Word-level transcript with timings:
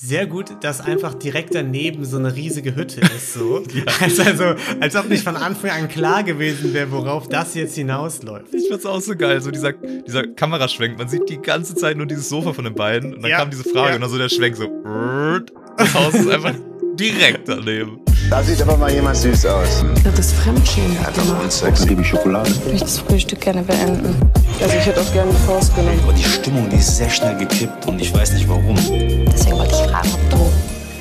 sehr 0.00 0.28
gut, 0.28 0.58
dass 0.60 0.80
einfach 0.80 1.14
direkt 1.14 1.56
daneben 1.56 2.04
so 2.04 2.18
eine 2.18 2.36
riesige 2.36 2.76
Hütte 2.76 3.00
ist. 3.00 3.34
So. 3.34 3.64
ja. 3.74 3.82
also, 4.00 4.22
also, 4.22 4.44
als 4.78 4.94
ob 4.94 5.08
nicht 5.08 5.24
von 5.24 5.34
Anfang 5.34 5.70
an 5.70 5.88
klar 5.88 6.22
gewesen 6.22 6.72
wäre, 6.72 6.92
worauf 6.92 7.28
das 7.28 7.56
jetzt 7.56 7.74
hinausläuft. 7.74 8.54
Ich 8.54 8.68
find's 8.68 8.86
auch 8.86 9.00
so 9.00 9.16
geil, 9.16 9.40
so 9.40 9.50
dieser, 9.50 9.72
dieser 9.72 10.24
Kameraschwenk. 10.28 10.96
Man 10.98 11.08
sieht 11.08 11.28
die 11.28 11.38
ganze 11.38 11.74
Zeit 11.74 11.96
nur 11.96 12.06
dieses 12.06 12.28
Sofa 12.28 12.52
von 12.52 12.62
den 12.62 12.74
beiden 12.74 13.12
und 13.12 13.22
dann 13.22 13.30
ja. 13.32 13.38
kam 13.38 13.50
diese 13.50 13.64
Frage 13.64 13.88
ja. 13.88 13.94
und 13.96 14.02
dann 14.02 14.10
so 14.10 14.18
der 14.18 14.28
Schwenk 14.28 14.56
so. 14.56 14.68
Das 15.76 15.94
Haus 15.94 16.12
ist 16.12 16.28
einfach 16.28 16.54
direkt 16.98 17.48
daneben. 17.48 18.00
Da 18.28 18.42
sieht 18.42 18.60
aber 18.60 18.76
mal 18.76 18.92
jemand 18.92 19.16
süß 19.16 19.46
aus. 19.46 19.84
Das 20.04 20.18
ist 20.18 20.32
Fremdschämen. 20.34 20.98
Hat 21.00 21.16
doch 21.16 21.24
mal 21.26 21.50
Sex. 21.50 21.86
Ich 21.86 22.06
Schokolade. 22.06 22.50
Ich 22.50 22.64
möchte 22.64 22.80
das 22.80 22.98
Frühstück 22.98 23.40
gerne 23.40 23.62
beenden. 23.62 24.32
Also 24.60 24.76
ich 24.76 24.86
hätte 24.86 25.00
auch 25.00 25.12
gerne 25.12 25.30
die 25.30 25.46
Faust 25.46 25.74
genommen. 25.74 26.00
Aber 26.02 26.12
die 26.12 26.24
Stimmung, 26.24 26.68
die 26.68 26.76
ist 26.76 26.96
sehr 26.96 27.08
schnell 27.08 27.36
gekippt 27.38 27.86
und 27.86 28.00
ich 28.00 28.12
weiß 28.12 28.32
nicht 28.32 28.48
warum. 28.48 28.74
Deswegen 28.76 29.56
wollte 29.56 29.74
ich 29.74 29.90
fragen, 29.90 30.10
ob 30.12 30.30
du 30.30 30.52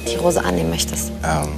die 0.10 0.16
Rose 0.16 0.44
annehmen 0.44 0.70
möchtest. 0.70 1.12
Ähm. 1.24 1.50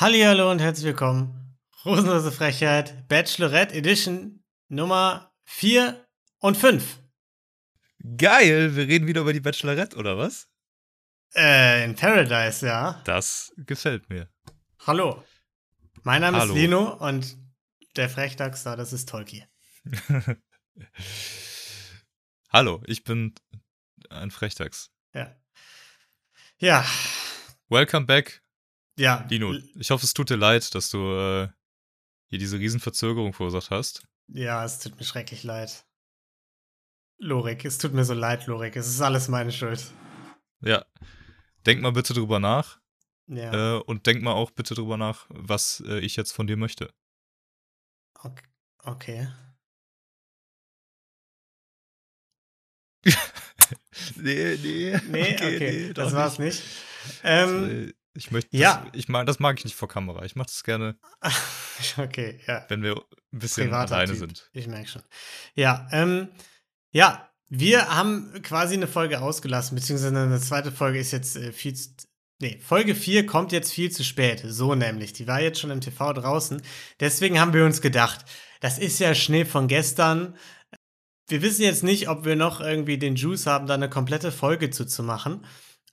Hallihallo 0.00 0.50
und 0.50 0.60
herzlich 0.60 0.86
willkommen. 0.86 1.56
Rosenlose 1.84 2.32
Frechheit, 2.32 3.06
Bachelorette 3.08 3.74
Edition 3.74 4.42
Nummer 4.68 5.30
4 5.44 5.94
und 6.40 6.56
5. 6.56 6.82
Geil, 8.18 8.74
wir 8.74 8.88
reden 8.88 9.06
wieder 9.06 9.20
über 9.20 9.32
die 9.32 9.40
Bachelorette, 9.40 9.96
oder 9.96 10.18
was? 10.18 10.48
Äh, 11.34 11.84
in 11.84 11.94
Paradise, 11.94 12.66
ja. 12.66 13.02
Das 13.04 13.52
gefällt 13.56 14.08
mir. 14.08 14.28
Hallo. 14.86 15.22
Mein 16.02 16.20
Name 16.20 16.38
Hallo. 16.38 16.54
ist 16.54 16.58
Lino 16.60 16.94
und 16.94 17.36
der 17.96 18.08
Frechdachs 18.08 18.62
da, 18.62 18.76
das 18.76 18.92
ist 18.92 19.08
Tolki. 19.08 19.44
Hallo, 22.52 22.82
ich 22.86 23.04
bin 23.04 23.34
ein 24.10 24.30
Frechdachs. 24.30 24.90
Ja. 25.14 25.34
Ja. 26.58 26.84
Welcome 27.68 28.06
back, 28.06 28.42
Ja. 28.96 29.26
Lino. 29.28 29.54
Ich 29.78 29.90
hoffe, 29.90 30.04
es 30.04 30.14
tut 30.14 30.30
dir 30.30 30.36
leid, 30.36 30.74
dass 30.74 30.90
du 30.90 30.98
äh, 30.98 31.48
hier 32.28 32.38
diese 32.38 32.58
Riesenverzögerung 32.58 33.32
verursacht 33.32 33.70
hast. 33.70 34.06
Ja, 34.28 34.64
es 34.64 34.78
tut 34.78 34.96
mir 34.96 35.04
schrecklich 35.04 35.42
leid. 35.42 35.84
Lorik, 37.18 37.64
es 37.64 37.78
tut 37.78 37.92
mir 37.92 38.04
so 38.04 38.14
leid, 38.14 38.46
Lorik. 38.46 38.76
Es 38.76 38.86
ist 38.88 39.00
alles 39.00 39.28
meine 39.28 39.52
Schuld. 39.52 39.90
Ja. 40.60 40.84
Denk 41.66 41.82
mal 41.82 41.92
bitte 41.92 42.14
drüber 42.14 42.38
nach. 42.38 42.80
Ja. 43.28 43.78
Äh, 43.78 43.80
und 43.82 44.06
denk 44.06 44.22
mal 44.22 44.32
auch 44.32 44.52
bitte 44.52 44.74
drüber 44.74 44.96
nach, 44.96 45.26
was 45.28 45.82
äh, 45.86 45.98
ich 45.98 46.14
jetzt 46.16 46.32
von 46.32 46.46
dir 46.46 46.56
möchte. 46.56 46.94
Okay. 48.14 48.44
okay. 48.84 49.28
nee, 54.16 54.56
nee. 54.62 55.00
Nee, 55.08 55.34
okay, 55.34 55.92
doch 55.92 56.04
das 56.04 56.12
war's 56.12 56.38
nicht. 56.38 56.62
Also, 57.22 57.54
Ähm, 57.54 57.88
äh, 57.88 57.92
ich 58.14 58.30
möchte, 58.30 58.56
ja. 58.56 58.84
das, 58.84 58.94
ich 58.94 59.08
mag, 59.08 59.26
das 59.26 59.38
mag 59.40 59.58
ich 59.58 59.64
nicht 59.64 59.76
vor 59.76 59.88
Kamera. 59.88 60.24
Ich 60.24 60.36
mache 60.36 60.46
das 60.46 60.64
gerne, 60.64 60.98
okay, 61.98 62.40
ja. 62.46 62.64
wenn 62.68 62.82
wir 62.82 62.96
ein 62.96 63.38
bisschen 63.38 63.66
Privater 63.66 63.96
alleine 63.96 64.12
typ. 64.12 64.20
sind. 64.20 64.50
Ich 64.52 64.66
merke 64.68 64.88
schon. 64.88 65.02
Ja, 65.54 65.86
ähm, 65.92 66.28
ja, 66.92 67.30
wir 67.48 67.88
haben 67.94 68.32
quasi 68.42 68.74
eine 68.74 68.86
Folge 68.86 69.20
ausgelassen, 69.20 69.76
beziehungsweise 69.76 70.18
eine 70.18 70.40
zweite 70.40 70.72
Folge 70.72 70.98
ist 70.98 71.12
jetzt 71.12 71.36
äh, 71.36 71.52
viel 71.52 71.74
zu. 71.74 71.90
Nee, 72.38 72.58
Folge 72.62 72.94
4 72.94 73.24
kommt 73.24 73.50
jetzt 73.52 73.72
viel 73.72 73.90
zu 73.90 74.04
spät. 74.04 74.42
So 74.44 74.74
nämlich. 74.74 75.14
Die 75.14 75.26
war 75.26 75.40
jetzt 75.40 75.58
schon 75.58 75.70
im 75.70 75.80
TV 75.80 76.12
draußen. 76.12 76.60
Deswegen 77.00 77.40
haben 77.40 77.54
wir 77.54 77.64
uns 77.64 77.80
gedacht, 77.80 78.26
das 78.60 78.78
ist 78.78 78.98
ja 78.98 79.14
Schnee 79.14 79.46
von 79.46 79.68
gestern. 79.68 80.36
Wir 81.28 81.40
wissen 81.40 81.62
jetzt 81.62 81.82
nicht, 81.82 82.10
ob 82.10 82.26
wir 82.26 82.36
noch 82.36 82.60
irgendwie 82.60 82.98
den 82.98 83.16
Juice 83.16 83.46
haben, 83.46 83.66
da 83.66 83.74
eine 83.74 83.88
komplette 83.88 84.32
Folge 84.32 84.68
zuzumachen. 84.68 85.46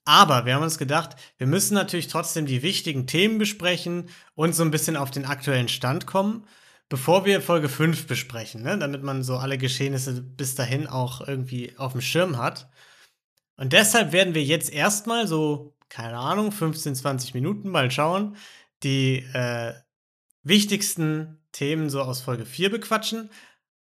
Aber 0.05 0.45
wir 0.45 0.55
haben 0.55 0.63
uns 0.63 0.77
gedacht, 0.77 1.15
wir 1.37 1.47
müssen 1.47 1.75
natürlich 1.75 2.07
trotzdem 2.07 2.45
die 2.45 2.61
wichtigen 2.61 3.07
Themen 3.07 3.37
besprechen 3.37 4.09
und 4.35 4.53
so 4.53 4.63
ein 4.63 4.71
bisschen 4.71 4.97
auf 4.97 5.11
den 5.11 5.25
aktuellen 5.25 5.69
Stand 5.69 6.05
kommen, 6.05 6.45
bevor 6.89 7.25
wir 7.25 7.41
Folge 7.41 7.69
5 7.69 8.07
besprechen, 8.07 8.63
ne? 8.63 8.77
damit 8.77 9.03
man 9.03 9.23
so 9.23 9.37
alle 9.37 9.57
Geschehnisse 9.57 10.21
bis 10.21 10.55
dahin 10.55 10.87
auch 10.87 11.27
irgendwie 11.27 11.77
auf 11.77 11.93
dem 11.93 12.01
Schirm 12.01 12.37
hat. 12.37 12.69
Und 13.55 13.73
deshalb 13.73 14.11
werden 14.11 14.33
wir 14.33 14.43
jetzt 14.43 14.71
erstmal 14.71 15.27
so, 15.27 15.75
keine 15.89 16.17
Ahnung, 16.17 16.51
15, 16.51 16.95
20 16.95 17.33
Minuten 17.33 17.69
mal 17.69 17.91
schauen, 17.91 18.35
die 18.83 19.17
äh, 19.33 19.73
wichtigsten 20.43 21.39
Themen 21.51 21.89
so 21.89 22.01
aus 22.01 22.21
Folge 22.21 22.45
4 22.45 22.71
bequatschen. 22.71 23.29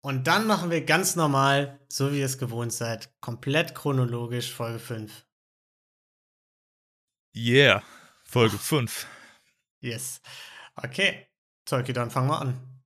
Und 0.00 0.26
dann 0.26 0.46
machen 0.46 0.70
wir 0.70 0.84
ganz 0.84 1.16
normal, 1.16 1.80
so 1.88 2.12
wie 2.12 2.20
ihr 2.20 2.26
es 2.26 2.38
gewohnt 2.38 2.72
seid, 2.72 3.10
komplett 3.20 3.74
chronologisch 3.74 4.52
Folge 4.52 4.78
5. 4.78 5.26
Yeah, 7.34 7.82
Folge 8.24 8.58
5. 8.58 9.06
Yes. 9.80 10.20
Okay. 10.76 11.26
Tolki, 11.64 11.92
dann 11.92 12.10
fangen 12.10 12.28
wir 12.28 12.40
an. 12.40 12.77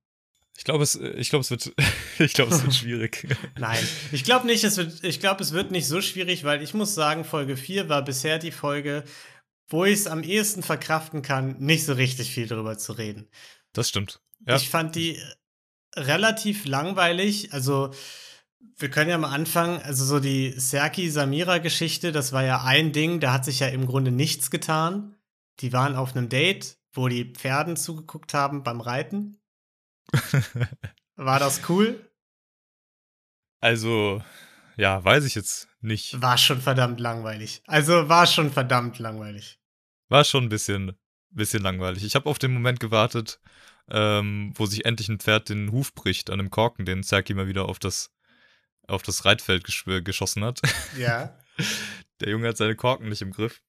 Ich 0.55 0.65
glaube, 0.65 0.83
es, 0.83 0.95
ich 0.95 1.29
glaube, 1.29 1.41
es 1.41 1.51
wird, 1.51 1.73
ich 2.19 2.33
glaube, 2.33 2.53
es 2.53 2.63
wird 2.63 2.75
schwierig. 2.75 3.27
Nein, 3.57 3.83
ich 4.11 4.23
glaube 4.23 4.45
nicht, 4.45 4.63
es 4.63 4.77
wird, 4.77 5.03
ich 5.03 5.19
glaube, 5.19 5.41
es 5.41 5.51
wird 5.51 5.71
nicht 5.71 5.87
so 5.87 6.01
schwierig, 6.01 6.43
weil 6.43 6.61
ich 6.61 6.73
muss 6.73 6.93
sagen, 6.93 7.25
Folge 7.25 7.57
4 7.57 7.89
war 7.89 8.03
bisher 8.03 8.39
die 8.39 8.51
Folge, 8.51 9.03
wo 9.67 9.85
ich 9.85 9.93
es 9.93 10.07
am 10.07 10.23
ehesten 10.23 10.61
verkraften 10.61 11.21
kann, 11.21 11.57
nicht 11.59 11.85
so 11.85 11.93
richtig 11.93 12.31
viel 12.31 12.47
drüber 12.47 12.77
zu 12.77 12.93
reden. 12.93 13.27
Das 13.73 13.89
stimmt. 13.89 14.21
Ja. 14.45 14.55
Ich 14.55 14.69
fand 14.69 14.95
die 14.95 15.19
relativ 15.95 16.65
langweilig. 16.65 17.53
Also, 17.53 17.91
wir 18.77 18.89
können 18.89 19.09
ja 19.09 19.17
mal 19.17 19.33
anfangen. 19.33 19.81
Also, 19.81 20.05
so 20.05 20.19
die 20.19 20.53
Serki-Samira-Geschichte, 20.55 22.11
das 22.11 22.33
war 22.33 22.43
ja 22.43 22.63
ein 22.63 22.91
Ding, 22.91 23.19
da 23.19 23.33
hat 23.33 23.45
sich 23.45 23.59
ja 23.59 23.67
im 23.67 23.87
Grunde 23.87 24.11
nichts 24.11 24.51
getan. 24.51 25.15
Die 25.59 25.73
waren 25.73 25.95
auf 25.95 26.15
einem 26.15 26.29
Date, 26.29 26.77
wo 26.91 27.07
die 27.07 27.33
Pferden 27.33 27.75
zugeguckt 27.75 28.33
haben 28.33 28.63
beim 28.63 28.81
Reiten. 28.81 29.39
War 31.15 31.39
das 31.39 31.61
cool? 31.69 32.09
Also, 33.59 34.21
ja, 34.75 35.03
weiß 35.03 35.25
ich 35.25 35.35
jetzt 35.35 35.67
nicht. 35.81 36.21
War 36.21 36.37
schon 36.37 36.61
verdammt 36.61 36.99
langweilig. 36.99 37.61
Also, 37.65 38.09
war 38.09 38.27
schon 38.27 38.51
verdammt 38.51 38.99
langweilig. 38.99 39.59
War 40.09 40.23
schon 40.23 40.45
ein 40.45 40.49
bisschen, 40.49 40.97
bisschen 41.29 41.63
langweilig. 41.63 42.03
Ich 42.03 42.15
habe 42.15 42.29
auf 42.29 42.39
den 42.39 42.53
Moment 42.53 42.79
gewartet, 42.79 43.39
ähm, 43.89 44.51
wo 44.55 44.65
sich 44.65 44.85
endlich 44.85 45.09
ein 45.09 45.19
Pferd 45.19 45.49
den 45.49 45.71
Huf 45.71 45.93
bricht 45.93 46.29
an 46.29 46.39
dem 46.39 46.49
Korken, 46.49 46.85
den 46.85 47.03
Serki 47.03 47.33
mal 47.33 47.47
wieder 47.47 47.69
auf 47.69 47.79
das, 47.79 48.11
auf 48.87 49.03
das 49.03 49.25
Reitfeld 49.25 49.63
gesch 49.63 49.85
geschossen 49.85 50.43
hat. 50.43 50.61
Ja. 50.97 51.37
Der 52.19 52.29
Junge 52.29 52.47
hat 52.47 52.57
seine 52.57 52.75
Korken 52.75 53.09
nicht 53.09 53.21
im 53.21 53.31
Griff. 53.31 53.61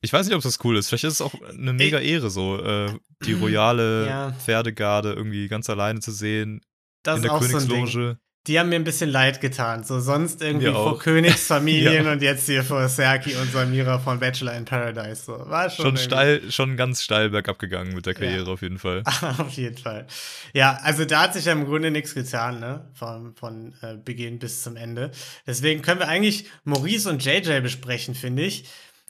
Ich 0.00 0.12
weiß 0.12 0.26
nicht, 0.26 0.36
ob 0.36 0.42
das 0.42 0.58
cool 0.64 0.76
ist. 0.76 0.88
Vielleicht 0.88 1.04
ist 1.04 1.14
es 1.14 1.20
auch 1.20 1.34
eine 1.50 1.72
mega 1.72 1.98
Ehre, 1.98 2.30
so 2.30 2.62
äh, 2.62 2.90
die 3.24 3.32
royale 3.32 4.06
Ja. 4.06 4.32
Pferdegarde 4.32 5.12
irgendwie 5.12 5.48
ganz 5.48 5.68
alleine 5.68 6.00
zu 6.00 6.12
sehen 6.12 6.60
Das 7.02 7.18
in 7.18 7.24
ist 7.24 7.28
der 7.28 7.32
auch 7.32 7.42
so 7.42 7.56
ein 7.56 7.66
Ding. 7.68 7.76
Königsloge. 7.78 8.18
Die 8.46 8.58
haben 8.58 8.70
mir 8.70 8.76
ein 8.76 8.84
bisschen 8.84 9.10
leid 9.10 9.42
getan. 9.42 9.84
So 9.84 10.00
sonst 10.00 10.40
irgendwie 10.40 10.68
vor 10.68 10.92
auch. 10.92 10.98
Königsfamilien 11.02 12.04
Ja. 12.06 12.12
und 12.12 12.22
jetzt 12.22 12.46
hier 12.46 12.62
vor 12.62 12.88
Serki 12.88 13.34
und 13.34 13.52
Samira 13.52 13.98
von 13.98 14.20
Bachelor 14.20 14.54
in 14.56 14.64
Paradise. 14.64 15.22
So. 15.26 15.32
War 15.32 15.68
schon, 15.68 15.84
Schon 15.84 15.96
steil, 15.98 16.50
schon 16.50 16.76
ganz 16.78 17.02
steil 17.02 17.28
bergab 17.28 17.58
gegangen 17.58 17.92
mit 17.94 18.06
der 18.06 18.14
Karriere 18.14 18.50
auf 18.50 18.62
jeden 18.62 18.78
Fall. 18.78 19.02
Auf 19.38 19.50
jeden 19.54 19.76
Fall. 19.76 20.06
Ja, 20.54 20.78
also 20.82 21.04
da 21.04 21.22
hat 21.24 21.34
sich 21.34 21.44
ja 21.44 21.52
im 21.52 21.66
Grunde 21.66 21.90
nichts 21.90 22.14
getan, 22.14 22.58
ne? 22.60 22.88
Von, 22.94 23.34
von 23.34 23.74
äh, 23.82 23.96
Beginn 24.02 24.38
bis 24.38 24.62
zum 24.62 24.76
Ende. 24.76 25.10
Deswegen 25.46 25.82
können 25.82 26.00
wir 26.00 26.08
eigentlich 26.08 26.46
Maurice 26.64 27.10
und 27.10 27.22
JJ 27.22 27.60
besprechen, 27.60 28.14
finde 28.14 28.44
ich. 28.44 28.64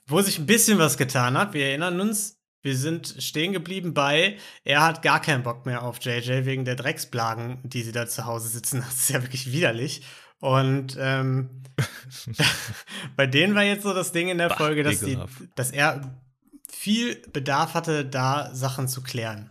Wo 0.08 0.20
sich 0.22 0.38
ein 0.38 0.46
bisschen 0.46 0.78
was 0.78 0.96
getan 0.96 1.36
hat. 1.36 1.52
Wir 1.52 1.66
erinnern 1.66 2.00
uns, 2.00 2.41
wir 2.62 2.76
sind 2.76 3.14
stehen 3.19 3.52
geblieben 3.52 3.94
bei, 3.94 4.38
er 4.64 4.82
hat 4.82 5.02
gar 5.02 5.20
keinen 5.20 5.42
Bock 5.42 5.66
mehr 5.66 5.82
auf 5.82 5.98
JJ 6.02 6.44
wegen 6.44 6.64
der 6.64 6.76
Drecksblagen, 6.76 7.60
die 7.62 7.82
sie 7.82 7.92
da 7.92 8.06
zu 8.06 8.24
Hause 8.24 8.48
sitzen. 8.48 8.80
Das 8.88 8.94
ist 8.94 9.10
ja 9.10 9.22
wirklich 9.22 9.52
widerlich. 9.52 10.02
Und 10.41 10.96
ähm, 10.98 11.62
bei 13.16 13.26
denen 13.26 13.54
war 13.54 13.62
jetzt 13.62 13.82
so 13.82 13.92
das 13.92 14.12
Ding 14.12 14.28
in 14.28 14.38
der 14.38 14.50
Folge, 14.50 14.82
dass, 14.82 15.00
die, 15.00 15.19
dass 15.55 15.70
er 15.70 16.19
viel 16.70 17.22
Bedarf 17.32 17.75
hatte, 17.75 18.04
da 18.04 18.54
Sachen 18.54 18.88
zu 18.88 19.02
klären. 19.02 19.50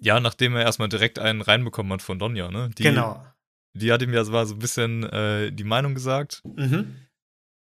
Ja, 0.00 0.18
nachdem 0.18 0.56
er 0.56 0.62
erstmal 0.62 0.88
direkt 0.88 1.18
einen 1.18 1.42
reinbekommen 1.42 1.92
hat 1.92 2.02
von 2.02 2.18
Donja, 2.18 2.50
ne? 2.50 2.70
Die, 2.76 2.82
genau. 2.82 3.24
Die 3.74 3.92
hat 3.92 4.02
ihm 4.02 4.12
ja 4.12 4.24
so 4.24 4.36
ein 4.36 4.58
bisschen 4.58 5.04
äh, 5.04 5.52
die 5.52 5.64
Meinung 5.64 5.94
gesagt, 5.94 6.42
Mhm. 6.56 6.96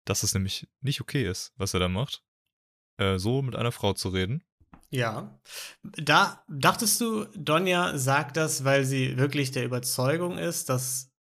Dass 0.09 0.23
es 0.23 0.35
nämlich 0.35 0.69
nicht 0.81 1.01
okay 1.01 1.29
ist, 1.29 1.53
was 1.57 1.75
er 1.75 1.81
da 1.81 1.89
macht. 1.89 2.23
Äh, 2.99 3.19
so 3.19 3.43
mit 3.43 3.57
einer 3.57 3.73
Frau 3.73 3.93
zu 3.93 4.09
reden. 4.09 4.43
Ja. 4.91 5.39
Da 5.83 6.43
dachtest 6.49 7.01
du, 7.01 7.27
Donja 7.35 7.97
sagt 7.99 8.37
das, 8.37 8.65
weil 8.65 8.85
sie 8.85 9.19
wirklich 9.19 9.51
der 9.51 9.65
Überzeugung 9.65 10.39
ist, 10.39 10.69
dass, 10.69 11.13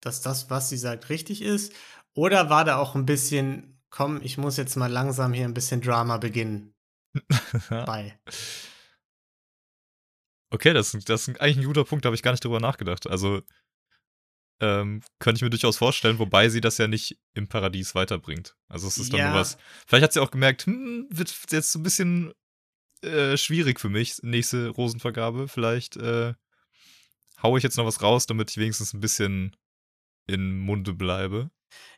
dass 0.00 0.20
das, 0.20 0.50
was 0.50 0.68
sie 0.68 0.76
sagt, 0.76 1.08
richtig 1.08 1.40
ist? 1.40 1.72
Oder 2.14 2.50
war 2.50 2.64
da 2.64 2.76
auch 2.76 2.94
ein 2.94 3.06
bisschen, 3.06 3.80
komm, 3.90 4.20
ich 4.22 4.38
muss 4.38 4.56
jetzt 4.56 4.76
mal 4.76 4.90
langsam 4.90 5.32
hier 5.32 5.44
ein 5.44 5.54
bisschen 5.54 5.80
Drama 5.80 6.18
beginnen 6.18 6.74
bei? 7.70 8.18
Okay, 10.50 10.74
das, 10.74 10.92
das 10.92 11.28
ist 11.28 11.40
eigentlich 11.40 11.58
ein 11.58 11.64
guter 11.64 11.84
Punkt, 11.84 12.04
da 12.04 12.08
habe 12.08 12.16
ich 12.16 12.22
gar 12.22 12.30
nicht 12.32 12.44
drüber 12.44 12.60
nachgedacht. 12.60 13.06
Also, 13.06 13.42
ähm, 14.60 15.02
könnte 15.18 15.38
ich 15.38 15.42
mir 15.42 15.50
durchaus 15.50 15.76
vorstellen, 15.76 16.18
wobei 16.18 16.48
sie 16.48 16.60
das 16.60 16.78
ja 16.78 16.88
nicht 16.88 17.18
im 17.34 17.48
Paradies 17.48 17.94
weiterbringt. 17.94 18.56
Also 18.68 18.88
es 18.88 18.98
ist 18.98 19.12
dann 19.12 19.20
Ja. 19.20 19.30
nur 19.30 19.40
was. 19.40 19.58
Vielleicht 19.86 20.04
hat 20.04 20.12
sie 20.12 20.20
auch 20.20 20.30
gemerkt, 20.30 20.66
hm, 20.66 21.06
wird 21.10 21.34
jetzt 21.50 21.72
so 21.72 21.78
ein 21.78 21.82
bisschen 21.82 22.32
äh, 23.02 23.36
schwierig 23.36 23.78
für 23.78 23.90
mich, 23.90 24.22
nächste 24.22 24.68
Rosenvergabe. 24.68 25.48
Vielleicht 25.48 25.96
äh, 25.96 26.34
haue 27.42 27.58
ich 27.58 27.62
jetzt 27.64 27.76
noch 27.76 27.84
was 27.86 28.02
raus, 28.02 28.26
damit 28.26 28.50
ich 28.50 28.56
wenigstens 28.56 28.94
ein 28.94 29.00
bisschen 29.00 29.54
in 30.26 30.58
Munde 30.58 30.94
bleibe. 30.94 31.50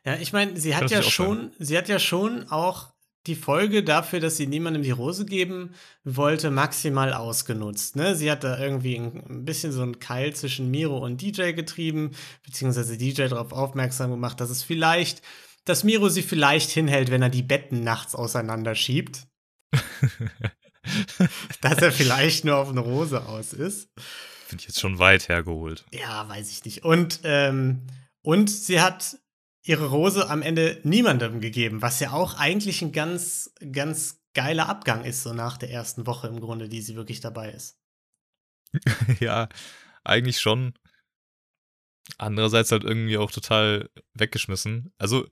Ja, 0.03 0.15
ich 0.17 0.33
meine, 0.33 0.59
sie 0.59 0.75
hat 0.75 0.91
ja 0.91 1.01
schon, 1.01 1.53
sie 1.59 1.77
hat 1.77 1.87
ja 1.87 1.99
schon 1.99 2.49
auch 2.49 2.93
die 3.27 3.35
Folge 3.35 3.83
dafür, 3.83 4.19
dass 4.19 4.37
sie 4.37 4.47
niemandem 4.47 4.83
die 4.83 4.91
Rose 4.91 5.25
geben 5.25 5.73
wollte, 6.03 6.51
maximal 6.51 7.13
ausgenutzt. 7.13 7.95
Ne? 7.95 8.15
Sie 8.15 8.31
hat 8.31 8.43
da 8.43 8.57
irgendwie 8.59 8.95
ein, 8.95 9.45
bisschen 9.45 9.71
so 9.71 9.81
einen 9.81 9.99
Keil 9.99 10.33
zwischen 10.35 10.71
Miro 10.71 10.97
und 10.99 11.21
DJ 11.21 11.51
getrieben, 11.51 12.11
beziehungsweise 12.43 12.97
DJ 12.97 13.27
darauf 13.27 13.51
aufmerksam 13.51 14.11
gemacht, 14.11 14.39
dass 14.39 14.49
es 14.49 14.63
vielleicht, 14.63 15.21
dass 15.65 15.83
Miro 15.83 16.09
sie 16.09 16.23
vielleicht 16.23 16.69
hinhält, 16.69 17.11
wenn 17.11 17.21
er 17.21 17.29
die 17.29 17.43
Betten 17.43 17.83
nachts 17.83 18.15
auseinanderschiebt. 18.15 19.27
dass 21.61 21.77
er 21.79 21.91
vielleicht 21.91 22.45
nur 22.45 22.55
auf 22.57 22.69
eine 22.69 22.79
Rose 22.79 23.25
aus 23.27 23.53
ist. 23.53 23.89
Finde 24.47 24.61
ich 24.61 24.67
jetzt 24.67 24.79
schon 24.79 24.97
weit 24.97 25.27
hergeholt. 25.29 25.85
Ja, 25.91 26.27
weiß 26.27 26.49
ich 26.51 26.65
nicht. 26.65 26.83
Und, 26.83 27.19
ähm, 27.23 27.85
und 28.23 28.49
sie 28.49 28.81
hat 28.81 29.19
ihre 29.63 29.87
Rose 29.87 30.29
am 30.29 30.41
Ende 30.41 30.79
niemandem 30.83 31.41
gegeben, 31.41 31.81
was 31.81 31.99
ja 31.99 32.11
auch 32.11 32.35
eigentlich 32.35 32.81
ein 32.81 32.91
ganz, 32.91 33.53
ganz 33.71 34.21
geiler 34.33 34.69
Abgang 34.69 35.03
ist, 35.03 35.23
so 35.23 35.33
nach 35.33 35.57
der 35.57 35.71
ersten 35.71 36.05
Woche 36.05 36.27
im 36.27 36.39
Grunde, 36.39 36.69
die 36.69 36.81
sie 36.81 36.95
wirklich 36.95 37.19
dabei 37.19 37.51
ist. 37.51 37.77
ja, 39.19 39.49
eigentlich 40.03 40.39
schon. 40.39 40.73
Andererseits 42.17 42.71
halt 42.71 42.83
irgendwie 42.83 43.17
auch 43.17 43.31
total 43.31 43.89
weggeschmissen. 44.13 44.93
Also, 44.97 45.27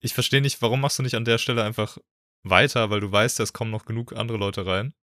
ich 0.00 0.14
verstehe 0.14 0.40
nicht, 0.40 0.62
warum 0.62 0.80
machst 0.80 0.98
du 0.98 1.02
nicht 1.02 1.14
an 1.14 1.24
der 1.24 1.38
Stelle 1.38 1.62
einfach 1.62 1.98
weiter, 2.42 2.90
weil 2.90 3.00
du 3.00 3.12
weißt, 3.12 3.38
es 3.40 3.52
kommen 3.52 3.70
noch 3.70 3.84
genug 3.84 4.14
andere 4.14 4.38
Leute 4.38 4.66
rein. 4.66 4.94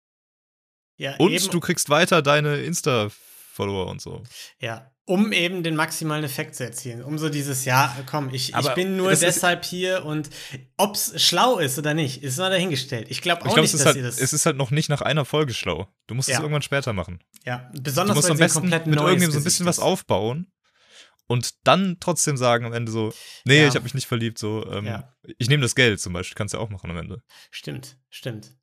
Ja, 0.99 1.17
Und 1.17 1.53
du 1.53 1.61
kriegst 1.61 1.91
weiter 1.91 2.23
deine 2.23 2.63
Insta-Follower 2.63 3.89
und 3.89 4.01
so. 4.01 4.23
ja, 4.61 4.91
um 5.09 5.33
eben 5.33 5.63
den 5.63 5.77
maximalen 5.77 6.25
Effekt 6.25 6.57
zu 6.57 6.65
erzielen. 6.65 7.03
Um 7.03 7.17
so 7.17 7.29
dieses, 7.29 7.65
ja, 7.65 7.97
komm, 8.07 8.29
ich, 8.35 8.49
ich 8.51 8.55
Aber 8.57 8.75
bin 8.75 8.97
nur 8.97 9.13
ist- 9.13 9.23
deshalb 9.23 9.65
hier 9.65 10.05
und 10.05 10.29
ob's 10.77 11.13
schlau 11.23 11.59
ist 11.59 11.79
oder 11.79 11.95
nicht, 11.95 12.23
ist 12.23 12.39
mal 12.39 12.51
dahingestellt. 12.51 13.07
Ich 13.09 13.23
glaube 13.23 13.43
auch 13.43 13.47
Ich 13.47 13.53
glaube, 13.55 13.63
nicht, 13.63 13.75
es, 13.75 13.75
ist 13.75 13.81
dass 13.81 13.87
halt, 13.87 13.97
ihr 13.97 14.03
das. 14.03 14.19
es 14.21 14.33
ist 14.33 14.45
halt 14.47 14.57
noch 14.57 14.71
nicht 14.73 14.89
nach 14.89 15.03
einer 15.03 15.25
Folge 15.25 15.55
schlau. 15.55 15.89
Du 16.09 16.15
musst 16.15 16.29
Ja. 16.29 16.35
es 16.37 16.41
irgendwann 16.41 16.63
später 16.63 16.93
machen. 16.93 17.21
ja, 17.45 17.71
Du 17.73 17.83
besonders 17.83 18.17
musst 18.17 18.29
weil 18.29 18.33
am 18.33 18.39
besten 18.39 18.61
komplett 18.61 18.87
mit 18.87 18.97
irgendjemandem 18.99 19.31
so 19.33 19.39
ein 19.39 19.45
bisschen 19.45 19.65
was 19.67 19.79
aufbauen 19.79 20.51
und 21.29 21.55
dann 21.65 21.99
trotzdem 22.01 22.37
sagen 22.37 22.65
am 22.67 22.73
Ende 22.73 22.91
so, 22.91 23.13
nee, 23.45 23.61
Ja. 23.63 23.69
ich 23.69 23.75
habe 23.77 23.85
mich 23.85 23.95
nicht 23.95 24.09
verliebt, 24.09 24.39
so, 24.39 24.69
ähm, 24.73 24.87
Ja. 24.87 25.15
ich 25.39 25.49
nehme 25.49 25.63
das 25.63 25.77
Geld 25.77 26.01
zum 26.01 26.13
Beispiel, 26.15 26.35
kannst 26.35 26.53
du 26.55 26.59
ja 26.59 26.65
auch 26.65 26.71
machen 26.71 26.91
am 26.91 26.97
Ende. 26.99 27.23
Stimmt, 27.53 27.97
stimmt. 28.11 28.57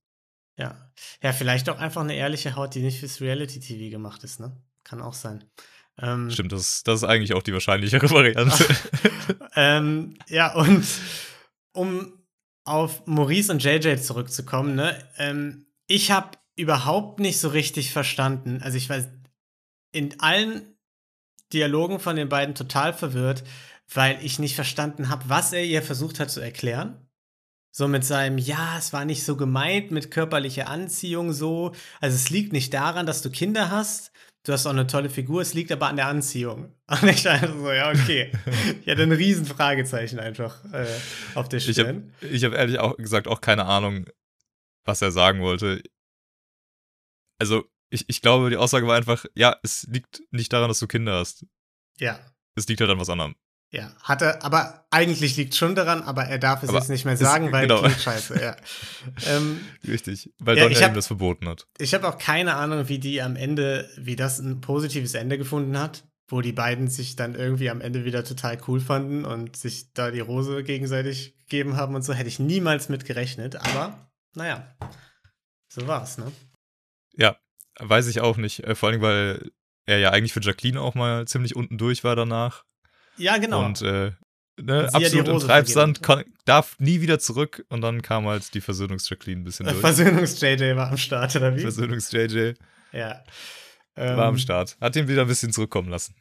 Ja. 0.57 0.91
Ja, 1.21 1.31
vielleicht 1.31 1.69
auch 1.69 1.79
einfach 1.79 2.01
eine 2.01 2.15
ehrliche 2.15 2.55
Haut, 2.57 2.75
die 2.75 2.81
nicht 2.81 2.99
fürs 2.99 3.21
Reality-TV 3.21 3.89
gemacht 3.89 4.23
ist, 4.25 4.39
ne? 4.41 4.61
Kann 4.83 5.01
auch 5.01 5.13
sein. 5.13 5.45
Ähm, 6.01 6.31
Stimmt, 6.31 6.51
das, 6.51 6.83
das 6.83 7.03
ist 7.03 7.03
eigentlich 7.03 7.33
auch 7.33 7.43
die 7.43 7.53
wahrscheinlichere 7.53 8.09
Variante. 8.09 8.65
ähm, 9.55 10.17
ja, 10.27 10.53
und 10.53 10.85
um 11.73 12.13
auf 12.65 13.05
Maurice 13.05 13.51
und 13.51 13.63
JJ 13.63 13.97
zurückzukommen, 13.97 14.75
ne? 14.75 14.97
Ähm, 15.17 15.65
ich 15.87 16.11
habe 16.11 16.37
überhaupt 16.55 17.19
nicht 17.19 17.39
so 17.39 17.49
richtig 17.49 17.91
verstanden. 17.91 18.61
Also 18.63 18.77
ich 18.77 18.89
weiß 18.89 19.09
in 19.91 20.19
allen 20.19 20.75
Dialogen 21.51 21.99
von 21.99 22.15
den 22.15 22.29
beiden 22.29 22.55
total 22.55 22.93
verwirrt, 22.93 23.43
weil 23.93 24.17
ich 24.23 24.39
nicht 24.39 24.55
verstanden 24.55 25.09
habe, 25.09 25.23
was 25.27 25.53
er 25.53 25.63
ihr 25.63 25.83
versucht 25.83 26.19
hat 26.19 26.31
zu 26.31 26.39
erklären. 26.39 26.97
So 27.75 27.87
mit 27.87 28.05
seinem, 28.05 28.37
ja, 28.37 28.77
es 28.77 28.93
war 28.93 29.03
nicht 29.03 29.23
so 29.23 29.35
gemeint 29.35 29.91
mit 29.91 30.11
körperlicher 30.11 30.67
Anziehung 30.67 31.33
so. 31.33 31.73
Also 32.01 32.15
es 32.15 32.29
liegt 32.29 32.53
nicht 32.53 32.73
daran, 32.73 33.05
dass 33.05 33.23
du 33.23 33.31
Kinder 33.31 33.71
hast. 33.71 34.11
Du 34.45 34.51
hast 34.51 34.65
auch 34.65 34.71
eine 34.71 34.87
tolle 34.87 35.09
Figur, 35.09 35.41
es 35.41 35.53
liegt 35.53 35.71
aber 35.71 35.87
an 35.87 35.95
der 35.95 36.07
Anziehung. 36.07 36.75
Und 36.87 37.03
ich 37.07 37.23
dachte 37.23 37.53
so, 37.57 37.71
ja, 37.71 37.89
okay. 37.91 38.31
Ich 38.81 38.89
hatte 38.89 39.03
ein 39.03 39.11
riesen 39.13 39.45
Fragezeichen 39.45 40.19
einfach 40.19 40.63
äh, 40.73 40.85
auf 41.35 41.47
der 41.47 41.59
Ich 41.59 41.67
habe 41.79 41.89
Stirn. 41.89 42.13
ich 42.19 42.43
hab 42.43 42.51
ehrlich 42.53 42.79
auch 42.79 42.97
gesagt 42.97 43.27
auch 43.27 43.39
keine 43.39 43.65
Ahnung, 43.65 44.05
was 44.85 45.01
er 45.01 45.11
sagen 45.11 45.41
wollte. 45.41 45.81
Also, 47.39 47.63
ich, 47.89 48.05
ich 48.09 48.21
glaube, 48.21 48.49
die 48.49 48.57
Aussage 48.57 48.85
war 48.85 48.97
einfach, 48.97 49.25
ja, 49.33 49.55
es 49.63 49.87
liegt 49.89 50.21
nicht 50.31 50.51
daran, 50.51 50.67
dass 50.67 50.79
du 50.79 50.87
Kinder 50.87 51.13
hast. 51.19 51.45
Ja, 51.99 52.19
Es 52.55 52.67
liegt 52.67 52.81
halt 52.81 52.89
an 52.91 52.99
was 52.99 53.09
anderem. 53.09 53.35
Ja. 53.73 53.91
Hatte, 54.03 54.41
aber 54.43 54.85
eigentlich 54.91 55.35
liegt 55.35 55.55
schon 55.55 55.75
daran, 55.75 56.03
aber 56.03 56.23
er 56.25 56.37
darf 56.37 56.63
es 56.63 56.69
Aber 56.69 56.77
jetzt 56.77 56.89
nicht 56.89 57.05
mehr 57.05 57.15
ist- 57.15 57.19
sagen, 57.19 57.51
weil 57.51 57.67
genau. 57.67 57.89
scheiße, 57.89 58.39
ja. 58.41 58.55
ähm, 59.27 59.59
Richtig. 59.87 60.31
Weil 60.39 60.57
Ja, 60.57 60.69
hab- 60.69 60.91
ihm 60.91 60.95
das 60.95 61.07
verboten 61.07 61.49
hat. 61.49 61.67
Ich 61.79 61.93
habe 61.93 62.07
auch 62.07 62.17
keine 62.17 62.53
Ahnung, 62.55 62.87
wie 62.87 62.99
die 62.99 63.21
am 63.21 63.35
Ende, 63.35 63.89
wie 63.97 64.15
das 64.15 64.39
ein 64.39 64.61
positives 64.61 65.15
Ende 65.15 65.37
gefunden 65.37 65.77
hat, 65.77 66.03
wo 66.29 66.41
die 66.41 66.53
beiden 66.53 66.87
sich 66.87 67.15
dann 67.15 67.35
irgendwie 67.35 67.69
am 67.69 67.81
Ende 67.81 68.05
wieder 68.05 68.23
total 68.23 68.57
cool 68.67 68.79
fanden 68.79 69.25
und 69.25 69.57
sich 69.57 69.91
da 69.93 70.11
die 70.11 70.19
Rose 70.21 70.63
gegenseitig 70.63 71.35
gegeben 71.39 71.75
haben 71.75 71.95
und 71.95 72.03
so. 72.03 72.13
Hätte 72.13 72.29
ich 72.29 72.39
niemals 72.39 72.89
mit 72.89 73.05
gerechnet, 73.05 73.55
aber 73.57 74.09
naja, 74.35 74.75
so 75.67 75.87
war's, 75.87 76.17
ne? 76.17 76.31
Ja, 77.15 77.37
weiß 77.79 78.07
ich 78.07 78.21
auch 78.21 78.37
nicht. 78.37 78.61
Äh, 78.63 78.75
vor 78.75 78.89
allem, 78.89 79.01
weil 79.01 79.51
er 79.85 79.97
ja 79.99 80.11
eigentlich 80.11 80.33
für 80.33 80.41
Jacqueline 80.41 80.79
auch 80.79 80.95
mal 80.95 81.27
ziemlich 81.27 81.55
unten 81.55 81.77
durch 81.77 82.03
war 82.03 82.15
danach. 82.15 82.63
Ja, 83.17 83.37
genau. 83.37 83.65
Und 83.65 83.81
äh, 83.81 84.11
ne, 84.59 84.89
absolut 84.93 85.27
im 85.27 85.39
Treibsand, 85.39 86.01
kon- 86.03 86.23
darf 86.45 86.77
nie 86.79 87.01
wieder 87.01 87.19
zurück. 87.19 87.65
Und 87.69 87.81
dann 87.81 88.01
kam 88.01 88.25
halt 88.27 88.53
die 88.53 88.61
Versöhnungs-Jacqueline 88.61 89.41
ein 89.41 89.43
bisschen 89.43 89.65
durch. 89.67 89.77
Versöhnungs-JJ 89.79 90.75
war 90.75 90.89
am 90.89 90.97
Start, 90.97 91.35
oder 91.35 91.55
wie? 91.55 91.61
Versöhnungs-JJ 91.61 92.53
ja. 92.91 93.23
war 93.95 94.25
am 94.25 94.35
Ähm, 94.35 94.39
Start. 94.39 94.77
Hat 94.81 94.95
ihn 94.95 95.07
wieder 95.07 95.21
ein 95.21 95.27
bisschen 95.27 95.51
zurückkommen 95.53 95.89
lassen. 95.89 96.15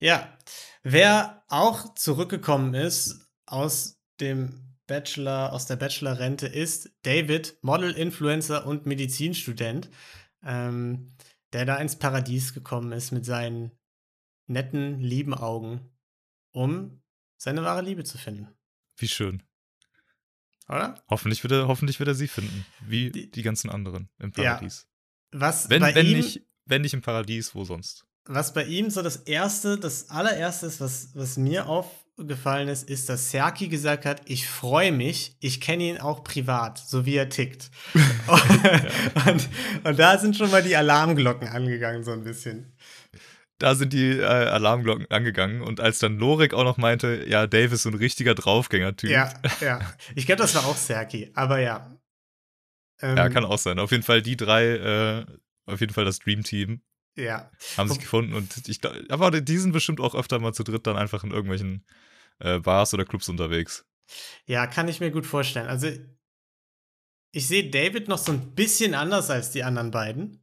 Ja. 0.00 0.36
Wer 0.82 1.44
auch 1.48 1.94
zurückgekommen 1.94 2.74
ist 2.74 3.28
aus 3.46 4.00
dem 4.20 4.74
Bachelor, 4.88 5.52
aus 5.52 5.66
der 5.66 5.76
Bachelor-Rente, 5.76 6.46
ist 6.48 6.90
David, 7.02 7.56
Model, 7.62 7.92
Influencer 7.92 8.66
und 8.66 8.84
Medizinstudent, 8.84 9.90
ähm, 10.44 11.14
der 11.52 11.64
da 11.66 11.76
ins 11.76 11.96
Paradies 11.96 12.52
gekommen 12.52 12.90
ist 12.92 13.12
mit 13.12 13.24
seinen 13.24 13.70
netten, 14.48 14.98
lieben 14.98 15.34
Augen, 15.34 15.91
um 16.52 17.00
seine 17.36 17.62
wahre 17.64 17.82
Liebe 17.82 18.04
zu 18.04 18.18
finden. 18.18 18.48
Wie 18.96 19.08
schön. 19.08 19.42
Oder? 20.68 20.94
Hoffentlich 21.10 21.42
wird 21.42 21.52
er, 21.52 21.66
hoffentlich 21.68 21.98
wird 21.98 22.08
er 22.08 22.14
sie 22.14 22.28
finden. 22.28 22.64
Wie 22.86 23.10
Die- 23.10 23.30
die 23.30 23.42
ganzen 23.42 23.68
anderen 23.70 24.08
im 24.18 24.32
Ja. 24.36 24.44
Paradies. 24.54 24.86
Was 25.32 25.68
Wenn, 25.68 25.80
bei 25.80 25.94
wenn, 25.94 26.06
ihm, 26.06 26.16
nicht, 26.18 26.42
wenn 26.66 26.82
nicht 26.82 26.94
im 26.94 27.02
Paradies, 27.02 27.54
wo 27.54 27.64
sonst? 27.64 28.04
was 28.24 28.54
bei 28.54 28.64
ihm 28.64 28.88
so 28.90 29.02
das 29.02 29.16
erste, 29.16 29.76
das 29.78 30.08
allererste 30.08 30.66
ist, 30.66 30.80
was, 30.80 31.08
was 31.14 31.36
mir 31.36 31.66
aufgefallen 31.66 32.68
ist, 32.68 32.88
ist, 32.88 33.08
dass 33.08 33.32
Serki 33.32 33.66
gesagt 33.66 34.04
hat, 34.04 34.22
ich 34.26 34.46
freue 34.46 34.92
mich, 34.92 35.36
ich 35.40 35.60
kenne 35.60 35.82
ihn 35.88 35.98
auch 35.98 36.22
privat, 36.22 36.78
so 36.78 37.04
wie 37.04 37.16
er 37.16 37.28
tickt. 37.28 37.70
und, 39.26 39.48
und 39.84 39.98
da 39.98 40.18
sind 40.18 40.36
schon 40.36 40.50
mal 40.52 40.62
die 40.62 40.76
Alarmglocken 40.76 41.48
angegangen, 41.48 42.04
so 42.04 42.12
ein 42.12 42.22
bisschen. 42.22 42.71
Da 43.62 43.76
sind 43.76 43.92
die 43.92 44.10
äh, 44.18 44.24
Alarmglocken 44.24 45.08
angegangen. 45.10 45.62
Und 45.62 45.78
als 45.78 46.00
dann 46.00 46.18
Lorik 46.18 46.52
auch 46.52 46.64
noch 46.64 46.78
meinte, 46.78 47.24
ja, 47.28 47.46
Dave 47.46 47.72
ist 47.74 47.82
so 47.84 47.90
ein 47.90 47.94
richtiger 47.94 48.34
Draufgänger-Typ. 48.34 49.08
Ja, 49.10 49.32
ja. 49.60 49.80
Ich 50.16 50.26
glaube, 50.26 50.42
das 50.42 50.56
war 50.56 50.66
auch 50.66 50.76
Serki, 50.76 51.30
aber 51.34 51.60
ja. 51.60 51.96
Ähm, 53.00 53.16
Ja, 53.16 53.28
kann 53.28 53.44
auch 53.44 53.58
sein. 53.58 53.78
Auf 53.78 53.92
jeden 53.92 54.02
Fall 54.02 54.20
die 54.20 54.36
drei, 54.36 54.64
äh, 54.64 55.26
auf 55.66 55.78
jeden 55.80 55.92
Fall 55.94 56.04
das 56.04 56.18
Dream 56.18 56.42
Team, 56.42 56.82
Ja. 57.16 57.52
haben 57.76 57.88
sich 57.88 58.00
gefunden. 58.00 58.32
Und 58.34 58.66
ich 58.66 58.80
glaub- 58.80 58.94
aber 59.10 59.30
die 59.40 59.58
sind 59.58 59.70
bestimmt 59.70 60.00
auch 60.00 60.16
öfter 60.16 60.40
mal 60.40 60.52
zu 60.52 60.64
dritt 60.64 60.88
dann 60.88 60.96
einfach 60.96 61.22
in 61.22 61.30
irgendwelchen 61.30 61.86
äh, 62.40 62.58
Bars 62.58 62.92
oder 62.94 63.04
Clubs 63.04 63.28
unterwegs. 63.28 63.84
Ja, 64.46 64.66
kann 64.66 64.88
ich 64.88 64.98
mir 64.98 65.12
gut 65.12 65.24
vorstellen. 65.26 65.68
Also, 65.68 65.86
ich 67.30 67.46
sehe 67.46 67.70
David 67.70 68.08
noch 68.08 68.18
so 68.18 68.32
ein 68.32 68.56
bisschen 68.56 68.94
anders 68.94 69.30
als 69.30 69.52
die 69.52 69.62
anderen 69.62 69.92
beiden. 69.92 70.41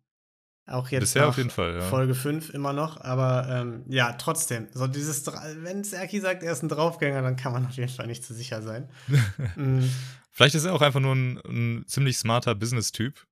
Auch 0.70 0.90
jetzt 0.90 1.02
Bisher 1.02 1.28
auf 1.28 1.38
jeden 1.38 1.50
Fall, 1.50 1.76
ja. 1.76 1.82
Folge 1.82 2.14
5 2.14 2.52
immer 2.52 2.74
noch, 2.74 3.02
aber 3.02 3.48
ähm, 3.50 3.84
ja, 3.88 4.14
trotzdem. 4.14 4.68
So 4.72 4.86
dieses, 4.88 5.26
wenn 5.64 5.84
Serki 5.84 6.20
sagt, 6.20 6.44
er 6.44 6.52
ist 6.52 6.62
ein 6.62 6.70
Draufgänger, 6.70 7.22
dann 7.22 7.36
kann 7.36 7.54
man 7.54 7.66
auf 7.66 7.74
jeden 7.74 7.92
Fall 7.92 8.08
nicht 8.08 8.24
zu 8.24 8.34
sicher 8.34 8.62
sein. 8.62 8.88
mm, 9.56 9.86
Vielleicht 10.32 10.56
ist 10.56 10.66
er 10.66 10.74
auch 10.74 10.82
einfach 10.82 11.00
nur 11.00 11.16
ein, 11.16 11.38
ein 11.46 11.86
ziemlich 11.88 12.18
smarter 12.18 12.56
Business-Typ, 12.56 13.26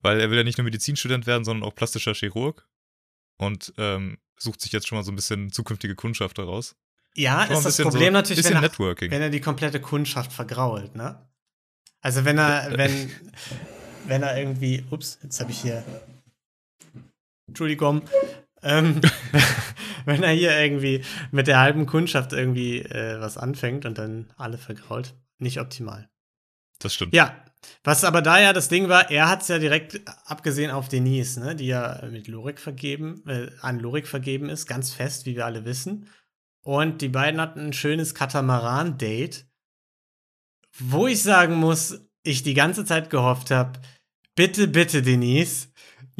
weil 0.00 0.20
er 0.20 0.30
will 0.30 0.38
ja 0.38 0.44
nicht 0.44 0.58
nur 0.58 0.64
Medizinstudent 0.64 1.26
werden, 1.26 1.44
sondern 1.44 1.68
auch 1.68 1.74
plastischer 1.74 2.14
Chirurg 2.14 2.68
und 3.36 3.72
ähm, 3.76 4.18
sucht 4.38 4.60
sich 4.60 4.72
jetzt 4.72 4.86
schon 4.86 4.96
mal 4.96 5.04
so 5.04 5.12
ein 5.12 5.16
bisschen 5.16 5.50
zukünftige 5.50 5.94
Kundschaft 5.94 6.38
daraus. 6.38 6.76
ja, 7.14 7.44
ist 7.44 7.64
das 7.64 7.76
Problem 7.78 8.06
so, 8.06 8.10
natürlich, 8.12 8.44
wenn 8.44 8.62
er, 8.62 8.78
wenn 9.10 9.22
er 9.22 9.30
die 9.30 9.40
komplette 9.40 9.80
Kundschaft 9.80 10.32
vergrault, 10.32 10.94
ne? 10.94 11.28
Also 12.00 12.24
wenn 12.24 12.38
er, 12.38 12.70
wenn, 12.78 13.10
wenn 14.06 14.22
er 14.22 14.38
irgendwie, 14.38 14.84
ups, 14.90 15.18
jetzt 15.22 15.40
habe 15.40 15.50
ich 15.50 15.60
hier, 15.60 15.84
Entschuldigung, 17.50 18.02
ähm, 18.62 19.00
wenn 20.04 20.22
er 20.22 20.32
hier 20.32 20.58
irgendwie 20.58 21.04
mit 21.30 21.46
der 21.46 21.60
halben 21.60 21.86
Kundschaft 21.86 22.32
irgendwie 22.32 22.80
äh, 22.80 23.20
was 23.20 23.36
anfängt 23.36 23.84
und 23.86 23.98
dann 23.98 24.32
alle 24.36 24.58
vergrault. 24.58 25.14
Nicht 25.38 25.60
optimal. 25.60 26.08
Das 26.78 26.94
stimmt. 26.94 27.14
Ja, 27.14 27.44
was 27.84 28.04
aber 28.04 28.22
da 28.22 28.38
ja 28.40 28.52
das 28.52 28.68
Ding 28.68 28.88
war, 28.88 29.10
er 29.10 29.28
hat 29.28 29.42
es 29.42 29.48
ja 29.48 29.58
direkt, 29.58 30.00
abgesehen 30.24 30.70
auf 30.70 30.88
Denise, 30.88 31.40
ne, 31.40 31.54
die 31.54 31.66
ja 31.66 32.02
mit 32.10 32.28
Lorik 32.28 32.58
vergeben, 32.58 33.22
äh, 33.26 33.50
an 33.60 33.78
Lorik 33.78 34.06
vergeben 34.06 34.48
ist, 34.48 34.66
ganz 34.66 34.92
fest, 34.92 35.26
wie 35.26 35.36
wir 35.36 35.46
alle 35.46 35.64
wissen. 35.64 36.08
Und 36.62 37.00
die 37.02 37.08
beiden 37.08 37.40
hatten 37.40 37.60
ein 37.60 37.72
schönes 37.72 38.14
Katamaran-Date, 38.14 39.46
wo 40.78 41.06
ich 41.06 41.22
sagen 41.22 41.54
muss, 41.54 42.06
ich 42.22 42.42
die 42.42 42.54
ganze 42.54 42.84
Zeit 42.84 43.10
gehofft 43.10 43.50
habe, 43.50 43.80
bitte, 44.34 44.68
bitte, 44.68 45.02
Denise, 45.02 45.68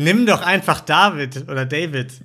nimm 0.01 0.27
doch 0.27 0.41
einfach 0.41 0.81
David 0.81 1.49
oder 1.49 1.67
David. 1.67 2.21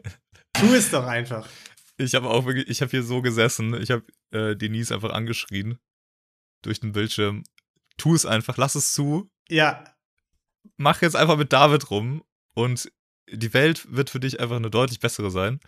tu 0.52 0.74
es 0.74 0.90
doch 0.90 1.06
einfach. 1.06 1.48
Ich 1.96 2.14
habe 2.14 2.28
auch 2.28 2.44
wirklich, 2.44 2.68
ich 2.68 2.80
habe 2.80 2.90
hier 2.90 3.02
so 3.02 3.22
gesessen, 3.22 3.80
ich 3.80 3.90
habe 3.90 4.04
äh, 4.30 4.56
Denise 4.56 4.92
einfach 4.92 5.10
angeschrien 5.10 5.78
durch 6.62 6.80
den 6.80 6.92
Bildschirm. 6.92 7.44
Tu 7.96 8.14
es 8.14 8.26
einfach, 8.26 8.56
lass 8.56 8.74
es 8.74 8.92
zu. 8.92 9.30
Ja. 9.48 9.84
Mach 10.76 11.02
jetzt 11.02 11.16
einfach 11.16 11.36
mit 11.36 11.52
David 11.52 11.90
rum 11.90 12.24
und 12.54 12.90
die 13.30 13.54
Welt 13.54 13.86
wird 13.90 14.10
für 14.10 14.20
dich 14.20 14.40
einfach 14.40 14.56
eine 14.56 14.70
deutlich 14.70 15.00
bessere 15.00 15.30
sein. 15.30 15.60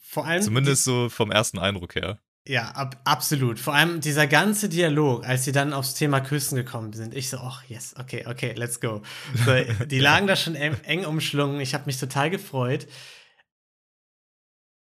Vor 0.00 0.26
allem. 0.26 0.42
Zumindest 0.42 0.84
so 0.84 1.08
vom 1.08 1.30
ersten 1.30 1.58
Eindruck 1.58 1.94
her. 1.94 2.20
Ja, 2.46 2.70
ab, 2.70 3.00
absolut. 3.04 3.58
Vor 3.58 3.74
allem 3.74 4.00
dieser 4.00 4.26
ganze 4.26 4.68
Dialog, 4.68 5.26
als 5.26 5.44
sie 5.44 5.52
dann 5.52 5.72
aufs 5.72 5.94
Thema 5.94 6.20
Küssen 6.20 6.56
gekommen 6.56 6.92
sind. 6.94 7.14
Ich 7.14 7.28
so, 7.28 7.38
ach, 7.38 7.62
yes, 7.68 7.94
okay, 7.98 8.24
okay, 8.26 8.54
let's 8.56 8.80
go. 8.80 9.02
So, 9.44 9.52
die 9.86 9.98
lagen 9.98 10.26
da 10.26 10.34
schon 10.34 10.54
eng, 10.54 10.76
eng 10.84 11.04
umschlungen. 11.04 11.60
Ich 11.60 11.74
habe 11.74 11.84
mich 11.86 11.98
total 11.98 12.30
gefreut. 12.30 12.86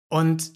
Und 0.09 0.53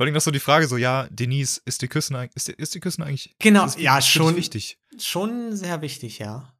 vor 0.00 0.06
allem 0.06 0.14
noch 0.14 0.22
so 0.22 0.30
die 0.30 0.40
Frage 0.40 0.66
so, 0.66 0.78
ja, 0.78 1.08
Denise, 1.10 1.60
ist 1.66 1.82
die 1.82 1.88
Küssen, 1.88 2.16
ist 2.34 2.48
die, 2.48 2.52
ist 2.52 2.74
die 2.74 2.80
Küssen 2.80 3.02
eigentlich 3.02 3.34
Genau, 3.38 3.66
ist 3.66 3.78
ja, 3.78 4.00
schon 4.00 4.34
wichtig. 4.34 4.78
Schon 4.98 5.54
sehr 5.54 5.82
wichtig, 5.82 6.18
ja. 6.18 6.54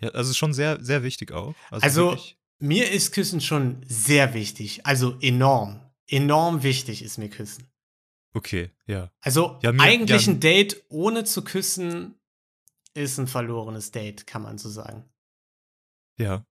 Ja, 0.00 0.08
also 0.10 0.32
schon 0.32 0.54
sehr 0.54 0.82
sehr 0.82 1.02
wichtig 1.02 1.32
auch. 1.32 1.54
Also, 1.70 2.10
also 2.10 2.24
mir 2.58 2.90
ist 2.90 3.12
Küssen 3.12 3.42
schon 3.42 3.84
sehr 3.86 4.32
wichtig, 4.32 4.86
also 4.86 5.18
enorm. 5.20 5.80
Enorm 6.08 6.62
wichtig 6.62 7.02
ist 7.02 7.18
mir 7.18 7.28
Küssen. 7.28 7.66
Okay, 8.34 8.72
ja. 8.86 9.12
Also 9.20 9.58
ja, 9.62 9.72
mir, 9.72 9.82
eigentlich 9.82 10.26
ja. 10.26 10.32
ein 10.32 10.40
Date 10.40 10.84
ohne 10.88 11.24
zu 11.24 11.44
küssen 11.44 12.18
ist 12.92 13.18
ein 13.18 13.28
verlorenes 13.28 13.92
Date, 13.92 14.26
kann 14.26 14.42
man 14.42 14.58
so 14.58 14.68
sagen. 14.68 15.08
Ja. 16.18 16.44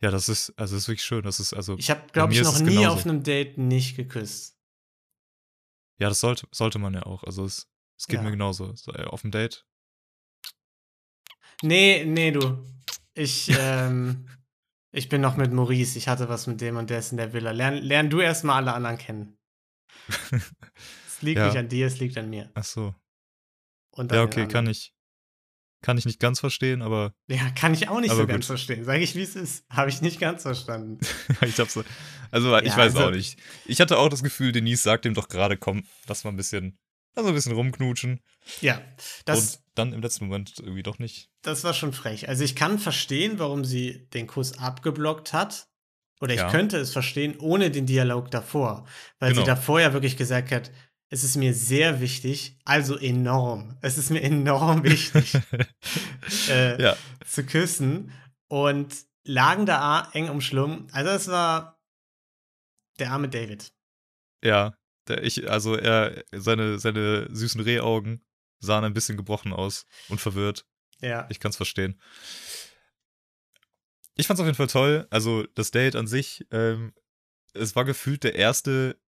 Ja, 0.00 0.10
das 0.10 0.28
ist, 0.28 0.50
also 0.58 0.74
das 0.74 0.82
ist 0.84 0.88
wirklich 0.88 1.04
schön. 1.04 1.22
Das 1.22 1.38
ist, 1.38 1.54
also. 1.54 1.78
Ich 1.78 1.90
habe, 1.90 2.02
glaube 2.12 2.32
ich, 2.32 2.42
noch 2.42 2.58
nie 2.58 2.76
genauso. 2.76 2.90
auf 2.96 3.06
einem 3.06 3.22
Date 3.22 3.56
nicht 3.56 3.96
geküsst. 3.96 4.58
Ja, 5.98 6.08
das 6.08 6.18
sollte, 6.18 6.48
sollte 6.50 6.80
man 6.80 6.92
ja 6.94 7.04
auch. 7.04 7.22
Also 7.22 7.44
es, 7.44 7.68
es 7.96 8.08
geht 8.08 8.16
Ja. 8.16 8.22
mir 8.24 8.32
genauso. 8.32 8.74
So, 8.74 8.90
auf 8.92 9.22
dem 9.22 9.30
Date. 9.30 9.64
Nee, 11.62 12.04
nee, 12.04 12.32
du. 12.32 12.58
Ich, 13.14 13.48
ähm, 13.56 14.28
ich 14.90 15.08
bin 15.08 15.20
noch 15.20 15.36
mit 15.36 15.52
Maurice. 15.52 15.96
Ich 15.96 16.08
hatte 16.08 16.28
was 16.28 16.48
mit 16.48 16.60
dem 16.60 16.76
und 16.76 16.90
der 16.90 16.98
ist 16.98 17.12
in 17.12 17.18
der 17.18 17.32
Villa. 17.32 17.52
Lern, 17.52 17.76
lern 17.76 18.10
du 18.10 18.20
erstmal 18.20 18.56
alle 18.56 18.74
anderen 18.74 18.98
kennen. 18.98 19.38
Es 21.22 21.26
liegt 21.26 21.38
Ja. 21.38 21.46
nicht 21.46 21.56
an 21.56 21.68
dir, 21.68 21.86
es 21.86 22.00
liegt 22.00 22.18
an 22.18 22.28
mir. 22.30 22.50
Ach 22.54 22.64
so. 22.64 22.94
Ja, 23.96 24.22
okay, 24.24 24.48
kann 24.48 24.66
ich. 24.66 24.92
Kann 25.80 25.98
ich 25.98 26.04
nicht 26.04 26.18
ganz 26.20 26.40
verstehen, 26.40 26.82
aber 26.82 27.14
Ja, 27.28 27.48
kann 27.50 27.74
ich 27.74 27.88
auch 27.88 28.00
nicht 28.00 28.10
so 28.10 28.18
gut. 28.18 28.28
ganz 28.28 28.46
verstehen. 28.46 28.84
Sag 28.84 29.00
ich, 29.00 29.14
wie 29.14 29.22
es 29.22 29.36
ist. 29.36 29.64
Habe 29.70 29.88
ich 29.88 30.00
nicht 30.02 30.18
ganz 30.20 30.42
verstanden. 30.42 30.98
ich 31.42 31.58
hab's. 31.60 31.78
Also, 32.32 32.56
ich 32.58 32.66
Ja, 32.68 32.76
weiß 32.76 32.94
also- 32.96 33.06
auch 33.06 33.10
nicht. 33.12 33.38
Ich 33.66 33.80
hatte 33.80 33.98
auch 33.98 34.08
das 34.08 34.22
Gefühl, 34.22 34.50
Denise 34.52 34.82
sagt 34.82 35.04
ihm 35.06 35.14
doch 35.14 35.28
gerade, 35.28 35.56
komm, 35.56 35.84
lass 36.08 36.24
mal 36.24 36.30
ein 36.30 36.36
bisschen, 36.36 36.78
also 37.14 37.28
ein 37.28 37.34
bisschen 37.34 37.52
rumknutschen. 37.52 38.20
Ja, 38.60 38.80
das, 39.24 39.56
Und 39.56 39.62
dann 39.76 39.92
im 39.92 40.02
letzten 40.02 40.26
Moment 40.26 40.54
irgendwie 40.58 40.82
doch 40.82 40.98
nicht. 40.98 41.30
das 41.42 41.62
war 41.62 41.74
schon 41.74 41.92
frech. 41.92 42.28
Also 42.28 42.42
ich 42.44 42.56
kann 42.56 42.78
verstehen, 42.80 43.38
warum 43.38 43.64
sie 43.64 44.08
den 44.10 44.26
Kuss 44.26 44.58
abgeblockt 44.58 45.32
hat. 45.32 45.68
Oder 46.20 46.34
ich 46.34 46.40
Ja. 46.40 46.50
könnte 46.50 46.76
es 46.78 46.92
verstehen, 46.92 47.36
ohne 47.40 47.72
den 47.72 47.84
Dialog 47.86 48.30
davor. 48.30 48.86
Weil 49.18 49.30
sie 49.30 49.34
Genau. 49.42 49.46
davor 49.46 49.80
ja 49.80 49.92
wirklich 49.92 50.16
gesagt 50.16 50.52
hat, 50.52 50.70
es 51.12 51.24
ist 51.24 51.36
mir 51.36 51.52
sehr 51.52 52.00
wichtig, 52.00 52.56
also 52.64 52.96
enorm. 52.96 53.76
Es 53.82 53.98
ist 53.98 54.08
mir 54.10 54.22
enorm 54.22 54.82
wichtig, 54.82 55.34
äh, 56.48 56.82
Ja. 56.82 56.96
zu 57.26 57.44
küssen. 57.44 58.10
Und 58.48 58.94
lagen 59.24 59.66
da 59.66 60.10
eng 60.14 60.28
umschlungen. 60.30 60.88
Also 60.92 61.10
es 61.10 61.28
war 61.28 61.78
der 62.98 63.10
arme 63.10 63.28
David. 63.28 63.72
Ja, 64.42 64.74
der, 65.08 65.22
ich, 65.22 65.50
also 65.50 65.74
er, 65.76 66.24
seine, 66.32 66.78
seine 66.78 67.28
süßen 67.34 67.60
Rehaugen 67.60 68.24
sahen 68.58 68.84
ein 68.84 68.94
bisschen 68.94 69.16
gebrochen 69.18 69.52
aus 69.52 69.86
und 70.08 70.20
verwirrt. 70.20 70.66
Ja. 71.00 71.26
Ich 71.30 71.40
kann's 71.40 71.56
verstehen. 71.56 72.00
Ich 74.16 74.26
fand's 74.26 74.40
auf 74.40 74.46
jeden 74.46 74.56
Fall 74.56 74.66
toll. 74.66 75.06
Also 75.10 75.44
das 75.54 75.70
Date 75.72 75.96
an 75.96 76.06
sich, 76.06 76.46
ähm, 76.50 76.92
es 77.54 77.76
war 77.76 77.84
gefühlt 77.84 78.24
der 78.24 78.34
erste 78.34 78.98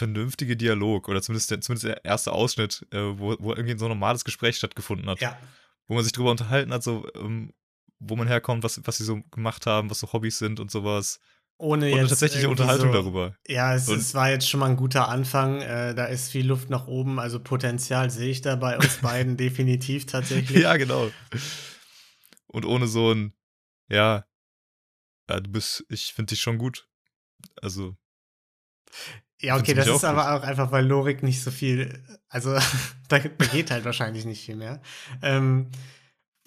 vernünftige 0.00 0.56
Dialog 0.56 1.08
oder 1.08 1.20
zumindest 1.20 1.50
der, 1.50 1.60
zumindest 1.60 1.84
der 1.84 2.04
erste 2.04 2.32
Ausschnitt, 2.32 2.86
äh, 2.90 3.18
wo, 3.18 3.36
wo 3.38 3.52
irgendwie 3.52 3.78
so 3.78 3.84
ein 3.84 3.90
normales 3.90 4.24
Gespräch 4.24 4.56
stattgefunden 4.56 5.08
hat. 5.10 5.20
Ja. 5.20 5.38
Wo 5.86 5.94
man 5.94 6.02
sich 6.02 6.12
drüber 6.12 6.30
unterhalten 6.30 6.72
hat, 6.72 6.82
so 6.82 7.06
ähm, 7.14 7.52
wo 7.98 8.16
man 8.16 8.26
herkommt, 8.26 8.64
was, 8.64 8.80
was 8.84 8.96
sie 8.96 9.04
so 9.04 9.20
gemacht 9.30 9.66
haben, 9.66 9.90
was 9.90 10.00
so 10.00 10.10
Hobbys 10.12 10.38
sind 10.38 10.58
und 10.58 10.70
sowas. 10.70 11.20
Ohne 11.58 11.84
Und 11.84 11.90
jetzt 11.90 11.98
eine 11.98 12.08
tatsächliche 12.08 12.48
Unterhaltung 12.48 12.88
so, 12.88 12.94
darüber. 12.94 13.36
Ja, 13.46 13.74
es, 13.74 13.88
Und- 13.88 13.98
es 13.98 14.14
war 14.14 14.30
jetzt 14.30 14.48
schon 14.48 14.60
mal 14.60 14.70
ein 14.70 14.76
guter 14.76 15.08
Anfang. 15.08 15.60
Äh, 15.60 15.94
da 15.94 16.06
ist 16.06 16.30
viel 16.30 16.46
Luft 16.46 16.70
nach 16.70 16.86
oben. 16.86 17.18
Also 17.20 17.38
Potenzial 17.38 18.08
sehe 18.10 18.30
ich 18.30 18.40
da 18.40 18.56
bei 18.56 18.78
uns 18.78 18.96
beiden 19.02 19.36
definitiv 19.36 20.06
tatsächlich. 20.06 20.62
Ja, 20.62 20.78
genau. 20.78 21.10
Und 22.46 22.64
ohne 22.64 22.86
so 22.86 23.12
ein, 23.12 23.34
ja, 23.90 24.24
ja 25.28 25.40
du 25.40 25.50
bist, 25.50 25.84
ich 25.90 26.14
finde 26.14 26.30
dich 26.30 26.40
schon 26.40 26.56
gut. 26.56 26.88
Also, 27.60 27.96
Ja, 29.40 29.56
okay, 29.56 29.74
das 29.74 29.88
ist 29.88 30.04
aber 30.04 30.34
auch 30.34 30.42
einfach, 30.42 30.70
weil 30.70 30.86
Lorik 30.86 31.22
nicht 31.22 31.42
so 31.42 31.50
viel, 31.50 32.02
also 32.28 32.52
da, 33.08 33.18
da 33.18 33.46
geht 33.46 33.70
halt 33.70 33.84
wahrscheinlich 33.84 34.24
nicht 34.24 34.44
viel 34.44 34.56
mehr. 34.56 34.82
Ähm, 35.22 35.70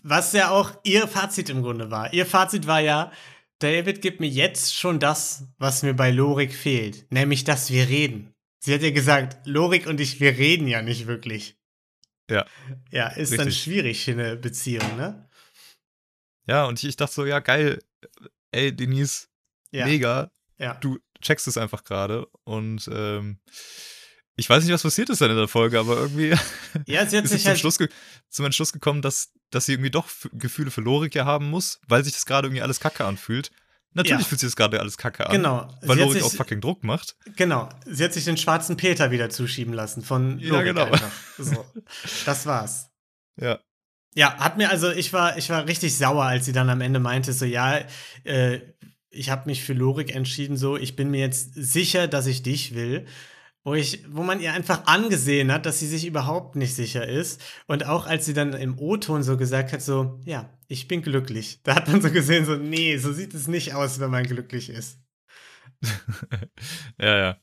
was 0.04 0.34
ja 0.34 0.52
auch 0.52 0.72
ihr 0.84 1.08
Fazit 1.08 1.50
im 1.50 1.62
Grunde 1.64 1.90
war. 1.90 2.14
Ihr 2.14 2.26
Fazit 2.26 2.68
war 2.68 2.80
ja, 2.82 3.12
David 3.60 4.02
gibt 4.02 4.20
mir 4.20 4.28
jetzt 4.30 4.76
schon 4.76 5.00
das, 5.00 5.46
was 5.58 5.84
mir 5.84 5.94
bei 5.94 6.12
Lorik 6.12 6.54
fehlt, 6.54 7.12
nämlich, 7.12 7.46
dass 7.46 7.72
wir 7.72 7.88
reden. 7.88 8.34
Sie 8.60 8.74
hat 8.74 8.82
ja 8.82 8.92
gesagt, 8.92 9.46
Lorik 9.48 9.88
und 9.88 10.00
ich, 10.00 10.20
wir 10.20 10.38
reden 10.38 10.68
ja 10.68 10.82
nicht 10.82 11.08
wirklich. 11.08 11.58
Ja. 12.30 12.46
Ja, 12.92 13.08
ist 13.08 13.32
dann 13.34 13.48
Richtig. 13.48 13.64
schwierig 13.64 14.04
für 14.06 14.12
eine 14.12 14.36
Beziehung, 14.36 14.98
ne? 14.98 15.28
ja, 16.46 16.66
und 16.66 16.80
ich, 16.84 16.90
ich 16.90 16.96
dachte 16.98 17.14
so, 17.14 17.26
ja, 17.26 17.40
geil, 17.40 17.82
ey, 18.52 18.76
Denise, 18.76 19.28
Ja. 19.72 19.86
mega, 19.86 20.30
Ja. 20.58 20.74
du 20.76 21.00
checkst 21.24 21.48
es 21.48 21.58
einfach 21.58 21.84
gerade. 21.84 22.28
Und 22.44 22.88
ähm, 22.94 23.40
ich 24.36 24.50
weiß 24.50 24.64
nicht, 24.64 24.74
was 24.74 24.84
passiert 24.84 25.10
ist 25.10 25.22
dann 25.22 25.32
in 25.32 25.38
der 25.38 25.48
Folge, 25.48 25.80
aber 25.80 25.98
irgendwie 25.98 26.36
Ja, 26.88 27.06
sie 27.06 27.18
hat 27.18 27.24
ist 27.26 27.32
sie 27.32 27.36
sich 27.38 27.44
zum, 27.44 27.50
halt. 27.50 27.60
Schluss 27.60 27.78
ge 27.78 27.90
zum 28.30 28.46
Entschluss 28.46 28.74
gekommen, 28.74 29.02
dass, 29.02 29.32
dass 29.52 29.66
sie 29.66 29.74
irgendwie 29.74 29.92
doch 29.92 30.08
Gefühle 30.34 30.72
für 30.72 30.82
Lorik 30.82 31.16
ja 31.16 31.26
haben 31.26 31.50
muss, 31.50 31.80
weil 31.88 32.04
sich 32.04 32.14
das 32.14 32.26
gerade 32.26 32.48
irgendwie 32.48 32.62
alles 32.62 32.80
kacke 32.80 33.06
anfühlt. 33.06 33.52
Natürlich 33.96 34.22
Ja. 34.24 34.28
fühlt 34.28 34.40
sich 34.40 34.48
das 34.48 34.56
gerade 34.56 34.80
alles 34.80 34.98
kacke 34.98 35.28
an. 35.28 35.32
Genau. 35.34 35.72
Weil 35.84 36.00
Lorik 36.00 36.14
sich, 36.14 36.24
auch 36.24 36.34
fucking 36.34 36.62
Druck 36.62 36.84
macht. 36.84 37.16
Genau. 37.36 37.70
Sie 37.86 38.04
hat 38.04 38.12
sich 38.14 38.26
den 38.26 38.38
schwarzen 38.38 38.76
Peter 38.76 39.12
wieder 39.12 39.30
zuschieben 39.30 39.72
lassen 39.74 40.02
von 40.02 40.40
Ja, 40.40 40.50
Lorik 40.54 40.66
genau. 40.66 40.86
einfach. 40.86 41.12
So. 41.38 41.64
Das 42.26 42.46
war's. 42.48 42.90
Ja. 43.40 43.60
Ja, 44.16 44.36
hat 44.38 44.58
mir 44.58 44.70
also, 44.72 44.92
ich 44.92 45.14
war, 45.14 45.38
ich 45.38 45.50
war 45.50 45.68
richtig 45.68 45.96
sauer, 45.98 46.24
als 46.24 46.46
sie 46.46 46.54
dann 46.54 46.70
am 46.70 46.82
Ende 46.82 47.00
meinte, 47.00 47.34
so, 47.34 47.46
ja, 47.46 47.82
äh, 48.24 48.62
ich 49.14 49.30
habe 49.30 49.48
mich 49.48 49.64
für 49.64 49.74
Lorik 49.74 50.14
entschieden, 50.14 50.58
so, 50.58 50.76
ich 50.76 50.96
bin 50.96 51.12
mir 51.12 51.20
jetzt 51.20 51.54
sicher, 51.54 52.08
dass 52.08 52.26
ich 52.26 52.44
dich 52.44 52.76
will. 52.76 53.06
Wo, 53.66 53.74
ich, 53.76 54.04
wo 54.10 54.24
man 54.24 54.42
ihr 54.42 54.52
einfach 54.52 54.88
angesehen 54.88 55.50
hat, 55.50 55.66
dass 55.66 55.80
sie 55.80 55.88
sich 55.88 56.06
überhaupt 56.06 56.58
nicht 56.58 56.76
sicher 56.76 57.08
ist. 57.08 57.42
Und 57.66 57.86
auch 57.86 58.06
als 58.08 58.26
sie 58.26 58.34
dann 58.34 58.52
im 58.52 58.78
O-Ton 58.78 59.24
so 59.24 59.38
gesagt 59.38 59.72
hat, 59.72 59.82
so, 59.82 60.20
ja, 60.26 60.50
ich 60.68 60.90
bin 60.90 61.02
glücklich. 61.02 61.62
Da 61.64 61.76
hat 61.76 61.88
man 61.88 62.02
so 62.02 62.12
gesehen, 62.12 62.46
so, 62.46 62.58
nee, 62.58 62.98
so 62.98 63.14
sieht 63.14 63.34
es 63.34 63.48
nicht 63.48 63.74
aus, 63.74 64.02
wenn 64.02 64.12
man 64.12 64.26
glücklich 64.26 64.70
ist. 64.70 65.00
ja, 67.00 67.18
ja. 67.18 67.38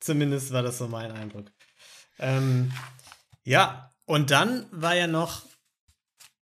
Zumindest 0.00 0.52
war 0.52 0.62
das 0.62 0.76
so 0.76 0.88
mein 0.88 1.10
Eindruck. 1.10 1.50
Ähm, 2.18 2.70
ja, 3.44 3.90
und 4.04 4.30
dann 4.30 4.66
war 4.72 4.94
ja 4.94 5.06
noch 5.06 5.42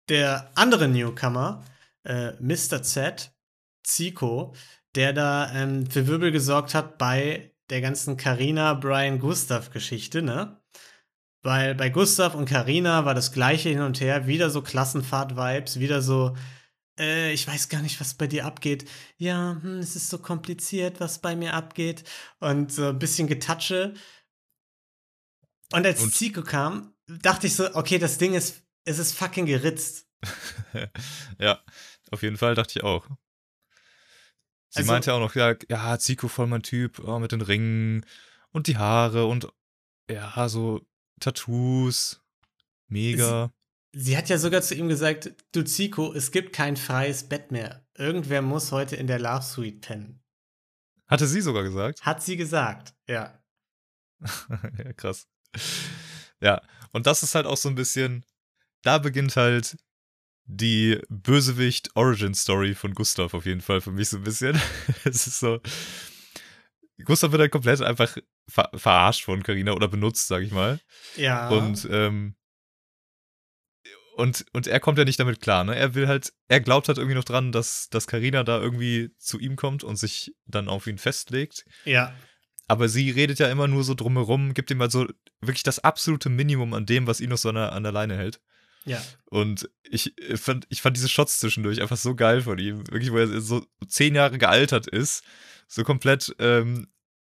der 0.07 0.49
andere 0.55 0.87
Newcomer, 0.87 1.65
äh, 2.03 2.31
Mr. 2.39 2.81
Z, 2.83 3.31
Zico, 3.89 4.53
der 4.95 5.13
da 5.13 5.51
ähm, 5.53 5.89
für 5.89 6.07
Wirbel 6.07 6.31
gesorgt 6.31 6.73
hat 6.73 6.97
bei 6.97 7.53
der 7.69 7.81
ganzen 7.81 8.17
Carina 8.17 8.73
Brian 8.73 9.19
Gustav 9.19 9.69
Geschichte, 9.71 10.21
ne? 10.21 10.61
Weil 11.41 11.75
bei 11.75 11.89
Gustav 11.89 12.35
und 12.35 12.45
Carina 12.45 13.05
war 13.05 13.13
das 13.13 13.31
gleiche 13.31 13.69
hin 13.69 13.81
und 13.81 14.01
her, 14.01 14.27
wieder 14.27 14.49
so 14.49 14.61
Klassenfahrt-Vibes, 14.61 15.79
wieder 15.79 16.01
so 16.01 16.35
äh, 16.99 17.31
ich 17.31 17.47
weiß 17.47 17.69
gar 17.69 17.81
nicht, 17.81 17.99
was 18.01 18.13
bei 18.13 18.27
dir 18.27 18.45
abgeht. 18.45 18.87
Ja, 19.17 19.57
hm, 19.61 19.79
es 19.79 19.95
ist 19.95 20.09
so 20.09 20.17
kompliziert, 20.19 20.99
was 20.99 21.19
bei 21.19 21.35
mir 21.35 21.53
abgeht. 21.53 22.03
Und 22.39 22.71
so 22.73 22.89
ein 22.89 22.99
bisschen 22.99 23.27
Getatsche. 23.27 23.93
Und 25.71 25.85
als 25.85 26.01
Und- 26.01 26.13
Zico 26.13 26.43
kam, 26.43 26.93
dachte 27.07 27.47
ich 27.47 27.55
so, 27.55 27.73
okay, 27.75 27.97
das 27.99 28.17
Ding 28.17 28.33
ist, 28.33 28.63
es 28.83 28.99
ist 28.99 29.13
fucking 29.13 29.45
geritzt. 29.45 30.07
ja, 31.39 31.63
auf 32.11 32.21
jeden 32.21 32.37
Fall 32.37 32.55
dachte 32.55 32.79
ich 32.79 32.83
auch. 32.83 33.07
Sie 34.69 34.79
Also- 34.79 34.91
meinte 34.91 35.09
ja 35.11 35.15
auch 35.15 35.19
noch, 35.19 35.35
ja, 35.35 35.55
ja, 35.69 35.97
Zico 35.99 36.27
voll 36.27 36.47
mein 36.47 36.61
Typ, 36.63 36.99
oh, 36.99 37.19
mit 37.19 37.31
den 37.31 37.41
Ringen 37.41 38.05
und 38.51 38.67
die 38.67 38.77
Haare 38.77 39.25
und 39.25 39.47
ja, 40.09 40.47
so 40.49 40.85
Tattoos. 41.19 42.21
Mega. 42.87 43.51
Sie 43.91 44.17
hat 44.17 44.29
ja 44.29 44.37
sogar 44.37 44.61
zu 44.61 44.75
ihm 44.75 44.87
gesagt, 44.87 45.31
du 45.51 45.63
Zico, 45.63 46.13
es 46.13 46.31
gibt 46.31 46.53
kein 46.53 46.77
freies 46.77 47.27
Bett 47.27 47.51
mehr. 47.51 47.85
Irgendwer 47.95 48.41
muss 48.41 48.71
heute 48.71 48.95
in 48.95 49.07
der 49.07 49.19
Love 49.19 49.43
Suite 49.43 49.81
pennen. 49.81 50.23
Hatte 51.07 51.27
sie 51.27 51.41
sogar 51.41 51.63
gesagt. 51.63 52.03
Hat 52.03 52.21
sie 52.23 52.37
gesagt, 52.37 52.93
ja. 53.07 53.39
ja, 54.77 54.93
krass. 54.93 55.27
Ja, 56.41 56.61
und 56.91 57.07
das 57.07 57.23
ist 57.23 57.33
halt 57.35 57.45
auch 57.47 57.57
so 57.57 57.69
ein 57.69 57.75
bisschen, 57.75 58.25
da 58.83 58.97
beginnt 58.99 59.35
halt 59.35 59.77
die 60.51 60.99
Bösewicht-Origin-Story 61.09 62.73
von 62.73 62.95
Gustav 62.95 63.35
auf 63.35 63.45
jeden 63.45 63.61
Fall 63.61 63.81
für 63.81 63.91
mich 63.91 64.09
so 64.09 64.17
ein 64.17 64.23
bisschen. 64.23 64.59
es 65.03 65.27
ist 65.27 65.39
so, 65.39 65.61
Gustav 67.05 67.31
wird 67.31 67.41
halt 67.41 67.51
komplett 67.51 67.81
einfach 67.81 68.17
ver 68.47 68.69
verarscht 68.73 69.25
von 69.25 69.43
Carina 69.43 69.73
oder 69.73 69.87
benutzt, 69.87 70.27
sag 70.27 70.41
ich 70.41 70.51
mal. 70.51 70.79
Ja. 71.15 71.49
Und, 71.49 71.87
ähm, 71.91 72.35
und, 74.15 74.43
und 74.51 74.65
er 74.65 74.79
kommt 74.79 74.97
ja 74.97 75.05
nicht 75.05 75.19
damit 75.19 75.39
klar, 75.39 75.63
ne? 75.63 75.75
Er 75.75 75.93
will 75.93 76.07
halt, 76.07 76.33
er 76.47 76.59
glaubt 76.59 76.87
halt 76.87 76.97
irgendwie 76.97 77.15
noch 77.15 77.23
dran, 77.23 77.51
dass, 77.51 77.87
dass 77.89 78.07
Carina 78.07 78.43
da 78.43 78.59
irgendwie 78.59 79.11
zu 79.19 79.39
ihm 79.39 79.55
kommt 79.55 79.83
und 79.83 79.97
sich 79.97 80.35
dann 80.45 80.67
auf 80.67 80.87
ihn 80.87 80.97
festlegt. 80.97 81.63
ja. 81.85 82.13
Aber 82.71 82.87
sie 82.87 83.09
redet 83.09 83.39
ja 83.39 83.49
immer 83.49 83.67
nur 83.67 83.83
so 83.83 83.95
drumherum, 83.95 84.53
gibt 84.53 84.69
ihm 84.69 84.79
halt 84.79 84.91
so 84.91 85.07
wirklich 85.41 85.63
das 85.63 85.79
absolute 85.79 86.29
Minimum 86.29 86.75
an 86.75 86.85
dem, 86.85 87.07
was 87.07 87.19
ihn 87.19 87.31
noch 87.31 87.39
so 87.39 87.49
an 87.49 87.55
der, 87.55 87.71
an 87.71 87.81
der 87.81 87.91
Leine 87.91 88.15
hält. 88.15 88.41
Ja. 88.85 89.01
Und 89.25 89.69
ich 89.83 90.17
äh, 90.21 90.37
fand, 90.37 90.65
ich 90.69 90.81
fand 90.81 90.97
diese 90.97 91.09
Shots 91.09 91.39
zwischendurch 91.39 91.81
einfach 91.81 91.97
so 91.97 92.15
geil 92.15 92.41
von 92.41 92.57
ihm. 92.57 92.87
Wirklich, 92.89 93.11
wo 93.11 93.17
er 93.17 93.41
so 93.41 93.65
zehn 93.87 94.15
Jahre 94.15 94.37
gealtert 94.37 94.87
ist, 94.87 95.23
so 95.67 95.83
komplett 95.83 96.35
ähm, 96.39 96.87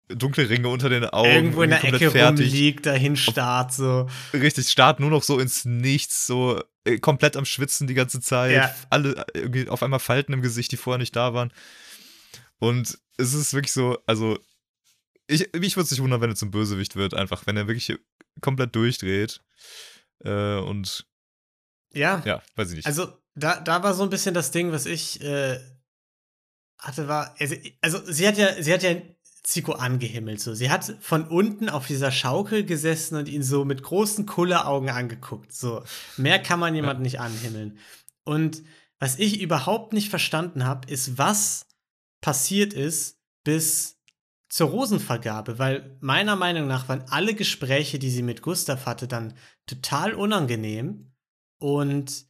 dunkle 0.10 0.50
Ringe 0.50 0.70
unter 0.70 0.90
den 0.90 1.06
Augen. 1.06 1.30
Irgendwo 1.30 1.64
in 1.64 1.70
der 1.70 1.84
Ecke 1.84 2.06
komplett 2.06 2.40
rumliegt, 2.40 2.86
dahin 2.86 3.16
starrt, 3.16 3.74
so. 3.74 4.08
Richtig, 4.34 4.70
starrt 4.70 5.00
nur 5.00 5.10
noch 5.10 5.24
so 5.24 5.40
ins 5.40 5.66
Nichts, 5.66 6.28
so 6.28 6.62
äh, 6.86 7.00
komplett 7.00 7.36
am 7.36 7.46
Schwitzen 7.46 7.88
die 7.88 7.94
ganze 7.94 8.22
Zeit. 8.22 8.54
Ja. 8.54 8.76
Alle 8.90 9.26
äh, 9.34 9.40
irgendwie 9.40 9.70
auf 9.70 9.84
einmal 9.84 10.00
Falten 10.00 10.34
im 10.34 10.42
Gesicht, 10.42 10.72
die 10.72 10.78
vorher 10.78 11.00
nicht 11.00 11.16
da 11.16 11.34
waren. 11.34 11.52
Und 12.60 12.98
es 13.18 13.34
ist 13.34 13.54
wirklich 13.54 13.74
so, 13.74 13.98
also 14.06 14.40
ich, 15.28 15.50
mich 15.54 15.76
würde 15.76 15.86
es 15.86 15.92
nicht 15.92 16.02
wundern, 16.02 16.22
wenn 16.22 16.30
er 16.30 16.36
zum 16.36 16.52
Bösewicht 16.52 16.96
wird, 16.96 17.14
einfach, 17.14 17.46
wenn 17.46 17.58
er 17.58 17.68
wirklich 17.68 17.98
komplett 18.42 18.76
durchdreht. 18.76 19.42
Äh, 20.24 20.56
und 20.56 21.06
Ja. 21.94 22.22
ja, 22.26 22.42
weiß 22.56 22.70
ich 22.70 22.76
nicht. 22.78 22.86
Also, 22.86 23.08
da, 23.36 23.60
da 23.60 23.84
war 23.84 23.94
so 23.94 24.04
ein 24.04 24.10
bisschen 24.10 24.34
das 24.34 24.52
Ding, 24.52 24.72
was 24.72 24.86
ich 24.86 25.22
äh, 25.22 25.60
hatte, 26.80 27.08
war, 27.08 27.36
also, 27.40 27.56
also 27.82 28.00
sie 28.06 28.28
hat 28.28 28.38
ja, 28.38 28.62
sie 28.62 28.74
hat 28.74 28.84
ja 28.84 28.96
Zico 29.48 29.72
angehimmelt. 29.72 30.42
So. 30.42 30.54
Sie 30.54 30.70
hat 30.70 30.98
von 31.00 31.26
unten 31.26 31.70
auf 31.70 31.88
dieser 31.88 32.12
Schaukel 32.12 32.66
gesessen 32.66 33.16
und 33.16 33.30
ihn 33.30 33.44
so 33.44 33.64
mit 33.64 33.82
großen 33.82 34.26
Kulleraugen 34.26 34.90
angeguckt. 34.90 35.54
So. 35.54 35.84
Mehr 36.18 36.40
kann 36.40 36.60
man 36.60 36.76
jemanden 36.76 37.04
nicht 37.04 37.22
anhimmeln. 37.22 37.78
Und 38.26 38.62
was 39.00 39.18
ich 39.18 39.40
überhaupt 39.40 39.94
nicht 39.94 40.10
verstanden 40.10 40.66
habe, 40.66 40.92
ist, 40.92 41.18
was 41.18 41.66
passiert 42.20 42.74
ist 42.74 43.22
bis 43.46 44.02
zur 44.50 44.70
Rosenvergabe, 44.70 45.60
weil 45.60 45.98
meiner 46.02 46.36
Meinung 46.36 46.68
nach 46.68 46.90
waren 46.90 47.06
alle 47.10 47.34
Gespräche, 47.34 48.00
die 48.00 48.10
sie 48.10 48.24
mit 48.24 48.42
Gustav 48.42 48.86
hatte, 48.86 49.08
dann 49.08 49.34
total 49.66 50.14
unangenehm 50.14 51.07
und 51.60 52.26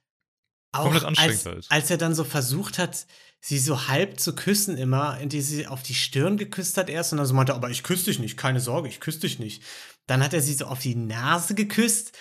auch 0.72 1.04
als, 1.04 1.46
halt. 1.46 1.66
als 1.70 1.90
er 1.90 1.98
dann 1.98 2.14
so 2.14 2.24
versucht 2.24 2.78
hat, 2.78 3.08
sie 3.40 3.60
so 3.60 3.88
halb 3.88 4.20
zu 4.20 4.36
küssen 4.36 4.78
immer, 4.78 5.20
indem 5.20 5.42
sie 5.42 5.68
auf 5.68 5.84
die 5.84 5.94
Stirn 5.94 6.38
geküsst 6.38 6.78
hat 6.78 6.90
erst 6.90 7.12
und 7.12 7.18
dann 7.18 7.28
so 7.28 7.34
meinte, 7.34 7.56
aber 7.56 7.70
ich 7.70 7.84
küsse 7.84 8.06
dich 8.06 8.20
nicht, 8.20 8.38
keine 8.38 8.60
Sorge, 8.60 8.90
ich 8.90 9.00
küsse 9.00 9.22
dich 9.22 9.40
nicht. 9.40 9.64
Dann 10.06 10.24
hat 10.24 10.34
er 10.34 10.42
sie 10.42 10.54
so 10.54 10.66
auf 10.66 10.80
die 10.80 10.96
Nase 10.96 11.56
geküsst 11.56 12.18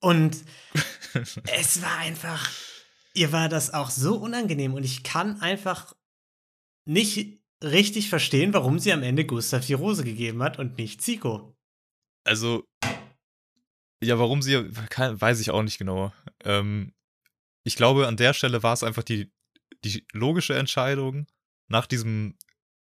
und 0.00 0.44
es 1.14 1.82
war 1.82 1.98
einfach, 1.98 2.50
ihr 3.14 3.32
war 3.32 3.48
das 3.48 3.72
auch 3.72 3.90
so 3.90 4.16
unangenehm 4.16 4.74
und 4.74 4.84
ich 4.84 5.02
kann 5.02 5.40
einfach 5.40 5.94
nicht 6.84 7.40
richtig 7.62 8.08
verstehen, 8.08 8.54
warum 8.54 8.78
sie 8.78 8.92
am 8.92 9.02
Ende 9.02 9.26
Gustav 9.26 9.66
die 9.66 9.74
Rose 9.74 10.04
gegeben 10.04 10.42
hat 10.42 10.58
und 10.58 10.78
nicht 10.78 11.02
Zico. 11.02 11.56
Also, 12.24 12.64
ja, 14.02 14.18
warum 14.18 14.40
sie, 14.40 14.56
weiß 14.56 15.40
ich 15.40 15.50
auch 15.50 15.62
nicht 15.62 15.78
genau. 15.78 16.12
Ähm, 16.44 16.94
ich 17.62 17.76
glaube, 17.76 18.06
an 18.06 18.16
der 18.16 18.32
Stelle 18.34 18.62
war 18.62 18.72
es 18.72 18.82
einfach 18.82 19.02
die, 19.02 19.32
die 19.84 20.06
logische 20.12 20.56
Entscheidung 20.56 21.26
nach 21.68 21.86
diesem 21.86 22.36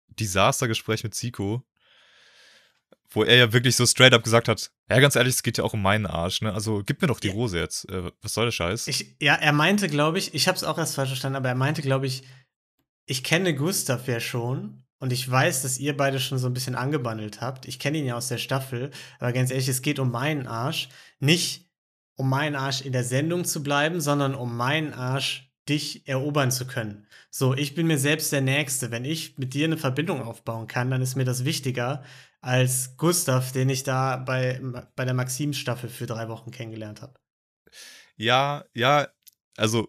Desastergespräch 0.08 1.04
mit 1.04 1.14
Zico, 1.14 1.64
wo 3.10 3.22
er 3.22 3.36
ja 3.36 3.52
wirklich 3.52 3.76
so 3.76 3.86
straight 3.86 4.12
up 4.12 4.24
gesagt 4.24 4.48
hat, 4.48 4.72
ja, 4.90 5.00
ganz 5.00 5.16
ehrlich, 5.16 5.34
es 5.34 5.42
geht 5.42 5.58
ja 5.58 5.64
auch 5.64 5.72
um 5.72 5.82
meinen 5.82 6.06
Arsch, 6.06 6.42
ne? 6.42 6.52
Also 6.52 6.82
gib 6.84 7.00
mir 7.00 7.08
doch 7.08 7.20
die 7.20 7.28
Ja. 7.28 7.34
Rose 7.34 7.58
jetzt. 7.58 7.88
Äh, 7.88 8.10
was 8.20 8.34
soll 8.34 8.46
der 8.46 8.52
Scheiß? 8.52 8.86
Ich, 8.88 9.16
ja, 9.20 9.34
er 9.34 9.52
meinte, 9.52 9.88
glaube 9.88 10.18
ich, 10.18 10.34
ich 10.34 10.48
habe 10.48 10.56
es 10.56 10.64
auch 10.64 10.78
erst 10.78 10.96
falsch 10.96 11.10
verstanden, 11.10 11.36
aber 11.36 11.48
er 11.48 11.54
meinte, 11.54 11.82
glaube 11.82 12.06
ich, 12.06 12.24
ich 13.06 13.22
kenne 13.22 13.54
Gustav 13.54 14.08
ja 14.08 14.20
schon 14.20 14.84
und 14.98 15.12
ich 15.12 15.30
weiß, 15.30 15.62
dass 15.62 15.78
ihr 15.78 15.96
beide 15.96 16.18
schon 16.20 16.38
so 16.38 16.46
ein 16.46 16.54
bisschen 16.54 16.74
angebandelt 16.74 17.40
habt. 17.40 17.66
Ich 17.66 17.78
kenne 17.78 17.98
ihn 17.98 18.06
ja 18.06 18.16
aus 18.16 18.28
der 18.28 18.38
Staffel, 18.38 18.90
aber 19.20 19.32
ganz 19.32 19.50
ehrlich, 19.50 19.68
es 19.68 19.82
geht 19.82 19.98
um 19.98 20.10
meinen 20.10 20.46
Arsch. 20.46 20.88
Nicht 21.20 21.63
um 22.16 22.28
meinen 22.28 22.56
Arsch 22.56 22.82
in 22.82 22.92
der 22.92 23.04
Sendung 23.04 23.44
zu 23.44 23.62
bleiben, 23.62 24.00
sondern 24.00 24.34
um 24.34 24.56
meinen 24.56 24.92
Arsch 24.92 25.50
dich 25.68 26.06
erobern 26.06 26.50
zu 26.50 26.66
können. 26.66 27.06
So, 27.30 27.54
ich 27.54 27.74
bin 27.74 27.86
mir 27.86 27.98
selbst 27.98 28.32
der 28.32 28.42
Nächste. 28.42 28.90
Wenn 28.90 29.04
ich 29.04 29.38
mit 29.38 29.54
dir 29.54 29.64
eine 29.64 29.78
Verbindung 29.78 30.22
aufbauen 30.22 30.66
kann, 30.66 30.90
dann 30.90 31.02
ist 31.02 31.16
mir 31.16 31.24
das 31.24 31.44
wichtiger 31.44 32.04
als 32.40 32.96
Gustav, 32.98 33.52
den 33.52 33.70
ich 33.70 33.82
da 33.82 34.18
bei, 34.18 34.60
bei 34.94 35.04
der 35.04 35.14
Maxim-Staffel 35.14 35.88
für 35.88 36.06
drei 36.06 36.28
Wochen 36.28 36.50
kennengelernt 36.50 37.00
habe. 37.00 37.14
Ja, 38.16 38.64
ja, 38.74 39.08
also 39.56 39.88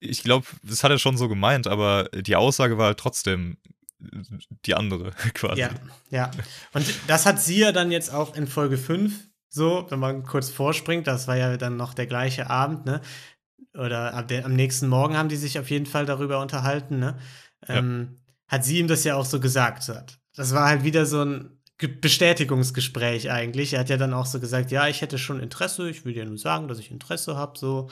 ich 0.00 0.22
glaube, 0.22 0.46
das 0.62 0.82
hat 0.82 0.90
er 0.90 0.98
schon 0.98 1.16
so 1.16 1.28
gemeint, 1.28 1.66
aber 1.66 2.04
die 2.08 2.36
Aussage 2.36 2.76
war 2.76 2.86
halt 2.86 2.98
trotzdem 2.98 3.58
die 4.64 4.74
andere 4.74 5.10
quasi. 5.34 5.60
Ja, 5.60 5.70
ja. 6.10 6.30
Und 6.72 6.86
das 7.06 7.26
hat 7.26 7.40
sie 7.40 7.60
ja 7.60 7.72
dann 7.72 7.92
jetzt 7.92 8.12
auch 8.12 8.34
in 8.34 8.46
Folge 8.46 8.78
5 8.78 9.29
so, 9.52 9.86
wenn 9.90 9.98
man 9.98 10.22
kurz 10.22 10.48
vorspringt, 10.48 11.06
das 11.06 11.26
war 11.28 11.36
ja 11.36 11.56
dann 11.56 11.76
noch 11.76 11.92
der 11.92 12.06
gleiche 12.06 12.48
Abend, 12.48 12.86
ne? 12.86 13.00
Oder 13.74 14.14
ab 14.14 14.28
der, 14.28 14.44
am 14.46 14.54
nächsten 14.54 14.88
Morgen 14.88 15.16
haben 15.16 15.28
die 15.28 15.36
sich 15.36 15.58
auf 15.58 15.70
jeden 15.70 15.86
Fall 15.86 16.06
darüber 16.06 16.40
unterhalten, 16.40 16.98
ne? 16.98 17.18
Ja. 17.68 17.76
Ähm, 17.76 18.20
hat 18.48 18.64
sie 18.64 18.78
ihm 18.78 18.88
das 18.88 19.04
ja 19.04 19.16
auch 19.16 19.26
so 19.26 19.38
gesagt. 19.40 19.90
Das 20.34 20.54
war 20.54 20.68
halt 20.68 20.82
wieder 20.84 21.04
so 21.04 21.22
ein 21.24 21.60
Ge- 21.78 21.88
Bestätigungsgespräch 21.88 23.30
eigentlich. 23.30 23.74
Er 23.74 23.80
hat 23.80 23.88
ja 23.90 23.96
dann 23.96 24.14
auch 24.14 24.26
so 24.26 24.40
gesagt, 24.40 24.70
ja, 24.70 24.88
ich 24.88 25.00
hätte 25.02 25.18
schon 25.18 25.40
Interesse, 25.40 25.90
ich 25.90 26.04
will 26.04 26.14
dir 26.14 26.24
nur 26.24 26.38
sagen, 26.38 26.68
dass 26.68 26.78
ich 26.78 26.90
Interesse 26.90 27.36
habe, 27.36 27.58
so. 27.58 27.90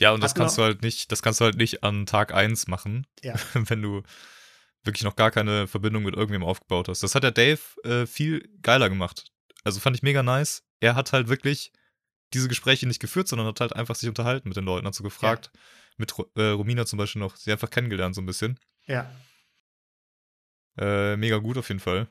Ja, 0.00 0.12
und 0.12 0.22
das 0.22 0.30
Hat 0.30 0.38
kannst 0.38 0.58
du 0.58 0.62
halt 0.62 0.82
nicht, 0.82 1.10
das 1.10 1.22
kannst 1.22 1.40
du 1.40 1.44
halt 1.44 1.56
nicht 1.56 1.82
an 1.82 2.06
Tag 2.06 2.32
1 2.32 2.68
machen, 2.68 3.04
Ja. 3.24 3.34
wenn 3.54 3.82
du 3.82 4.02
wirklich 4.84 5.02
noch 5.02 5.16
gar 5.16 5.32
keine 5.32 5.66
Verbindung 5.66 6.04
mit 6.04 6.14
irgendwem 6.14 6.44
aufgebaut 6.44 6.86
hast. 6.88 7.02
Das 7.02 7.16
hat 7.16 7.24
der 7.24 7.32
Dave 7.32 7.58
äh, 7.82 8.06
viel 8.06 8.48
geiler 8.62 8.88
gemacht. 8.88 9.32
Also 9.68 9.80
fand 9.80 9.94
ich 9.94 10.02
mega 10.02 10.22
nice. 10.22 10.62
Er 10.80 10.94
hat 10.94 11.12
halt 11.12 11.28
wirklich 11.28 11.72
diese 12.32 12.48
Gespräche 12.48 12.86
nicht 12.86 13.00
geführt, 13.00 13.28
sondern 13.28 13.46
hat 13.46 13.60
halt 13.60 13.74
einfach 13.74 13.94
sich 13.96 14.08
unterhalten 14.08 14.48
mit 14.48 14.56
den 14.56 14.64
Leuten, 14.64 14.86
hat 14.86 14.94
so 14.94 15.04
gefragt, 15.04 15.50
mit 15.98 16.16
Ro- 16.16 16.30
äh, 16.36 16.52
Romina 16.52 16.86
zum 16.86 16.96
Beispiel 16.96 17.20
noch, 17.20 17.36
sie 17.36 17.52
einfach 17.52 17.68
kennengelernt 17.68 18.14
so 18.14 18.22
ein 18.22 18.26
bisschen. 18.26 18.58
Ja. 18.86 19.14
Äh, 20.78 21.18
mega 21.18 21.36
gut 21.36 21.58
auf 21.58 21.68
jeden 21.68 21.80
Fall. 21.80 22.08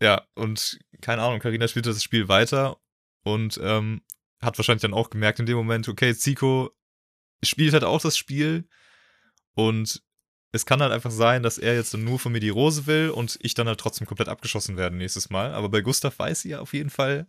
Ja, 0.00 0.24
und 0.36 0.78
keine 1.00 1.22
Ahnung, 1.22 1.40
Karina 1.40 1.66
spielt 1.66 1.86
das 1.86 2.00
Spiel 2.04 2.28
weiter 2.28 2.80
und 3.24 3.58
ähm, 3.60 4.02
hat 4.40 4.56
wahrscheinlich 4.58 4.82
dann 4.82 4.94
auch 4.94 5.10
gemerkt 5.10 5.40
in 5.40 5.46
dem 5.46 5.56
Moment, 5.56 5.88
okay, 5.88 6.14
Zico 6.14 6.70
spielt 7.42 7.72
halt 7.72 7.82
auch 7.82 8.00
das 8.00 8.16
Spiel 8.16 8.68
und 9.54 10.04
es 10.56 10.66
kann 10.66 10.80
halt 10.82 10.92
einfach 10.92 11.10
sein, 11.12 11.42
dass 11.42 11.58
er 11.58 11.74
jetzt 11.74 11.94
nur 11.94 12.18
von 12.18 12.32
mir 12.32 12.40
die 12.40 12.48
Rose 12.50 12.86
will 12.86 13.10
und 13.10 13.38
ich 13.42 13.54
dann 13.54 13.68
halt 13.68 13.80
trotzdem 13.80 14.06
komplett 14.06 14.28
abgeschossen 14.28 14.76
werde 14.76 14.96
nächstes 14.96 15.30
Mal. 15.30 15.54
Aber 15.54 15.68
bei 15.68 15.80
Gustav 15.82 16.18
weiß 16.18 16.40
sie 16.42 16.50
ja 16.50 16.60
auf 16.60 16.72
jeden 16.74 16.90
Fall, 16.90 17.26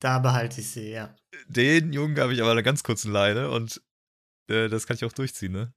Da 0.00 0.18
behalte 0.18 0.60
ich 0.60 0.70
sie, 0.70 0.90
ja. 0.90 1.14
den 1.48 1.92
Jungen 1.92 2.18
habe 2.18 2.34
ich 2.34 2.40
aber 2.42 2.52
eine 2.52 2.62
ganz 2.62 2.82
kurzen 2.82 3.12
Leine 3.12 3.50
und 3.50 3.82
äh, 4.50 4.68
das 4.68 4.86
kann 4.86 4.96
ich 4.96 5.04
auch 5.04 5.12
durchziehen, 5.12 5.52
ne? 5.52 5.72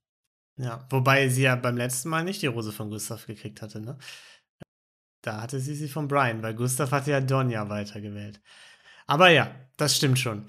Ja, 0.60 0.88
wobei 0.90 1.30
sie 1.30 1.44
ja 1.44 1.56
beim 1.56 1.78
letzten 1.78 2.10
Mal 2.10 2.24
nicht 2.24 2.42
die 2.42 2.48
Rose 2.48 2.72
von 2.72 2.90
Gustav 2.90 3.28
gekriegt 3.28 3.62
hatte, 3.62 3.80
ne? 3.80 3.98
Da 5.22 5.42
hatte 5.42 5.60
sie 5.60 5.76
sie 5.76 5.90
von 5.90 6.08
Brian, 6.08 6.42
weil 6.42 6.54
Gustav 6.56 6.92
hatte 6.92 7.12
ja 7.12 7.22
Donja 7.22 7.70
weitergewählt. 7.70 8.42
Aber 9.08 9.30
ja, 9.30 9.56
das 9.78 9.96
stimmt 9.98 10.20
schon. 10.20 10.46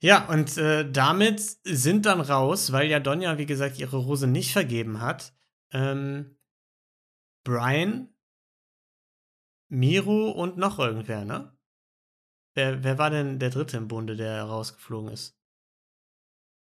Ja, 0.00 0.26
und 0.28 0.56
äh, 0.58 0.90
damit 0.90 1.40
sind 1.64 2.06
dann 2.06 2.20
raus, 2.20 2.72
weil 2.72 2.88
ja 2.88 3.00
Donja, 3.00 3.38
wie 3.38 3.46
gesagt, 3.46 3.78
ihre 3.78 3.98
Rose 3.98 4.26
nicht 4.26 4.52
vergeben 4.52 5.00
hat. 5.00 5.32
Ähm, 5.72 6.38
Brian, 7.44 8.14
Miro 9.68 10.30
und 10.30 10.58
noch 10.58 10.78
irgendwer, 10.78 11.24
ne? 11.24 11.56
Wer, 12.54 12.84
wer 12.84 12.98
war 12.98 13.10
denn 13.10 13.38
der 13.38 13.50
dritte 13.50 13.78
im 13.78 13.88
Bunde, 13.88 14.16
der 14.16 14.42
rausgeflogen 14.44 15.10
ist? 15.10 15.38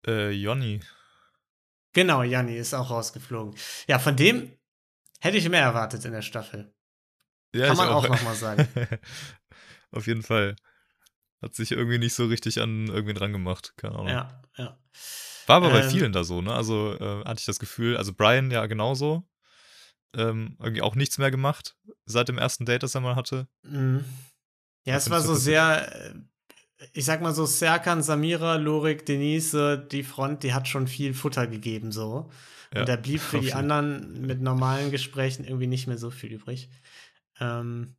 Äh, 0.07 0.31
Jonny. 0.31 0.81
Genau, 1.93 2.23
Janni 2.23 2.57
ist 2.57 2.75
auch 2.75 2.91
rausgeflogen. 2.91 3.55
Ja, 3.87 3.99
von 3.99 4.17
dem 4.17 4.57
hätte 5.21 5.37
ich 5.37 5.49
mehr 5.49 5.63
erwartet 5.63 6.05
in 6.05 6.13
der 6.13 6.23
Staffel. 6.23 6.75
Ja, 7.55 7.69
Kann 7.69 7.77
man 7.77 7.89
auch 7.89 8.09
noch 8.09 8.23
mal 8.23 8.35
sagen. 8.35 8.69
Auf 9.91 10.07
jeden 10.07 10.23
Fall. 10.23 10.57
Hat 11.43 11.55
sich 11.55 11.73
irgendwie 11.73 11.99
nicht 11.99 12.15
so 12.15 12.27
richtig 12.27 12.61
an 12.61 12.89
irgendwen 12.89 13.15
dran 13.15 13.33
gemacht. 13.33 13.75
Keine 13.77 13.95
Ahnung. 13.95 14.09
Ja, 14.09 14.43
ja. 14.57 14.79
War 15.47 15.57
aber 15.57 15.71
bei 15.71 15.83
Ähm, 15.83 15.91
vielen 15.91 16.13
da 16.13 16.25
so, 16.25 16.43
ne? 16.43 16.53
Also 16.55 16.95
äh, 16.95 17.25
hatte 17.25 17.41
ich 17.41 17.47
das 17.47 17.59
Gefühl, 17.59 17.97
also 17.97 18.13
Brian 18.13 18.51
ja 18.51 18.67
genauso. 18.67 19.29
Ähm, 20.15 20.57
irgendwie 20.61 20.83
auch 20.83 20.95
nichts 20.95 21.19
mehr 21.19 21.31
gemacht 21.31 21.77
seit 22.07 22.29
dem 22.29 22.39
ersten 22.39 22.65
Date, 22.65 22.83
das 22.83 22.95
er 22.95 23.01
mal 23.01 23.17
hatte. 23.17 23.49
Mhm. 23.63 24.05
Ja, 24.85 24.93
Ja, 24.93 24.99
es 24.99 25.11
war 25.11 25.21
so 25.21 25.35
sehr, 25.35 25.93
äh, 25.95 26.15
ich 26.93 27.05
sag 27.05 27.21
mal 27.21 27.35
so, 27.35 27.45
Serkan, 27.45 28.03
Samira, 28.03 28.57
Lorik, 28.57 29.05
Denise, 29.05 29.87
die 29.91 30.05
Front, 30.05 30.43
die 30.43 30.55
hat 30.55 30.69
schon 30.69 30.87
viel 30.87 31.13
Futter 31.13 31.47
gegeben, 31.47 31.93
so. 31.93 32.31
Ja, 32.73 32.81
Und 32.81 32.89
da 32.89 32.97
blieb 32.97 33.21
für 33.21 33.41
die 33.41 33.53
anderen 33.53 34.23
mit 34.23 34.41
normalen 34.41 34.91
Gesprächen 34.91 35.45
irgendwie 35.45 35.67
nicht 35.67 35.87
mehr 35.87 35.99
so 35.99 36.11
viel 36.11 36.33
übrig. 36.33 36.69
Ähm, 37.39 37.97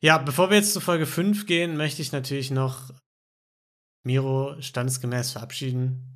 ja, 0.00 0.18
bevor 0.18 0.50
wir 0.50 0.56
jetzt 0.56 0.72
zu 0.72 0.80
Folge 0.80 1.06
5 1.06 1.46
gehen, 1.46 1.76
möchte 1.76 2.02
ich 2.02 2.12
natürlich 2.12 2.50
noch 2.50 2.90
Miro 4.04 4.60
standesgemäß 4.60 5.32
verabschieden. 5.32 6.11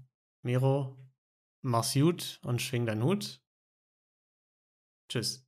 Miro, 0.47 0.97
mach's 1.63 1.95
gut 1.95 2.39
und 2.43 2.63
schwing 2.63 2.87
deinen 2.87 3.03
Hut. 3.03 3.43
Tschüss. 5.09 5.45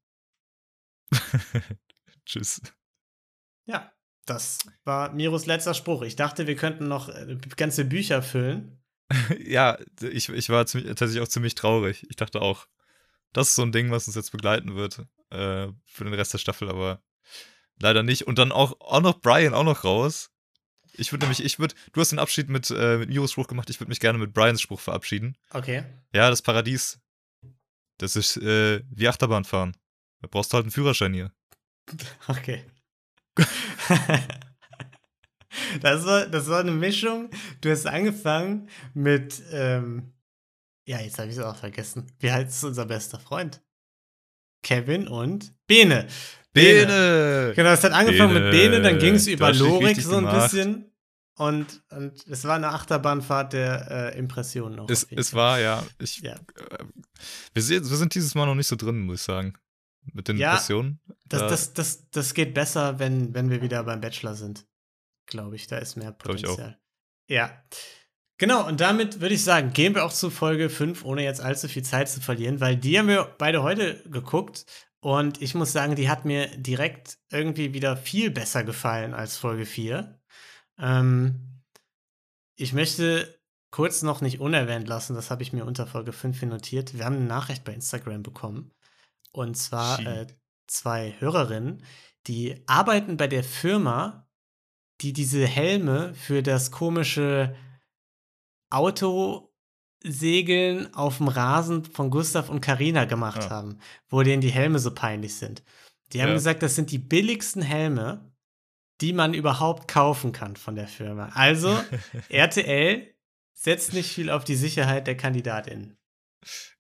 Tschüss. 2.26 2.60
Ja, 3.64 3.92
das 4.26 4.58
war 4.84 5.12
Miros 5.12 5.46
letzter 5.46 5.74
Spruch. 5.74 6.02
Ich 6.02 6.16
dachte, 6.16 6.48
wir 6.48 6.56
könnten 6.56 6.88
noch 6.88 7.08
äh, 7.08 7.38
ganze 7.56 7.84
Bücher 7.84 8.22
füllen. 8.22 8.82
ja, 9.38 9.78
ich, 10.02 10.28
ich 10.28 10.50
war 10.50 10.66
ziemlich, 10.66 10.88
tatsächlich 10.90 11.22
auch 11.22 11.28
ziemlich 11.28 11.54
traurig. 11.54 12.04
Ich 12.10 12.16
dachte 12.16 12.42
auch, 12.42 12.66
das 13.32 13.50
ist 13.50 13.54
so 13.54 13.62
ein 13.62 13.72
Ding, 13.72 13.92
was 13.92 14.08
uns 14.08 14.16
jetzt 14.16 14.32
begleiten 14.32 14.74
wird 14.74 15.06
äh, 15.30 15.68
für 15.84 16.04
den 16.04 16.14
Rest 16.14 16.34
der 16.34 16.38
Staffel, 16.38 16.68
aber 16.68 17.02
leider 17.78 18.02
nicht. 18.02 18.26
Und 18.26 18.38
dann 18.38 18.50
auch, 18.50 18.80
auch 18.80 19.00
noch 19.00 19.20
Brian 19.20 19.54
auch 19.54 19.64
noch 19.64 19.84
raus. 19.84 20.32
Ich 20.98 21.12
würde 21.12 21.24
nämlich, 21.24 21.44
ich 21.44 21.58
würde, 21.58 21.74
du 21.92 22.00
hast 22.00 22.10
den 22.10 22.18
Abschied 22.18 22.48
mit, 22.48 22.70
äh, 22.70 22.98
mit 22.98 23.08
Miros 23.08 23.32
Spruch 23.32 23.46
gemacht, 23.46 23.70
ich 23.70 23.80
würde 23.80 23.88
mich 23.88 24.00
gerne 24.00 24.18
mit 24.18 24.32
Brians 24.32 24.60
Spruch 24.60 24.80
verabschieden. 24.80 25.36
Okay. 25.52 25.84
Ja, 26.12 26.30
das 26.30 26.42
Paradies. 26.42 27.00
Das 27.98 28.16
ist 28.16 28.36
äh, 28.36 28.82
wie 28.90 29.08
Achterbahn 29.08 29.44
fahren. 29.44 29.76
Da 30.20 30.28
brauchst 30.30 30.52
du 30.52 30.56
halt 30.56 30.64
einen 30.64 30.72
Führerschein 30.72 31.14
hier. 31.14 31.32
Okay. 32.28 32.64
das, 35.80 36.04
war, 36.04 36.26
das 36.26 36.48
war 36.48 36.60
eine 36.60 36.72
Mischung. 36.72 37.30
Du 37.60 37.70
hast 37.70 37.86
angefangen 37.86 38.68
mit, 38.94 39.40
ähm, 39.52 40.12
ja, 40.86 41.00
jetzt 41.00 41.18
habe 41.18 41.28
ich 41.28 41.36
es 41.36 41.42
auch 41.42 41.56
vergessen. 41.56 42.10
Wie 42.18 42.30
heißt 42.32 42.64
unser 42.64 42.84
bester 42.84 43.20
Freund? 43.20 43.62
Kevin 44.62 45.06
und 45.06 45.54
Bene. 45.66 46.08
Bene! 46.52 47.52
Genau, 47.54 47.70
es 47.70 47.84
hat 47.84 47.92
angefangen 47.92 48.34
Bene, 48.34 48.44
mit 48.46 48.52
Bene, 48.52 48.80
dann 48.80 48.98
ging 48.98 49.14
es 49.14 49.26
über 49.26 49.52
Lorik 49.52 50.00
so 50.00 50.16
ein 50.16 50.24
gemacht. 50.24 50.50
bisschen. 50.50 50.87
Und, 51.38 51.82
und 51.90 52.26
es 52.26 52.44
war 52.44 52.56
eine 52.56 52.68
Achterbahnfahrt 52.70 53.52
der 53.52 54.12
äh, 54.14 54.18
Impressionen 54.18 54.76
noch. 54.76 54.90
Es, 54.90 55.04
es 55.04 55.32
war, 55.34 55.60
ja, 55.60 55.84
ich, 56.00 56.18
Ja. 56.18 56.34
äh, 56.34 56.84
wir, 57.54 57.62
sind, 57.62 57.88
wir 57.88 57.96
sind 57.96 58.14
dieses 58.14 58.34
Mal 58.34 58.46
noch 58.46 58.54
nicht 58.56 58.66
so 58.66 58.76
drin, 58.76 59.00
muss 59.06 59.20
ich 59.20 59.22
sagen. 59.22 59.54
Mit 60.12 60.26
den 60.28 60.36
Ja, 60.38 60.52
Impressionen. 60.52 61.00
Das, 61.26 61.40
Da- 61.40 61.48
das, 61.48 61.72
das, 61.74 62.10
das 62.10 62.34
geht 62.34 62.54
besser, 62.54 62.98
wenn, 62.98 63.34
wenn 63.34 63.50
wir 63.50 63.62
wieder 63.62 63.84
beim 63.84 64.00
Bachelor 64.00 64.34
sind. 64.34 64.66
Glaube 65.26 65.56
ich, 65.56 65.66
da 65.66 65.78
ist 65.78 65.96
mehr. 65.96 66.12
Potenzial. 66.12 66.78
Ja. 67.28 67.62
Genau, 68.38 68.66
und 68.66 68.80
damit 68.80 69.20
würde 69.20 69.34
ich 69.34 69.42
sagen, 69.44 69.72
gehen 69.72 69.94
wir 69.94 70.04
auch 70.04 70.12
zu 70.12 70.30
Folge 70.30 70.70
5, 70.70 71.04
ohne 71.04 71.22
jetzt 71.24 71.40
allzu 71.40 71.68
viel 71.68 71.82
Zeit 71.84 72.08
zu 72.08 72.20
verlieren, 72.20 72.60
weil 72.60 72.76
die 72.76 72.98
haben 72.98 73.08
wir 73.08 73.34
beide 73.36 73.62
heute 73.62 74.02
geguckt 74.08 74.64
und 75.00 75.42
ich 75.42 75.54
muss 75.54 75.72
sagen, 75.72 75.96
die 75.96 76.08
hat 76.08 76.24
mir 76.24 76.46
direkt 76.56 77.18
irgendwie 77.30 77.74
wieder 77.74 77.96
viel 77.96 78.30
besser 78.30 78.62
gefallen 78.64 79.12
als 79.12 79.36
Folge 79.36 79.66
4. 79.66 80.17
Ähm, 80.78 81.60
ich 82.56 82.72
möchte 82.72 83.38
kurz 83.70 84.02
noch 84.02 84.20
nicht 84.20 84.40
unerwähnt 84.40 84.88
lassen, 84.88 85.14
das 85.14 85.30
habe 85.30 85.42
ich 85.42 85.52
mir 85.52 85.64
unter 85.64 85.86
Folge 85.86 86.12
5 86.12 86.38
hier 86.38 86.48
notiert. 86.48 86.94
Wir 86.94 87.04
haben 87.04 87.16
eine 87.16 87.26
Nachricht 87.26 87.64
bei 87.64 87.74
Instagram 87.74 88.22
bekommen. 88.22 88.72
Und 89.32 89.56
zwar 89.56 90.00
äh, 90.06 90.26
zwei 90.66 91.14
Hörerinnen, 91.18 91.82
die 92.26 92.62
arbeiten 92.66 93.16
bei 93.16 93.26
der 93.28 93.44
Firma, 93.44 94.28
die 95.00 95.12
diese 95.12 95.46
Helme 95.46 96.14
für 96.14 96.42
das 96.42 96.70
komische 96.70 97.54
Autosegeln 98.70 100.92
auf 100.94 101.18
dem 101.18 101.28
Rasen 101.28 101.84
von 101.84 102.10
Gustav 102.10 102.48
und 102.48 102.60
Karina 102.60 103.04
gemacht 103.04 103.42
Ah. 103.44 103.50
haben, 103.50 103.78
wo 104.08 104.22
denen 104.22 104.40
die 104.40 104.50
Helme 104.50 104.78
so 104.78 104.92
peinlich 104.94 105.34
sind. 105.36 105.62
Die 106.12 106.22
haben 106.22 106.28
Ja. 106.30 106.34
gesagt, 106.34 106.62
das 106.62 106.74
sind 106.74 106.90
die 106.90 106.98
billigsten 106.98 107.62
Helme, 107.62 108.27
die 109.00 109.12
man 109.12 109.34
überhaupt 109.34 109.88
kaufen 109.88 110.32
kann 110.32 110.56
von 110.56 110.74
der 110.74 110.88
Firma. 110.88 111.30
Also, 111.34 111.82
RTL 112.28 113.14
setzt 113.52 113.92
nicht 113.92 114.12
viel 114.12 114.30
auf 114.30 114.44
die 114.44 114.56
Sicherheit 114.56 115.06
der 115.06 115.16
KandidatInnen. 115.16 115.98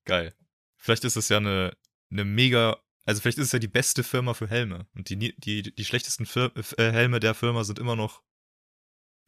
Geil. 0.04 0.34
Vielleicht 0.76 1.04
ist 1.04 1.16
es 1.16 1.28
ja 1.28 1.38
eine, 1.38 1.76
eine 2.10 2.24
mega, 2.24 2.78
also 3.04 3.20
vielleicht 3.20 3.38
ist 3.38 3.46
es 3.46 3.52
ja 3.52 3.58
die 3.58 3.68
beste 3.68 4.04
Firma 4.04 4.34
für 4.34 4.48
Helme. 4.48 4.86
Und 4.94 5.08
die, 5.10 5.34
die, 5.36 5.62
die 5.62 5.84
schlechtesten 5.84 6.24
Fir 6.26 6.52
äh, 6.76 6.92
Helme 6.92 7.20
der 7.20 7.34
Firma 7.34 7.64
sind 7.64 7.78
immer 7.78 7.96
noch 7.96 8.22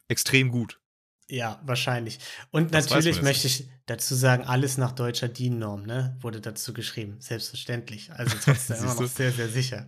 extrem 0.07 0.49
gut. 0.49 0.79
Ja, 1.27 1.61
wahrscheinlich. 1.63 2.19
Und 2.51 2.73
Das 2.73 2.89
natürlich 2.89 3.21
möchte 3.21 3.47
ich 3.47 3.69
dazu 3.85 4.15
sagen, 4.15 4.43
alles 4.43 4.77
nach 4.77 4.91
deutscher 4.91 5.29
DIN-Norm, 5.29 5.83
ne? 5.83 6.17
Wurde 6.19 6.41
dazu 6.41 6.73
geschrieben. 6.73 7.21
Selbstverständlich. 7.21 8.11
Also 8.11 8.35
trotzdem 8.43 8.77
immer 8.79 8.95
noch 8.95 9.07
sehr, 9.07 9.31
sehr 9.31 9.47
sicher. 9.47 9.87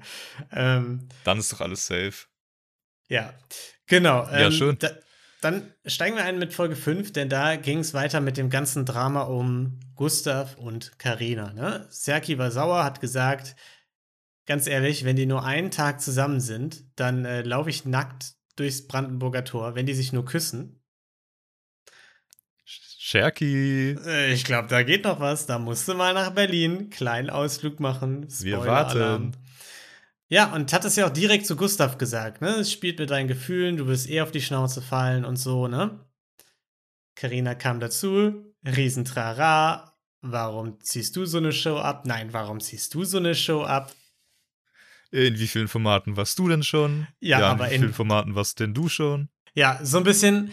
Ähm, 0.52 1.10
Dann 1.26 1.40
ist 1.40 1.52
doch 1.52 1.60
alles 1.60 1.86
safe. 1.86 2.14
Ja, 3.10 3.34
genau. 3.88 4.24
Ja, 4.24 4.48
ähm, 4.48 4.52
schön. 4.52 4.78
Da, 4.80 4.90
dann 5.42 5.74
steigen 5.86 6.16
wir 6.16 6.24
ein 6.24 6.40
mit 6.40 6.54
Folge 6.54 6.76
5, 6.76 7.12
denn 7.12 7.30
da 7.30 7.56
ging 7.58 7.80
es 7.80 7.94
weiter 7.94 8.22
mit 8.22 8.38
dem 8.38 8.50
ganzen 8.50 8.86
Drama 8.86 9.24
um 9.24 9.80
Gustav 9.96 10.58
und 10.58 10.98
Karina. 11.00 11.52
Ne? 11.54 11.86
Serki 11.90 12.38
war 12.38 12.50
sauer, 12.50 12.84
hat 12.84 13.02
gesagt, 13.02 13.56
ganz 14.46 14.68
ehrlich, 14.68 15.04
wenn 15.04 15.16
die 15.18 15.26
nur 15.26 15.44
einen 15.44 15.70
Tag 15.72 16.02
zusammen 16.02 16.40
sind, 16.40 16.86
dann 16.96 17.26
äh, 17.26 17.42
laufe 17.42 17.70
ich 17.70 17.86
nackt 17.86 18.34
durchs 18.56 18.88
Brandenburger 18.88 19.44
Tor, 19.44 19.76
wenn 19.76 19.86
die 19.86 19.94
sich 19.94 20.14
nur 20.14 20.26
küssen. 20.26 20.80
Sherky. 22.66 23.98
Äh, 24.06 24.34
Ich 24.34 24.46
glaube, 24.46 24.70
da 24.70 24.82
geht 24.84 25.04
noch 25.04 25.20
was. 25.20 25.46
Da 25.46 25.60
musst 25.60 25.88
du 25.90 25.94
mal 25.94 26.14
nach 26.14 26.32
Berlin, 26.32 26.90
kleinen 26.90 27.30
Ausflug 27.30 27.80
machen. 27.82 28.26
Wir 28.40 28.56
Spoiler-Alarm. 28.58 29.34
warten. 29.34 29.38
Ja, 30.34 30.52
und 30.52 30.74
hat 30.74 30.84
es 30.84 30.96
ja 30.96 31.06
auch 31.06 31.12
direkt 31.14 31.46
zu 31.46 31.56
Gustav 31.56 32.00
gesagt, 32.00 32.42
ne? 32.42 32.56
Es 32.56 32.72
spielt 32.72 32.98
mit 32.98 33.12
deinen 33.12 33.28
Gefühlen, 33.28 33.78
du 33.78 33.86
wirst 33.86 34.10
eh 34.10 34.22
auf 34.22 34.32
die 34.32 34.42
Schnauze 34.42 34.82
fallen 34.82 35.26
und 35.26 35.36
so, 35.36 35.68
ne? 35.68 36.00
Carina 37.14 37.54
kam 37.54 37.80
dazu, 37.80 38.44
Riesentrara. 38.66 39.96
Warum 40.22 40.80
ziehst 40.82 41.16
du 41.16 41.26
so 41.28 41.38
eine 41.38 41.52
Show 41.52 41.78
ab? 41.78 42.08
Nein, 42.08 42.34
warum 42.34 42.60
ziehst 42.62 42.96
du 42.96 43.04
so 43.04 43.20
eine 43.20 43.36
Show 43.36 43.62
ab? 43.64 43.94
In 45.12 45.38
wie 45.38 45.48
vielen 45.48 45.68
Formaten 45.68 46.18
warst 46.18 46.40
du 46.40 46.48
denn 46.48 46.64
schon? 46.64 47.06
Ja, 47.20 47.38
in 47.38 47.44
aber 47.44 47.70
wie 47.70 47.76
in- 47.76 47.82
vielen 47.82 47.94
Formaten 47.94 48.34
warst 48.34 48.60
denn 48.60 48.74
du 48.74 48.90
schon? 48.90 49.30
Ja, 49.54 49.80
so 49.84 50.00
ein 50.00 50.04
bisschen. 50.04 50.50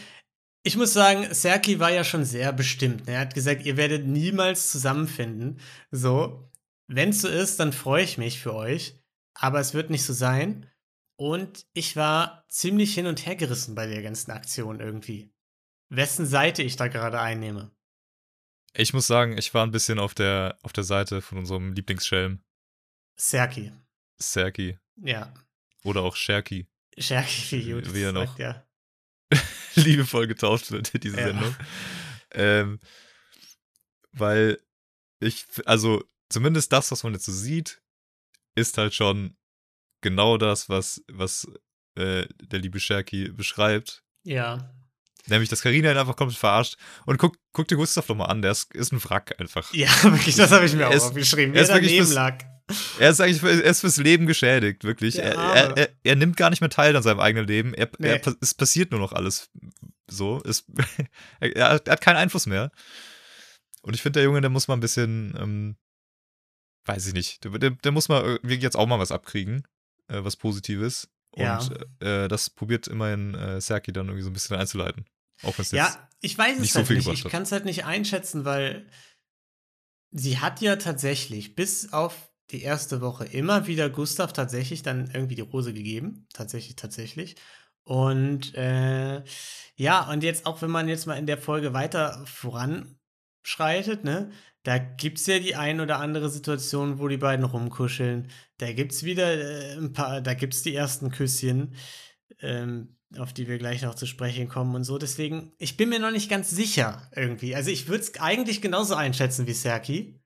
Ich 0.62 0.76
muss 0.76 0.92
sagen, 0.92 1.32
Serki 1.32 1.80
war 1.80 1.90
ja 1.90 2.04
schon 2.04 2.26
sehr 2.26 2.52
bestimmt. 2.52 3.06
ne? 3.06 3.14
Er 3.14 3.20
hat 3.20 3.32
gesagt, 3.32 3.64
ihr 3.64 3.78
werdet 3.78 4.06
niemals 4.06 4.70
zusammenfinden. 4.70 5.58
So, 5.90 6.50
wenn 6.86 7.08
es 7.08 7.22
so 7.22 7.28
ist, 7.28 7.58
dann 7.60 7.72
freue 7.72 8.04
ich 8.04 8.18
mich 8.18 8.40
für 8.40 8.54
euch. 8.54 8.99
Aber 9.34 9.60
es 9.60 9.74
wird 9.74 9.90
nicht 9.90 10.04
so 10.04 10.12
sein. 10.12 10.70
Und 11.16 11.66
ich 11.74 11.96
war 11.96 12.44
ziemlich 12.48 12.94
hin 12.94 13.06
und 13.06 13.26
her 13.26 13.36
gerissen 13.36 13.74
bei 13.74 13.86
der 13.86 14.02
ganzen 14.02 14.30
Aktion 14.30 14.80
irgendwie. 14.80 15.32
Wessen 15.90 16.24
Seite 16.26 16.62
ich 16.62 16.76
da 16.76 16.88
gerade 16.88 17.20
einnehme. 17.20 17.70
Ich 18.72 18.94
muss 18.94 19.06
sagen, 19.06 19.36
ich 19.36 19.52
war 19.52 19.66
ein 19.66 19.72
bisschen 19.72 19.98
auf 19.98 20.14
der, 20.14 20.58
auf 20.62 20.72
der 20.72 20.84
Seite 20.84 21.20
von 21.20 21.38
unserem 21.38 21.72
Lieblingsschelm, 21.72 22.42
Serki. 23.16 23.72
Serki. 24.16 24.78
Ja. 24.96 25.34
Oder 25.84 26.02
auch 26.02 26.16
Sherky. 26.16 26.68
Serki, 26.96 27.50
wie 27.52 27.70
Judith 27.70 27.94
Wie 27.94 28.02
er 28.02 28.12
noch. 28.12 28.26
sagt, 28.26 28.38
ja. 28.38 28.66
liebevoll 29.74 30.26
getauft 30.26 30.70
wird, 30.70 31.02
diese 31.02 31.18
Ja. 31.18 31.26
Sendung. 31.26 31.56
Ähm, 32.32 32.80
weil 34.12 34.58
ich, 35.18 35.46
also 35.66 36.02
zumindest 36.28 36.72
das, 36.72 36.90
was 36.92 37.02
man 37.02 37.12
jetzt 37.12 37.26
so 37.26 37.32
sieht, 37.32 37.79
ist 38.60 38.78
halt 38.78 38.94
schon 38.94 39.36
genau 40.02 40.36
das, 40.38 40.68
was, 40.68 41.02
was 41.10 41.46
äh, 41.96 42.26
der 42.40 42.58
liebe 42.60 42.80
Sherky 42.80 43.28
beschreibt. 43.30 44.02
Ja. 44.24 44.72
Nämlich, 45.26 45.48
dass 45.50 45.62
Karina 45.62 45.90
ihn 45.92 45.98
einfach 45.98 46.16
komplett 46.16 46.38
verarscht. 46.38 46.76
Und 47.06 47.18
guck, 47.18 47.36
guck 47.52 47.68
dir 47.68 47.76
Gustav 47.76 48.06
doch 48.06 48.16
mal 48.16 48.24
an, 48.26 48.42
der 48.42 48.52
ist, 48.52 48.74
ist 48.74 48.92
ein 48.92 49.02
Wrack 49.04 49.38
einfach. 49.38 49.72
Ja, 49.74 49.88
wirklich, 50.02 50.36
das 50.36 50.50
habe 50.50 50.64
ich 50.64 50.72
mir 50.74 50.82
Er 50.84 50.88
auch 50.88 50.92
ist- 50.94 51.02
aufgeschrieben. 51.04 51.54
er 51.54 51.62
ist 51.62 51.68
daneben 51.68 51.98
bis- 51.98 52.14
lag. 52.14 52.38
Er 53.00 53.10
ist 53.10 53.20
eigentlich 53.20 53.42
er 53.42 53.64
ist 53.64 53.80
fürs 53.80 53.96
Leben 53.96 54.26
geschädigt, 54.28 54.84
wirklich. 54.84 55.18
Er, 55.18 55.34
er, 55.34 55.76
er, 55.76 55.88
er 56.04 56.14
nimmt 56.16 56.36
gar 56.36 56.50
nicht 56.50 56.60
mehr 56.60 56.70
teil 56.70 56.94
an 56.94 57.02
seinem 57.02 57.18
eigenen 57.18 57.48
Leben. 57.48 57.74
Er, 57.74 57.90
Nee. 57.98 58.20
es 58.40 58.54
passiert 58.54 58.92
nur 58.92 59.00
noch 59.00 59.12
alles 59.12 59.50
so. 60.08 60.40
Es, 60.44 60.64
hat- 61.40 61.50
er 61.54 61.70
hat 61.74 62.00
keinen 62.00 62.16
Einfluss 62.18 62.46
mehr. 62.46 62.70
Und 63.82 63.94
ich 63.94 64.02
finde, 64.02 64.18
der 64.20 64.24
Junge, 64.24 64.40
der 64.40 64.50
muss 64.50 64.68
mal 64.68 64.74
ein 64.74 64.80
bisschen, 64.80 65.34
ähm, 65.38 65.76
weiß 66.84 67.06
ich 67.06 67.14
nicht, 67.14 67.44
der, 67.44 67.70
der, 67.70 67.92
muss 67.92 68.08
mal 68.08 68.22
irgendwie 68.22 68.56
jetzt 68.56 68.76
auch 68.76 68.86
mal 68.86 68.98
was 68.98 69.12
abkriegen, 69.12 69.66
äh, 70.08 70.24
was 70.24 70.36
Positives. 70.36 71.08
Und 71.32 71.42
Ja. 71.42 71.68
äh, 72.00 72.28
das 72.28 72.50
probiert 72.50 72.88
immerhin 72.88 73.34
äh, 73.34 73.60
Serki 73.60 73.92
dann 73.92 74.06
irgendwie 74.06 74.24
so 74.24 74.30
ein 74.30 74.32
bisschen 74.32 74.56
einzuleiten. 74.56 75.04
Auch 75.42 75.56
wenn 75.56 75.62
es 75.62 75.70
jetzt. 75.70 75.78
Ja, 75.78 76.08
ich 76.20 76.36
weiß 76.36 76.54
es 76.54 76.60
nicht 76.60 76.72
so 76.72 76.78
halt 76.78 76.88
viel 76.88 76.96
nicht. 76.96 77.08
Ich 77.08 77.24
kann 77.24 77.44
es 77.44 77.52
halt 77.52 77.64
nicht 77.64 77.84
einschätzen, 77.84 78.44
weil 78.44 78.86
sie 80.10 80.38
hat 80.38 80.60
ja 80.60 80.76
tatsächlich 80.76 81.54
bis 81.54 81.92
auf 81.92 82.30
die 82.50 82.62
erste 82.62 83.00
Woche 83.00 83.24
immer 83.26 83.66
wieder 83.66 83.88
Gustav 83.88 84.32
tatsächlich 84.32 84.82
dann 84.82 85.10
irgendwie 85.12 85.36
die 85.36 85.42
Rose 85.42 85.72
gegeben. 85.72 86.26
Tatsächlich, 86.32 86.76
tatsächlich. 86.76 87.36
Und 87.84 88.54
äh, 88.54 89.22
ja, 89.76 90.10
und 90.10 90.22
jetzt 90.22 90.46
auch 90.46 90.60
wenn 90.62 90.70
man 90.70 90.88
jetzt 90.88 91.06
mal 91.06 91.14
in 91.16 91.26
der 91.26 91.38
Folge 91.38 91.72
weiter 91.72 92.24
voranschreitet, 92.26 94.04
ne, 94.04 94.30
da 94.62 94.78
gibt 94.78 95.18
es 95.18 95.26
ja 95.26 95.38
die 95.38 95.56
ein 95.56 95.80
oder 95.80 95.98
andere 96.00 96.28
Situation, 96.28 96.98
wo 96.98 97.08
die 97.08 97.16
beiden 97.16 97.44
rumkuscheln. 97.44 98.30
Da 98.58 98.72
gibt 98.72 98.92
es 98.92 99.04
wieder 99.04 99.32
äh, 99.32 99.76
ein 99.76 99.92
paar, 99.92 100.20
da 100.20 100.34
gibt 100.34 100.54
es 100.54 100.62
die 100.62 100.74
ersten 100.74 101.10
Küsschen, 101.10 101.74
ähm, 102.40 102.96
auf 103.16 103.32
die 103.32 103.48
wir 103.48 103.58
gleich 103.58 103.82
noch 103.82 103.94
zu 103.94 104.06
sprechen 104.06 104.48
kommen 104.48 104.74
und 104.74 104.84
so. 104.84 104.98
Deswegen, 104.98 105.52
ich 105.58 105.76
bin 105.76 105.88
mir 105.88 105.98
noch 105.98 106.10
nicht 106.10 106.28
ganz 106.28 106.50
sicher 106.50 107.10
irgendwie. 107.16 107.54
Also 107.54 107.70
ich 107.70 107.88
würde 107.88 108.04
es 108.04 108.20
eigentlich 108.20 108.60
genauso 108.60 108.94
einschätzen 108.94 109.46
wie 109.46 109.54
Serki. 109.54 110.20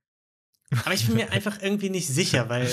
Aber 0.84 0.94
ich 0.94 1.06
bin 1.06 1.16
mir 1.16 1.30
einfach 1.30 1.62
irgendwie 1.62 1.90
nicht 1.90 2.08
sicher, 2.08 2.48
weil 2.48 2.68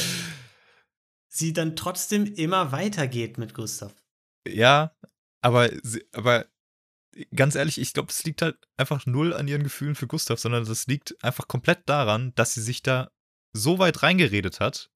sie 1.28 1.54
dann 1.54 1.76
trotzdem 1.76 2.26
immer 2.26 2.72
weitergeht 2.72 3.38
mit 3.38 3.54
Gustav. 3.54 3.94
Ja, 4.48 4.96
aber, 5.42 5.70
aber 6.12 6.48
ganz 7.36 7.56
ehrlich, 7.56 7.80
ich 7.80 7.94
glaube, 7.94 8.10
es 8.12 8.24
liegt 8.24 8.42
halt 8.42 8.58
einfach 8.78 9.06
null 9.06 9.34
an 9.34 9.48
ihren 9.48 9.64
Gefühlen 9.64 9.96
für 9.96 10.08
Gustav, 10.08 10.40
sondern 10.40 10.66
das 10.66 10.88
liegt 10.88 11.16
einfach 11.24 11.48
komplett 11.48 11.88
daran, 11.88 12.34
dass 12.36 12.54
sie 12.54 12.62
sich 12.62 12.82
da 12.82 13.10
so 13.54 13.80
weit 13.80 14.02
reingeredet 14.04 14.60
hat, 14.60 14.90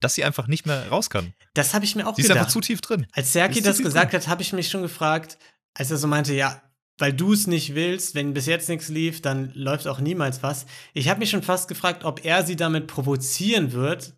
dass 0.00 0.14
sie 0.14 0.24
einfach 0.24 0.46
nicht 0.46 0.66
mehr 0.66 0.88
raus 0.88 1.10
kann. 1.10 1.34
Das 1.54 1.74
habe 1.74 1.84
ich 1.84 1.96
mir 1.96 2.06
auch 2.06 2.14
Sie 2.14 2.22
ist 2.22 2.28
gedacht. 2.28 2.38
einfach 2.42 2.52
zu 2.52 2.60
tief 2.60 2.80
drin. 2.80 3.06
Als 3.12 3.32
Serki 3.32 3.58
Ist 3.58 3.66
das 3.66 3.78
gesagt 3.78 4.12
hat, 4.14 4.28
habe 4.28 4.42
ich 4.42 4.52
mich 4.52 4.68
schon 4.70 4.82
gefragt, 4.82 5.38
als 5.74 5.90
er 5.90 5.96
so 5.96 6.06
meinte, 6.06 6.34
ja, 6.34 6.62
weil 6.98 7.12
du 7.12 7.32
es 7.32 7.46
nicht 7.46 7.74
willst, 7.74 8.14
wenn 8.14 8.34
bis 8.34 8.46
jetzt 8.46 8.68
nichts 8.68 8.88
lief, 8.88 9.22
dann 9.22 9.52
läuft 9.54 9.86
auch 9.86 10.00
niemals 10.00 10.42
was. 10.42 10.66
Ich 10.94 11.08
habe 11.08 11.20
mich 11.20 11.30
schon 11.30 11.42
fast 11.42 11.68
gefragt, 11.68 12.04
ob 12.04 12.24
er 12.24 12.44
sie 12.44 12.56
damit 12.56 12.86
provozieren 12.88 13.72
wird, 13.72 14.14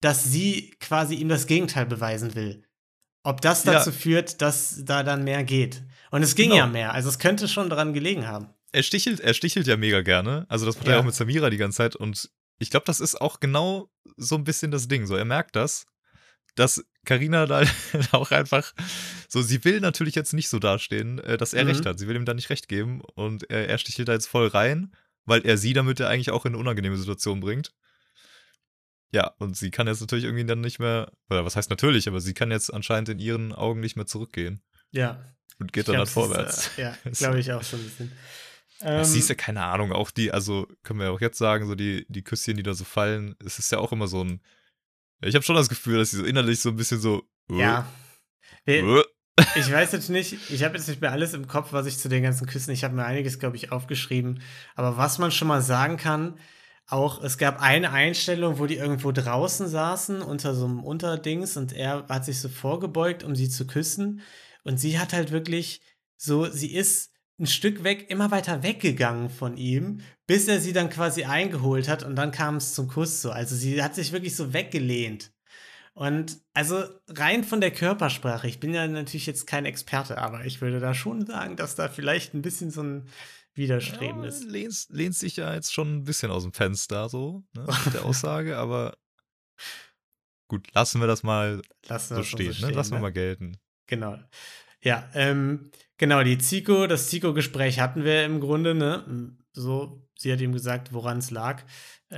dass 0.00 0.24
sie 0.24 0.74
quasi 0.80 1.14
ihm 1.14 1.28
das 1.28 1.46
Gegenteil 1.46 1.86
beweisen 1.86 2.34
will. 2.34 2.64
Ob 3.22 3.40
das 3.40 3.64
Ja. 3.64 3.74
dazu 3.74 3.92
führt, 3.92 4.42
dass 4.42 4.80
da 4.84 5.02
dann 5.02 5.24
mehr 5.24 5.44
geht. 5.44 5.82
Und 6.12 6.22
es 6.22 6.34
ging 6.36 6.50
Genau. 6.50 6.56
ja 6.58 6.66
mehr. 6.66 6.92
Also 6.94 7.08
es 7.08 7.18
könnte 7.18 7.48
schon 7.48 7.68
daran 7.70 7.92
gelegen 7.94 8.26
haben. 8.28 8.48
Er 8.70 8.82
stichelt, 8.82 9.18
er 9.20 9.34
stichelt 9.34 9.66
ja 9.66 9.76
mega 9.76 10.02
gerne. 10.02 10.46
Also 10.48 10.64
das 10.66 10.76
macht 10.76 10.86
er 10.86 10.94
Ja. 10.94 11.00
auch 11.00 11.04
mit 11.04 11.14
Samira 11.14 11.50
die 11.50 11.56
ganze 11.56 11.78
Zeit. 11.78 11.96
Und 11.96 12.30
ich 12.58 12.70
glaube, 12.70 12.86
das 12.86 13.00
ist 13.00 13.20
auch 13.20 13.40
genau 13.40 13.90
so 14.16 14.36
ein 14.36 14.44
bisschen 14.44 14.70
das 14.70 14.88
Ding. 14.88 15.06
So, 15.06 15.16
er 15.16 15.24
merkt 15.24 15.56
das, 15.56 15.86
dass 16.54 16.84
Karina 17.06 17.46
da 17.46 17.62
auch 18.12 18.30
einfach 18.30 18.72
so, 19.28 19.42
sie 19.42 19.64
will 19.64 19.80
natürlich 19.80 20.14
jetzt 20.14 20.34
nicht 20.34 20.48
so 20.50 20.58
dastehen, 20.58 21.18
äh, 21.18 21.36
dass 21.38 21.54
er 21.54 21.64
Mhm. 21.64 21.70
recht 21.70 21.86
hat. 21.86 21.98
Sie 21.98 22.06
will 22.08 22.16
ihm 22.16 22.24
da 22.26 22.34
nicht 22.34 22.50
recht 22.50 22.68
geben. 22.68 23.00
Und 23.14 23.48
er, 23.50 23.68
er 23.68 23.78
stichelt 23.78 24.08
da 24.08 24.12
jetzt 24.12 24.26
voll 24.28 24.46
rein, 24.48 24.94
weil 25.24 25.44
er 25.46 25.56
sie 25.56 25.72
damit 25.72 25.98
ja 25.98 26.08
eigentlich 26.08 26.30
auch 26.30 26.44
in 26.44 26.52
eine 26.52 26.58
unangenehme 26.58 26.96
Situation 26.98 27.40
bringt. 27.40 27.72
Ja, 29.12 29.28
und 29.38 29.56
sie 29.56 29.70
kann 29.70 29.86
jetzt 29.86 30.00
natürlich 30.00 30.24
irgendwie 30.24 30.44
dann 30.46 30.60
nicht 30.62 30.78
mehr, 30.78 31.10
oder 31.30 31.44
was 31.44 31.56
heißt 31.56 31.68
natürlich, 31.70 32.08
aber 32.08 32.20
sie 32.20 32.32
kann 32.34 32.50
jetzt 32.50 32.72
anscheinend 32.72 33.08
in 33.10 33.18
ihren 33.18 33.52
Augen 33.52 33.80
nicht 33.80 33.96
mehr 33.96 34.06
zurückgehen 34.06 34.62
Ja. 34.90 35.22
Und 35.62 35.72
geht 35.72 35.88
dann 35.88 35.96
halt 35.96 36.12
glaub, 36.12 36.28
das 36.28 36.34
vorwärts. 36.34 36.66
Ist, 36.66 36.78
äh, 36.78 36.82
ja, 36.82 36.96
glaube 37.18 37.40
ich 37.40 37.52
auch 37.52 37.62
so 37.62 37.76
ein 37.76 37.82
bisschen. 37.82 38.12
Ja, 38.80 38.98
Ähm, 38.98 39.04
siehst 39.04 39.28
ja, 39.28 39.34
keine 39.34 39.62
Ahnung, 39.62 39.92
auch 39.92 40.10
die, 40.10 40.32
also 40.32 40.66
können 40.82 40.98
wir 40.98 41.06
ja 41.06 41.12
auch 41.12 41.20
jetzt 41.20 41.38
sagen, 41.38 41.66
so 41.66 41.74
die, 41.74 42.04
die 42.08 42.22
Küsschen, 42.22 42.56
die 42.56 42.62
da 42.62 42.74
so 42.74 42.84
fallen, 42.84 43.34
es 43.44 43.58
ist 43.58 43.72
ja 43.72 43.78
auch 43.78 43.92
immer 43.92 44.08
so 44.08 44.22
ein. 44.22 44.40
Ich 45.20 45.34
habe 45.34 45.44
schon 45.44 45.54
das 45.54 45.68
Gefühl, 45.68 45.98
dass 45.98 46.10
sie 46.10 46.16
so 46.18 46.24
innerlich 46.24 46.60
so 46.60 46.70
ein 46.70 46.76
bisschen 46.76 47.00
so. 47.00 47.22
äh, 47.50 47.60
ja. 47.60 47.86
Äh, 48.66 49.02
Ich 49.56 49.72
weiß 49.72 49.92
jetzt 49.92 50.10
nicht, 50.10 50.36
ich 50.50 50.62
habe 50.62 50.76
jetzt 50.76 50.88
nicht 50.88 51.00
mehr 51.00 51.12
alles 51.12 51.32
im 51.32 51.46
Kopf, 51.46 51.72
was 51.72 51.86
ich 51.86 51.96
zu 51.98 52.08
den 52.08 52.22
ganzen 52.22 52.46
Küssen, 52.46 52.70
ich 52.72 52.84
habe 52.84 52.94
mir 52.94 53.04
einiges, 53.04 53.38
glaube 53.38 53.56
ich, 53.56 53.72
aufgeschrieben. 53.72 54.42
Aber 54.74 54.96
was 54.96 55.18
man 55.18 55.30
schon 55.30 55.48
mal 55.48 55.62
sagen 55.62 55.96
kann, 55.96 56.38
auch 56.86 57.22
es 57.22 57.38
gab 57.38 57.60
eine 57.62 57.90
Einstellung, 57.92 58.58
wo 58.58 58.66
die 58.66 58.76
irgendwo 58.76 59.12
draußen 59.12 59.68
saßen, 59.68 60.20
unter 60.20 60.54
so 60.54 60.66
einem 60.66 60.84
Unterdings, 60.84 61.56
und 61.56 61.72
er 61.72 62.06
hat 62.08 62.24
sich 62.24 62.40
so 62.40 62.48
vorgebeugt, 62.48 63.24
um 63.24 63.34
sie 63.34 63.48
zu 63.48 63.66
küssen. 63.66 64.20
Und 64.64 64.78
sie 64.78 64.98
hat 64.98 65.12
halt 65.12 65.30
wirklich 65.32 65.80
so, 66.16 66.46
sie 66.46 66.72
ist 66.72 67.12
ein 67.38 67.46
Stück 67.46 67.82
weg, 67.82 68.06
immer 68.08 68.30
weiter 68.30 68.62
weggegangen 68.62 69.28
von 69.28 69.56
ihm, 69.56 70.00
bis 70.26 70.46
er 70.48 70.60
sie 70.60 70.72
dann 70.72 70.90
quasi 70.90 71.24
eingeholt 71.24 71.88
hat 71.88 72.04
und 72.04 72.14
dann 72.14 72.30
kam 72.30 72.56
es 72.56 72.74
zum 72.74 72.88
Kuss 72.88 73.22
so. 73.22 73.30
Also 73.30 73.56
sie 73.56 73.82
hat 73.82 73.94
sich 73.94 74.12
wirklich 74.12 74.36
so 74.36 74.52
weggelehnt. 74.52 75.32
Und 75.94 76.38
also 76.54 76.84
rein 77.08 77.44
von 77.44 77.60
der 77.60 77.70
Körpersprache, 77.70 78.48
ich 78.48 78.60
bin 78.60 78.72
ja 78.72 78.86
natürlich 78.86 79.26
jetzt 79.26 79.46
kein 79.46 79.66
Experte, 79.66 80.18
aber 80.18 80.46
ich 80.46 80.60
würde 80.60 80.80
da 80.80 80.94
schon 80.94 81.26
sagen, 81.26 81.56
dass 81.56 81.74
da 81.74 81.88
vielleicht 81.88 82.32
ein 82.32 82.42
bisschen 82.42 82.70
so 82.70 82.82
ein 82.82 83.08
Widerstreben 83.54 84.22
ja, 84.22 84.28
ist. 84.28 84.44
lehnst, 84.44 84.90
lehnst 84.90 85.20
sich 85.20 85.36
ja 85.36 85.52
jetzt 85.52 85.74
schon 85.74 85.96
ein 85.96 86.04
bisschen 86.04 86.30
aus 86.30 86.44
dem 86.44 86.54
Fenster, 86.54 87.10
so, 87.10 87.44
ne, 87.52 87.66
mit 87.84 87.94
der 87.94 88.06
Aussage, 88.06 88.56
aber 88.56 88.96
gut, 90.48 90.72
lassen 90.72 91.00
wir 91.00 91.06
das 91.06 91.22
mal 91.22 91.60
Lassen 91.86 92.14
so 92.14 92.20
das 92.20 92.32
mal 92.32 92.38
stehen, 92.38 92.60
ne? 92.62 92.70
Lassen 92.70 92.92
wir 92.92 92.98
ne? 92.98 93.02
mal 93.02 93.12
gelten. 93.12 93.58
Genau. 93.86 94.18
Ja, 94.80 95.08
ähm, 95.14 95.70
genau, 95.96 96.22
die 96.22 96.38
Zico, 96.38 96.86
das 96.86 97.08
Zico-Gespräch 97.08 97.78
hatten 97.80 98.04
wir 98.04 98.24
im 98.24 98.40
Grunde, 98.40 98.74
ne? 98.74 99.36
So, 99.52 100.08
sie 100.16 100.32
hat 100.32 100.40
ihm 100.40 100.52
gesagt, 100.52 100.92
woran 100.92 101.18
es 101.18 101.30
lag. 101.30 101.62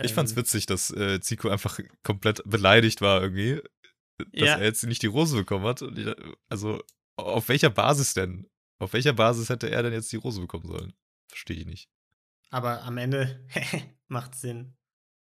Ich 0.02 0.14
fand's 0.14 0.32
Ähm, 0.32 0.38
witzig, 0.38 0.66
dass 0.66 0.90
äh, 0.90 1.20
Zico 1.20 1.48
einfach 1.48 1.78
komplett 2.02 2.42
beleidigt 2.44 3.00
war 3.00 3.20
irgendwie, 3.22 3.60
dass 4.18 4.26
Ja. 4.32 4.56
er 4.56 4.64
jetzt 4.64 4.84
nicht 4.84 5.02
die 5.02 5.06
Rose 5.08 5.36
bekommen 5.36 5.64
hat. 5.66 5.82
Ich, 5.82 6.06
also, 6.48 6.82
auf 7.16 7.48
welcher 7.48 7.70
Basis 7.70 8.14
denn? 8.14 8.48
Auf 8.80 8.92
welcher 8.92 9.12
Basis 9.12 9.48
hätte 9.50 9.70
er 9.70 9.82
denn 9.82 9.92
jetzt 9.92 10.10
die 10.12 10.16
Rose 10.16 10.40
bekommen 10.40 10.66
sollen? 10.66 10.94
Verstehe 11.28 11.56
ich 11.56 11.66
nicht. 11.66 11.88
Aber 12.50 12.82
am 12.82 12.98
Ende 12.98 13.46
macht 14.08 14.34
Sinn. 14.34 14.76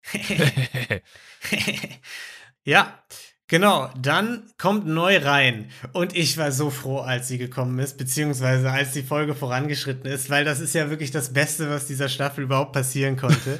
ja, 2.64 3.03
genau. 3.51 3.91
Dann 4.01 4.45
kommt 4.57 4.87
neu 4.87 5.19
rein. 5.19 5.71
Und 5.93 6.17
ich 6.17 6.39
war 6.39 6.51
so 6.53 6.71
froh, 6.71 7.01
als 7.01 7.29
sie 7.29 7.37
gekommen 7.37 7.79
ist, 7.79 7.99
beziehungsweise 7.99 8.71
als 8.71 8.93
die 8.93 9.03
Folge 9.03 9.35
vorangeschritten 9.35 10.11
ist, 10.11 10.31
weil 10.31 10.47
das 10.47 10.61
ist 10.61 10.75
ja 10.75 10.89
wirklich 10.89 11.11
das 11.11 11.35
Beste, 11.35 11.69
was 11.69 11.87
dieser 11.87 12.09
Staffel 12.09 12.45
überhaupt 12.45 12.73
passieren 12.73 13.17
konnte. 13.17 13.59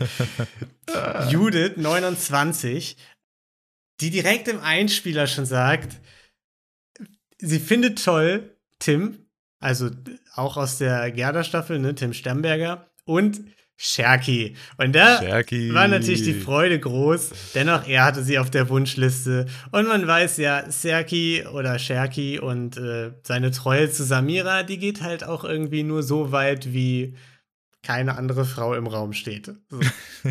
Judith, 1.29 1.73
29, 1.77 2.97
die 4.01 4.11
direkt 4.11 4.49
im 4.49 4.61
Einspieler 4.61 5.27
schon 5.27 5.45
sagt, 5.45 6.01
sie 7.39 7.59
findet 7.59 8.03
toll 8.03 8.57
Tim, 8.79 9.27
also 9.61 9.91
auch 10.35 10.57
aus 10.57 10.79
der 10.79 11.11
Gerda-Staffel, 11.11 11.79
ne, 11.79 11.95
Tim 11.95 12.15
Stemberger 12.15 12.91
und 13.05 13.41
Sherky. 13.83 14.57
Und 14.77 14.95
da 14.95 15.21
Sherky. 15.21 15.73
war 15.73 15.89
natürlich 15.89 16.23
die 16.23 16.35
Freude 16.35 16.79
groß. 16.79 17.31
Dennoch, 17.55 17.89
er 17.89 18.05
hatte 18.05 18.23
sie 18.23 18.39
auf 18.39 18.51
der 18.51 18.69
Wunschliste. 18.69 19.47
Und 19.73 19.89
man 19.89 20.07
weiß 20.07 20.37
ja, 20.37 20.71
Serki 20.71 21.47
oder 21.47 21.79
Sherky 21.79 22.39
und 22.39 22.77
äh, 22.77 23.13
seine 23.23 23.53
Treue 23.53 23.91
zu 23.91 24.05
Samira, 24.05 24.65
die 24.65 24.77
geht 24.77 25.01
halt 25.01 25.25
auch 25.25 25.45
irgendwie 25.45 25.83
nur 25.83 26.03
so 26.03 26.31
weit, 26.31 26.75
wie 26.75 27.17
keine 27.83 28.19
andere 28.19 28.45
Frau 28.45 28.75
im 28.75 28.87
Raum 28.87 29.15
steht. 29.15 29.51
So. 29.71 29.81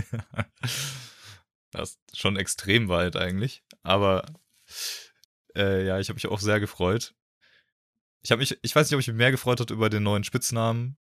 das 1.72 1.98
ist 2.12 2.20
schon 2.20 2.38
extrem 2.38 2.88
weit 2.88 3.16
eigentlich. 3.16 3.64
Aber 3.82 4.28
äh, 5.56 5.88
ja, 5.88 6.00
ich 6.00 6.10
habe 6.10 6.18
mich 6.18 6.28
auch 6.28 6.40
sehr 6.40 6.60
gefreut. 6.60 7.16
Ich 8.22 8.30
mich, 8.30 8.60
ich 8.62 8.76
weiß 8.76 8.88
nicht, 8.88 8.94
ob 8.94 9.00
ich 9.00 9.08
mich 9.08 9.18
mehr 9.18 9.32
gefreut 9.32 9.60
hat 9.60 9.72
über 9.72 9.90
den 9.90 10.04
neuen 10.04 10.24
Spitznamen. 10.24 11.00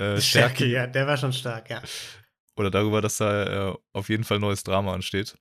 Äh, 0.00 0.20
Sherky, 0.20 0.66
ja, 0.66 0.86
der 0.86 1.06
war 1.06 1.16
schon 1.16 1.32
stark, 1.32 1.70
ja. 1.70 1.82
Oder 2.56 2.70
darüber, 2.70 3.00
dass 3.00 3.16
da 3.18 3.70
äh, 3.70 3.76
auf 3.92 4.08
jeden 4.08 4.24
Fall 4.24 4.38
neues 4.38 4.62
Drama 4.64 4.92
ansteht. 4.94 5.36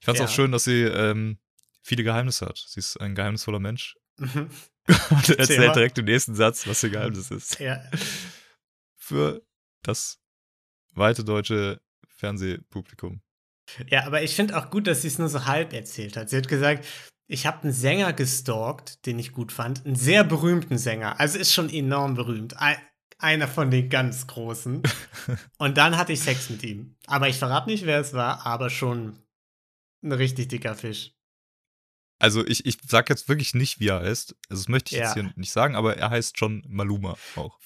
Ich 0.00 0.04
fand 0.04 0.16
es 0.16 0.20
Ja. 0.20 0.26
auch 0.26 0.30
schön, 0.32 0.52
dass 0.52 0.64
sie 0.64 0.82
ähm, 0.82 1.38
viele 1.82 2.04
Geheimnisse 2.04 2.46
hat. 2.46 2.58
Sie 2.58 2.78
ist 2.80 3.00
ein 3.00 3.14
geheimnisvoller 3.14 3.58
Mensch. 3.60 3.96
Mhm. 4.18 4.50
Und 5.10 5.28
erzählt 5.38 5.76
direkt 5.76 5.98
im 5.98 6.04
nächsten 6.06 6.34
Satz, 6.34 6.66
was 6.66 6.82
ihr 6.82 6.90
Geheimnis 6.90 7.30
ist. 7.30 7.58
ja. 7.60 7.80
Für 8.96 9.42
das 9.82 10.18
weite 10.92 11.24
deutsche 11.24 11.80
Fernsehpublikum. 12.08 13.20
Ja, 13.88 14.04
aber 14.06 14.22
ich 14.22 14.34
finde 14.34 14.56
auch 14.56 14.70
gut, 14.70 14.86
dass 14.86 15.02
sie 15.02 15.08
es 15.08 15.18
nur 15.18 15.28
so 15.28 15.46
halb 15.46 15.72
erzählt 15.72 16.16
hat. 16.16 16.30
Sie 16.30 16.36
hat 16.36 16.48
gesagt, 16.48 16.84
ich 17.28 17.46
habe 17.46 17.62
einen 17.62 17.72
Sänger 17.72 18.12
gestalkt, 18.12 19.06
den 19.06 19.18
ich 19.18 19.32
gut 19.32 19.52
fand. 19.52 19.86
Einen 19.86 19.96
sehr 19.96 20.24
berühmten 20.24 20.78
Sänger. 20.78 21.18
Also 21.20 21.38
ist 21.38 21.52
schon 21.54 21.70
enorm 21.70 22.14
berühmt. 22.14 22.54
Ein, 23.22 23.40
einer 23.42 23.48
von 23.48 23.70
den 23.70 23.88
ganz 23.88 24.26
großen. 24.26 24.82
Und 25.58 25.78
dann 25.78 25.96
hatte 25.96 26.12
ich 26.12 26.20
Sex 26.20 26.50
mit 26.50 26.62
ihm. 26.64 26.96
Aber 27.06 27.28
ich 27.28 27.36
verrate 27.38 27.68
nicht, 27.70 27.86
wer 27.86 28.00
es 28.00 28.12
war, 28.14 28.44
aber 28.46 28.68
schon 28.70 29.18
ein 30.02 30.12
richtig 30.12 30.48
dicker 30.48 30.74
Fisch. 30.74 31.12
Also 32.18 32.44
ich, 32.46 32.66
ich 32.66 32.78
sag 32.86 33.08
jetzt 33.10 33.28
wirklich 33.28 33.54
nicht, 33.54 33.80
wie 33.80 33.88
er 33.88 34.00
heißt. 34.00 34.34
Also 34.48 34.62
das 34.62 34.68
möchte 34.68 34.94
ich 34.94 34.98
Ja. 35.00 35.04
jetzt 35.06 35.14
hier 35.14 35.32
nicht 35.36 35.52
sagen, 35.52 35.74
aber 35.76 35.96
er 35.96 36.10
heißt 36.10 36.34
John 36.36 36.64
Maluma 36.68 37.16
auch. 37.36 37.58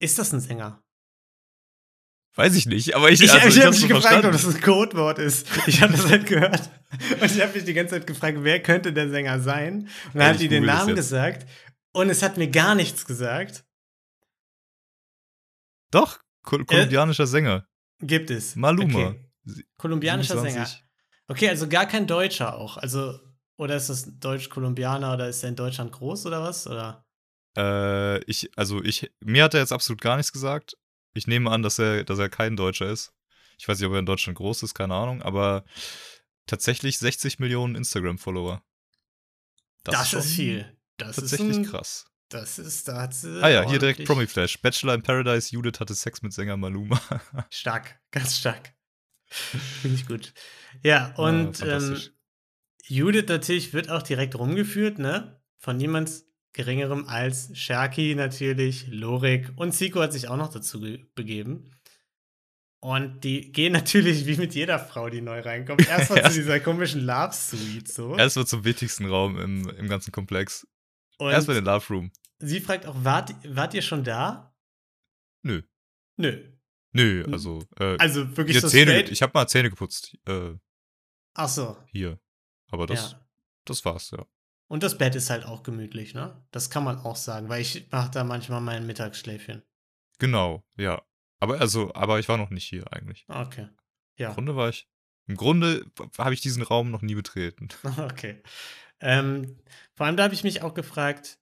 Ist 0.00 0.18
das 0.18 0.32
ein 0.32 0.40
Sänger? 0.40 0.82
Weiß 2.36 2.54
ich 2.54 2.66
nicht, 2.66 2.94
aber 2.94 3.10
ich, 3.10 3.20
Ich, 3.20 3.30
also, 3.32 3.48
ich, 3.48 3.56
habe 3.56 3.66
hab's 3.66 3.80
mich 3.80 3.88
so 3.88 3.94
gefragt, 3.94 4.24
ob 4.24 4.30
verstanden. 4.32 4.32
das 4.32 4.54
ein 4.54 4.60
Codewort 4.62 5.18
ist. 5.18 5.46
Ich 5.66 5.82
habe 5.82 5.92
das 5.92 6.06
halt 6.08 6.26
gehört. 6.26 6.70
Und 7.20 7.30
ich 7.30 7.40
habe 7.42 7.52
mich 7.52 7.64
die 7.64 7.74
ganze 7.74 7.96
Zeit 7.96 8.06
gefragt, 8.06 8.38
wer 8.42 8.62
könnte 8.62 8.92
der 8.92 9.10
Sänger 9.10 9.40
sein? 9.40 9.88
Und 10.06 10.14
dann 10.14 10.22
Ey, 10.22 10.26
hat 10.28 10.34
ich 10.36 10.40
die 10.42 10.48
den 10.48 10.64
Namen 10.64 10.94
gesagt. 10.94 11.46
Und 11.92 12.08
es 12.08 12.22
hat 12.22 12.36
mir 12.36 12.48
gar 12.48 12.74
nichts 12.74 13.04
gesagt. 13.04 13.64
Doch, 15.90 16.18
kol 16.42 16.64
kolumbianischer 16.64 17.26
Sänger. 17.26 17.66
Gibt 18.00 18.30
es. 18.30 18.56
Maluma. 18.56 19.08
Okay. 19.08 19.64
Kolumbianischer 19.76 20.34
27. 20.34 20.52
Sänger. 20.52 20.90
Okay, 21.28 21.48
also 21.48 21.68
gar 21.68 21.86
kein 21.86 22.06
Deutscher 22.06 22.56
auch. 22.56 22.76
Also, 22.76 23.18
oder 23.56 23.76
ist 23.76 23.88
das 23.88 24.18
Deutsch-Kolumbianer 24.18 25.14
oder 25.14 25.28
ist 25.28 25.42
er 25.42 25.50
in 25.50 25.56
Deutschland 25.56 25.92
groß 25.92 26.26
oder 26.26 26.42
was? 26.42 26.66
Oder? 26.66 27.04
Äh, 27.56 28.22
ich, 28.24 28.50
also 28.56 28.82
ich, 28.82 29.10
mir 29.20 29.44
hat 29.44 29.54
er 29.54 29.60
jetzt 29.60 29.72
absolut 29.72 30.00
gar 30.00 30.16
nichts 30.16 30.32
gesagt. 30.32 30.76
Ich 31.14 31.26
nehme 31.26 31.50
an, 31.50 31.62
dass 31.62 31.78
er, 31.78 32.04
dass 32.04 32.18
er 32.18 32.28
kein 32.28 32.56
Deutscher 32.56 32.90
ist. 32.90 33.12
Ich 33.58 33.68
weiß 33.68 33.78
nicht, 33.78 33.86
ob 33.86 33.92
er 33.92 33.98
in 33.98 34.06
Deutschland 34.06 34.38
groß 34.38 34.62
ist, 34.62 34.74
keine 34.74 34.94
Ahnung, 34.94 35.22
aber 35.22 35.64
tatsächlich 36.46 36.98
60 36.98 37.38
Millionen 37.38 37.74
Instagram-Follower. 37.74 38.62
Das, 39.84 40.10
schon 40.10 40.20
ist 40.20 40.32
viel. 40.32 40.76
Das 40.96 41.16
Tatsächlich 41.16 41.50
ist 41.50 41.56
ein, 41.58 41.64
krass. 41.64 42.09
Das 42.30 42.58
ist, 42.58 42.86
da 42.88 43.02
hat 43.02 43.14
sie 43.14 43.42
Ah 43.42 43.48
ja, 43.48 43.68
hier 43.68 43.78
direkt 43.80 44.04
Promi-Flash. 44.04 44.62
Bachelor 44.62 44.94
in 44.94 45.02
Paradise, 45.02 45.50
Judith 45.52 45.80
hatte 45.80 45.94
Sex 45.94 46.22
mit 46.22 46.32
Sänger 46.32 46.56
Maluma. 46.56 47.00
Stark, 47.50 48.00
ganz 48.12 48.36
stark. 48.38 48.72
Finde 49.26 49.96
ich 49.96 50.06
gut. 50.06 50.32
Ja, 50.82 51.12
und 51.16 51.58
Ja, 51.58 51.76
ähm. 51.78 51.98
Judith 52.86 53.26
natürlich 53.28 53.72
wird 53.72 53.90
auch 53.90 54.02
direkt 54.02 54.36
rumgeführt, 54.36 54.98
ne? 54.98 55.40
Von 55.58 55.76
niemand 55.76 56.10
geringerem 56.52 57.06
als 57.06 57.50
Sharky 57.56 58.14
natürlich, 58.16 58.86
Lorik 58.88 59.52
und 59.56 59.72
Zico 59.72 60.00
hat 60.00 60.12
sich 60.12 60.26
auch 60.28 60.36
noch 60.36 60.52
dazu 60.52 60.80
ge- 60.80 61.04
begeben. 61.14 61.70
Und 62.80 63.22
die 63.24 63.52
gehen 63.52 63.72
natürlich 63.74 64.26
wie 64.26 64.36
mit 64.36 64.54
jeder 64.54 64.78
Frau, 64.78 65.08
die 65.10 65.20
neu 65.20 65.40
reinkommt, 65.40 65.86
erstmal 65.88 66.18
zu 66.20 66.24
Erst- 66.26 66.36
dieser 66.36 66.60
komischen 66.60 67.02
Love 67.02 67.32
Suite 67.34 67.88
so. 67.88 68.16
Erstmal 68.16 68.46
zum 68.46 68.64
wichtigsten 68.64 69.06
Raum 69.06 69.38
im, 69.38 69.68
im 69.68 69.88
ganzen 69.88 70.12
Komplex. 70.12 70.66
Und 71.18 71.30
Erstmal 71.32 71.56
den 71.56 71.66
Love 71.66 71.86
Room. 71.90 72.10
Sie 72.40 72.60
fragt 72.60 72.86
auch, 72.86 72.96
wart, 73.04 73.34
wart 73.46 73.74
ihr 73.74 73.82
schon 73.82 74.04
da? 74.04 74.54
Nö. 75.42 75.62
Nö. 76.16 76.52
Nö, 76.92 77.24
also, 77.30 77.62
äh, 77.78 77.96
Also 77.98 78.36
wirklich 78.36 78.60
so 78.60 78.68
Zähne, 78.68 78.90
straight. 78.92 79.10
ich 79.10 79.22
habe 79.22 79.30
mal 79.32 79.46
Zähne 79.46 79.70
geputzt, 79.70 80.16
äh, 80.26 80.54
Ach 81.34 81.48
so, 81.48 81.76
hier. 81.86 82.18
Aber 82.66 82.86
das, 82.86 83.12
ja. 83.12 83.26
das 83.64 83.84
war's, 83.84 84.10
ja. 84.10 84.26
Und 84.66 84.82
das 84.82 84.98
Bett 84.98 85.14
ist 85.14 85.30
halt 85.30 85.44
auch 85.44 85.62
gemütlich, 85.62 86.14
ne? 86.14 86.44
Das 86.50 86.70
kann 86.70 86.84
man 86.84 86.98
auch 86.98 87.16
sagen, 87.16 87.48
weil 87.48 87.60
ich 87.60 87.90
mache 87.90 88.10
da 88.10 88.24
manchmal 88.24 88.60
mein 88.60 88.86
Mittagsschläfchen. 88.86 89.62
Genau, 90.18 90.64
ja. 90.76 91.02
Aber 91.40 91.60
also, 91.60 91.94
aber 91.94 92.18
ich 92.20 92.28
war 92.28 92.36
noch 92.36 92.50
nicht 92.50 92.68
hier 92.68 92.92
eigentlich. 92.92 93.24
Okay. 93.28 93.68
Ja. 94.16 94.28
Im 94.28 94.34
Grunde 94.34 94.56
war 94.56 94.68
ich. 94.68 94.88
Im 95.26 95.36
Grunde 95.36 95.86
habe 96.18 96.34
ich 96.34 96.40
diesen 96.40 96.62
Raum 96.62 96.90
noch 96.90 97.02
nie 97.02 97.14
betreten. 97.14 97.68
Okay. 97.98 98.42
Ähm, 99.02 99.58
vor 99.94 100.04
allem 100.06 100.16
da 100.18 100.24
habe 100.24 100.34
ich 100.34 100.44
mich 100.44 100.62
auch 100.62 100.74
gefragt, 100.74 101.39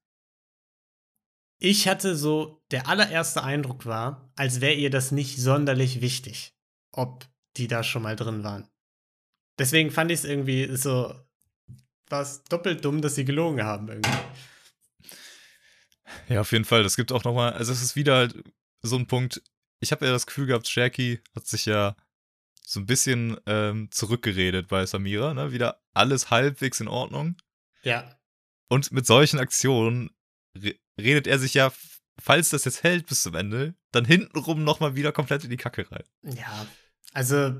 ich 1.59 1.88
hatte 1.88 2.16
so, 2.16 2.62
der 2.71 2.88
allererste 2.88 3.42
Eindruck 3.42 3.87
war, 3.87 4.31
als 4.37 4.61
wäre 4.61 4.75
ihr 4.75 4.90
das 4.90 5.11
nicht 5.11 5.38
sonderlich 5.38 6.01
wichtig, 6.01 6.55
ob 6.92 7.27
die 7.57 7.68
da 7.68 7.83
schon 7.83 8.03
mal 8.03 8.16
drin 8.16 8.44
waren. 8.44 8.68
Deswegen 9.59 9.90
fand 9.90 10.11
ich 10.12 10.21
es 10.21 10.25
irgendwie 10.25 10.77
so, 10.77 11.14
war 12.09 12.23
es 12.23 12.44
doppelt 12.44 12.85
dumm, 12.85 13.03
dass 13.03 13.16
sie 13.16 13.25
gelogen 13.25 13.64
haben 13.64 13.88
irgendwie. 13.88 14.16
Ja, 16.29 16.40
auf 16.40 16.53
jeden 16.53 16.64
Fall. 16.64 16.83
Das 16.83 16.97
gibt 16.97 17.12
auch 17.12 17.25
nochmal, 17.25 17.53
also 17.55 17.73
es 17.73 17.83
ist 17.83 17.97
wieder 17.97 18.16
halt 18.16 18.42
so 18.83 18.97
ein 18.97 19.07
Punkt. 19.07 19.42
Ich 19.81 19.92
habe 19.92 20.07
ja 20.07 20.12
das 20.12 20.27
Gefühl 20.27 20.47
gehabt, 20.47 20.68
Sharky 20.68 21.21
hat 21.35 21.47
sich 21.47 21.66
ja 21.66 21.97
so 22.64 22.81
ein 22.81 22.87
bisschen 22.87 23.38
ähm, 23.47 23.90
zurückgeredet 23.90 24.68
bei 24.68 24.85
Samira, 24.87 25.35
ne? 25.35 25.53
Wieder 25.53 25.83
alles 25.94 26.31
halbwegs 26.31 26.81
in 26.81 26.88
Ordnung. 26.88 27.37
Ja, 27.83 28.18
Und 28.68 28.92
mit 28.92 29.07
solchen 29.07 29.38
Aktionen 29.38 30.11
redet 30.98 31.26
er 31.26 31.38
sich 31.38 31.54
ja, 31.54 31.72
falls 32.20 32.50
das 32.50 32.64
jetzt 32.64 32.82
hält 32.82 33.06
bis 33.06 33.22
zum 33.22 33.34
Ende, 33.34 33.74
dann 33.92 34.04
hintenrum 34.04 34.64
nochmal 34.64 34.96
wieder 34.96 35.12
komplett 35.12 35.44
in 35.44 35.50
die 35.50 35.56
Kacke 35.56 35.90
rein. 35.90 36.04
Ja, 36.22 36.66
also 37.12 37.54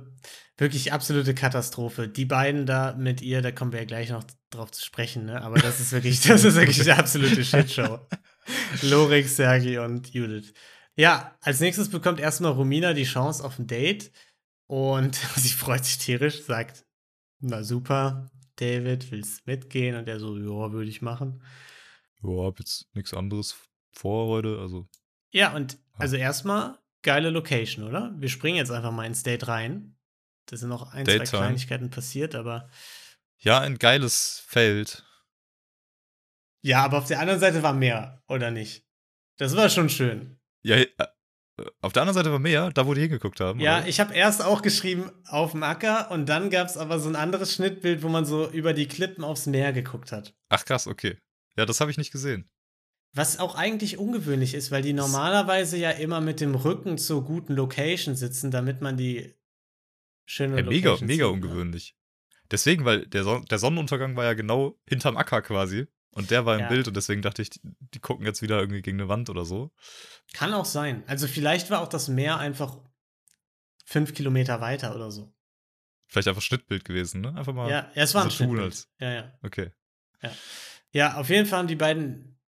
wirklich 0.57 0.93
absolute 0.93 1.35
Katastrophe. 1.35 2.09
Die 2.09 2.25
beiden 2.25 2.67
da 2.67 2.95
mit 2.95 3.23
ihr, 3.23 3.43
da 3.43 3.53
kommen 3.53 3.73
wir 3.73 3.81
ja 3.81 3.87
gleich 3.87 4.11
noch 4.11 4.25
drauf 4.51 4.71
zu 4.73 4.85
sprechen, 4.85 5.25
ne? 5.25 5.43
Aber 5.43 5.59
das 5.59 5.81
ist 5.81 5.93
wirklich, 5.93 6.21
das 6.21 6.45
ist 6.45 6.57
wirklich 6.57 6.81
eine 6.83 6.99
absolute 6.99 7.45
Shitshow. 7.45 8.01
Lorik, 8.83 9.29
Sergi 9.29 9.79
und 9.79 10.13
Judith. 10.13 10.53
Ja, 10.97 11.37
als 11.41 11.61
nächstes 11.61 11.91
bekommt 11.91 12.19
erstmal 12.19 12.53
Romina 12.53 12.93
die 12.93 13.05
Chance 13.05 13.45
auf 13.45 13.59
ein 13.59 13.67
Date 13.67 14.11
und 14.67 15.15
sie 15.37 15.51
freut 15.51 15.85
sich 15.85 15.99
tierisch, 15.99 16.43
sagt, 16.45 16.85
na 17.41 17.63
super, 17.63 18.31
David, 18.57 19.11
willst 19.13 19.47
mitgehen? 19.47 19.95
Und 19.95 20.09
er 20.09 20.19
so, 20.19 20.37
ja, 20.37 20.73
würde 20.73 20.91
ich 20.91 21.03
machen. 21.03 21.43
Ja, 22.23 22.45
hab 22.45 22.59
jetzt 22.59 22.87
nichts 22.95 23.15
anderes 23.15 23.57
vor 23.93 24.29
heute, 24.29 24.59
also. 24.59 24.89
Ja, 25.31 25.55
und 25.55 25.79
also 25.95 26.17
erstmal 26.17 26.79
geile 27.03 27.31
Location, 27.31 27.87
oder? 27.87 28.15
Wir 28.19 28.29
springen 28.29 28.57
jetzt 28.57 28.71
einfach 28.71 28.93
mal 28.93 29.07
ins 29.07 29.23
Date 29.23 29.49
rein. 29.49 29.97
Da 30.47 30.57
sind 30.57 30.69
noch 30.69 30.93
ein, 30.93 31.05
zwei 31.05 31.19
Date-Time. 31.19 31.43
Kleinigkeiten 31.43 31.91
passiert, 31.91 32.35
aber 32.35 32.69
Ja, 33.39 33.61
ein 33.61 33.79
geiles 33.79 34.43
Feld. 34.47 35.05
ja, 36.63 36.85
aber 36.85 36.99
auf 36.99 37.07
der 37.07 37.21
anderen 37.21 37.41
Seite 37.41 37.63
war 37.63 37.73
mehr, 37.73 38.23
oder 38.29 38.51
nicht? 38.51 38.85
Das 39.37 39.55
war 39.57 39.69
schon 39.69 39.89
schön. 39.89 40.41
Ja, 40.63 40.77
äh, 40.77 40.89
auf 41.81 41.93
der 41.93 42.03
anderen 42.03 42.15
Seite 42.15 42.33
war 42.33 42.39
mehr, 42.39 42.71
da 42.71 42.87
wo 42.87 42.95
die 42.95 43.03
hingeguckt 43.03 43.41
haben. 43.41 43.61
Ja, 43.61 43.79
oder? 43.79 43.89
ich 43.89 44.01
habe 44.01 44.15
erst 44.15 44.43
auch 44.43 44.63
geschrieben 44.63 45.11
auf 45.27 45.53
dem 45.53 45.63
Acker 45.63 46.11
und 46.11 46.29
dann 46.29 46.51
gab 46.51 46.67
es 46.69 46.77
aber 46.77 46.99
so 46.99 47.09
ein 47.09 47.17
anderes 47.17 47.55
Schnittbild, 47.55 48.03
wo 48.03 48.09
man 48.09 48.25
so 48.25 48.49
über 48.51 48.73
die 48.73 48.89
Klippen 48.89 49.25
aufs 49.25 49.47
Meer 49.47 49.73
geguckt 49.73 50.13
hat. 50.13 50.35
Ach 50.49 50.65
krass, 50.65 50.87
okay. 50.87 51.19
Ja, 51.59 51.67
das 51.67 51.81
habe 51.81 51.91
ich 51.91 51.99
nicht 51.99 52.13
gesehen. 52.13 52.49
Was 53.13 53.39
auch 53.39 53.55
eigentlich 53.57 53.99
ungewöhnlich 53.99 54.55
ist, 54.55 54.71
weil 54.71 54.83
die 54.83 54.93
normalerweise 54.93 55.77
ja 55.77 55.91
immer 55.91 56.21
mit 56.21 56.41
dem 56.41 56.55
Rücken 56.55 56.99
zur 56.99 57.25
guten 57.25 57.55
Location 57.55 58.15
sitzen, 58.15 58.51
damit 58.51 58.81
man 58.81 58.97
die 58.97 59.35
schöne 60.25 60.57
Ja, 60.59 60.63
mega, 60.63 60.91
Location 60.91 61.07
mega 61.09 61.25
sieht, 61.25 61.33
ne? 61.35 61.47
ungewöhnlich. 61.49 61.97
Deswegen, 62.51 62.85
weil 62.85 63.07
der, 63.07 63.25
Son 63.25 63.45
der 63.47 63.59
Sonnenuntergang 63.59 64.15
war 64.17 64.25
ja 64.25 64.35
genau 64.35 64.79
hinterm 64.89 65.17
Acker 65.17 65.43
quasi. 65.43 65.87
Und 66.13 66.31
der 66.31 66.47
war 66.47 66.55
im 66.55 66.63
Ja. 66.63 66.69
Bild 66.69 66.89
und 66.89 66.97
deswegen 66.97 67.23
dachte 67.23 67.43
ich, 67.43 67.51
die, 67.63 67.99
gucken 68.01 68.25
jetzt 68.25 68.41
wieder 68.43 68.59
irgendwie 68.61 68.83
gegen 68.83 68.99
eine 69.01 69.09
Wand 69.09 69.29
oder 69.31 69.45
so. 69.45 69.71
Kann 70.33 70.55
auch 70.55 70.65
sein. 70.65 71.03
Also 71.07 71.27
vielleicht 71.29 71.71
war 71.71 71.81
auch 71.83 71.89
das 71.89 72.09
Meer 72.09 72.39
einfach 72.39 72.79
fünf 73.85 74.15
Kilometer 74.15 74.61
weiter 74.61 74.95
oder 74.95 75.11
so. 75.11 75.33
Vielleicht 76.07 76.29
einfach 76.29 76.43
Schnittbild 76.43 76.85
gewesen, 76.85 77.21
ne? 77.21 77.35
Einfach 77.35 77.53
mal. 77.53 77.71
Ja, 77.71 77.91
ja 77.95 78.03
es 78.03 78.15
war 78.15 78.23
ein 78.25 78.31
so 78.31 78.37
Schnittbild. 78.37 78.63
als- 78.63 78.89
Ja, 78.99 79.13
ja. 79.13 79.39
Okay. 79.43 79.71
Ja, 80.23 80.33
auf 80.95 81.29
jeden 81.29 81.47
Fall 81.47 81.61
haben 81.61 81.69
die 81.69 81.77
beiden 81.77 82.39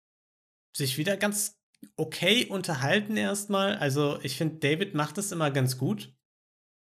sich 0.76 0.98
wieder 0.98 1.16
ganz 1.16 1.58
okay 1.96 2.46
unterhalten 2.46 3.16
erstmal. 3.16 3.76
Also 3.76 4.18
ich 4.22 4.36
finde, 4.36 4.56
David 4.58 4.94
macht 4.94 5.18
das 5.18 5.32
immer 5.32 5.50
ganz 5.50 5.78
gut. 5.78 6.14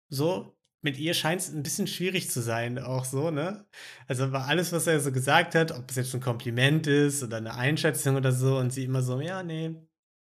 So, 0.08 0.56
mit 0.82 0.98
ihr 0.98 1.14
scheint 1.14 1.40
es 1.40 1.52
ein 1.52 1.62
bisschen 1.62 1.86
schwierig 1.88 2.30
zu 2.30 2.40
sein, 2.40 2.78
auch 2.78 3.04
so, 3.04 3.30
ne? 3.30 3.66
Also 4.06 4.30
war 4.30 4.46
alles, 4.46 4.72
was 4.72 4.86
er 4.86 5.00
so 5.00 5.10
gesagt 5.10 5.54
hat, 5.56 5.72
ob 5.72 5.90
es 5.90 5.96
jetzt 5.96 6.14
ein 6.14 6.20
Kompliment 6.20 6.86
ist 6.86 7.22
oder 7.24 7.38
eine 7.38 7.54
Einschätzung 7.54 8.14
oder 8.16 8.30
so, 8.30 8.58
und 8.58 8.72
sie 8.72 8.84
immer 8.84 9.02
so, 9.02 9.20
ja, 9.20 9.42
nee, 9.42 9.74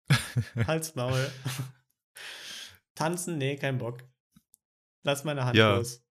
Hals, 0.67 0.95
Maul. 0.95 1.31
Tanzen, 2.95 3.37
nee, 3.37 3.55
kein 3.55 3.77
Bock. 3.77 4.03
Lass 5.03 5.23
meine 5.23 5.45
Hand 5.45 5.57
Ja. 5.57 5.75
los. 5.77 6.03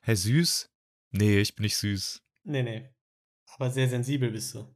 Hey, 0.00 0.16
süß? 0.16 0.70
Nee, 1.10 1.40
ich 1.40 1.54
bin 1.54 1.64
nicht 1.64 1.76
süß. 1.76 2.22
Nee, 2.44 2.62
nee. 2.62 2.91
Aber 3.62 3.70
sehr 3.70 3.88
sensibel 3.88 4.32
bist 4.32 4.56
du. 4.56 4.74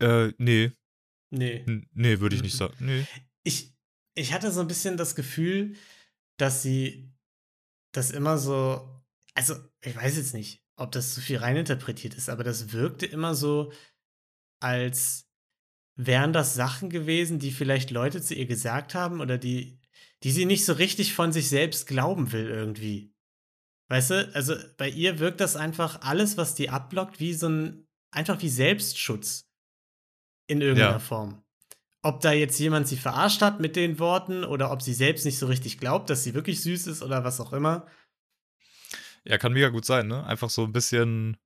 Äh, 0.00 0.32
nee. 0.38 0.72
Nee. 1.28 1.62
N 1.66 1.86
nee, 1.92 2.18
würde 2.20 2.36
ich 2.36 2.42
nicht 2.42 2.54
Mhm. 2.54 2.58
sagen. 2.58 2.74
Nee. 2.80 3.06
ich, 3.42 3.74
ich 4.14 4.32
hatte 4.32 4.50
so 4.50 4.62
ein 4.62 4.66
bisschen 4.66 4.96
das 4.96 5.14
Gefühl, 5.14 5.76
dass 6.38 6.62
sie 6.62 7.12
das 7.92 8.12
immer 8.12 8.38
so, 8.38 8.88
also 9.34 9.56
ich 9.82 9.94
weiß 9.94 10.16
jetzt 10.16 10.32
nicht, 10.32 10.64
ob 10.76 10.92
das 10.92 11.12
zu 11.12 11.20
viel 11.20 11.36
reininterpretiert 11.36 12.14
ist, 12.14 12.30
aber 12.30 12.44
das 12.44 12.72
wirkte 12.72 13.04
immer 13.04 13.34
so, 13.34 13.70
als 14.60 15.28
wären 15.96 16.32
das 16.32 16.54
Sachen 16.54 16.88
gewesen, 16.88 17.38
die 17.40 17.52
vielleicht 17.52 17.90
Leute 17.90 18.22
zu 18.22 18.34
ihr 18.34 18.46
gesagt 18.46 18.94
haben 18.94 19.20
oder 19.20 19.36
die, 19.36 19.78
die 20.22 20.30
sie 20.30 20.46
nicht 20.46 20.64
so 20.64 20.72
richtig 20.72 21.12
von 21.12 21.30
sich 21.30 21.50
selbst 21.50 21.86
glauben 21.86 22.32
will 22.32 22.48
irgendwie. 22.48 23.13
Weißt 23.88 24.10
du, 24.10 24.34
also 24.34 24.54
bei 24.78 24.88
ihr 24.88 25.18
wirkt 25.18 25.40
das 25.40 25.56
einfach 25.56 26.00
alles, 26.02 26.36
was 26.36 26.54
die 26.54 26.70
abblockt, 26.70 27.20
wie 27.20 27.34
so 27.34 27.48
ein, 27.48 27.86
einfach 28.10 28.40
wie 28.40 28.48
Selbstschutz 28.48 29.50
in 30.46 30.60
irgendeiner 30.60 30.92
Ja. 30.92 30.98
Form. 30.98 31.42
Ob 32.02 32.20
da 32.20 32.32
jetzt 32.32 32.58
jemand 32.58 32.86
sie 32.86 32.96
verarscht 32.96 33.40
hat 33.40 33.60
mit 33.60 33.76
den 33.76 33.98
Worten 33.98 34.44
oder 34.44 34.70
ob 34.70 34.82
sie 34.82 34.92
selbst 34.94 35.24
nicht 35.24 35.38
so 35.38 35.46
richtig 35.46 35.78
glaubt, 35.78 36.10
dass 36.10 36.22
sie 36.22 36.34
wirklich 36.34 36.62
süß 36.62 36.86
ist 36.86 37.02
oder 37.02 37.24
was 37.24 37.40
auch 37.40 37.52
immer. 37.52 37.86
Ja, 39.24 39.38
kann 39.38 39.54
mega 39.54 39.68
gut 39.70 39.86
sein, 39.86 40.06
ne? 40.06 40.24
Einfach 40.26 40.50
so 40.50 40.64
ein 40.64 40.72
bisschen. 40.72 41.38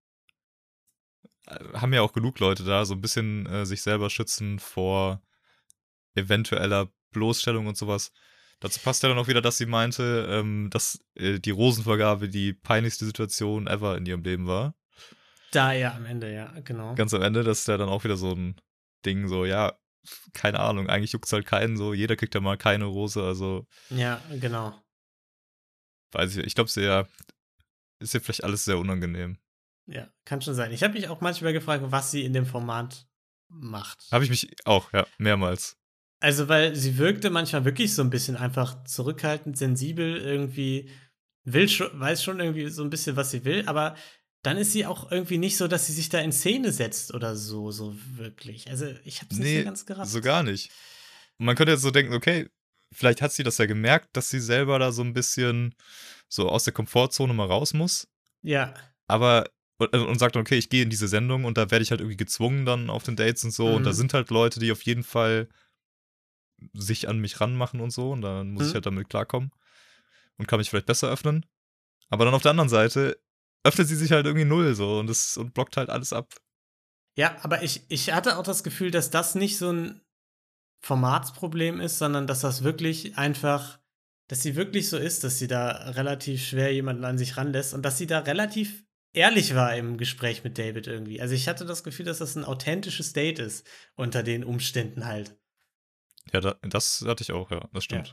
äh, 1.47 1.65
Haben 1.75 1.93
ja 1.93 2.03
auch 2.03 2.13
genug 2.13 2.41
Leute 2.41 2.65
da, 2.65 2.85
so 2.85 2.95
ein 2.95 3.01
bisschen 3.01 3.47
äh, 3.47 3.67
sich 3.67 3.83
selber 3.83 4.11
schützen 4.11 4.59
vor 4.59 5.23
eventueller 6.17 6.93
Bloßstellung 7.13 7.67
und 7.69 7.77
sowas. 7.77 8.11
Dazu 8.61 8.81
passt 8.81 9.03
ja 9.03 9.09
dann 9.09 9.19
auch 9.19 9.29
wieder, 9.29 9.41
dass 9.41 9.59
sie 9.59 9.67
meinte, 9.67 10.27
ähm, 10.31 10.69
dass 10.71 11.05
äh, 11.15 11.39
die 11.39 11.51
Rosenvergabe 11.51 12.29
die 12.29 12.53
peinlichste 12.53 13.05
Situation 13.05 13.67
ever 13.67 13.97
in 13.97 14.07
ihrem 14.07 14.23
Leben 14.23 14.47
war. 14.47 14.75
Da 15.53 15.73
ja 15.73 15.95
am 15.95 16.05
Ende, 16.05 16.33
ja, 16.33 16.53
genau. 16.61 16.95
Ganz 16.95 17.15
am 17.15 17.23
Ende, 17.23 17.45
das 17.45 17.61
ist 17.61 17.69
ja 17.69 17.77
dann 17.77 17.89
auch 17.89 18.05
wieder 18.05 18.17
so 18.17 18.33
ein 18.33 18.61
Ding, 19.05 19.29
so, 19.29 19.45
ja, 19.45 19.79
keine 20.33 20.61
Ahnung, 20.61 20.89
eigentlich 20.89 21.13
juckt's 21.13 21.33
halt 21.33 21.47
keinen 21.47 21.77
so, 21.77 21.95
jeder 21.95 22.17
kriegt 22.17 22.35
ja 22.35 22.41
mal 22.41 22.59
keine 22.59 22.87
Rose, 22.87 23.23
also 23.23 23.67
Ja, 23.91 24.21
genau. 24.41 24.75
weiß 26.13 26.37
ich, 26.37 26.45
ich 26.45 26.55
glaube, 26.55 26.71
ja, 26.81 27.07
ist 28.01 28.15
ja 28.15 28.21
vielleicht 28.21 28.45
alles 28.45 28.65
sehr 28.65 28.79
unangenehm. 28.79 29.39
Ja, 29.87 30.09
kann 30.25 30.43
schon 30.43 30.55
sein. 30.55 30.73
Ich 30.73 30.83
habe 30.83 30.95
mich 30.95 31.09
auch 31.09 31.21
manchmal 31.21 31.53
gefragt, 31.53 31.83
was 31.87 32.11
sie 32.11 32.25
in 32.25 32.33
dem 32.33 32.45
Format 32.45 33.07
macht. 33.49 34.07
Habe 34.13 34.25
ich 34.25 34.31
mich 34.31 34.55
auch, 34.67 34.93
ja, 34.93 35.07
mehrmals. 35.17 35.79
Also, 36.21 36.49
weil 36.49 36.75
sie 36.75 36.99
wirkte 36.99 37.31
manchmal 37.31 37.65
wirklich 37.65 37.95
so 37.95 38.03
ein 38.03 38.11
bisschen 38.11 38.37
einfach 38.37 38.83
zurückhaltend, 38.85 39.57
sensibel, 39.57 40.17
irgendwie 40.19 40.91
will 41.45 41.69
schon, 41.69 41.89
weiß 41.99 42.23
schon 42.23 42.41
irgendwie 42.41 42.69
so 42.69 42.83
ein 42.83 42.91
bisschen, 42.91 43.17
was 43.17 43.31
sie 43.31 43.45
will, 43.45 43.67
aber 43.69 43.95
dann 44.43 44.57
ist 44.57 44.73
sie 44.73 44.85
auch 44.87 45.11
irgendwie 45.11 45.39
nicht 45.39 45.57
so, 45.57 45.69
dass 45.69 45.87
sie 45.87 45.93
sich 45.93 46.09
da 46.09 46.19
in 46.21 46.33
Szene 46.33 46.73
setzt 46.73 47.15
oder 47.15 47.37
so, 47.37 47.71
so 47.71 47.95
wirklich. 48.17 48.69
Also, 48.71 48.87
ich 49.05 49.19
habe 49.21 49.29
es 49.33 49.39
nicht 49.39 49.49
Nee, 49.49 49.59
so 49.61 49.65
ganz 49.65 49.87
gerafft. 49.87 50.11
so 50.11 50.21
gar 50.21 50.43
nicht. 50.43 50.71
Und 51.39 51.47
man 51.47 51.55
könnte 51.57 51.73
jetzt 51.73 51.83
so 51.83 51.91
denken, 51.91 52.15
okay, 52.15 52.49
vielleicht 52.93 53.23
hat 53.23 53.33
sie 53.33 53.43
das 53.45 53.59
ja 53.59 53.67
gemerkt, 53.67 54.09
dass 54.15 54.29
sie 54.31 54.41
selber 54.41 54.79
da 54.79 54.91
so 54.93 55.03
ein 55.03 55.13
bisschen 55.13 55.75
so 56.29 56.49
aus 56.49 56.65
der 56.65 56.73
Komfortzone 56.73 57.33
mal 57.35 57.47
raus 57.47 57.75
muss, 57.75 58.09
Ja, 58.43 58.75
aber 59.07 59.49
und, 59.81 59.95
und 59.95 60.19
sagt, 60.19 60.37
okay, 60.37 60.57
ich 60.57 60.71
gehe 60.71 60.83
in 60.83 60.91
diese 60.91 61.07
Sendung 61.09 61.45
und 61.45 61.57
da 61.57 61.71
werde 61.71 61.83
ich 61.83 61.91
halt 61.91 62.01
irgendwie 62.01 62.17
gezwungen 62.17 62.65
dann 62.67 62.91
auf 62.91 63.05
den 63.05 63.15
Dates 63.17 63.45
und 63.45 63.53
so 63.53 63.75
und 63.77 63.85
da 63.87 63.91
Mhm. 63.91 63.95
sind 63.95 64.15
halt 64.15 64.31
Leute, 64.31 64.59
die 64.61 64.73
auf 64.73 64.83
jeden 64.83 65.05
Fall 65.05 65.49
sich 66.75 67.09
an 67.09 67.19
mich 67.19 67.41
ranmachen 67.41 67.81
und 67.81 67.91
so 67.91 68.13
und 68.13 68.23
dann 68.23 68.51
muss 68.53 68.65
Mhm. 68.65 68.69
ich 68.69 68.75
halt 68.75 68.87
damit 68.87 69.09
klarkommen 69.09 69.51
und 70.39 70.49
kann 70.49 70.59
mich 70.59 70.71
vielleicht 70.71 70.87
besser 70.87 71.09
öffnen. 71.11 71.47
Aber 72.11 72.25
dann 72.25 72.35
auf 72.35 72.43
der 72.43 72.53
anderen 72.53 72.71
Seite 72.71 73.19
öffnet 73.65 73.89
sie 73.89 73.97
sich 73.97 74.13
halt 74.13 74.27
irgendwie 74.27 74.47
null 74.47 74.75
so 74.75 74.99
und 75.01 75.09
das 75.09 75.37
und 75.37 75.55
blockt 75.55 75.77
halt 75.77 75.91
alles 75.91 76.13
ab. 76.13 76.35
Ja, 77.17 77.37
aber 77.43 77.63
ich, 77.63 77.83
ich 77.89 78.13
hatte 78.13 78.39
auch 78.39 78.45
das 78.45 78.63
Gefühl, 78.63 78.91
dass 78.91 79.11
das 79.11 79.35
nicht 79.35 79.59
so 79.59 79.73
ein 79.73 80.01
Formatsproblem 80.85 81.81
ist, 81.81 81.99
sondern 81.99 82.27
dass 82.27 82.41
das 82.41 82.63
wirklich 82.63 83.19
einfach, 83.19 83.81
dass 84.29 84.43
sie 84.43 84.57
wirklich 84.57 84.89
so 84.89 84.97
ist, 84.97 85.25
dass 85.25 85.39
sie 85.39 85.49
da 85.49 85.71
relativ 85.91 86.45
schwer 86.45 86.73
jemanden 86.73 87.05
an 87.05 87.19
sich 87.19 87.37
ranlässt 87.37 87.75
und 87.75 87.83
dass 87.83 87.99
sie 87.99 88.07
da 88.07 88.21
relativ 88.21 88.85
ehrlich 89.13 89.55
war 89.55 89.75
im 89.77 89.97
Gespräch 89.99 90.45
mit 90.45 90.59
David 90.59 90.87
irgendwie. 90.87 91.21
Also 91.21 91.35
ich 91.35 91.49
hatte 91.49 91.65
das 91.67 91.83
Gefühl, 91.83 92.07
dass 92.07 92.19
das 92.19 92.37
ein 92.37 92.45
authentisches 92.45 93.13
Date 93.13 93.41
ist 93.41 93.67
unter 93.97 94.23
den 94.23 94.45
Umständen 94.45 95.07
halt. 95.07 95.37
Ja, 96.33 96.41
da, 96.41 96.57
das 96.63 97.05
hatte 97.07 97.23
ich 97.23 97.33
auch, 97.33 97.51
ja, 97.51 97.69
das 97.73 97.85
stimmt. 97.85 98.09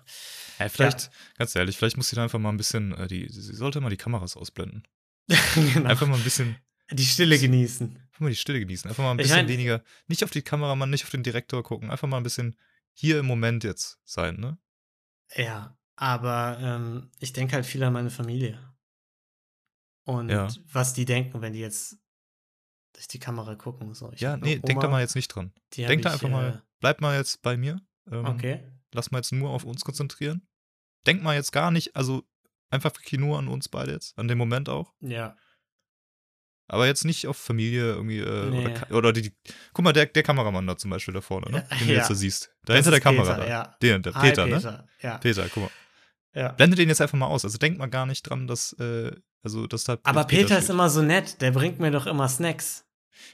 Ja. 0.59 0.65
Ja, 0.65 0.69
vielleicht, 0.69 1.09
ganz 1.37 1.55
ehrlich, 1.55 1.77
vielleicht 1.77 1.97
muss 1.97 2.09
sie 2.09 2.15
da 2.15 2.23
einfach 2.23 2.39
mal 2.39 2.49
ein 2.49 2.57
bisschen, 2.57 2.93
äh, 2.93 3.07
die, 3.07 3.27
sie 3.29 3.41
sollte 3.55 3.81
mal 3.81 3.89
die 3.89 3.97
Kameras 3.97 4.37
ausblenden. 4.37 4.87
genau. 5.55 5.89
Einfach 5.89 6.07
mal 6.07 6.17
ein 6.17 6.23
bisschen, 6.23 6.55
die 6.91 7.05
Stille 7.05 7.37
genießen. 7.39 7.95
einfach 7.97 8.19
mal 8.19 8.29
die 8.29 8.35
Stille 8.35 8.59
genießen. 8.59 8.89
Einfach 8.89 9.03
mal 9.03 9.11
ein 9.11 9.19
Ich 9.19 9.23
bisschen 9.23 9.37
mein- 9.39 9.47
weniger, 9.47 9.83
nicht 10.07 10.23
auf 10.23 10.31
die 10.31 10.41
Kameramann, 10.43 10.89
nicht 10.89 11.03
auf 11.03 11.09
den 11.11 11.23
Direktor 11.23 11.63
gucken, 11.63 11.91
einfach 11.91 12.07
mal 12.07 12.17
ein 12.17 12.23
bisschen 12.23 12.55
hier 12.93 13.19
im 13.19 13.25
Moment 13.25 13.63
jetzt 13.63 13.99
sein, 14.05 14.35
ne? 14.39 14.57
Ja, 15.35 15.77
aber 15.95 16.57
ähm, 16.61 17.11
ich 17.19 17.33
denke 17.33 17.55
halt 17.55 17.65
viel 17.65 17.83
an 17.83 17.93
meine 17.93 18.11
Familie. 18.11 18.59
Und 20.03 20.29
Ja. 20.29 20.47
was 20.71 20.93
die 20.93 21.05
denken, 21.05 21.41
wenn 21.41 21.53
die 21.53 21.59
jetzt 21.59 21.97
durch 22.93 23.07
die 23.07 23.19
Kamera 23.19 23.55
gucken. 23.55 23.93
So, 23.93 24.11
ich 24.13 24.21
Ja, 24.21 24.37
nee, 24.37 24.53
eine 24.53 24.61
denk 24.61 24.79
da 24.79 24.87
Oma, 24.87 24.97
mal 24.97 25.01
jetzt 25.01 25.15
nicht 25.15 25.27
dran. 25.29 25.51
Denk 25.75 26.03
da 26.03 26.09
ich, 26.09 26.13
einfach 26.13 26.29
mal, 26.29 26.63
bleib 26.79 27.01
mal 27.01 27.17
jetzt 27.17 27.41
bei 27.41 27.57
mir. 27.57 27.81
Ähm, 28.11 28.25
Äh, 28.25 28.29
okay. 28.29 28.63
Lass 28.93 29.11
mal 29.11 29.19
jetzt 29.19 29.31
nur 29.31 29.49
auf 29.49 29.63
uns 29.65 29.83
konzentrieren. 29.83 30.47
Denk 31.05 31.21
mal 31.23 31.35
jetzt 31.35 31.51
gar 31.51 31.71
nicht, 31.71 31.95
also 31.95 32.23
einfach 32.69 32.93
wirklich 32.95 33.19
nur 33.19 33.37
an 33.37 33.47
uns 33.47 33.69
beide 33.69 33.91
jetzt, 33.91 34.17
an 34.17 34.27
dem 34.27 34.37
Moment 34.37 34.69
auch. 34.69 34.93
Ja. 35.01 35.35
Aber 36.67 36.87
jetzt 36.87 37.05
nicht 37.05 37.27
auf 37.27 37.37
Familie 37.37 37.93
irgendwie, 37.93 38.19
äh, 38.19 38.49
Nee. 38.49 38.65
oder, 38.89 38.97
oder 38.97 39.13
die, 39.13 39.31
guck 39.73 39.83
mal, 39.85 39.93
der, 39.93 40.07
der 40.07 40.23
Kameramann 40.23 40.65
da 40.65 40.75
zum 40.77 40.89
Beispiel 40.89 41.13
da 41.13 41.21
vorne, 41.21 41.51
ne? 41.51 41.67
Ja, 41.69 41.77
Den 41.77 41.87
du 41.87 41.93
ja. 41.93 41.99
jetzt 41.99 42.09
da 42.09 42.15
siehst. 42.15 42.49
Da 42.65 42.73
Das 42.73 42.77
hinter 42.77 42.91
der 42.91 43.01
Kamera 43.01 43.33
Peter, 43.35 43.45
da. 43.45 43.47
ja. 43.49 43.75
Der, 43.81 43.99
der 43.99 44.13
Hi, 44.15 44.29
Peter, 44.29 44.45
ne? 44.47 44.55
Peter. 44.55 44.87
Ja. 45.01 45.17
Peter, 45.19 45.47
guck 45.53 45.63
mal. 45.63 45.69
ja. 46.33 46.51
Blende 46.53 46.75
den 46.75 46.89
jetzt 46.89 47.01
einfach 47.01 47.17
mal 47.19 47.27
aus. 47.27 47.45
Also 47.45 47.59
denk 47.59 47.77
mal 47.77 47.85
gar 47.85 48.07
nicht 48.07 48.23
dran, 48.23 48.47
dass, 48.47 48.73
äh, 48.79 49.11
also, 49.43 49.67
dass 49.67 49.83
da. 49.83 49.97
Aber 50.01 50.21
jetzt 50.21 50.29
Peter 50.29 50.57
ist 50.57 50.71
immer 50.71 50.89
so 50.89 51.03
nett, 51.03 51.39
der 51.41 51.51
bringt 51.51 51.79
mir 51.79 51.91
doch 51.91 52.07
immer 52.07 52.27
Snacks. 52.29 52.87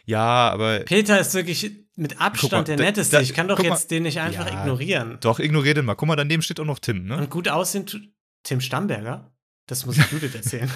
Ja, 0.03 0.49
aber. 0.49 0.79
Peter 0.81 1.17
ist 1.17 1.33
wirklich 1.33 1.71
mit 2.01 2.19
Abstand 2.19 2.51
mal, 2.51 2.63
der 2.63 2.77
netteste. 2.77 3.17
da- 3.17 3.21
ich 3.21 3.33
kann 3.33 3.47
doch 3.47 3.57
guck 3.57 3.67
mal. 3.67 3.75
jetzt 3.75 3.91
den 3.91 4.03
nicht 4.03 4.19
einfach 4.19 4.47
Ja. 4.47 4.59
ignorieren. 4.61 5.17
Doch, 5.21 5.39
ignorier 5.39 5.73
den 5.75 5.85
mal. 5.85 5.95
Guck 5.95 6.07
mal, 6.07 6.15
daneben 6.15 6.41
steht 6.41 6.59
auch 6.59 6.65
noch 6.65 6.79
Tim, 6.79 7.05
ne? 7.05 7.17
Und 7.17 7.29
gut 7.29 7.47
aussehen 7.47 7.85
tut 7.85 8.01
Tim 8.43 8.59
Stamberger? 8.61 9.31
Das 9.67 9.85
muss 9.85 9.97
ich 9.97 10.11
Judith 10.11 10.33
erzählen. 10.35 10.69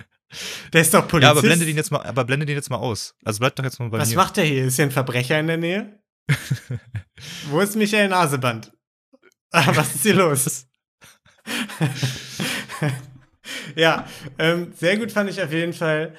der 0.72 0.80
ist 0.80 0.92
doch 0.94 1.06
Polizist. 1.06 1.22
Ja, 1.24 1.30
aber 1.30 1.42
blende 1.42 1.66
den 1.66 1.76
jetzt 1.76 1.90
mal, 1.92 2.02
aber 2.02 2.24
blende 2.24 2.46
den 2.46 2.56
jetzt 2.56 2.70
mal 2.70 2.78
aus. 2.78 3.14
Also 3.24 3.38
bleib 3.40 3.54
doch 3.56 3.64
jetzt 3.64 3.78
mal 3.78 3.90
bei 3.90 3.98
Was 3.98 4.10
mir. 4.10 4.16
macht 4.16 4.36
der 4.38 4.44
hier? 4.44 4.64
Ist 4.64 4.76
hier 4.76 4.86
ein 4.86 4.90
Verbrecher 4.90 5.38
in 5.38 5.46
der 5.46 5.56
Nähe? 5.58 5.98
Wo 7.50 7.60
ist 7.60 7.76
Michael 7.76 8.08
Naseband? 8.08 8.72
Ah, 9.52 9.70
was 9.76 9.94
ist 9.94 10.02
hier 10.02 10.14
los? 10.14 10.66
ja, 13.76 14.06
ähm, 14.38 14.72
sehr 14.76 14.96
gut 14.96 15.12
fand 15.12 15.30
ich 15.30 15.42
auf 15.42 15.52
jeden 15.52 15.72
Fall 15.72 16.14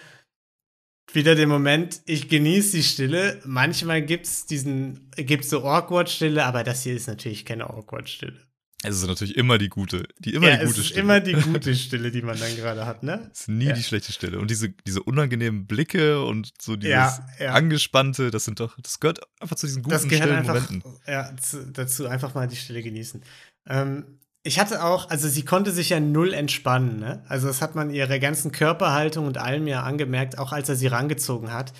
wieder 1.16 1.36
den 1.36 1.50
Moment, 1.50 2.02
ich 2.06 2.30
genieße 2.30 2.78
die 2.78 2.84
Stille. 2.84 3.40
Manchmal 3.46 4.02
gibt 4.02 4.26
es 4.26 4.46
diesen, 4.46 5.10
gibt's 5.16 5.50
so 5.50 5.64
Awkward-Stille, 5.64 6.44
aber 6.46 6.64
das 6.64 6.84
hier 6.84 6.96
ist 6.96 7.08
natürlich 7.08 7.46
keine 7.46 7.70
Awkward-Stille. 7.70 8.36
Es 8.84 8.98
ist 8.98 9.08
natürlich 9.08 9.36
immer 9.36 9.58
die 9.58 9.70
gute, 9.70 10.08
die 10.20 10.34
immer 10.36 10.50
ja, 10.50 10.58
die 10.58 10.64
es 10.64 10.70
gute 10.70 10.82
ist 10.82 10.88
Stille. 10.88 11.02
immer 11.02 11.20
die 11.20 11.34
gute 11.54 11.74
Stille, 11.74 12.12
die 12.12 12.22
man 12.22 12.38
dann 12.38 12.56
gerade 12.56 12.86
hat, 12.86 13.02
ne? 13.02 13.30
Es 13.34 13.42
ist 13.42 13.48
nie 13.50 13.66
Ja. 13.66 13.74
die 13.74 13.82
schlechte 13.82 14.12
Stille. 14.12 14.38
Und 14.38 14.52
diese, 14.52 14.70
diese 14.86 15.02
unangenehmen 15.02 15.66
Blicke 15.66 16.24
und 16.24 16.52
so 16.62 16.76
dieses 16.76 17.20
ja. 17.40 17.54
angespannte, 17.54 18.30
das 18.30 18.46
sind 18.46 18.60
doch, 18.60 18.78
das 18.80 19.00
gehört 19.00 19.22
einfach 19.40 19.56
zu 19.56 19.66
diesen 19.66 19.82
guten, 19.82 19.94
das 19.94 20.04
gehört 20.04 20.24
stillen 20.26 20.38
einfach 20.38 20.54
Momenten. 20.70 20.84
ja, 21.08 21.36
zu, 21.38 21.66
dazu, 21.72 22.06
einfach 22.08 22.36
mal 22.36 22.48
die 22.48 22.58
Stille 22.58 22.84
genießen. 22.84 23.24
Ähm, 23.68 24.20
ich 24.46 24.60
hatte 24.60 24.84
auch, 24.84 25.10
also 25.10 25.28
sie 25.28 25.44
konnte 25.44 25.72
sich 25.72 25.90
ja 25.90 26.00
null 26.00 26.32
entspannen, 26.32 27.00
ne? 27.00 27.26
Also 27.28 27.48
das 27.48 27.64
hat 27.64 27.74
man 27.74 27.90
ihrer 27.90 28.20
ganzen 28.20 28.52
Körperhaltung 28.52 29.26
und 29.26 29.40
allem 29.40 29.66
ja 29.66 29.82
angemerkt, 29.82 30.38
auch 30.38 30.52
als 30.52 30.70
er 30.70 30.76
sie 30.76 30.86
rangezogen 30.86 31.52
hat. 31.52 31.74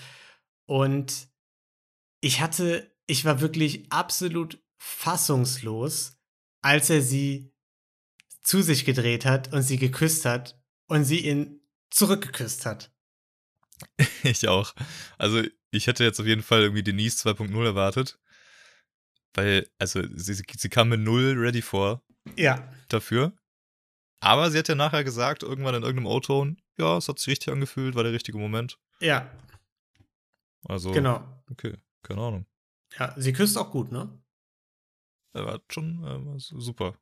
Und 0.66 1.28
ich 2.20 2.40
hatte, 2.40 2.92
ich 3.06 3.24
war 3.24 3.40
wirklich 3.40 3.92
absolut 3.92 4.60
fassungslos, 4.78 6.18
als 6.60 6.90
er 6.90 7.02
sie 7.02 7.54
zu 8.42 8.62
sich 8.62 8.84
gedreht 8.84 9.24
hat 9.24 9.52
und 9.52 9.62
sie 9.62 9.78
geküsst 9.78 10.24
hat 10.24 10.60
und 10.88 11.04
sie 11.04 11.20
ihn 11.20 11.60
zurückgeküsst 11.90 12.66
hat. 12.66 12.92
Ich 14.24 14.48
auch. 14.48 14.74
Also, 15.18 15.40
ich 15.70 15.86
hätte 15.86 16.02
jetzt 16.02 16.18
auf 16.18 16.26
jeden 16.26 16.42
Fall 16.42 16.62
irgendwie 16.62 16.82
Denise 16.82 17.28
2.0 17.28 17.64
erwartet. 17.64 18.18
Weil, 19.34 19.68
also, 19.78 20.02
sie, 20.16 20.34
sie 20.34 20.68
kam 20.68 20.88
mit 20.88 20.98
null 20.98 21.36
ready 21.38 21.62
vor 21.62 22.02
Ja, 22.36 22.72
dafür. 22.88 23.32
Aber 24.20 24.50
sie 24.50 24.58
hat 24.58 24.68
ja 24.68 24.74
nachher 24.74 25.04
gesagt, 25.04 25.42
irgendwann 25.42 25.74
in 25.74 25.82
irgendeinem 25.82 26.06
O-Ton, 26.06 26.60
ja, 26.78 26.96
es 26.96 27.08
hat 27.08 27.18
sich 27.18 27.28
richtig 27.28 27.52
angefühlt, 27.52 27.94
war 27.94 28.02
der 28.02 28.12
richtige 28.12 28.38
Moment. 28.38 28.78
ja, 29.00 29.30
Also, 30.64 30.90
genau. 30.92 31.22
okay, 31.50 31.76
keine 32.02 32.20
Ahnung. 32.22 32.46
Ja, 32.98 33.14
sie 33.16 33.32
küsst 33.32 33.56
auch 33.58 33.70
gut, 33.70 33.92
ne? 33.92 34.08
Er 35.32 35.44
war 35.44 35.60
schon 35.70 36.02
äh, 36.36 36.38
super. 36.38 36.96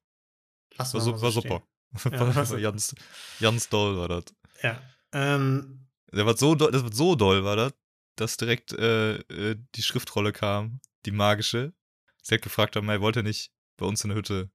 Lass 0.76 0.92
War, 0.92 1.00
mal 1.00 1.12
war 1.12 1.30
so 1.30 1.40
super. 1.40 1.62
Ja, 2.10 2.34
war, 2.34 2.60
ganz, 2.60 2.92
ganz 3.38 3.68
doll 3.68 3.96
war 3.96 4.08
das. 4.08 4.24
Ja. 4.62 4.82
Ähm, 5.12 5.86
Der 6.12 6.26
war 6.26 6.36
so 6.36 6.56
doll, 6.56 6.72
das 6.72 6.82
war 6.82 6.92
so 6.92 7.14
doll 7.14 7.44
war 7.44 7.54
das, 7.54 7.72
dass 8.16 8.36
direkt 8.36 8.72
äh, 8.72 9.18
äh, 9.18 9.56
die 9.76 9.82
Schriftrolle 9.82 10.32
kam, 10.32 10.80
die 11.06 11.12
magische. 11.12 11.72
Sie 12.22 12.34
hat 12.34 12.42
gefragt, 12.42 12.74
er 12.74 13.00
wollte 13.00 13.22
nicht 13.22 13.52
bei 13.76 13.86
uns 13.86 14.02
in 14.02 14.08
der 14.10 14.16
Hütte 14.18 14.50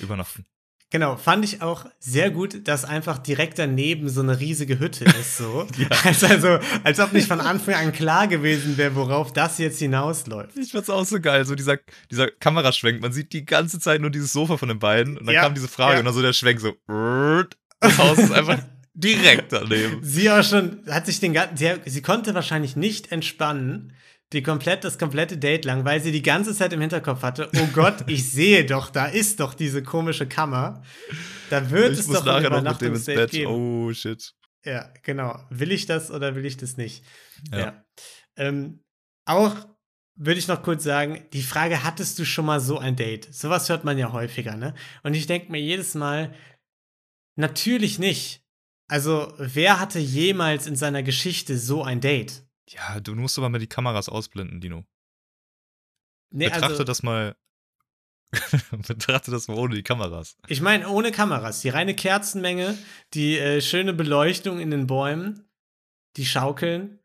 übernachten. 0.00 0.44
genau, 0.90 1.16
fand 1.16 1.44
ich 1.44 1.60
auch 1.62 1.86
sehr 1.98 2.30
gut, 2.30 2.68
dass 2.68 2.84
einfach 2.84 3.18
direkt 3.18 3.58
daneben 3.58 4.08
so 4.08 4.20
eine 4.20 4.38
riesige 4.38 4.78
Hütte 4.78 5.04
ist, 5.04 5.38
so. 5.38 5.66
als, 6.04 6.22
also, 6.24 6.58
als 6.84 7.00
ob 7.00 7.12
nicht 7.12 7.26
von 7.26 7.40
Anfang 7.40 7.74
an 7.74 7.92
klar 7.92 8.28
gewesen 8.28 8.76
wäre, 8.76 8.94
worauf 8.94 9.32
das 9.32 9.58
jetzt 9.58 9.78
hinausläuft. 9.78 10.56
Ich 10.56 10.72
fand's 10.72 10.90
auch 10.90 11.04
so 11.04 11.20
geil, 11.20 11.44
so 11.44 11.54
dieser, 11.54 11.78
dieser 12.10 12.30
Kameraschwenk. 12.30 13.00
Man 13.00 13.12
sieht 13.12 13.32
die 13.32 13.44
ganze 13.44 13.80
Zeit 13.80 14.00
nur 14.00 14.10
dieses 14.10 14.32
Sofa 14.32 14.56
von 14.56 14.68
den 14.68 14.78
beiden 14.78 15.18
und 15.18 15.26
dann 15.26 15.34
Ja, 15.34 15.42
kam 15.42 15.54
diese 15.54 15.68
Frage 15.68 15.94
ja. 15.94 15.98
und 15.98 16.04
dann 16.04 16.14
so 16.14 16.22
der 16.22 16.32
Schwenk 16.32 16.60
so. 16.60 16.74
Das 17.80 17.98
Haus 17.98 18.18
ist 18.18 18.32
einfach 18.32 18.58
Direkt 18.96 19.52
daneben. 19.52 19.98
Sie 20.02 20.30
auch 20.30 20.44
schon, 20.44 20.84
hat 20.88 21.06
sich 21.06 21.18
den 21.18 21.32
ganzen, 21.32 21.56
sie, 21.56 21.72
sie 21.84 22.00
konnte 22.00 22.32
wahrscheinlich 22.32 22.76
nicht 22.76 23.10
entspannen, 23.10 23.92
die 24.34 24.42
komplett, 24.42 24.84
das 24.84 24.98
komplette 24.98 25.38
Date 25.38 25.64
lang, 25.64 25.84
weil 25.84 26.02
sie 26.02 26.12
die 26.12 26.22
ganze 26.22 26.54
Zeit 26.54 26.72
im 26.72 26.80
Hinterkopf 26.80 27.22
hatte, 27.22 27.48
oh 27.56 27.68
Gott, 27.72 28.04
ich 28.08 28.30
sehe 28.30 28.66
doch, 28.66 28.90
da 28.90 29.06
ist 29.06 29.40
doch 29.40 29.54
diese 29.54 29.82
komische 29.82 30.26
Kammer. 30.26 30.82
Da 31.50 31.70
wird 31.70 31.92
ich 31.92 32.00
es 32.00 32.06
muss 32.08 32.18
doch 32.18 32.26
nachher 32.26 32.50
noch 32.50 32.62
mit 32.62 32.80
dem 32.80 32.94
ins 32.94 33.06
Bett. 33.06 33.30
geben. 33.30 33.50
Oh, 33.50 33.92
shit. 33.92 34.34
Ja, 34.64 34.92
genau. 35.02 35.38
Will 35.50 35.72
ich 35.72 35.86
das 35.86 36.10
oder 36.10 36.34
will 36.34 36.44
ich 36.44 36.56
das 36.56 36.76
nicht? 36.76 37.04
Ja. 37.52 37.58
Ja. 37.58 37.84
Ähm, 38.36 38.80
auch 39.26 39.54
würde 40.16 40.38
ich 40.38 40.48
noch 40.48 40.62
kurz 40.62 40.84
sagen, 40.84 41.24
die 41.32 41.42
Frage, 41.42 41.82
hattest 41.82 42.18
du 42.18 42.24
schon 42.24 42.46
mal 42.46 42.60
so 42.60 42.78
ein 42.78 42.96
Date? 42.96 43.32
Sowas 43.34 43.68
hört 43.68 43.84
man 43.84 43.98
ja 43.98 44.12
häufiger, 44.12 44.56
ne? 44.56 44.74
Und 45.02 45.14
ich 45.14 45.26
denke 45.26 45.50
mir 45.50 45.60
jedes 45.60 45.94
Mal, 45.94 46.32
natürlich 47.36 47.98
nicht. 47.98 48.42
Also, 48.88 49.32
wer 49.38 49.80
hatte 49.80 49.98
jemals 49.98 50.66
in 50.66 50.76
seiner 50.76 51.02
Geschichte 51.02 51.58
so 51.58 51.82
ein 51.82 52.00
Date? 52.00 52.43
Ja, 52.68 53.00
du 53.00 53.14
musst 53.14 53.38
aber 53.38 53.48
mal 53.48 53.58
die 53.58 53.66
Kameras 53.66 54.08
ausblenden, 54.08 54.60
Dino. 54.60 54.84
Nee, 56.30 56.46
Betrachte 56.46 56.66
also, 56.66 56.84
das 56.84 57.02
mal. 57.02 57.36
Betrachte 58.88 59.30
das 59.30 59.46
mal 59.46 59.56
ohne 59.56 59.76
die 59.76 59.82
Kameras. 59.84 60.36
ich 60.48 60.60
meine, 60.60 60.88
ohne 60.88 61.12
Kameras. 61.12 61.60
Die 61.60 61.68
reine 61.68 61.94
Kerzenmenge, 61.94 62.76
die 63.12 63.38
äh, 63.38 63.60
schöne 63.60 63.92
Beleuchtung 63.94 64.58
in 64.58 64.70
den 64.70 64.86
Bäumen, 64.88 65.48
die 66.16 66.26
Schaukeln. 66.26 66.98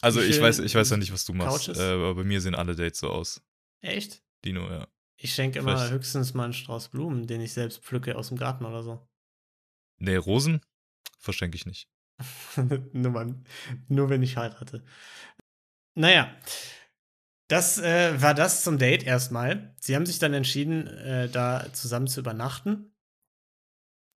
Also 0.00 0.20
Wie 0.22 0.26
ich 0.26 0.40
weiß, 0.40 0.60
ich 0.60 0.74
weiß 0.74 0.88
ja 0.90 0.96
nicht, 0.96 1.12
was 1.12 1.26
du 1.26 1.34
machst, 1.34 1.68
äh, 1.68 1.72
aber 1.92 2.14
bei 2.14 2.24
mir 2.24 2.40
sehen 2.40 2.54
alle 2.54 2.74
Dates 2.74 3.00
so 3.00 3.10
aus. 3.10 3.42
Echt? 3.82 4.22
Dino, 4.44 4.70
ja. 4.70 4.88
Ich 5.18 5.34
schenke 5.34 5.58
immer 5.58 5.76
Vielleicht- 5.76 5.92
höchstens 5.92 6.32
mal 6.32 6.44
einen 6.44 6.54
Strauß 6.54 6.88
Blumen, 6.88 7.26
den 7.26 7.42
ich 7.42 7.52
selbst 7.52 7.82
pflücke 7.84 8.16
aus 8.16 8.28
dem 8.28 8.38
Garten 8.38 8.64
oder 8.64 8.82
so. 8.82 9.06
Nee, 9.98 10.16
Rosen 10.16 10.62
verschenke 11.18 11.56
ich 11.56 11.66
nicht. 11.66 11.90
nur, 12.92 13.12
man, 13.12 13.44
nur 13.88 14.10
wenn 14.10 14.22
ich 14.22 14.36
heirate. 14.36 14.82
Naja, 15.94 16.34
das 17.48 17.78
äh, 17.78 18.20
war 18.22 18.34
das 18.34 18.62
zum 18.62 18.78
Date 18.78 19.02
erstmal. 19.02 19.74
Sie 19.80 19.96
haben 19.96 20.06
sich 20.06 20.18
dann 20.18 20.34
entschieden, 20.34 20.86
äh, 20.86 21.28
da 21.28 21.72
zusammen 21.72 22.06
zu 22.06 22.20
übernachten. 22.20 22.92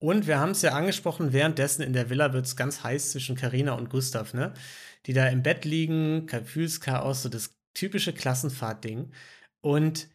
Und 0.00 0.26
wir 0.26 0.38
haben 0.38 0.50
es 0.50 0.62
ja 0.62 0.72
angesprochen, 0.72 1.32
währenddessen 1.32 1.82
in 1.82 1.94
der 1.94 2.10
Villa 2.10 2.32
wird 2.32 2.46
es 2.46 2.56
ganz 2.56 2.84
heiß 2.84 3.12
zwischen 3.12 3.36
Karina 3.36 3.72
und 3.72 3.90
Gustav, 3.90 4.34
ne? 4.34 4.52
Die 5.06 5.12
da 5.12 5.26
im 5.28 5.42
Bett 5.42 5.64
liegen, 5.64 6.26
Gefühlschaos, 6.26 7.22
so 7.22 7.28
das 7.28 7.56
typische 7.74 8.12
Klassenfahrt-Ding. 8.12 9.12
Und 9.60 10.08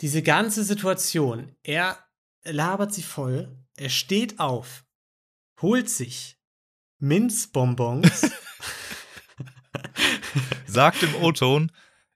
diese 0.00 0.22
ganze 0.22 0.64
Situation, 0.64 1.54
er 1.62 1.96
labert 2.42 2.92
sie 2.92 3.02
voll, 3.02 3.56
er 3.76 3.90
steht 3.90 4.40
auf, 4.40 4.84
holt 5.62 5.88
sich 5.88 6.36
Minzbonbons. 6.98 8.30
Sagt 10.66 11.02
im 11.02 11.14
O-Ton, 11.16 11.72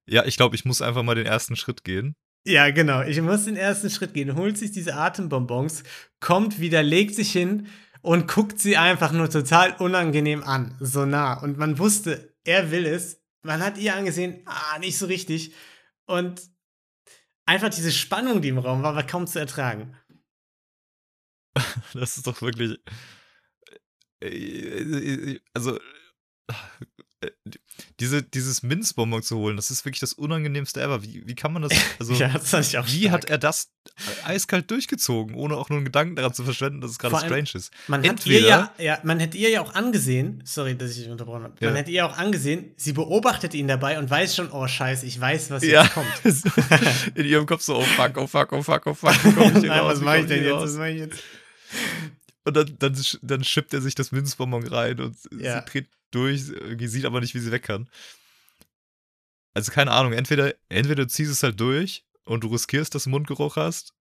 ja, 0.07 0.25
ich 0.25 0.37
glaube, 0.37 0.57
ich 0.57 0.65
muss 0.65 0.83
einfach 0.83 1.03
mal 1.03 1.15
den 1.15 1.27
ersten 1.27 1.57
Schritt 1.57 1.85
gehen. 1.85 2.15
ja, 2.45 2.71
genau. 2.71 3.03
Ich 3.03 3.21
muss 3.21 3.45
den 3.45 3.57
ersten 3.57 3.91
Schritt 3.91 4.15
gehen, 4.15 4.37
holt 4.37 4.57
sich 4.59 4.71
diese 4.73 4.95
Atembonbons, 4.95 5.83
kommt 6.21 6.61
wieder, 6.61 6.83
legt 6.83 7.15
sich 7.15 7.33
hin 7.33 7.69
und 8.03 8.29
guckt 8.29 8.61
sie 8.61 8.77
einfach 8.77 9.11
nur 9.13 9.29
total 9.29 9.75
unangenehm 9.79 10.45
an. 10.45 10.77
So 10.81 11.05
nah. 11.07 11.35
Und 11.35 11.59
man 11.59 11.79
wusste, 11.79 12.37
er 12.45 12.71
will 12.71 12.87
es. 12.87 13.21
Man 13.43 13.63
hat 13.63 13.79
ihr 13.79 13.95
angesehen, 13.95 14.43
ah, 14.47 14.79
nicht 14.79 14.97
so 14.97 15.07
richtig. 15.07 15.53
Und 16.07 16.41
einfach 17.47 17.69
diese 17.69 17.91
Spannung, 17.91 18.43
die 18.43 18.49
im 18.49 18.59
Raum 18.59 18.83
war, 18.83 18.95
war 18.95 19.07
kaum 19.07 19.27
zu 19.27 19.39
ertragen. 19.39 19.97
Das 21.95 22.17
ist 22.17 22.27
doch 22.27 22.43
wirklich. 22.43 22.79
Äh, 24.21 25.39
Also. 25.55 25.77
äh, 27.23 27.31
Diese, 27.99 28.23
dieses 28.23 28.63
Minzbonbon 28.63 29.23
zu 29.23 29.37
holen, 29.39 29.57
das 29.57 29.71
ist 29.71 29.85
wirklich 29.87 30.01
das 30.01 30.13
Unangenehmste 30.13 30.81
ever. 30.83 31.03
Wie, 31.03 31.27
wie 31.27 31.35
kann 31.35 31.53
man 31.53 31.63
das. 31.63 31.73
Also, 31.99 32.13
ja, 32.13 32.29
das 32.29 32.53
wie 32.53 33.01
stark. 33.05 33.13
hat 33.13 33.25
er 33.25 33.39
das 33.39 33.71
eiskalt 34.25 34.71
durchgezogen, 34.71 35.35
ohne 35.35 35.57
auch 35.57 35.71
nur 35.71 35.79
einen 35.79 35.87
Gedanken 35.87 36.15
daran 36.15 36.35
zu 36.35 36.45
verschwenden, 36.45 36.83
dass 36.83 36.91
es 36.91 36.99
gerade 36.99 37.17
strange 37.17 37.49
ist? 37.55 37.73
Man 37.89 38.01
hat 38.03 38.11
Entweder- 38.11 38.39
ihr 38.41 38.47
ja, 38.49 38.75
ja, 38.79 38.99
man 39.03 39.19
hätte 39.19 39.39
ihr 39.39 39.49
ja 39.49 39.63
auch 39.63 39.75
angesehen, 39.75 40.43
sorry, 40.45 40.77
dass 40.77 40.91
ich 40.91 40.99
dich 40.99 41.09
unterbrochen 41.09 41.45
habe, 41.45 41.55
Ja. 41.61 41.69
man 41.69 41.77
hätte 41.77 41.91
ihr 41.91 42.05
auch 42.07 42.17
angesehen, 42.19 42.73
sie 42.77 42.93
beobachtet 42.93 43.55
ihn 43.55 43.67
dabei 43.67 43.99
und 43.99 44.11
weiß 44.11 44.37
schon, 44.37 44.51
oh 44.53 44.69
scheiße, 44.69 45.07
ich 45.07 45.19
weiß, 45.19 45.51
was 45.51 45.65
jetzt 45.65 45.93
kommt. 45.95 46.07
in 47.15 47.25
ihrem 47.25 47.47
Kopf 47.47 47.63
so, 47.63 47.77
oh 47.77 47.83
fuck, 47.83 48.17
oh 48.19 48.27
fuck, 48.27 48.53
oh 48.53 48.63
fuck, 48.63 48.87
oh 48.87 48.95
fuck. 48.95 49.17
Nein, 49.25 49.65
was 49.85 50.01
mache 50.01 50.19
ich 50.21 50.27
denn 50.27 50.45
jetzt? 50.45 50.53
Was 50.55 50.75
mache 50.75 50.91
ich 50.91 50.99
jetzt? 50.99 51.23
Und 52.47 52.55
dann, 52.57 52.79
dann, 52.79 52.97
dann 53.23 53.45
schippt 53.45 53.75
er 53.75 53.81
sich 53.81 53.95
das 53.97 54.13
Minzbonbon 54.13 54.67
rein 54.69 55.01
und 55.01 55.17
Ja. 55.37 55.59
sie 55.61 55.71
dreht 55.71 55.89
durch, 56.13 56.45
sieht 56.79 57.05
aber 57.05 57.21
nicht, 57.21 57.35
wie 57.35 57.41
sie 57.41 57.51
weg 57.51 57.65
kann. 57.65 57.89
Also 59.55 59.73
keine 59.73 59.91
Ahnung, 59.91 60.13
entweder, 60.13 60.55
entweder 60.69 61.05
du 61.05 61.09
ziehst 61.09 61.31
es 61.33 61.43
halt 61.43 61.59
durch 61.59 62.05
und 62.25 62.45
du 62.45 62.49
riskierst, 62.49 62.95
dass 62.95 63.05
du 63.05 63.11
Mundgeruch 63.11 63.57
hast, 63.57 63.95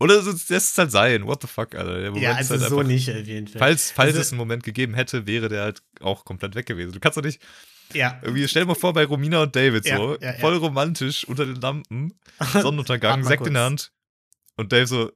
oder 0.00 0.22
lässt 0.22 0.50
es 0.50 0.78
halt 0.78 0.90
sein. 0.90 1.26
What 1.26 1.42
the 1.42 1.46
fuck, 1.48 1.74
Alter. 1.74 2.00
Der 2.00 2.10
Moment 2.10 2.22
Ja, 2.24 2.38
ist 2.38 2.50
also 2.50 2.62
halt 2.62 2.70
so 2.70 2.78
einfach, 2.78 2.88
nicht 2.90 3.10
auf 3.10 3.16
jeden 3.26 3.46
Fall. 3.48 3.58
Falls, 3.58 3.90
falls 3.90 4.08
Also- 4.08 4.20
es 4.22 4.32
einen 4.32 4.38
Moment 4.38 4.62
gegeben 4.64 4.94
hätte, 4.94 5.26
wäre 5.26 5.48
der 5.50 5.62
halt 5.62 5.82
auch 6.00 6.24
komplett 6.24 6.54
weg 6.54 6.64
gewesen. 6.66 6.92
Du 6.92 7.00
kannst 7.00 7.18
doch 7.18 7.22
nicht, 7.22 7.42
ja, 7.92 8.18
irgendwie, 8.22 8.48
stell 8.48 8.62
dir 8.62 8.68
mal 8.68 8.74
vor, 8.74 8.94
bei 8.94 9.04
Romina 9.04 9.42
und 9.42 9.54
David 9.54 9.84
Ja, 9.84 9.96
so, 9.98 10.14
ja, 10.18 10.32
ja. 10.32 10.38
voll 10.40 10.56
romantisch, 10.56 11.24
unter 11.24 11.44
den 11.44 11.56
Lampen, 11.56 12.18
Sonnenuntergang, 12.52 13.22
Sekt 13.24 13.46
in 13.46 13.52
der 13.54 13.62
kurz. 13.64 13.70
Hand. 13.70 13.92
Und 14.56 14.72
Dave 14.72 14.86
so, 14.86 15.12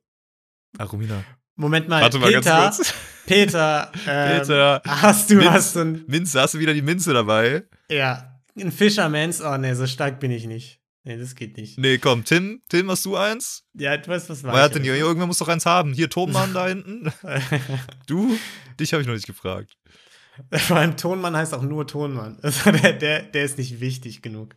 ah, 0.79 0.85
Romina, 0.85 1.25
Moment 1.57 1.89
mal, 1.89 2.03
warte 2.03 2.19
mal 2.19 2.27
Peter, 2.33 2.41
ganz 2.41 2.77
kurz. 2.79 2.95
Peter, 3.27 3.93
ähm, 4.07 4.41
Peter, 4.41 4.83
hast 4.87 5.31
du, 5.31 5.37
Minz- 5.37 5.51
hast 5.51 5.77
du 5.77 5.81
ein, 5.81 6.05
Minze, 6.09 6.41
hast 6.41 6.55
du 6.55 6.59
wieder 6.59 6.75
die 6.75 6.83
Minze 6.83 7.13
dabei? 7.13 7.65
ja, 7.89 8.31
ein 8.59 8.71
Fisherman's, 8.73 9.41
oh 9.41 9.57
ne, 9.57 9.75
so 9.77 9.87
stark 9.87 10.21
bin 10.21 10.31
ich 10.31 10.47
nicht. 10.47 10.81
Nee, 11.07 11.19
das 11.19 11.35
geht 11.35 11.57
nicht. 11.59 11.79
Nee, 11.79 11.99
komm, 11.99 12.25
Tim, 12.25 12.63
Tim, 12.69 12.91
hast 12.91 13.05
du 13.05 13.17
eins? 13.17 13.65
Ja, 13.75 13.97
du 13.97 14.09
weißt, 14.09 14.31
was 14.31 14.43
war. 14.43 14.55
Wer 14.55 14.63
hat 14.63 14.75
denn 14.75 14.83
hier? 14.85 14.95
Irgendwer 14.95 15.27
muss 15.27 15.37
doch 15.39 15.49
eins 15.49 15.67
haben. 15.67 15.93
Hier, 15.93 16.09
Tonmann 16.09 16.55
da 16.55 16.67
hinten. 16.69 17.13
Du? 18.07 18.37
Dich 18.81 18.93
habe 18.93 19.03
ich 19.03 19.07
noch 19.07 19.15
nicht 19.15 19.27
gefragt. 19.27 19.77
Vor 20.51 20.77
allem 20.79 20.97
Tonmann 20.97 21.37
heißt 21.37 21.53
auch 21.55 21.63
nur 21.63 21.87
Tonmann. 21.87 22.39
Also 22.43 22.71
der, 22.73 22.93
der, 22.95 23.23
der 23.23 23.45
ist 23.45 23.59
nicht 23.59 23.81
wichtig 23.81 24.23
genug. 24.23 24.57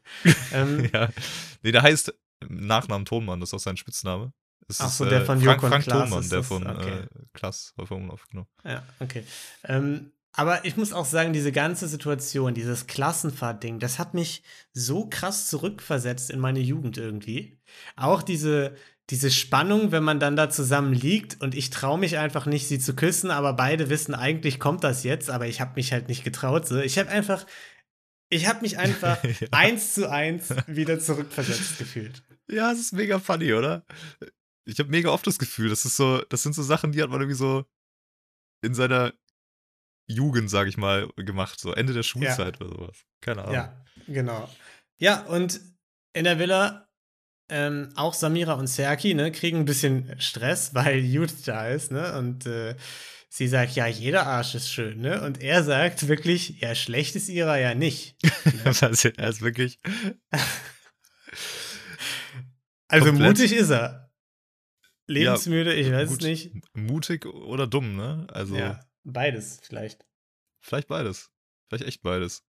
ähm, 0.53 0.89
Ja. 0.93 1.09
Nee, 1.63 1.71
der 1.73 1.81
heißt 1.83 2.13
Nachnamen 2.47 3.05
Tonmann, 3.05 3.39
das 3.41 3.49
ist 3.49 3.53
auch 3.53 3.59
sein 3.59 3.77
Spitzname. 3.77 4.31
Das 4.67 4.81
Ach 4.81 4.87
ist, 4.87 4.97
so, 4.97 5.05
der 5.05 5.21
äh, 5.21 5.25
von 5.25 5.39
Frank, 5.41 5.61
Joko 5.61 5.65
und 5.65 5.83
Frank 5.83 5.85
Thonmann, 5.85 6.19
ist 6.19 6.31
der 6.31 6.43
von 6.43 6.67
okay. 6.67 7.03
äh, 7.03 7.07
Klaas 7.33 7.73
bei 7.77 7.85
Formulauf, 7.85 8.27
genau. 8.29 8.47
Ja, 8.65 8.83
okay. 8.99 9.23
Ähm, 9.63 10.11
aber 10.33 10.65
ich 10.65 10.77
muss 10.77 10.93
auch 10.93 11.05
sagen, 11.05 11.33
diese 11.33 11.51
ganze 11.51 11.87
Situation, 11.87 12.53
dieses 12.53 12.85
Klassenfahrt-Ding, 12.85 13.79
das 13.79 13.97
hat 13.97 14.13
mich 14.13 14.43
so 14.71 15.07
krass 15.09 15.47
zurückversetzt 15.47 16.29
in 16.29 16.39
meine 16.39 16.59
Jugend 16.59 16.97
irgendwie. 16.97 17.59
Auch 17.95 18.21
diese, 18.21 18.75
diese 19.09 19.31
Spannung, 19.31 19.91
wenn 19.91 20.03
man 20.03 20.19
dann 20.19 20.35
da 20.35 20.49
zusammen 20.49 20.93
liegt 20.93 21.41
und 21.41 21.55
ich 21.55 21.71
traue 21.71 21.97
mich 21.97 22.19
einfach 22.19 22.45
nicht, 22.45 22.67
sie 22.67 22.77
zu 22.77 22.93
küssen, 22.95 23.31
aber 23.31 23.53
beide 23.53 23.89
wissen, 23.89 24.13
eigentlich 24.13 24.59
kommt 24.59 24.83
das 24.83 25.03
jetzt, 25.03 25.31
aber 25.31 25.47
ich 25.47 25.59
habe 25.59 25.71
mich 25.75 25.91
halt 25.91 26.07
nicht 26.07 26.23
getraut. 26.23 26.67
So. 26.67 26.77
Ich 26.77 26.99
habe 26.99 27.09
einfach, 27.09 27.45
ich 28.29 28.47
habe 28.47 28.61
mich 28.61 28.77
einfach 28.77 29.23
Ja. 29.23 29.47
eins 29.51 29.95
zu 29.95 30.07
eins 30.07 30.53
wieder 30.67 30.99
zurückversetzt 30.99 31.79
gefühlt. 31.79 32.21
Ja, 32.47 32.71
es 32.71 32.79
ist 32.79 32.93
mega 32.93 33.17
funny, 33.17 33.53
oder? 33.53 33.85
Ich 34.67 34.79
habe 34.79 34.89
mega 34.89 35.09
oft 35.09 35.25
das 35.25 35.39
Gefühl, 35.39 35.69
das 35.69 35.85
ist 35.85 35.95
so, 35.95 36.21
das 36.29 36.43
sind 36.43 36.53
so 36.53 36.63
Sachen, 36.63 36.91
die 36.91 37.01
hat 37.01 37.09
man 37.09 37.21
irgendwie 37.21 37.37
so 37.37 37.65
in 38.61 38.73
seiner 38.73 39.13
Jugend, 40.07 40.49
sag 40.49 40.67
ich 40.67 40.77
mal, 40.77 41.07
gemacht, 41.15 41.59
so 41.59 41.73
Ende 41.73 41.93
der 41.93 42.03
Schulzeit 42.03 42.59
oder 42.61 42.69
sowas. 42.69 42.97
Keine 43.21 43.41
Ahnung. 43.43 43.55
Ja, 43.55 43.85
genau. 44.07 44.49
Ja, 44.97 45.21
und 45.25 45.59
in 46.13 46.23
der 46.23 46.39
Villa 46.39 46.87
ähm, 47.49 47.89
auch 47.95 48.13
Samira 48.13 48.53
und 48.53 48.67
Serki, 48.67 49.13
ne, 49.13 49.31
kriegen 49.31 49.59
ein 49.59 49.65
bisschen 49.65 50.19
Stress, 50.19 50.71
weil 50.73 50.99
Judith 50.99 51.43
da 51.45 51.67
ist, 51.67 51.91
ne? 51.91 52.17
Und 52.17 52.45
äh, 52.45 52.75
sie 53.29 53.47
sagt, 53.47 53.75
ja, 53.75 53.87
jeder 53.87 54.27
Arsch 54.27 54.55
ist 54.55 54.71
schön, 54.71 54.99
ne? 54.99 55.21
Und 55.21 55.41
er 55.41 55.63
sagt 55.63 56.07
wirklich, 56.07 56.59
ja, 56.59 56.75
schlecht 56.75 57.15
ist 57.15 57.29
ihrer 57.29 57.57
ja 57.57 57.75
nicht. 57.75 58.17
Also, 58.63 59.09
er 59.15 59.29
ist 59.29 59.41
wirklich. 59.41 59.79
Also 62.87 63.13
mutig 63.13 63.53
ist 63.53 63.69
er. 63.69 64.06
Lebensmüde, 65.07 65.73
ich 65.73 65.91
weiß 65.91 66.09
gut. 66.09 66.19
es 66.21 66.25
nicht. 66.27 66.51
mutig 66.75 67.25
oder 67.25 67.65
dumm, 67.67 67.95
ne? 67.95 68.27
Also, 68.31 68.55
Ja, 68.57 68.79
beides 69.03 69.59
vielleicht. 69.63 70.05
vielleicht 70.59 70.87
beides. 70.87 71.31
Vielleicht 71.69 71.85
echt 71.85 72.01
beides. 72.01 72.43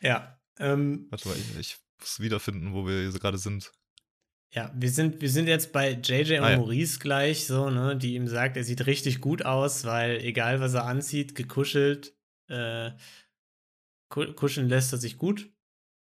Ja. 0.00 0.40
Ähm, 0.58 1.06
Warte 1.10 1.28
mal, 1.28 1.36
ich, 1.36 1.58
ich 1.58 1.76
muss 2.00 2.20
wiederfinden, 2.20 2.72
wo 2.72 2.86
wir 2.86 3.10
gerade 3.12 3.38
sind. 3.38 3.72
Ja, 4.52 4.72
wir 4.74 4.90
sind, 4.90 5.20
wir 5.20 5.30
sind 5.30 5.46
jetzt 5.46 5.72
bei 5.72 5.92
JJ 5.92 6.38
und 6.38 6.44
Ah, 6.44 6.50
ja. 6.50 6.56
Maurice 6.58 6.98
gleich, 6.98 7.46
so, 7.46 7.70
ne, 7.70 7.96
die 7.96 8.14
ihm 8.14 8.26
sagt, 8.26 8.56
er 8.56 8.64
sieht 8.64 8.86
richtig 8.86 9.20
gut 9.20 9.44
aus, 9.44 9.84
weil 9.84 10.16
egal 10.24 10.60
was 10.60 10.74
er 10.74 10.86
anzieht, 10.86 11.36
gekuschelt, 11.36 12.16
äh, 12.48 12.90
ku- 14.08 14.32
kuscheln 14.32 14.68
lässt 14.68 14.92
er 14.92 14.98
sich 14.98 15.18
gut. 15.18 15.48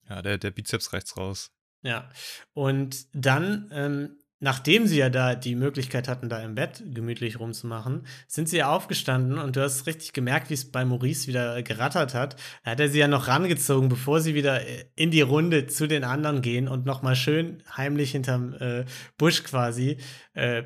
Ja, 0.09 0.23
der, 0.23 0.39
der 0.39 0.51
Bizeps 0.51 0.93
reicht's 0.93 1.17
raus. 1.17 1.53
Ja. 1.83 2.11
Und 2.53 3.07
dann 3.15 3.69
ähm, 3.73 4.19
nachdem 4.43 4.89
sie 4.89 4.99
ja 4.99 5.09
da 5.09 5.37
die 5.37 5.55
Möglichkeit 5.55 6.09
hatten, 6.09 6.29
da 6.29 6.41
im 6.41 6.57
Bett 6.57 6.83
gemütlich 6.93 7.39
rumzumachen, 7.39 8.05
sind 8.27 8.49
sie 8.49 8.57
ja 8.59 8.73
aufgestanden 8.75 9.39
und 9.39 9.55
du 9.55 9.63
hast 9.63 9.87
richtig 9.87 10.13
gemerkt, 10.13 10.51
wie 10.51 10.55
es 10.55 10.71
bei 10.71 10.85
Maurice 10.85 11.29
wieder 11.29 11.63
gerattert 11.63 12.13
hat. 12.13 12.37
Da 12.65 12.73
hat 12.73 12.81
er 12.81 12.89
sie 12.89 12.99
ja 12.99 13.07
noch 13.07 13.29
rangezogen, 13.29 13.89
bevor 13.89 14.21
sie 14.21 14.35
wieder 14.35 14.67
äh, 14.67 14.85
in 14.97 15.13
die 15.13 15.21
Runde 15.21 15.69
zu 15.69 15.87
den 15.87 16.03
anderen 16.03 16.43
gehen 16.43 16.67
und 16.67 16.85
nochmal 16.85 17.15
schön 17.15 17.63
heimlich 17.77 18.11
hinterm 18.11 18.55
äh, 18.55 18.85
Busch 19.17 19.45
quasi 19.45 19.99
äh, 20.35 20.65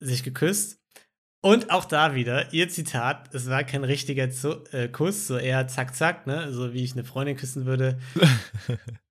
sich 0.00 0.22
geküsst. 0.22 0.80
Und 1.42 1.70
auch 1.70 1.84
da 1.84 2.14
wieder, 2.14 2.52
ihr 2.54 2.70
Zitat, 2.70 3.34
es 3.34 3.50
war 3.50 3.64
kein 3.64 3.84
richtiger 3.84 4.28
äh, 4.72 4.88
Kuss, 4.88 5.26
so 5.26 5.36
eher 5.36 5.68
zack, 5.68 5.94
zack, 5.94 6.26
ne? 6.26 6.52
So 6.52 6.72
wie 6.72 6.82
ich 6.82 6.92
eine 6.92 7.04
Freundin 7.04 7.36
küssen 7.36 7.66
würde. 7.66 7.98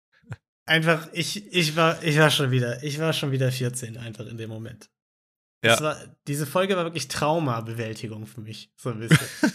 einfach, 0.67 1.07
ich, 1.13 1.51
ich 1.51 1.75
war, 1.75 2.01
ich 2.03 2.17
war 2.19 2.29
schon 2.29 2.51
wieder, 2.51 2.83
ich 2.83 2.99
war 2.99 3.13
schon 3.13 3.31
wieder 3.31 3.51
14 3.51 3.97
einfach 3.97 4.27
in 4.27 4.37
dem 4.37 4.49
Moment. 4.49 4.89
Ja. 5.63 5.79
War, 5.81 5.97
diese 6.27 6.45
Folge 6.45 6.75
war 6.75 6.83
wirklich 6.85 7.07
Traumabewältigung 7.07 8.27
für 8.27 8.41
mich, 8.41 8.71
so 8.77 8.91
ein 8.91 8.99
bisschen. 8.99 9.27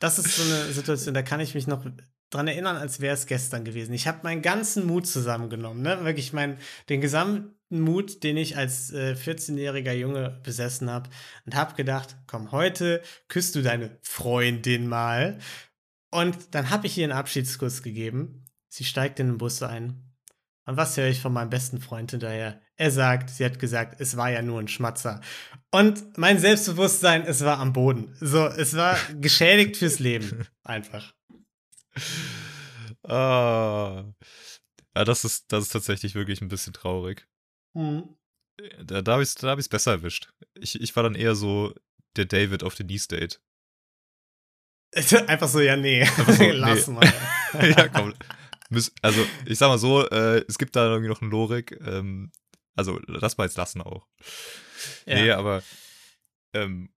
das 0.00 0.18
ist 0.18 0.36
so 0.36 0.42
eine 0.42 0.72
Situation, 0.72 1.14
da 1.14 1.22
kann 1.22 1.40
ich 1.40 1.54
mich 1.54 1.66
noch 1.66 1.84
dran 2.28 2.48
erinnern, 2.48 2.76
als 2.76 3.00
wäre 3.00 3.14
es 3.14 3.26
gestern 3.26 3.64
gewesen. 3.64 3.92
Ich 3.92 4.06
habe 4.06 4.20
meinen 4.22 4.42
ganzen 4.42 4.86
Mut 4.86 5.06
zusammengenommen, 5.06 5.82
ne? 5.82 6.04
Wirklich 6.04 6.32
mein, 6.32 6.58
den 6.88 7.00
gesamten 7.00 7.80
Mut, 7.80 8.22
den 8.22 8.36
ich 8.36 8.56
als 8.56 8.92
äh, 8.92 9.14
14-jähriger 9.14 9.92
Junge 9.92 10.40
besessen 10.42 10.90
habe 10.90 11.10
und 11.46 11.54
habe 11.54 11.74
gedacht, 11.74 12.16
komm, 12.26 12.52
heute 12.52 13.02
küsst 13.28 13.54
du 13.54 13.62
deine 13.62 13.98
Freundin 14.02 14.88
mal. 14.88 15.38
Und 16.10 16.54
dann 16.54 16.70
habe 16.70 16.86
ich 16.86 16.98
ihr 16.98 17.04
einen 17.04 17.12
Abschiedskuss 17.12 17.82
gegeben. 17.82 18.41
Sie 18.72 18.84
steigt 18.84 19.20
in 19.20 19.26
den 19.26 19.36
Bus 19.36 19.62
ein. 19.62 20.02
Und 20.64 20.78
was 20.78 20.96
höre 20.96 21.08
ich 21.08 21.20
von 21.20 21.34
meinem 21.34 21.50
besten 21.50 21.78
Freund 21.78 22.10
hinterher? 22.10 22.62
Er 22.76 22.90
sagt, 22.90 23.28
sie 23.28 23.44
hat 23.44 23.58
gesagt, 23.58 24.00
es 24.00 24.16
war 24.16 24.30
ja 24.30 24.40
nur 24.40 24.58
ein 24.58 24.68
Schmatzer. 24.68 25.20
Und 25.70 26.16
mein 26.16 26.38
Selbstbewusstsein, 26.38 27.20
es 27.26 27.44
war 27.44 27.58
am 27.58 27.74
Boden. 27.74 28.16
So, 28.18 28.46
es 28.46 28.74
war 28.74 28.96
geschädigt 29.20 29.76
fürs 29.76 29.98
Leben. 29.98 30.46
Einfach. 30.64 31.12
Ah. 33.02 34.04
Ja, 34.96 35.04
das 35.04 35.26
ist, 35.26 35.52
das 35.52 35.64
ist 35.64 35.72
tatsächlich 35.72 36.14
wirklich 36.14 36.40
ein 36.40 36.48
bisschen 36.48 36.72
traurig. 36.72 37.28
Mhm. 37.74 38.16
Da, 38.84 39.02
da 39.02 39.12
habe 39.12 39.22
ich 39.22 39.28
es 39.36 39.42
hab 39.42 39.68
besser 39.68 39.90
erwischt. 39.90 40.32
Ich, 40.54 40.80
ich 40.80 40.96
war 40.96 41.02
dann 41.02 41.14
eher 41.14 41.34
so 41.34 41.74
der 42.16 42.24
David 42.24 42.62
auf 42.62 42.74
the 42.76 42.84
Knee-State. 42.84 43.36
Einfach 45.26 45.48
so, 45.48 45.60
ja, 45.60 45.76
nee. 45.76 46.06
so, 46.06 46.44
Lass 46.52 46.88
nee. 46.88 46.94
mal. 46.94 47.12
ja, 47.60 47.88
komm. 47.88 48.14
Also, 49.02 49.24
ich 49.46 49.58
sag 49.58 49.68
mal 49.68 49.78
so, 49.78 50.08
äh, 50.08 50.44
es 50.48 50.58
gibt 50.58 50.76
da 50.76 50.86
irgendwie 50.88 51.08
noch 51.08 51.20
einen 51.22 51.30
Lorik. 51.30 51.78
Ähm, 51.84 52.30
also, 52.74 52.98
lass 53.06 53.36
mal 53.38 53.44
jetzt 53.44 53.56
lassen 53.56 53.82
auch. 53.82 54.06
Ja. 55.06 55.14
Nee, 55.16 55.30
aber. 55.32 55.62
Ähm, 56.54 56.90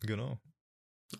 genau. 0.00 0.38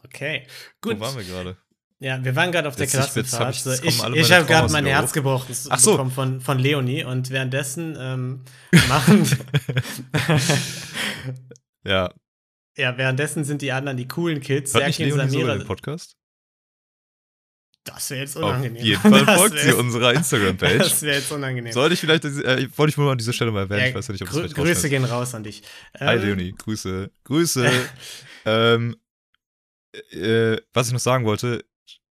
Okay, 0.05 0.47
gut. 0.81 0.97
Wo 0.97 1.01
waren 1.01 1.17
wir 1.17 1.25
gerade? 1.25 1.57
Ja, 2.01 2.25
wir 2.25 2.35
waren 2.35 2.51
gerade 2.51 2.67
auf 2.67 2.75
der 2.75 2.87
Jetzt- 2.87 2.95
ich- 2.95 3.01
Klassenfahrt. 3.01 3.55
ich- 3.55 3.67
ich 3.67 3.85
ich 3.85 3.99
meine 3.99 4.17
habe 4.37 4.47
gerade 4.47 4.73
mein 4.73 4.87
Herz 4.87 5.13
gebrochen 5.13 5.55
Ach 5.71 5.79
so. 5.79 5.93
bekommen 5.93 6.11
von, 6.11 6.41
von 6.41 6.59
Leonie 6.59 7.05
und 7.05 7.31
währenddessen 7.31 7.97
ähm, 7.99 8.45
machen. 8.89 9.25
Ja. 11.85 12.13
ja, 12.77 12.97
währenddessen 12.99 13.45
sind 13.45 13.63
die 13.63 13.71
anderen 13.71 13.97
die 13.97 14.09
coolen 14.09 14.41
Kids. 14.41 14.75
Hört 14.75 14.87
nicht 14.87 14.97
Serki 14.97 15.13
und 15.13 15.19
Leonie 15.19 15.31
sogar 15.33 15.47
Samira. 15.47 15.59
den 15.59 15.67
Podcast? 15.69 16.17
Das 17.85 18.11
wäre 18.11 18.21
jetzt 18.21 18.37
Auf 18.37 18.45
unangenehm. 18.45 18.85
jeden 18.85 19.01
Fall 19.01 19.25
Das 19.27 19.41
folgt 19.41 19.59
sie 19.59 19.73
unserer 19.73 20.15
Instagram-Page. 20.15 20.79
Das 20.79 21.03
wäre 21.03 21.17
jetzt 21.17 21.33
unangenehm. 21.33 21.73
Sollte 21.73 21.95
ich 21.95 22.01
vielleicht, 22.01 22.25
äh, 22.25 22.69
wollte 22.77 22.91
ich 22.91 22.97
mal 22.97 23.11
an 23.11 23.19
dieser 23.19 23.33
Stelle 23.33 23.51
mal 23.51 23.61
erwähnen, 23.61 23.81
Ja, 23.81 23.89
ich 23.89 23.95
weiß 23.95 24.07
ja 24.07 24.13
nicht, 24.13 24.23
ob 24.23 24.29
es 24.29 24.35
grü 24.35 24.41
vielleicht 24.43 24.55
Grüße 24.55 24.89
gehen 24.89 25.05
raus 25.05 25.35
an 25.35 25.43
dich. 25.43 25.63
Hi 25.99 26.17
Ähm, 26.17 26.23
Leonie, 26.23 26.53
Grüße, 26.53 27.11
Grüße. 27.25 27.71
ähm, 28.45 28.97
äh, 30.11 30.59
was 30.73 30.87
ich 30.87 30.93
noch 30.93 31.01
sagen 31.01 31.25
wollte, 31.25 31.65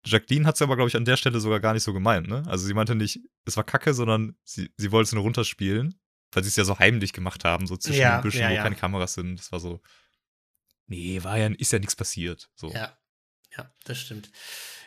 Jacqueline 0.05 0.45
hat 0.45 0.55
es 0.55 0.61
aber, 0.61 0.75
glaube 0.75 0.89
ich, 0.89 0.95
an 0.95 1.05
der 1.05 1.15
Stelle 1.15 1.39
sogar 1.39 1.59
gar 1.59 1.73
nicht 1.73 1.83
so 1.83 1.93
gemeint, 1.93 2.27
ne? 2.27 2.43
Also 2.47 2.65
sie 2.65 2.73
meinte 2.73 2.95
nicht, 2.95 3.19
es 3.45 3.55
war 3.55 3.63
kacke, 3.63 3.93
sondern 3.93 4.35
sie, 4.43 4.71
sie 4.75 4.91
wollte 4.91 5.07
es 5.07 5.13
nur 5.13 5.23
runterspielen, 5.23 5.99
weil 6.31 6.43
sie 6.43 6.49
es 6.49 6.55
ja 6.55 6.63
so 6.63 6.79
heimlich 6.79 7.13
gemacht 7.13 7.45
haben, 7.45 7.67
so 7.67 7.77
zwischen 7.77 8.01
Ja, 8.01 8.17
den 8.17 8.23
Büschen, 8.23 8.41
ja, 8.41 8.49
wo 8.49 8.53
ja. 8.55 8.63
keine 8.63 8.75
Kameras 8.75 9.13
sind. 9.13 9.39
Das 9.39 9.51
war 9.51 9.59
so, 9.59 9.79
nee, 10.87 11.23
war 11.23 11.37
ja, 11.37 11.47
ist 11.47 11.71
ja 11.71 11.79
nichts 11.79 11.95
passiert. 11.95 12.49
So. 12.55 12.71
Ja, 12.71 12.97
ja, 13.55 13.71
das 13.85 13.99
stimmt. 13.99 14.31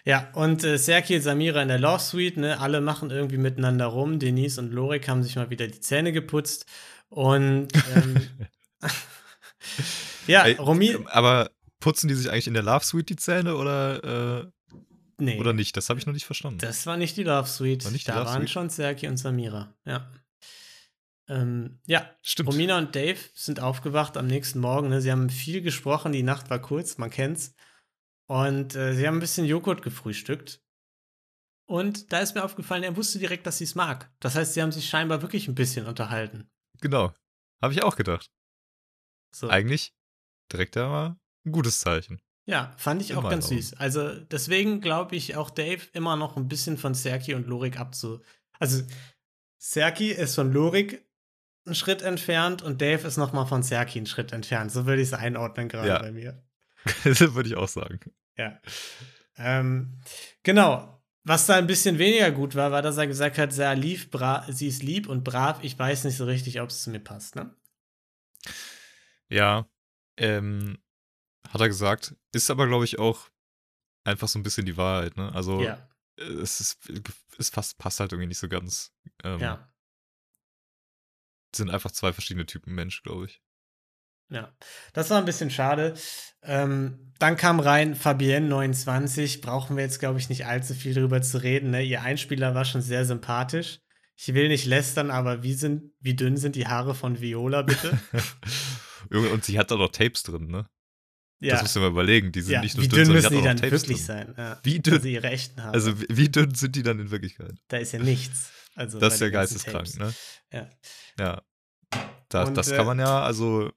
Ja, 0.06 0.28
und 0.34 0.62
äh, 0.64 0.76
Serki 0.76 1.16
und 1.16 1.22
Samira 1.22 1.62
in 1.62 1.68
der 1.68 1.78
Love 1.78 2.00
Suite, 2.00 2.36
ne, 2.36 2.60
alle 2.60 2.80
machen 2.82 3.10
irgendwie 3.10 3.38
miteinander 3.38 3.86
rum. 3.86 4.18
Denise 4.18 4.58
und 4.58 4.70
Lorik 4.72 5.08
haben 5.08 5.22
sich 5.22 5.36
mal 5.36 5.48
wieder 5.48 5.66
die 5.66 5.80
Zähne 5.80 6.12
geputzt. 6.12 6.66
Und 7.08 7.68
ähm, 7.94 8.28
ja, 10.26 10.44
Ey, 10.44 10.54
Romy, 10.54 10.98
Aber 11.06 11.50
putzen 11.80 12.08
die 12.08 12.14
sich 12.14 12.30
eigentlich 12.30 12.46
in 12.46 12.54
der 12.54 12.62
Love 12.62 12.84
Suite 12.84 13.08
die 13.08 13.16
Zähne 13.16 13.56
oder, 13.56 14.42
äh, 14.42 14.76
nee, 15.18 15.38
oder 15.38 15.52
nicht? 15.52 15.76
Das 15.76 15.88
habe 15.88 15.98
ich 15.98 16.06
noch 16.06 16.12
nicht 16.12 16.26
verstanden. 16.26 16.58
das 16.58 16.86
war 16.86 16.96
nicht 16.96 17.16
die 17.16 17.24
Love 17.24 17.48
Suite. 17.48 17.84
War 17.84 17.92
nicht 17.92 18.06
die 18.06 18.10
da 18.10 18.18
Love 18.18 18.30
waren 18.30 18.40
Suite? 18.42 18.50
schon 18.50 18.70
Serki 18.70 19.08
und 19.08 19.16
Samira, 19.16 19.74
ja. 19.86 20.10
Ähm, 21.26 21.78
ja, 21.86 22.10
Stimmt. 22.20 22.50
Romina 22.50 22.76
und 22.76 22.94
Dave 22.94 23.18
sind 23.32 23.58
aufgewacht 23.58 24.18
am 24.18 24.26
nächsten 24.26 24.60
Morgen. 24.60 24.90
Ne? 24.90 25.00
Sie 25.00 25.10
haben 25.10 25.30
viel 25.30 25.62
gesprochen, 25.62 26.12
die 26.12 26.22
Nacht 26.22 26.50
war 26.50 26.58
kurz, 26.58 26.98
man 26.98 27.08
kennt's. 27.08 27.54
Und 28.26 28.74
äh, 28.74 28.94
sie 28.94 29.06
haben 29.06 29.16
ein 29.16 29.20
bisschen 29.20 29.44
Joghurt 29.46 29.82
gefrühstückt. 29.82 30.60
Und 31.66 32.12
da 32.12 32.20
ist 32.20 32.34
mir 32.34 32.44
aufgefallen, 32.44 32.82
er 32.82 32.96
wusste 32.96 33.18
direkt, 33.18 33.46
dass 33.46 33.58
sie 33.58 33.64
es 33.64 33.74
mag. 33.74 34.10
Das 34.20 34.34
heißt, 34.34 34.54
sie 34.54 34.62
haben 34.62 34.72
sich 34.72 34.88
scheinbar 34.88 35.22
wirklich 35.22 35.48
ein 35.48 35.54
bisschen 35.54 35.86
unterhalten. 35.86 36.50
Genau. 36.80 37.12
Habe 37.62 37.72
ich 37.72 37.82
auch 37.82 37.96
gedacht. 37.96 38.30
So. 39.34 39.48
Eigentlich 39.48 39.94
direkt 40.52 40.76
einmal 40.76 41.16
ein 41.46 41.52
gutes 41.52 41.80
Zeichen. 41.80 42.20
Ja, 42.46 42.74
fand 42.76 43.00
ich 43.00 43.14
auch 43.14 43.28
ganz 43.28 43.46
Augen. 43.46 43.56
süß. 43.56 43.74
Also 43.74 44.20
deswegen 44.20 44.82
glaube 44.82 45.16
ich 45.16 45.36
auch 45.36 45.48
Dave 45.48 45.80
immer 45.94 46.16
noch 46.16 46.36
ein 46.36 46.48
bisschen 46.48 46.76
von 46.76 46.92
Serki 46.94 47.34
und 47.34 47.46
Lorik 47.46 47.80
abzu. 47.80 48.20
Also 48.58 48.82
Serki 49.58 50.10
ist 50.10 50.34
von 50.34 50.52
Lorik 50.52 51.08
einen 51.64 51.74
Schritt 51.74 52.02
entfernt 52.02 52.60
und 52.60 52.82
Dave 52.82 53.06
ist 53.08 53.16
noch 53.16 53.32
mal 53.32 53.46
von 53.46 53.62
Serki 53.62 53.98
einen 53.98 54.06
Schritt 54.06 54.32
entfernt. 54.32 54.70
So 54.70 54.84
würde 54.84 55.00
ich 55.00 55.08
es 55.08 55.14
einordnen 55.14 55.70
gerade 55.70 55.88
Ja. 55.88 55.98
bei 56.00 56.12
mir. 56.12 56.43
Das 57.04 57.20
würde 57.34 57.48
ich 57.48 57.56
auch 57.56 57.68
sagen. 57.68 58.00
Ja. 58.36 58.60
Ähm, 59.36 60.00
genau. 60.42 60.90
Was 61.26 61.46
da 61.46 61.56
ein 61.56 61.66
bisschen 61.66 61.98
weniger 61.98 62.30
gut 62.30 62.54
war, 62.54 62.70
war, 62.70 62.82
dass 62.82 62.98
er 62.98 63.06
gesagt 63.06 63.38
hat, 63.38 63.52
sie, 63.52 63.74
lief 63.74 64.10
bra 64.10 64.44
sie 64.50 64.68
ist 64.68 64.82
lieb 64.82 65.08
und 65.08 65.24
brav. 65.24 65.58
Ich 65.62 65.78
weiß 65.78 66.04
nicht 66.04 66.16
so 66.16 66.26
richtig, 66.26 66.60
ob 66.60 66.68
es 66.68 66.82
zu 66.82 66.90
mir 66.90 67.00
passt. 67.00 67.34
Ne? 67.34 67.54
Ja, 69.30 69.66
ähm, 70.18 70.78
hat 71.48 71.60
er 71.62 71.68
gesagt. 71.68 72.14
Ist 72.32 72.50
aber, 72.50 72.66
glaube 72.66 72.84
ich, 72.84 72.98
auch 72.98 73.30
einfach 74.04 74.28
so 74.28 74.38
ein 74.38 74.42
bisschen 74.42 74.66
die 74.66 74.76
Wahrheit, 74.76 75.16
ne? 75.16 75.34
Also, 75.34 75.62
Ja, 75.62 75.88
äh, 76.18 76.24
es 76.24 76.60
ist, 76.60 76.90
es 77.38 77.48
fast, 77.48 77.78
passt 77.78 78.00
halt 78.00 78.12
irgendwie 78.12 78.28
nicht 78.28 78.38
so 78.38 78.48
ganz. 78.48 78.92
Ähm, 79.22 79.40
ja, 79.40 79.72
Sind 81.56 81.70
einfach 81.70 81.90
zwei 81.90 82.12
verschiedene 82.12 82.46
Typen 82.46 82.74
Mensch, 82.74 83.02
glaube 83.02 83.26
ich. 83.26 83.42
Ja. 84.34 84.52
Das 84.92 85.10
war 85.10 85.18
ein 85.18 85.24
bisschen 85.24 85.50
schade. 85.50 85.94
Ähm, 86.42 87.12
dann 87.18 87.36
kam 87.36 87.60
rein 87.60 87.94
Fabienne 87.94 88.48
29. 88.48 89.40
Brauchen 89.40 89.76
wir 89.76 89.84
jetzt, 89.84 90.00
glaube 90.00 90.18
ich, 90.18 90.28
nicht 90.28 90.46
allzu 90.46 90.74
viel 90.74 90.94
drüber 90.94 91.22
zu 91.22 91.42
reden. 91.42 91.70
Ne? 91.70 91.82
Ihr 91.82 92.02
Einspieler 92.02 92.54
war 92.54 92.64
schon 92.64 92.82
sehr 92.82 93.04
sympathisch. 93.04 93.80
Ich 94.16 94.32
will 94.34 94.48
nicht 94.48 94.66
lästern, 94.66 95.10
aber 95.10 95.42
wie, 95.42 95.54
sind, 95.54 95.92
wie 96.00 96.14
dünn 96.14 96.36
sind 96.36 96.56
die 96.56 96.66
Haare 96.66 96.94
von 96.94 97.20
Viola, 97.20 97.62
bitte? 97.62 97.98
Und 99.10 99.44
sie 99.44 99.58
hat 99.58 99.70
da 99.70 99.76
noch 99.76 99.90
Tapes 99.90 100.22
drin, 100.22 100.46
ne? 100.46 100.66
ja, 101.40 101.60
Das 101.60 101.72
du 101.72 101.80
mal 101.80 101.90
überlegen. 101.90 102.32
Die 102.32 102.40
sind 102.40 102.52
ja. 102.54 102.60
nicht 102.60 102.76
nur 102.76 102.84
wie 102.84 102.88
dünn, 102.88 103.08
dünn 103.08 103.22
sondern 103.22 103.32
müssen 103.32 103.42
die 103.42 103.48
dann 103.48 103.56
Tapes 103.56 103.82
wirklich 103.82 104.06
drin. 104.06 104.06
sein? 104.06 104.34
Ja. 104.36 104.60
Wie 104.62 104.80
dünn? 104.80 104.94
Also 104.94 105.08
ihre 105.08 105.30
echten 105.30 105.62
Haare. 105.62 105.74
Also, 105.74 106.00
wie, 106.08 106.28
dünn 106.28 106.54
sind 106.54 106.76
die 106.76 106.82
dann 106.82 106.98
in 107.00 107.10
Wirklichkeit? 107.10 107.54
da 107.68 107.76
ist 107.78 107.92
ja 107.92 107.98
nichts. 107.98 108.50
Also 108.74 108.98
Das 108.98 109.14
ist 109.14 109.20
ja 109.20 109.28
geisteskrank, 109.28 109.96
ne? 109.98 110.14
Ja. 110.52 110.68
Ja. 111.18 111.42
Da, 112.28 112.44
Und, 112.44 112.56
das 112.56 112.70
äh, 112.70 112.76
kann 112.76 112.86
man 112.86 112.98
ja, 112.98 113.22
also, 113.22 113.70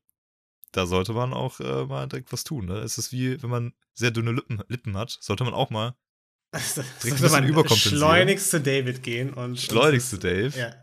da 0.78 0.86
sollte 0.86 1.14
man 1.14 1.34
auch 1.34 1.60
äh, 1.60 1.86
mal 1.86 2.08
direkt 2.08 2.32
was 2.32 2.44
tun, 2.44 2.68
ne? 2.68 2.76
Es 2.78 3.00
ist 3.00 3.12
wie, 3.12 3.42
wenn 3.42 3.50
man 3.50 3.74
sehr 3.96 4.12
dünne 4.12 4.32
Lippen, 4.32 4.62
Lippen 4.68 4.96
hat, 4.96 5.18
sollte 5.20 5.44
man 5.44 5.56
auch 5.56 5.72
mal 5.72 5.96
ein 6.52 6.62
sollte 7.00 7.30
man 7.30 7.48
überkompensieren. 7.48 7.98
schleunigst 7.98 8.52
zu 8.52 8.62
David 8.62 9.02
gehen 9.02 9.34
und 9.34 9.60
schleunigst 9.60 10.12
zu 10.12 10.16
und, 10.18 10.24
Dave. 10.24 10.58
Ja. 10.58 10.74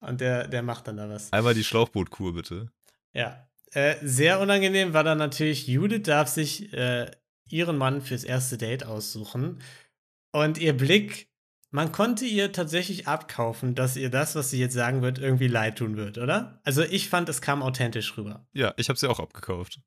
Und 0.00 0.20
der, 0.20 0.48
der 0.48 0.62
macht 0.62 0.88
dann 0.88 0.96
da 0.96 1.08
was. 1.08 1.32
Einmal 1.32 1.54
die 1.54 1.64
Schlauchbootkur, 1.64 2.34
bitte. 2.34 2.70
Ja. 3.12 3.48
Äh, 3.72 3.96
sehr 4.02 4.40
unangenehm 4.40 4.92
war 4.92 5.04
dann 5.04 5.18
natürlich, 5.18 5.66
Judith 5.66 6.02
darf 6.02 6.28
sich 6.28 6.72
äh, 6.72 7.10
ihren 7.48 7.78
Mann 7.78 8.02
fürs 8.02 8.24
erste 8.24 8.58
Date 8.58 8.84
aussuchen. 8.84 9.62
Und 10.32 10.58
ihr 10.58 10.76
Blick, 10.76 11.28
man 11.70 11.92
konnte 11.92 12.24
ihr 12.24 12.52
tatsächlich 12.52 13.06
abkaufen, 13.08 13.74
dass 13.74 13.96
ihr 13.96 14.08
das, 14.10 14.34
was 14.34 14.50
sie 14.50 14.58
jetzt 14.60 14.74
sagen 14.74 15.02
wird, 15.02 15.18
irgendwie 15.18 15.48
leid 15.48 15.78
tun 15.78 15.96
wird, 15.96 16.16
oder? 16.18 16.60
Also 16.64 16.82
ich 16.82 17.08
fand, 17.08 17.28
es 17.28 17.40
kam 17.40 17.62
authentisch 17.62 18.16
rüber. 18.16 18.46
Ja, 18.52 18.72
ich 18.76 18.88
habe 18.88 18.98
sie 18.98 19.08
auch 19.08 19.20
abgekauft. 19.20 19.80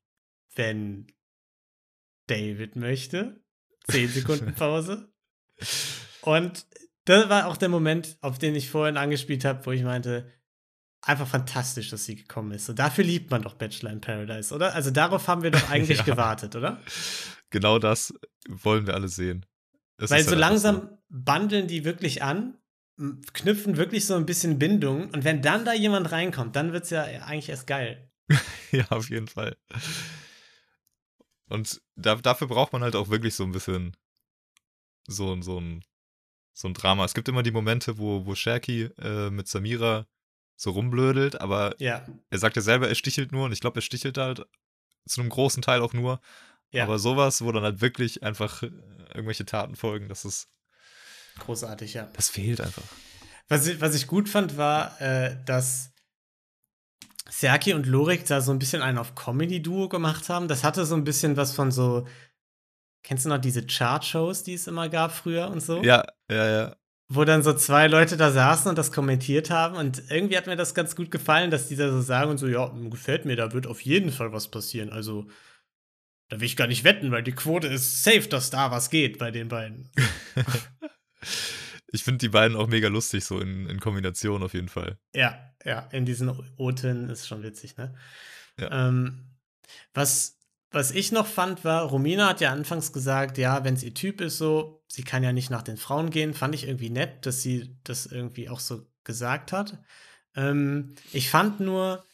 Wenn 0.54 1.06
David 2.26 2.76
möchte. 2.76 3.40
Zehn 3.88 4.08
Sekunden 4.08 4.54
Pause. 4.54 5.10
Und 6.20 6.66
das 7.06 7.28
war 7.28 7.46
auch 7.46 7.56
der 7.56 7.68
Moment, 7.70 8.18
auf 8.20 8.38
den 8.38 8.54
ich 8.54 8.70
vorhin 8.70 8.96
angespielt 8.96 9.44
habe, 9.44 9.64
wo 9.66 9.72
ich 9.72 9.82
meinte, 9.82 10.30
einfach 11.02 11.26
fantastisch, 11.26 11.88
dass 11.88 12.04
sie 12.04 12.14
gekommen 12.16 12.52
ist. 12.52 12.68
Und 12.68 12.78
dafür 12.78 13.04
liebt 13.04 13.30
man 13.30 13.42
doch 13.42 13.54
Bachelor 13.54 13.90
in 13.90 14.00
Paradise, 14.02 14.54
oder? 14.54 14.74
Also 14.74 14.90
darauf 14.90 15.26
haben 15.28 15.42
wir 15.42 15.50
doch 15.50 15.70
eigentlich 15.70 15.98
Ja. 15.98 16.04
gewartet, 16.04 16.54
oder? 16.56 16.80
Genau 17.48 17.78
das 17.78 18.12
wollen 18.48 18.86
wir 18.86 18.94
alle 18.94 19.08
sehen. 19.08 19.46
Es 19.96 20.10
Weil 20.10 20.22
so 20.22 20.30
halt 20.30 20.38
langsam 20.40 20.98
bandeln 21.10 21.66
die 21.66 21.84
wirklich 21.84 22.22
an, 22.22 22.56
knüpfen 23.32 23.76
wirklich 23.76 24.06
so 24.06 24.14
ein 24.14 24.26
bisschen 24.26 24.58
Bindung. 24.58 25.10
Und 25.10 25.24
wenn 25.24 25.42
dann 25.42 25.64
da 25.64 25.72
jemand 25.74 26.10
reinkommt, 26.12 26.56
dann 26.56 26.72
wird 26.72 26.84
es 26.84 26.90
ja 26.90 27.02
eigentlich 27.04 27.48
erst 27.48 27.66
geil. 27.66 28.10
Ja, 28.72 28.86
auf 28.90 29.10
jeden 29.10 29.26
Fall. 29.26 29.56
Und 31.48 31.82
da, 31.96 32.14
dafür 32.14 32.46
braucht 32.46 32.72
man 32.72 32.82
halt 32.82 32.94
auch 32.94 33.08
wirklich 33.08 33.34
so 33.34 33.42
ein 33.42 33.50
bisschen 33.50 33.96
so, 35.08 35.40
so, 35.42 35.58
ein, 35.58 35.84
so 36.52 36.68
ein 36.68 36.74
Drama. 36.74 37.04
Es 37.04 37.14
gibt 37.14 37.28
immer 37.28 37.42
die 37.42 37.50
Momente, 37.50 37.98
wo, 37.98 38.26
wo 38.26 38.36
Sherky 38.36 38.84
äh, 38.98 39.30
mit 39.30 39.48
Samira 39.48 40.06
so 40.54 40.70
rumblödelt, 40.70 41.40
aber 41.40 41.74
Ja, 41.80 42.06
er 42.28 42.38
sagt 42.38 42.54
ja 42.54 42.62
selber, 42.62 42.88
er 42.88 42.94
stichelt 42.94 43.32
nur 43.32 43.46
und 43.46 43.52
ich 43.52 43.60
glaube, 43.60 43.78
er 43.80 43.82
stichelt 43.82 44.18
halt 44.18 44.46
zu 45.06 45.20
einem 45.20 45.30
großen 45.30 45.62
Teil 45.62 45.80
auch 45.80 45.92
nur. 45.94 46.20
ja, 46.70 46.84
Aber 46.84 46.98
sowas, 47.00 47.42
wo 47.42 47.50
dann 47.50 47.64
halt 47.64 47.80
wirklich 47.80 48.22
einfach 48.22 48.62
äh, 48.62 48.70
irgendwelche 49.14 49.46
Taten 49.46 49.74
folgen, 49.74 50.08
das 50.08 50.24
ist, 50.24 50.48
großartig, 51.38 51.94
ja. 51.94 52.08
das 52.14 52.28
fehlt 52.28 52.60
einfach. 52.60 52.82
Was 53.48 53.66
ich, 53.66 53.80
was 53.80 53.94
ich 53.94 54.06
gut 54.06 54.28
fand, 54.28 54.56
war, 54.56 55.00
äh, 55.00 55.36
dass 55.44 55.90
Serki 57.30 57.74
und 57.74 57.86
Lorik 57.86 58.26
da 58.26 58.40
so 58.40 58.52
ein 58.52 58.58
bisschen 58.58 58.82
einen 58.82 58.98
auf 58.98 59.14
Comedy-Duo 59.14 59.88
gemacht 59.88 60.28
haben. 60.28 60.48
Das 60.48 60.64
hatte 60.64 60.84
so 60.84 60.94
ein 60.94 61.04
bisschen 61.04 61.36
was 61.36 61.52
von 61.52 61.70
so. 61.70 62.06
Kennst 63.02 63.24
du 63.24 63.28
noch 63.28 63.38
diese 63.38 63.66
Chart-Shows, 63.66 64.42
die 64.42 64.54
es 64.54 64.66
immer 64.66 64.88
gab 64.88 65.12
früher 65.12 65.48
und 65.48 65.62
so? 65.62 65.82
Ja, 65.82 66.04
ja, 66.30 66.48
ja. 66.48 66.76
Wo 67.08 67.24
dann 67.24 67.42
so 67.42 67.52
zwei 67.54 67.86
Leute 67.86 68.16
da 68.16 68.30
saßen 68.30 68.68
und 68.68 68.76
das 68.76 68.92
kommentiert 68.92 69.50
haben. 69.50 69.76
Und 69.76 70.02
irgendwie 70.10 70.36
hat 70.36 70.46
mir 70.46 70.56
das 70.56 70.74
ganz 70.74 70.94
gut 70.94 71.10
gefallen, 71.10 71.50
dass 71.50 71.68
die 71.68 71.76
da 71.76 71.90
so 71.90 72.00
sagen 72.02 72.30
und 72.30 72.38
so: 72.38 72.46
Ja, 72.46 72.72
gefällt 72.90 73.24
mir, 73.24 73.36
da 73.36 73.52
wird 73.52 73.66
auf 73.66 73.80
jeden 73.80 74.12
Fall 74.12 74.32
was 74.32 74.48
passieren. 74.48 74.90
Also, 74.90 75.26
da 76.28 76.38
will 76.38 76.46
ich 76.46 76.56
gar 76.56 76.68
nicht 76.68 76.84
wetten, 76.84 77.10
weil 77.10 77.22
die 77.22 77.32
Quote 77.32 77.68
ist 77.68 78.04
safe, 78.04 78.28
dass 78.28 78.50
da 78.50 78.70
was 78.70 78.90
geht 78.90 79.18
bei 79.18 79.30
den 79.30 79.48
beiden. 79.48 79.90
Ich 81.92 82.04
finde 82.04 82.18
die 82.18 82.28
beiden 82.28 82.56
auch 82.56 82.68
mega 82.68 82.88
lustig, 82.88 83.24
so 83.24 83.40
in, 83.40 83.66
in 83.66 83.80
Kombination 83.80 84.42
auf 84.42 84.54
jeden 84.54 84.68
Fall. 84.68 84.98
Ja, 85.14 85.52
ja, 85.64 85.80
in 85.92 86.04
diesen 86.04 86.30
Oten 86.56 87.08
ist 87.08 87.26
schon 87.26 87.42
witzig, 87.42 87.76
ne? 87.76 87.94
Ja. 88.58 88.88
Ähm, 88.88 89.30
was, 89.92 90.38
was 90.70 90.92
ich 90.92 91.12
noch 91.12 91.26
fand, 91.26 91.64
war, 91.64 91.82
Romina 91.82 92.28
hat 92.28 92.40
ja 92.40 92.52
anfangs 92.52 92.92
gesagt, 92.92 93.38
ja, 93.38 93.64
wenn 93.64 93.74
es 93.74 93.82
ihr 93.82 93.94
Typ 93.94 94.20
ist, 94.20 94.38
so, 94.38 94.84
sie 94.86 95.02
kann 95.02 95.22
ja 95.22 95.32
nicht 95.32 95.50
nach 95.50 95.62
den 95.62 95.76
Frauen 95.76 96.10
gehen. 96.10 96.34
Fand 96.34 96.54
ich 96.54 96.66
irgendwie 96.66 96.90
nett, 96.90 97.26
dass 97.26 97.42
sie 97.42 97.76
das 97.84 98.06
irgendwie 98.06 98.48
auch 98.48 98.60
so 98.60 98.86
gesagt 99.04 99.52
hat. 99.52 99.82
Ähm, 100.36 100.94
ich 101.12 101.30
fand 101.30 101.60
nur 101.60 102.04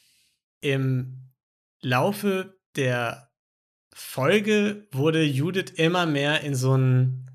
im 0.61 1.31
Laufe 1.81 2.59
der 2.77 3.31
Folge 3.93 4.87
wurde 4.93 5.23
Judith 5.23 5.73
immer 5.77 6.07
mehr 6.07 6.43
in 6.43 6.55
so 6.55 6.73
einen 6.73 7.26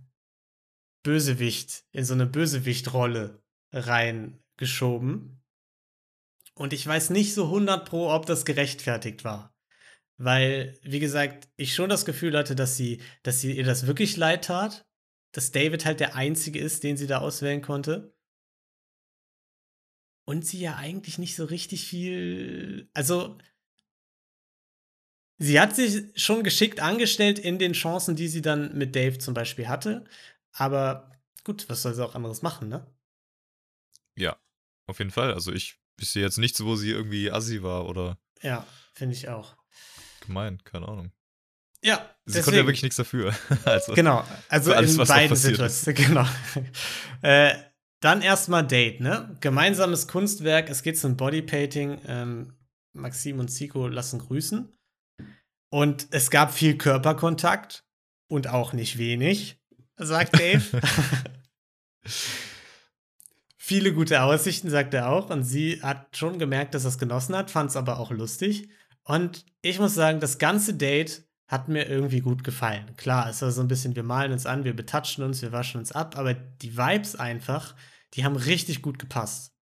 Bösewicht, 1.03 1.83
in 1.91 2.05
so 2.05 2.13
eine 2.13 2.25
Bösewichtrolle 2.25 3.41
reingeschoben. 3.71 5.41
Und 6.53 6.73
ich 6.73 6.85
weiß 6.85 7.09
nicht 7.09 7.33
so 7.33 7.45
100 7.45 7.87
pro, 7.87 8.11
ob 8.11 8.25
das 8.25 8.45
gerechtfertigt 8.45 9.23
war. 9.23 9.55
Weil, 10.17 10.77
wie 10.83 10.99
gesagt, 10.99 11.49
ich 11.55 11.73
schon 11.73 11.89
das 11.89 12.05
Gefühl 12.05 12.37
hatte, 12.37 12.55
dass 12.55 12.77
sie, 12.77 13.01
dass 13.23 13.41
sie 13.41 13.57
ihr 13.57 13.63
das 13.63 13.87
wirklich 13.87 14.17
leid 14.17 14.45
tat. 14.45 14.85
Dass 15.31 15.51
David 15.51 15.85
halt 15.85 15.99
der 15.99 16.15
Einzige 16.15 16.59
ist, 16.59 16.83
den 16.83 16.97
sie 16.97 17.07
da 17.07 17.19
auswählen 17.19 17.61
konnte. 17.61 18.13
Und 20.25 20.45
sie 20.45 20.59
ja 20.59 20.75
eigentlich 20.75 21.17
nicht 21.17 21.35
so 21.35 21.45
richtig 21.45 21.87
viel. 21.87 22.89
Also, 22.93 23.37
sie 25.39 25.59
hat 25.59 25.75
sich 25.75 26.03
schon 26.15 26.43
geschickt 26.43 26.79
angestellt 26.81 27.39
in 27.39 27.57
den 27.57 27.73
Chancen, 27.73 28.15
die 28.15 28.27
sie 28.27 28.41
dann 28.41 28.77
mit 28.77 28.95
Dave 28.95 29.17
zum 29.17 29.33
Beispiel 29.33 29.67
hatte. 29.67 30.05
Aber 30.53 31.11
gut, 31.43 31.67
was 31.69 31.81
soll 31.81 31.93
sie 31.93 32.03
auch 32.05 32.15
anderes 32.15 32.41
machen, 32.41 32.69
ne? 32.69 32.85
Ja, 34.15 34.37
auf 34.87 34.99
jeden 34.99 35.11
Fall. 35.11 35.33
Also 35.33 35.51
ich, 35.51 35.79
ich 35.99 36.09
sehe 36.09 36.23
jetzt 36.23 36.37
nichts, 36.37 36.63
wo 36.63 36.75
sie 36.75 36.91
irgendwie 36.91 37.31
assi 37.31 37.63
war 37.63 37.87
oder 37.87 38.17
Ja, 38.41 38.65
finde 38.93 39.15
ich 39.15 39.29
auch. 39.29 39.55
gemein, 40.25 40.61
keine 40.63 40.87
Ahnung. 40.87 41.11
Ja, 41.83 42.07
Sie 42.25 42.41
konnte 42.41 42.59
ja 42.59 42.65
wirklich 42.65 42.83
nichts 42.83 42.97
dafür. 42.97 43.33
also, 43.65 43.93
Genau, 43.95 44.23
also 44.49 44.71
alles, 44.73 44.97
in 44.97 45.05
beiden. 45.05 45.35
Situationen. 45.35 45.95
Genau. 45.95 46.27
äh, 47.23 47.55
dann 48.01 48.21
erstmal 48.21 48.65
Date, 48.65 48.99
ne? 48.99 49.35
Gemeinsames 49.41 50.07
Kunstwerk, 50.07 50.69
es 50.69 50.83
geht 50.83 50.97
zum 50.99 51.17
Bodypainting. 51.17 52.01
Ähm, 52.05 52.57
Maxim 52.93 53.39
und 53.39 53.47
Zico 53.47 53.87
lassen 53.87 54.19
grüßen. 54.19 54.71
Und 55.69 56.07
es 56.11 56.29
gab 56.29 56.53
viel 56.53 56.77
Körperkontakt 56.77 57.85
und 58.27 58.47
auch 58.47 58.73
nicht 58.73 58.97
wenig, 58.97 59.60
sagt 60.01 60.37
Dave. 60.39 60.61
Viele 63.57 63.93
gute 63.93 64.21
Aussichten, 64.23 64.69
sagt 64.69 64.93
er 64.93 65.09
auch. 65.09 65.29
Und 65.29 65.43
sie 65.43 65.81
hat 65.81 66.17
schon 66.17 66.39
gemerkt, 66.39 66.73
dass 66.73 66.83
er 66.83 66.89
es 66.89 66.97
genossen 66.97 67.35
hat, 67.35 67.51
fand 67.51 67.69
es 67.69 67.75
aber 67.77 67.99
auch 67.99 68.11
lustig. 68.11 68.69
Und 69.03 69.45
ich 69.61 69.79
muss 69.79 69.93
sagen, 69.95 70.19
das 70.19 70.39
ganze 70.39 70.73
Date 70.73 71.23
hat 71.47 71.67
mir 71.67 71.87
irgendwie 71.87 72.21
gut 72.21 72.43
gefallen. 72.43 72.95
Klar, 72.97 73.29
es 73.29 73.41
war 73.41 73.51
so 73.51 73.61
ein 73.61 73.67
bisschen, 73.67 73.95
wir 73.95 74.03
malen 74.03 74.31
uns 74.31 74.45
an, 74.45 74.63
wir 74.63 74.75
betatschen 74.75 75.23
uns, 75.23 75.41
wir 75.41 75.51
waschen 75.51 75.79
uns 75.79 75.91
ab, 75.91 76.17
aber 76.17 76.33
die 76.33 76.77
Vibes 76.77 77.15
einfach, 77.15 77.75
die 78.13 78.23
haben 78.23 78.35
richtig 78.35 78.81
gut 78.81 78.99
gepasst. 78.99 79.53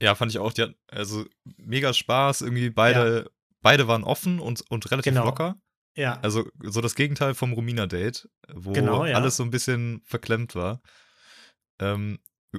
ja, 0.00 0.14
fand 0.14 0.30
ich 0.32 0.38
auch. 0.38 0.52
Die 0.52 0.62
hat 0.62 0.74
also 0.90 1.24
mega 1.56 1.92
Spaß. 1.92 2.40
Irgendwie 2.42 2.70
beide, 2.70 3.30
beide 3.62 3.86
waren 3.88 4.04
offen 4.04 4.38
und, 4.40 4.62
und 4.70 4.90
relativ 4.90 5.12
Genau. 5.12 5.24
locker. 5.26 5.56
Ja, 5.96 6.18
Also 6.22 6.48
so 6.62 6.80
das 6.80 6.94
Gegenteil 6.96 7.34
vom 7.34 7.52
Romina-Date, 7.52 8.28
wo 8.52 8.72
Genau, 8.72 9.04
ja. 9.04 9.16
alles 9.16 9.36
so 9.36 9.42
ein 9.44 9.50
bisschen 9.50 10.02
verklemmt 10.04 10.54
war. 10.54 10.80
Ähm, 11.80 12.18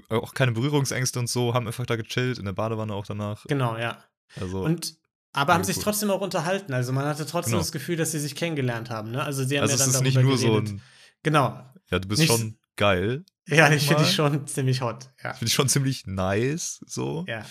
auch 0.09 0.33
keine 0.33 0.51
Berührungsängste 0.53 1.19
und 1.19 1.27
so, 1.29 1.53
haben 1.53 1.67
einfach 1.67 1.85
da 1.85 1.95
gechillt, 1.95 2.37
in 2.37 2.45
der 2.45 2.53
Badewanne 2.53 2.93
auch 2.93 3.05
danach. 3.05 3.43
genau, 3.45 3.77
ja. 3.77 4.03
Also, 4.39 4.63
Und 4.63 4.95
aber 5.33 5.53
haben 5.53 5.63
sich 5.65 5.75
gut. 5.75 5.83
trotzdem 5.83 6.09
auch 6.11 6.21
unterhalten. 6.21 6.73
Also 6.73 6.93
man 6.93 7.05
hatte 7.05 7.25
trotzdem 7.25 7.51
Genau. 7.51 7.61
das 7.61 7.71
Gefühl, 7.73 7.97
dass 7.97 8.11
sie 8.11 8.19
sich 8.19 8.35
kennengelernt 8.35 8.89
haben. 8.89 9.11
Ne? 9.11 9.21
Also 9.23 9.43
sie 9.43 9.57
haben 9.57 9.63
also 9.63 9.73
ja 9.73 9.75
es 9.75 9.79
dann 9.81 9.89
ist 9.89 10.15
darüber 10.15 10.21
nicht 10.21 10.41
nur 10.43 10.53
geredet. 10.55 10.67
so 10.69 10.73
ein, 10.75 10.81
Genau. 11.23 11.73
ja, 11.91 11.99
du 11.99 12.07
bist 12.07 12.21
Nicht- 12.21 12.31
schon 12.31 12.57
geil. 12.77 13.25
Ja, 13.47 13.71
ich 13.71 13.85
finde 13.87 14.01
mal. 14.01 14.09
ich 14.09 14.15
schon 14.15 14.47
ziemlich 14.47 14.81
hot. 14.81 15.11
Ja. 15.23 15.33
Finde 15.33 15.47
ich 15.47 15.53
schon 15.53 15.69
ziemlich 15.69 16.05
nice, 16.07 16.79
so. 16.87 17.25
ja. 17.27 17.45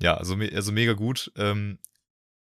Ja, 0.00 0.14
also, 0.16 0.36
also 0.36 0.72
mega 0.72 0.92
gut. 0.92 1.32
Ähm, 1.36 1.78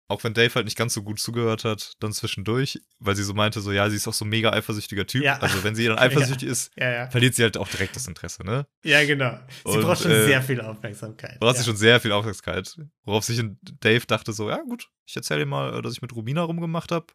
auch 0.08 0.24
wenn 0.24 0.34
Dave 0.34 0.54
halt 0.54 0.66
nicht 0.66 0.78
ganz 0.78 0.94
so 0.94 1.02
gut 1.02 1.20
zugehört 1.20 1.64
hat, 1.64 1.94
dann 2.00 2.14
zwischendurch, 2.14 2.80
weil 3.00 3.16
sie 3.16 3.24
so 3.24 3.34
meinte, 3.34 3.62
so, 3.62 3.72
ja, 3.72 3.90
sie 3.90 3.96
ist 3.96 4.08
auch 4.08 4.14
so 4.14 4.24
ein 4.26 4.30
mega 4.30 4.52
eifersüchtiger 4.52 5.08
Typ. 5.08 5.24
Ja. 5.24 5.40
Also, 5.40 5.64
wenn 5.64 5.74
sie 5.76 5.86
dann 5.88 5.98
eifersüchtig 5.98 6.48
ist, 6.50 6.72
Ja, 6.78 6.92
ja. 6.92 7.10
verliert 7.10 7.34
sie 7.36 7.44
halt 7.44 7.58
auch 7.58 7.68
direkt 7.68 7.96
das 7.96 8.08
Interesse, 8.08 8.44
ne? 8.44 8.68
Ja, 8.84 9.04
genau. 9.06 9.40
Sie 9.66 9.72
Und, 9.72 9.82
braucht 9.82 10.04
schon 10.04 10.12
äh, 10.12 10.26
sehr 10.26 10.42
viel 10.44 10.62
Aufmerksamkeit. 10.62 11.40
Braucht 11.40 11.56
ja. 11.56 11.62
sie 11.62 11.66
schon 11.66 11.78
sehr 11.78 12.00
viel 12.00 12.12
Aufmerksamkeit. 12.12 12.78
Worauf 13.04 13.24
sich 13.24 13.42
Dave 13.80 14.06
dachte 14.06 14.32
so, 14.34 14.50
ja 14.50 14.62
gut, 14.62 14.90
ich 15.06 15.16
erzähle 15.16 15.42
dir 15.42 15.46
mal, 15.48 15.82
dass 15.82 15.94
ich 15.94 16.02
mit 16.02 16.16
Romina 16.16 16.44
rumgemacht 16.44 16.92
habe. 16.92 17.08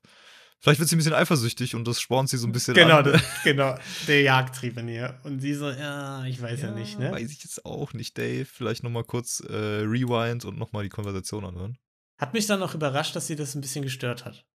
Vielleicht 0.63 0.79
wird 0.79 0.91
sie 0.91 0.97
ein 0.97 0.99
bisschen 0.99 1.15
eifersüchtig 1.15 1.75
und 1.75 1.89
das 1.89 2.01
spornt 2.03 2.29
sie 2.29 2.37
so 2.37 2.47
ein 2.47 2.53
bisschen 2.53 2.75
Genau, 2.75 2.99
an. 2.99 3.05
das, 3.05 3.23
genau. 3.45 3.77
Der 4.09 4.21
Jagdtrieb 4.21 4.77
in 4.77 4.89
ihr. 4.89 5.19
Und 5.25 5.41
sie 5.41 5.55
so, 5.55 5.71
ja, 5.71 6.25
ich 6.27 6.43
weiß 6.43 6.61
ja, 6.61 6.71
nicht, 6.73 6.99
ne? 6.99 7.13
Weiß 7.13 7.31
ich 7.31 7.43
jetzt 7.43 7.65
auch 7.65 7.95
nicht, 7.95 8.19
Dave. 8.19 8.45
Vielleicht 8.45 8.83
nochmal 8.83 9.05
kurz 9.05 9.41
äh, 9.41 9.55
rewind 9.55 10.45
und 10.45 10.59
nochmal 10.59 10.83
die 10.83 10.91
Konversation 10.91 11.47
anhören. 11.47 11.79
Hat 12.21 12.35
mich 12.35 12.47
dann 12.47 12.61
noch 12.61 12.75
überrascht, 12.75 13.17
dass 13.17 13.27
sie 13.27 13.35
das 13.37 13.55
ein 13.55 13.63
bisschen 13.63 13.83
gestört 13.83 14.27
hat. 14.27 14.47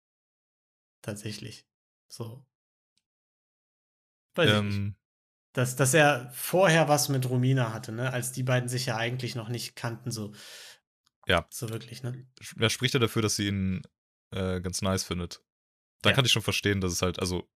Tatsächlich. 1.00 1.66
So. 2.08 2.44
Weiß 4.34 4.50
ich 4.50 4.62
nicht. 4.62 4.76
Ähm, 4.76 4.96
Dass, 5.54 5.74
dass 5.74 5.94
er 5.94 6.30
vorher 6.34 6.88
was 6.88 7.08
mit 7.08 7.28
Romina 7.28 7.72
hatte, 7.72 7.92
ne? 7.92 8.12
Als 8.12 8.32
die 8.32 8.42
beiden 8.42 8.68
sich 8.68 8.86
ja 8.86 8.96
eigentlich 8.96 9.34
noch 9.34 9.48
nicht 9.48 9.76
kannten, 9.76 10.10
so. 10.10 10.34
Ja. 11.26 11.46
So 11.50 11.70
wirklich, 11.70 12.02
ne? 12.02 12.26
wer 12.56 12.68
spricht 12.68 12.92
ja 12.92 13.00
dafür, 13.00 13.22
dass 13.22 13.36
sie 13.36 13.48
ihn 13.48 13.82
äh, 14.30 14.60
ganz 14.60 14.82
nice 14.82 15.04
findet? 15.04 15.42
Dann 16.02 16.10
Ja. 16.10 16.16
kann 16.16 16.26
ich 16.26 16.32
schon 16.32 16.42
verstehen, 16.42 16.82
dass 16.82 16.92
es 16.92 17.00
halt, 17.00 17.18
also, 17.18 17.48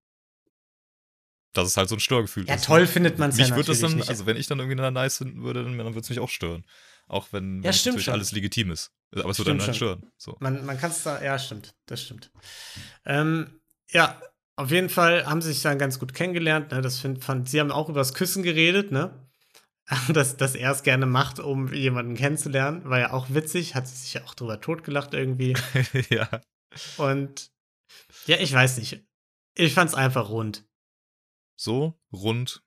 dass 1.53 1.69
es 1.69 1.77
halt 1.77 1.91
so 1.91 1.97
ein 1.97 2.01
Störgefühl 2.01 2.47
Ja, 2.49 2.55
ist. 2.55 2.65
toll 2.65 2.83
ne? 2.83 2.87
findet 2.87 3.19
man 3.19 3.29
es 3.29 3.37
ja 3.37 3.45
Mich 3.45 3.57
würde 3.57 3.73
das 3.73 3.81
dann, 3.81 3.97
nicht. 3.97 4.09
also 4.09 4.25
wenn 4.25 4.39
ich 4.39 4.47
dann 4.47 4.59
irgendwie 4.59 4.81
eine 4.81 4.91
nice 4.91 5.19
finden 5.19 5.43
würde, 5.43 5.65
dann, 5.65 5.77
dann 5.77 5.89
würde 5.89 6.01
es 6.01 6.09
mich 6.09 6.21
auch 6.21 6.31
stören. 6.31 6.65
Auch 7.09 7.33
wenn, 7.33 7.63
Ja, 7.63 7.71
natürlich 7.71 8.05
schon. 8.05 8.15
alles 8.15 8.33
legitim 8.33 8.71
ist. 8.71 8.93
Aber 9.13 9.31
es 9.31 9.37
Stimmt 9.37 9.61
dann 9.61 9.67
halt 9.67 9.77
stören. 9.77 10.13
So. 10.19 10.37
Man, 10.41 10.65
man 10.67 10.79
kann 10.79 10.91
es 10.91 11.03
da, 11.03 11.23
ja, 11.23 11.39
stimmt, 11.39 11.75
das 11.87 12.03
stimmt. 12.03 12.31
Ähm, 13.07 13.61
ja, 13.91 14.21
auf 14.57 14.71
jeden 14.71 14.91
Fall 14.91 15.25
haben 15.25 15.41
sie 15.41 15.53
sich 15.53 15.63
dann 15.63 15.79
ganz 15.79 15.99
gut 15.99 16.13
kennengelernt. 16.13 16.71
Ne? 16.73 16.83
Das 16.83 16.99
find, 17.01 17.25
fand, 17.25 17.49
sie 17.49 17.61
haben 17.61 17.71
auch 17.71 17.89
über 17.89 18.01
das 18.01 18.13
Küssen 18.13 18.43
geredet, 18.43 18.93
ne? 18.93 19.25
Dass, 20.13 20.37
dass 20.37 20.55
er 20.55 20.73
es 20.73 20.83
gerne 20.83 21.07
macht, 21.07 21.41
um 21.41 21.73
jemanden 21.73 22.15
kennenzulernen. 22.15 22.85
War 22.85 22.99
ja 22.99 23.13
auch 23.15 23.31
witzig, 23.31 23.75
hat 23.75 23.89
sie 23.89 23.97
sich 23.97 24.13
ja 24.13 24.25
auch 24.25 24.35
drüber 24.35 24.61
totgelacht 24.61 25.15
irgendwie. 25.15 25.57
ja. 26.11 26.29
Und 26.99 27.51
ja, 28.27 28.37
ich 28.37 28.53
weiß 28.53 28.77
nicht. 28.77 29.03
Ich 29.55 29.73
fand's 29.73 29.95
einfach 29.95 30.29
rund. 30.29 30.69
so 31.57 31.99
rund 32.13 32.63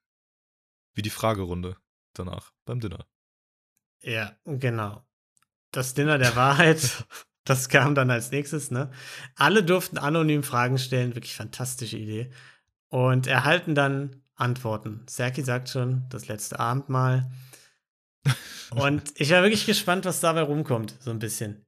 wie 0.95 1.03
die 1.03 1.11
Fragerunde 1.11 1.77
danach 2.13 2.53
beim 2.65 2.79
Dinner. 2.79 3.05
Ja, 4.03 4.35
genau. 4.45 5.03
Das 5.71 5.93
Dinner 5.93 6.17
der 6.17 6.35
Wahrheit, 6.35 7.05
das 7.45 7.69
kam 7.69 7.95
dann 7.95 8.11
als 8.11 8.31
nächstes, 8.31 8.71
ne? 8.71 8.91
Alle 9.35 9.63
durften 9.63 9.97
anonym 9.97 10.43
Fragen 10.43 10.77
stellen, 10.77 11.15
wirklich 11.15 11.35
fantastische 11.35 11.97
Idee. 11.97 12.31
Und 12.89 13.27
erhalten 13.27 13.73
dann 13.73 14.21
Antworten. 14.35 15.05
Serki 15.07 15.43
sagt 15.43 15.69
schon, 15.69 16.05
das 16.09 16.27
letzte 16.27 16.59
Abendmahl. 16.59 17.31
Und 18.71 19.13
ich 19.15 19.31
war 19.31 19.41
wirklich 19.43 19.65
gespannt, 19.65 20.05
was 20.05 20.19
dabei 20.19 20.41
rumkommt, 20.41 20.95
so 20.99 21.11
ein 21.11 21.19
bisschen. 21.19 21.65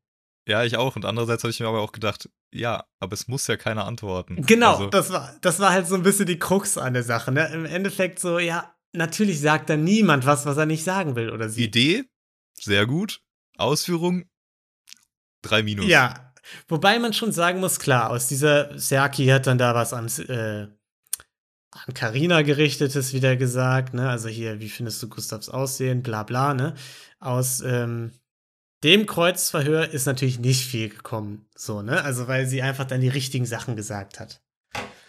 Ja, 0.48 0.64
ich 0.64 0.76
auch. 0.78 0.96
Und 0.96 1.06
andererseits 1.06 1.44
habe 1.44 1.52
ich 1.52 1.60
mir 1.60 1.68
aber 1.68 1.82
auch 1.82 1.92
gedacht, 1.92 2.30
ja, 2.52 2.86
aber 3.00 3.14
es 3.14 3.28
muss 3.28 3.48
ja 3.48 3.58
keiner 3.58 3.86
antworten. 3.86 4.46
Genau, 4.46 4.74
Also, 4.74 4.88
das, 4.88 5.12
war, 5.12 5.36
das 5.42 5.60
war 5.60 5.72
halt 5.72 5.88
so 5.88 5.96
ein 5.96 6.04
bisschen 6.04 6.26
die 6.26 6.40
Krux 6.40 6.78
an 6.78 6.94
der 6.94 7.04
Sache. 7.04 7.32
Ne? 7.32 7.50
Im 7.54 7.66
Endeffekt 7.66 8.20
so, 8.20 8.40
ja, 8.40 8.74
natürlich 8.92 9.40
sagt 9.40 9.70
da 9.70 9.78
niemand 9.78 10.26
was, 10.26 10.46
was 10.46 10.58
er 10.58 10.66
nicht 10.66 10.84
sagen 10.84 11.16
will 11.16 11.30
oder 11.30 11.50
sie. 11.50 11.64
Idee, 11.64 12.06
sehr 12.64 12.86
gut. 12.86 13.22
Ausführung, 13.58 14.26
drei 15.42 15.64
Minus. 15.64 15.88
Ja, 15.88 16.34
wobei 16.68 17.00
man 17.00 17.14
schon 17.14 17.32
sagen 17.32 17.60
muss, 17.60 17.80
klar, 17.80 18.10
aus 18.10 18.28
dieser 18.28 18.78
Serki 18.78 19.28
hat 19.28 19.48
dann 19.48 19.58
da 19.58 19.76
was 19.76 19.94
ans, 19.94 20.20
äh, 20.20 20.68
an 21.72 21.94
Carina 21.94 22.42
gerichtetes 22.42 23.14
wieder 23.14 23.36
gesagt, 23.36 23.94
ne? 23.94 24.10
Also 24.10 24.30
hier, 24.30 24.60
wie 24.60 24.70
findest 24.70 25.02
du 25.02 25.10
Gustavs 25.10 25.50
Aussehen, 25.50 26.04
bla 26.04 26.24
bla, 26.24 26.54
ne? 26.54 26.76
Aus 27.20 27.62
ähm, 27.62 28.12
dem 28.84 29.06
Kreuzverhör 29.06 29.90
ist 29.90 30.06
natürlich 30.06 30.40
nicht 30.40 30.66
viel 30.66 30.90
gekommen, 30.90 31.46
so, 31.56 31.82
ne? 31.82 32.04
Also 32.04 32.28
weil 32.28 32.48
sie 32.48 32.62
einfach 32.62 32.86
dann 32.86 33.02
die 33.02 33.10
richtigen 33.10 33.46
Sachen 33.46 33.76
gesagt 33.76 34.20
hat. 34.20 34.42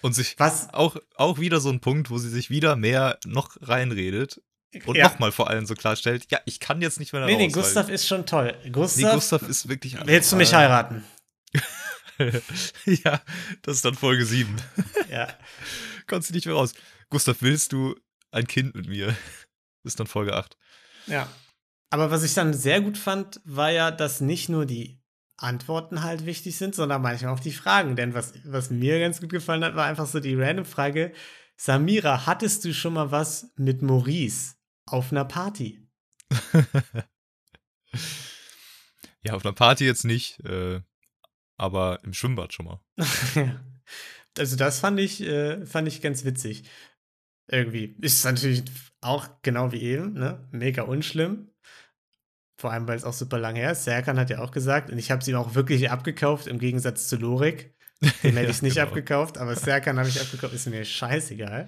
Und 0.00 0.14
sich 0.14 0.38
Was? 0.38 0.72
auch, 0.74 0.96
auch 1.16 1.38
wieder 1.38 1.60
so 1.60 1.70
ein 1.70 1.80
Punkt, 1.80 2.10
wo 2.10 2.18
sie 2.18 2.28
sich 2.28 2.50
wieder 2.50 2.76
mehr 2.76 3.18
noch 3.24 3.56
reinredet 3.62 4.42
und 4.86 4.96
Ja. 4.96 5.04
nochmal 5.08 5.32
vor 5.32 5.48
allem 5.50 5.66
so 5.66 5.74
klarstellt, 5.74 6.26
ja, 6.30 6.40
ich 6.46 6.60
kann 6.60 6.80
jetzt 6.82 6.98
nicht 7.00 7.12
mehr 7.12 7.24
Nee, 7.26 7.36
nee, 7.36 7.44
raus, 7.46 7.54
weil- 7.56 7.62
Gustav 7.62 7.88
ist 7.88 8.06
schon 8.06 8.26
toll. 8.26 8.54
Nee, 8.64 8.70
Gustav, 8.70 9.14
Gustav 9.14 9.42
ist 9.42 9.68
wirklich. 9.68 9.96
willst 10.04 10.32
du 10.32 10.36
mich 10.36 10.52
heiraten? 10.54 11.04
ja, 12.86 13.20
das 13.62 13.76
ist 13.76 13.84
dann 13.84 13.94
Folge 13.94 14.24
7. 14.24 14.54
Ja. 15.10 15.28
Kommst 16.08 16.30
du 16.30 16.34
nicht 16.34 16.46
mehr 16.46 16.54
raus. 16.56 16.72
Gustav, 17.08 17.36
willst 17.40 17.72
du 17.72 17.94
ein 18.32 18.46
Kind 18.48 18.74
mit 18.74 18.88
mir? 18.88 19.06
Das 19.84 19.92
ist 19.92 20.00
dann 20.00 20.06
Folge 20.08 20.34
8. 20.34 20.56
Ja. 21.06 21.28
Aber 21.90 22.10
was 22.10 22.24
ich 22.24 22.34
dann 22.34 22.52
sehr 22.52 22.80
gut 22.80 22.98
fand, 22.98 23.40
war 23.44 23.70
ja, 23.70 23.90
dass 23.92 24.20
nicht 24.20 24.48
nur 24.48 24.66
die 24.66 25.00
Antworten 25.36 26.02
halt 26.02 26.26
wichtig 26.26 26.56
sind, 26.56 26.74
sondern 26.74 27.02
manchmal 27.02 27.32
auch 27.32 27.38
die 27.40 27.52
Fragen. 27.52 27.94
Denn 27.96 28.14
was, 28.14 28.32
was 28.44 28.70
mir 28.70 28.98
ganz 28.98 29.20
gut 29.20 29.30
gefallen 29.30 29.62
hat, 29.64 29.76
war 29.76 29.86
einfach 29.86 30.06
so 30.06 30.18
die 30.20 30.34
random 30.34 30.64
Frage: 30.64 31.12
Samira, 31.56 32.26
hattest 32.26 32.64
du 32.64 32.74
schon 32.74 32.94
mal 32.94 33.10
was 33.12 33.52
mit 33.56 33.82
Maurice 33.82 34.54
auf 34.86 35.12
einer 35.12 35.24
Party? 35.24 35.86
Ja, 39.24 39.32
auf 39.32 39.44
einer 39.44 39.54
Party 39.54 39.86
jetzt 39.86 40.04
nicht, 40.04 40.38
äh, 40.44 40.80
aber 41.56 42.00
im 42.04 42.12
Schwimmbad 42.12 42.52
schon 42.52 42.66
mal. 42.66 42.80
also, 44.38 44.56
das 44.56 44.80
fand 44.80 45.00
ich, 45.00 45.22
äh, 45.22 45.64
fand 45.64 45.88
ich 45.88 46.02
ganz 46.02 46.24
witzig. 46.24 46.68
Irgendwie. 47.48 47.96
Ist 48.00 48.24
natürlich 48.24 48.64
auch 49.00 49.28
genau 49.42 49.72
wie 49.72 49.82
eben, 49.82 50.12
ne? 50.12 50.46
Mega 50.50 50.82
unschlimm. 50.82 51.50
Vor 52.58 52.72
allem, 52.72 52.86
weil 52.86 52.96
es 52.96 53.04
auch 53.04 53.12
super 53.12 53.38
lang 53.38 53.56
her 53.56 53.72
ist. 53.72 53.84
Serkan 53.84 54.18
hat 54.18 54.30
ja 54.30 54.40
auch 54.40 54.50
gesagt, 54.50 54.90
und 54.90 54.98
ich 54.98 55.10
habe 55.10 55.20
es 55.20 55.28
ihm 55.28 55.36
auch 55.36 55.54
wirklich 55.54 55.90
abgekauft, 55.90 56.46
im 56.46 56.58
Gegensatz 56.58 57.08
zu 57.08 57.16
Lorik. 57.16 57.74
Dem 58.22 58.36
hätte 58.36 58.50
ich 58.50 58.56
es 58.56 58.62
nicht 58.62 58.74
genau. 58.74 58.88
abgekauft, 58.88 59.38
aber 59.38 59.56
Serkan 59.56 59.98
habe 59.98 60.08
ich 60.08 60.20
abgekauft, 60.20 60.54
ist 60.54 60.66
mir 60.66 60.84
scheißegal. 60.84 61.66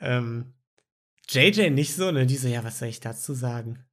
Ähm, 0.00 0.54
JJ 1.28 1.70
nicht 1.70 1.94
so, 1.94 2.10
ne? 2.10 2.26
Die 2.26 2.36
so, 2.36 2.48
ja, 2.48 2.62
was 2.64 2.78
soll 2.78 2.88
ich 2.88 3.00
dazu 3.00 3.34
sagen? 3.34 3.84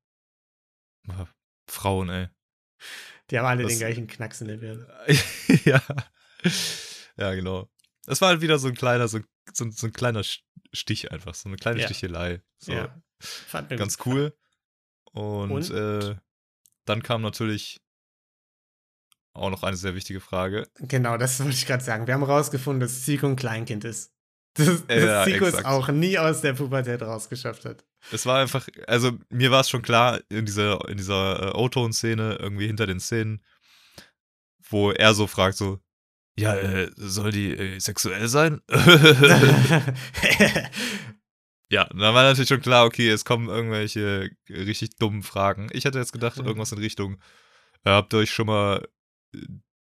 Frauen, 1.70 2.10
ey. 2.10 2.28
Die 3.30 3.38
haben 3.38 3.46
alle 3.46 3.64
Das- 3.64 3.72
den 3.74 3.80
gleichen 3.80 4.08
Knacks 4.08 4.42
in 4.42 4.48
der 4.48 4.58
Birne. 4.58 4.88
ja. 5.66 5.82
Ja, 7.18 7.34
genau. 7.36 7.70
Das 8.06 8.22
war 8.22 8.30
halt 8.30 8.42
wieder 8.42 8.58
so 8.60 8.68
ein 8.68 8.76
kleiner, 8.76 9.08
so, 9.08 9.20
so, 9.54 9.70
so 9.70 9.88
ein 9.88 9.94
kleiner 9.94 10.24
Stich 10.74 11.12
einfach, 11.12 11.36
so 11.36 11.50
eine 11.50 11.58
kleine 11.58 11.82
Ja. 11.82 11.86
Stichelei. 11.88 12.42
So. 12.58 12.72
Ja. 12.74 13.02
Fand 13.20 13.70
Ganz 13.70 13.98
gut. 13.98 14.14
cool. 14.14 14.38
Und, 15.12 15.52
Und? 15.52 15.70
Äh, 15.72 16.16
dann 16.86 17.04
kam 17.04 17.22
natürlich 17.22 17.82
auch 19.34 19.50
noch 19.50 19.64
eine 19.64 19.78
sehr 19.78 19.94
wichtige 19.96 20.22
Frage. 20.22 20.68
Genau, 20.80 21.18
das 21.18 21.40
wollte 21.40 21.54
ich 21.54 21.66
gerade 21.66 21.84
sagen. 21.84 22.08
Wir 22.08 22.14
haben 22.14 22.24
rausgefunden, 22.24 22.80
dass 22.80 23.04
Zico 23.04 23.28
ein 23.28 23.36
Kleinkind 23.36 23.84
ist. 23.86 24.14
Dass, 24.56 24.86
dass 24.88 25.04
Ja, 25.04 25.24
Zico 25.26 25.46
es 25.46 25.64
auch 25.66 25.90
nie 25.90 26.18
aus 26.18 26.42
der 26.42 26.54
Pubertät 26.54 27.02
rausgeschafft 27.02 27.66
hat. 27.66 27.86
Es 28.12 28.26
war 28.26 28.40
einfach, 28.42 28.68
also 28.88 29.12
mir 29.30 29.52
war 29.52 29.62
es 29.62 29.70
schon 29.70 29.82
klar 29.82 30.20
in 30.30 30.46
dieser, 30.46 30.88
in 30.90 30.98
dieser 30.98 31.50
äh, 31.54 31.58
O-Ton-Szene, 31.58 32.38
irgendwie 32.40 32.68
hinter 32.68 32.88
den 32.88 33.00
Szenen, 33.00 33.44
wo 34.70 34.92
er 34.92 35.14
so 35.14 35.28
fragt, 35.28 35.58
so, 35.58 35.80
ja, 36.38 36.56
äh, 36.56 36.90
soll 36.96 37.32
die 37.32 37.52
äh, 37.52 37.80
sexuell 37.80 38.28
sein? 38.28 38.62
ja, 41.72 41.86
dann 41.86 42.00
war 42.14 42.24
natürlich 42.24 42.48
schon 42.50 42.62
klar, 42.62 42.86
okay, 42.86 43.10
es 43.10 43.26
kommen 43.26 43.50
irgendwelche 43.50 44.30
richtig 44.50 44.96
dummen 44.98 45.24
Fragen. 45.24 45.70
Ich 45.72 45.86
hätte 45.86 46.00
jetzt 46.00 46.14
gedacht, 46.14 46.38
Mhm. 46.40 46.46
irgendwas 46.46 46.72
in 46.72 46.80
Richtung, 46.80 47.16
äh, 47.84 47.92
habt 47.92 48.14
ihr 48.14 48.20
euch 48.20 48.32
schon 48.32 48.48
mal 48.48 48.88
äh, 49.36 49.40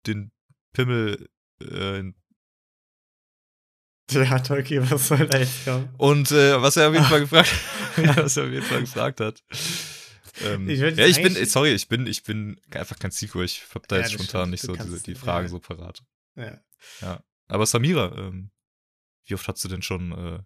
den 0.07 0.31
Pimmel 0.73 1.27
äh, 1.61 1.99
in 1.99 2.15
ja, 4.11 4.39
Tolki, 4.39 4.79
was 4.89 5.07
soll 5.09 5.27
da 5.27 5.37
jetzt 5.39 5.65
kommen? 5.65 5.89
Und 5.97 6.31
äh, 6.31 6.61
was 6.61 6.77
er 6.77 6.87
auf 6.89 6.93
jeden 6.93 7.05
Fall 7.05 7.19
gefragt, 7.27 7.51
was 8.17 8.37
er 8.37 8.45
auf 8.45 8.51
jeden 8.51 8.65
Fall 8.65 8.81
gefragt 8.81 9.19
hat. 9.19 9.43
Ähm, 10.45 10.69
Ich 10.69 10.79
ja, 10.79 10.87
ich 11.05 11.21
bin, 11.21 11.33
sorry, 11.45 11.71
ich 11.73 11.87
bin, 11.87 12.05
ich 12.07 12.23
bin 12.23 12.59
einfach 12.71 12.97
kein 12.99 13.11
Zico. 13.11 13.41
Ich 13.41 13.63
hab 13.73 13.87
da 13.87 13.95
Ja, 13.97 14.01
jetzt 14.03 14.13
spontan 14.13 14.41
stimmt. 14.41 14.51
nicht 14.51 14.63
Du 14.63 14.67
so 14.67 14.73
kannst- 14.73 14.93
diese, 14.93 15.03
die 15.03 15.13
ja, 15.13 15.19
Fragen 15.19 15.47
ja. 15.47 15.49
so 15.49 15.59
parat. 15.59 16.03
Ja. 16.35 17.23
Aber 17.47 17.65
Samira, 17.65 18.15
ähm, 18.17 18.51
wie 19.25 19.33
oft 19.33 19.47
hast 19.47 19.63
du 19.63 19.67
denn 19.67 19.81
schon 19.81 20.11
äh, 20.11 20.39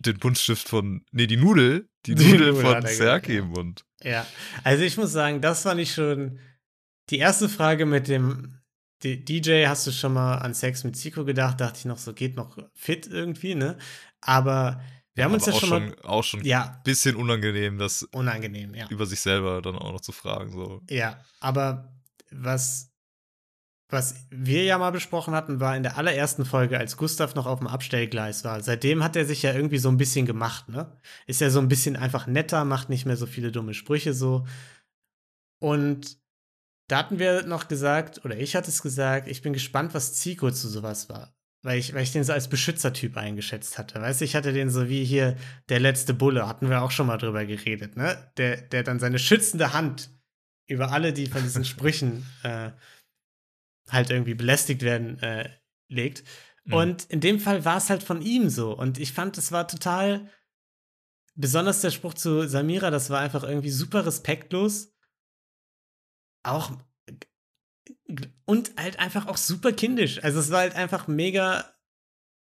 den 0.00 0.18
Buntstift 0.18 0.68
von, 0.68 1.04
nee, 1.10 1.26
die 1.26 1.36
Nudel, 1.36 1.88
die, 2.06 2.14
Die 2.14 2.24
Nudel 2.24 2.48
Nudel 2.52 2.62
von 2.62 2.74
hat 2.76 2.84
er 2.84 2.90
Serki 2.94 3.36
im 3.38 3.48
Mund? 3.48 3.84
ja. 4.02 4.26
Also 4.64 4.84
ich 4.84 4.96
muss 4.96 5.12
sagen, 5.12 5.40
das 5.40 5.62
fand 5.62 5.80
ich 5.80 5.92
schon. 5.92 6.38
Die 7.10 7.18
erste 7.18 7.48
Frage 7.48 7.86
mit 7.86 8.06
dem 8.06 8.57
DJ, 9.02 9.66
hast 9.66 9.86
du 9.86 9.92
schon 9.92 10.14
mal 10.14 10.38
an 10.38 10.54
Sex 10.54 10.84
mit 10.84 10.96
Zico 10.96 11.24
gedacht? 11.24 11.60
Dachte 11.60 11.78
ich 11.78 11.84
noch, 11.84 11.98
so 11.98 12.12
geht 12.12 12.36
noch 12.36 12.56
fit 12.74 13.06
irgendwie, 13.06 13.54
ne? 13.54 13.78
Aber 14.20 14.80
wir 15.14 15.24
haben 15.24 15.34
uns 15.34 15.46
ja 15.46 15.52
schon 15.52 15.68
mal. 15.68 15.96
auch 16.04 16.22
schon 16.22 16.44
Ja, 16.44 16.80
bisschen 16.84 17.16
unangenehm, 17.16 17.78
das 17.78 18.04
unangenehm, 18.04 18.74
ja. 18.74 18.86
über 18.88 19.04
sich 19.04 19.20
selber 19.20 19.60
dann 19.62 19.76
auch 19.76 19.92
noch 19.92 20.00
zu 20.00 20.12
fragen. 20.12 20.52
So. 20.52 20.80
Ja, 20.88 21.18
aber 21.40 21.92
was, 22.30 22.92
was 23.88 24.26
wir 24.30 24.62
ja 24.62 24.78
mal 24.78 24.92
besprochen 24.92 25.34
hatten, 25.34 25.58
war 25.58 25.76
in 25.76 25.82
der 25.82 25.98
allerersten 25.98 26.44
Folge, 26.44 26.78
als 26.78 26.96
Gustav 26.96 27.34
noch 27.34 27.46
auf 27.46 27.58
dem 27.58 27.66
Abstellgleis 27.66 28.44
war. 28.44 28.60
Seitdem 28.62 29.02
hat 29.02 29.16
er 29.16 29.24
sich 29.24 29.42
ja 29.42 29.52
irgendwie 29.52 29.78
so 29.78 29.88
ein 29.88 29.96
bisschen 29.96 30.24
gemacht, 30.24 30.68
ne? 30.68 30.96
Ist 31.26 31.40
ja 31.40 31.50
so 31.50 31.58
ein 31.58 31.68
bisschen 31.68 31.96
einfach 31.96 32.28
netter, 32.28 32.64
macht 32.64 32.88
nicht 32.88 33.04
mehr 33.04 33.16
so 33.16 33.26
viele 33.26 33.50
dumme 33.50 33.74
Sprüche 33.74 34.14
so. 34.14 34.46
Und 35.60 36.16
da 36.88 36.98
hatten 36.98 37.18
wir 37.18 37.44
noch 37.44 37.68
gesagt, 37.68 38.24
oder 38.24 38.36
ich 38.36 38.56
hatte 38.56 38.70
es 38.70 38.82
gesagt, 38.82 39.28
ich 39.28 39.42
bin 39.42 39.52
gespannt, 39.52 39.94
was 39.94 40.14
Zico 40.14 40.50
zu 40.50 40.68
sowas 40.68 41.08
war. 41.08 41.34
Weil 41.62 41.78
ich, 41.78 41.92
weil 41.92 42.02
ich 42.02 42.12
den 42.12 42.24
so 42.24 42.32
als 42.32 42.48
Beschützertyp 42.48 43.16
eingeschätzt 43.16 43.78
hatte. 43.78 44.00
Weißt 44.00 44.20
du, 44.20 44.24
ich 44.24 44.36
hatte 44.36 44.52
den 44.52 44.70
so 44.70 44.88
wie 44.88 45.04
hier 45.04 45.36
der 45.68 45.80
letzte 45.80 46.14
Bulle, 46.14 46.46
hatten 46.46 46.70
wir 46.70 46.82
auch 46.82 46.92
schon 46.92 47.08
mal 47.08 47.18
drüber 47.18 47.44
geredet, 47.46 47.96
ne? 47.96 48.32
Der, 48.36 48.56
der 48.56 48.84
dann 48.84 49.00
seine 49.00 49.18
schützende 49.18 49.72
Hand 49.72 50.10
über 50.66 50.92
alle, 50.92 51.12
die 51.12 51.26
von 51.26 51.42
diesen 51.42 51.64
Sprüchen 51.66 52.24
äh, 52.42 52.70
halt 53.90 54.10
irgendwie 54.10 54.34
belästigt 54.34 54.82
werden, 54.82 55.18
äh, 55.18 55.50
legt. 55.88 56.22
Mhm. 56.64 56.72
Und 56.74 57.04
in 57.06 57.20
dem 57.20 57.40
Fall 57.40 57.64
war 57.64 57.78
es 57.78 57.90
halt 57.90 58.02
von 58.02 58.22
ihm 58.22 58.50
so. 58.50 58.76
Und 58.76 58.98
ich 58.98 59.12
fand, 59.12 59.36
es 59.36 59.50
war 59.50 59.66
total, 59.66 60.30
besonders 61.34 61.80
der 61.80 61.90
Spruch 61.90 62.14
zu 62.14 62.48
Samira, 62.48 62.90
das 62.90 63.10
war 63.10 63.20
einfach 63.20 63.42
irgendwie 63.42 63.70
super 63.70 64.06
respektlos. 64.06 64.92
Auch 66.42 66.72
und 68.46 68.72
halt 68.76 68.98
einfach 68.98 69.26
auch 69.26 69.36
super 69.36 69.72
kindisch. 69.72 70.22
Also 70.24 70.40
es 70.40 70.50
war 70.50 70.60
halt 70.60 70.74
einfach 70.74 71.08
mega 71.08 71.70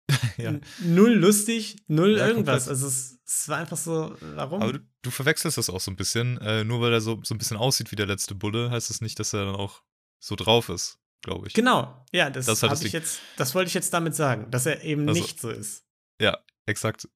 ja. 0.37 0.55
null 0.81 1.13
lustig, 1.15 1.77
null 1.87 2.17
Ja, 2.19 2.27
irgendwas. 2.27 2.65
komplett. 2.67 2.69
Also 2.71 2.87
es, 2.89 3.19
es 3.25 3.49
war 3.49 3.59
einfach 3.59 3.77
so, 3.77 4.17
warum? 4.35 4.61
Aber 4.63 4.73
du, 4.75 4.81
du 5.03 5.11
verwechselst 5.11 5.59
das 5.59 5.71
auch 5.71 5.81
so 5.81 5.91
ein 5.91 5.97
bisschen. 5.97 6.39
Äh, 6.39 6.65
nur 6.65 6.81
weil 6.81 6.93
er 6.93 7.01
so, 7.01 7.21
so 7.23 7.35
ein 7.35 7.39
bisschen 7.39 7.57
aussieht 7.57 7.93
wie 7.93 7.97
der 7.97 8.07
letzte 8.07 8.35
Bulle, 8.35 8.71
heißt 8.71 8.91
das 8.91 9.01
nicht, 9.01 9.19
dass 9.21 9.33
er 9.33 9.45
dann 9.47 9.55
auch 9.55 9.83
so 10.19 10.35
drauf 10.35 10.69
ist, 10.69 10.99
glaube 11.23 11.47
ich. 11.47 11.55
Genau, 11.55 12.05
ja, 12.13 12.29
das, 12.31 12.47
Das 12.47 12.63
halt 12.63 12.73
das 12.73 12.83
ich 12.83 12.93
jetzt, 12.93 13.21
das 13.37 13.55
wollte 13.55 13.69
ich 13.69 13.75
jetzt 13.75 13.93
damit 13.95 14.15
sagen, 14.17 14.51
dass 14.51 14.67
er 14.67 14.83
eben 14.83 15.09
Also- 15.09 15.21
nicht 15.21 15.41
so 15.41 15.51
ist. 15.51 15.85
Ja, 16.21 16.39
exakt. 16.67 17.09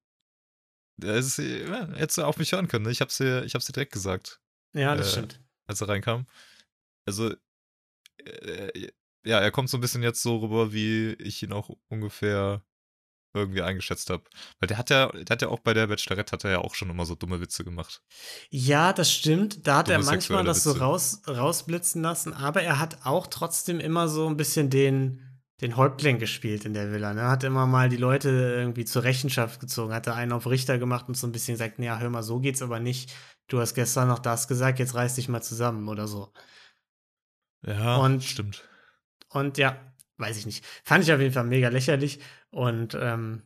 Es 1.01 1.37
ist, 1.37 1.37
ja, 1.37 1.87
hättest 1.93 2.17
du 2.17 2.23
auf 2.23 2.37
mich 2.37 2.51
hören 2.53 2.67
können. 2.67 2.85
Ne? 2.85 2.91
Ich 2.91 3.01
hab's 3.01 3.17
dir, 3.17 3.43
ich 3.43 3.53
hab's 3.53 3.65
dir 3.65 3.73
direkt 3.73 3.93
gesagt, 3.93 4.41
Ja, 4.73 4.95
das 4.95 5.09
äh, 5.09 5.11
stimmt. 5.11 5.39
als 5.65 5.81
er 5.81 5.89
reinkam. 5.89 6.25
Also, 7.07 7.33
äh, 8.23 8.89
ja, 9.25 9.39
er 9.39 9.51
kommt 9.51 9.69
so 9.69 9.77
ein 9.77 9.81
bisschen 9.81 10.03
jetzt 10.03 10.21
so 10.21 10.37
rüber, 10.37 10.73
wie 10.73 11.13
ich 11.13 11.41
ihn 11.41 11.53
auch 11.53 11.69
ungefähr 11.89 12.61
irgendwie 13.33 13.61
eingeschätzt 13.61 14.09
habe. 14.09 14.23
Weil 14.59 14.67
der 14.67 14.77
hat 14.77 14.89
ja, 14.89 15.07
der 15.11 15.25
hat 15.29 15.41
ja 15.41 15.49
auch 15.49 15.59
bei 15.59 15.73
der 15.73 15.87
Bachelorette 15.87 16.31
hat 16.31 16.43
er 16.43 16.51
ja 16.51 16.57
auch 16.59 16.75
schon 16.75 16.89
immer 16.89 17.05
so 17.05 17.15
dumme 17.15 17.39
Witze 17.39 17.63
gemacht. 17.63 18.01
Ja, 18.49 18.93
das 18.93 19.11
stimmt. 19.11 19.65
Da 19.67 19.77
hat 19.77 19.89
er 19.89 19.97
Dumme 19.97 20.11
manchmal 20.11 20.39
sexuelle 20.39 20.45
das 20.45 20.63
so 20.63 20.71
raus, 20.73 21.21
rausblitzen 21.27 22.01
lassen, 22.01 22.33
aber 22.33 22.61
er 22.61 22.79
hat 22.79 23.05
auch 23.05 23.27
trotzdem 23.27 23.79
immer 23.79 24.07
so 24.07 24.27
ein 24.27 24.37
bisschen 24.37 24.69
den, 24.69 25.21
den 25.61 25.77
Häuptling 25.77 26.19
gespielt 26.19 26.65
in 26.65 26.73
der 26.73 26.91
Villa. 26.91 27.13
Ne? 27.13 27.23
Hat 27.23 27.43
immer 27.43 27.67
mal 27.67 27.89
die 27.89 27.97
Leute 27.97 28.29
irgendwie 28.29 28.85
zur 28.85 29.03
Rechenschaft 29.03 29.59
gezogen, 29.59 29.93
hat 29.93 30.07
da 30.07 30.15
einen 30.15 30.31
auf 30.31 30.47
Richter 30.47 30.77
gemacht 30.77 31.07
und 31.07 31.15
so 31.15 31.27
ein 31.27 31.31
bisschen 31.31 31.55
gesagt, 31.55 31.79
ja, 31.79 31.99
hör 31.99 32.09
mal, 32.09 32.23
so 32.23 32.39
geht's 32.39 32.61
aber 32.61 32.79
nicht. 32.79 33.13
Du 33.47 33.59
hast 33.59 33.75
gestern 33.75 34.07
noch 34.07 34.19
das 34.19 34.47
gesagt, 34.47 34.79
jetzt 34.79 34.95
reiß 34.95 35.15
dich 35.15 35.29
mal 35.29 35.41
zusammen 35.41 35.87
oder 35.87 36.07
so. 36.07 36.31
Ja, 37.65 37.97
Und- 37.97 38.23
stimmt. 38.23 38.63
Und 39.29 39.57
ja, 39.57 39.93
weiß 40.17 40.37
ich 40.37 40.45
nicht. 40.45 40.65
Fand 40.83 41.03
ich 41.03 41.11
auf 41.11 41.19
jeden 41.19 41.33
Fall 41.33 41.43
mega 41.43 41.69
lächerlich. 41.69 42.19
Und 42.49 42.95
ähm, 42.99 43.43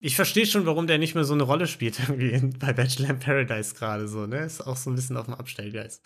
ich 0.00 0.16
verstehe 0.16 0.46
schon, 0.46 0.66
warum 0.66 0.86
der 0.86 0.98
nicht 0.98 1.14
mehr 1.14 1.24
so 1.24 1.34
eine 1.34 1.44
Rolle 1.44 1.66
spielt 1.66 1.98
irgendwie 2.08 2.30
in, 2.30 2.58
bei 2.58 2.72
Bachelor 2.72 3.10
in 3.10 3.18
Paradise 3.18 3.74
gerade 3.74 4.08
so, 4.08 4.26
ne? 4.26 4.44
Ist 4.44 4.60
auch 4.60 4.76
so 4.76 4.90
ein 4.90 4.96
bisschen 4.96 5.16
auf 5.16 5.26
dem 5.26 5.34
Abstellgeist. 5.34 6.04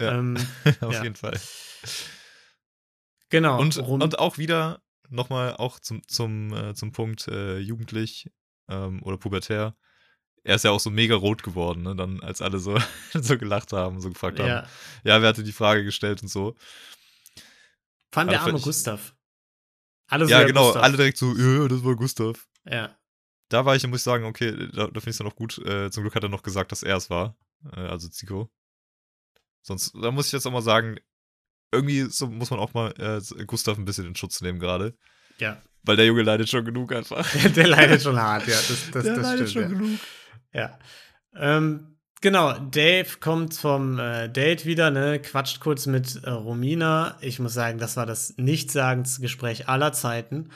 Ja. 0.00 0.18
Ähm, 0.18 0.36
Auf 0.80 0.94
ja. 0.94 1.02
jeden 1.04 1.14
Fall. 1.14 1.38
genau. 3.30 3.60
Und, 3.60 3.76
und 3.78 4.18
auch 4.18 4.38
wieder 4.38 4.82
nochmal 5.08 5.54
auch 5.56 5.78
zum, 5.78 6.06
zum, 6.08 6.52
äh, 6.52 6.74
zum 6.74 6.92
Punkt 6.92 7.28
äh, 7.28 7.58
jugendlich 7.58 8.30
ähm, 8.68 9.02
oder 9.02 9.18
pubertär. 9.18 9.76
Er 10.46 10.56
ist 10.56 10.64
ja 10.64 10.70
auch 10.70 10.80
so 10.80 10.90
mega 10.90 11.14
rot 11.14 11.42
geworden, 11.42 11.82
ne? 11.82 11.96
Dann, 11.96 12.20
als 12.22 12.42
alle 12.42 12.58
so, 12.58 12.78
so 13.14 13.38
gelacht 13.38 13.72
haben, 13.72 14.00
so 14.00 14.10
gefragt 14.10 14.38
haben. 14.38 14.46
ja, 14.48 14.66
Ja, 15.02 15.20
wer 15.22 15.28
hatte 15.30 15.42
die 15.42 15.52
Frage 15.52 15.84
gestellt 15.84 16.22
und 16.22 16.28
so. 16.28 16.54
fand 18.12 18.30
der 18.30 18.38
Also 18.40 18.48
arme 18.50 18.58
ich- 18.58 18.64
Gustav. 18.64 19.14
Alle 20.06 20.26
so, 20.26 20.30
ja, 20.30 20.42
genau, 20.44 20.66
Gustav. 20.66 20.82
alle 20.82 20.96
direkt 20.98 21.16
so, 21.18 21.34
ja, 21.34 21.66
das 21.66 21.82
war 21.82 21.96
Gustav. 21.96 22.46
Ja, 22.66 22.94
Da 23.48 23.64
war 23.64 23.74
ich, 23.74 23.86
muss 23.86 24.00
ich 24.00 24.04
sagen, 24.04 24.24
okay, 24.26 24.52
da, 24.72 24.86
da 24.86 25.00
finde 25.00 25.00
ich 25.00 25.06
es 25.08 25.18
dann 25.18 25.26
auch 25.26 25.34
gut. 25.36 25.58
Äh, 25.66 25.90
zum 25.90 26.02
Glück 26.02 26.14
hat 26.14 26.22
er 26.22 26.28
noch 26.28 26.42
gesagt, 26.42 26.72
dass 26.72 26.82
er 26.82 26.96
es 26.98 27.08
war. 27.08 27.36
Äh, 27.74 27.80
also 27.80 28.08
Zico. 28.08 28.50
Sonst, 29.62 29.94
da 29.94 30.10
muss 30.10 30.26
ich 30.26 30.32
jetzt 30.32 30.46
auch 30.46 30.52
mal 30.52 30.60
sagen, 30.62 30.98
irgendwie 31.72 32.02
so 32.02 32.26
muss 32.26 32.50
man 32.50 32.60
auch 32.60 32.74
mal 32.74 32.92
äh, 32.98 33.44
Gustav 33.46 33.78
ein 33.78 33.86
bisschen 33.86 34.06
in 34.06 34.14
Schutz 34.14 34.40
nehmen 34.42 34.58
gerade. 34.60 34.96
ja. 35.38 35.62
Weil 35.86 35.96
der 35.96 36.06
Junge 36.06 36.22
leidet 36.22 36.48
schon 36.48 36.64
genug 36.64 36.92
einfach. 36.94 37.30
der 37.56 37.66
leidet 37.66 38.00
schon 38.02 38.16
hart, 38.20 38.46
ja. 38.46 38.54
Das, 38.56 38.90
das, 38.90 39.02
der 39.04 39.16
das 39.16 39.22
leidet 39.22 39.50
stimmt. 39.50 39.66
schon 39.68 39.72
ja. 39.74 39.78
genug. 39.86 40.00
Ja. 40.54 40.78
Ähm, 41.36 41.98
genau, 42.20 42.52
Dave 42.58 43.18
kommt 43.20 43.54
vom 43.54 43.98
äh, 43.98 44.28
Date 44.28 44.64
wieder, 44.64 44.90
ne, 44.90 45.18
quatscht 45.18 45.60
kurz 45.60 45.86
mit 45.86 46.22
äh, 46.24 46.30
Romina. 46.30 47.18
Ich 47.20 47.38
muss 47.40 47.52
sagen, 47.52 47.78
das 47.78 47.96
war 47.96 48.06
das 48.06 48.34
nichtssagendste 48.38 49.20
Gespräch 49.20 49.68
aller 49.68 49.92
Zeiten. 49.92 50.50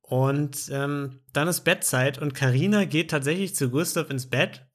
Und 0.00 0.70
ähm, 0.70 1.20
dann 1.32 1.48
ist 1.48 1.62
Bettzeit 1.62 2.18
und 2.18 2.34
Karina 2.34 2.84
geht 2.84 3.10
tatsächlich 3.10 3.54
zu 3.54 3.70
Gustav 3.70 4.10
ins 4.10 4.30
Bett. 4.30 4.66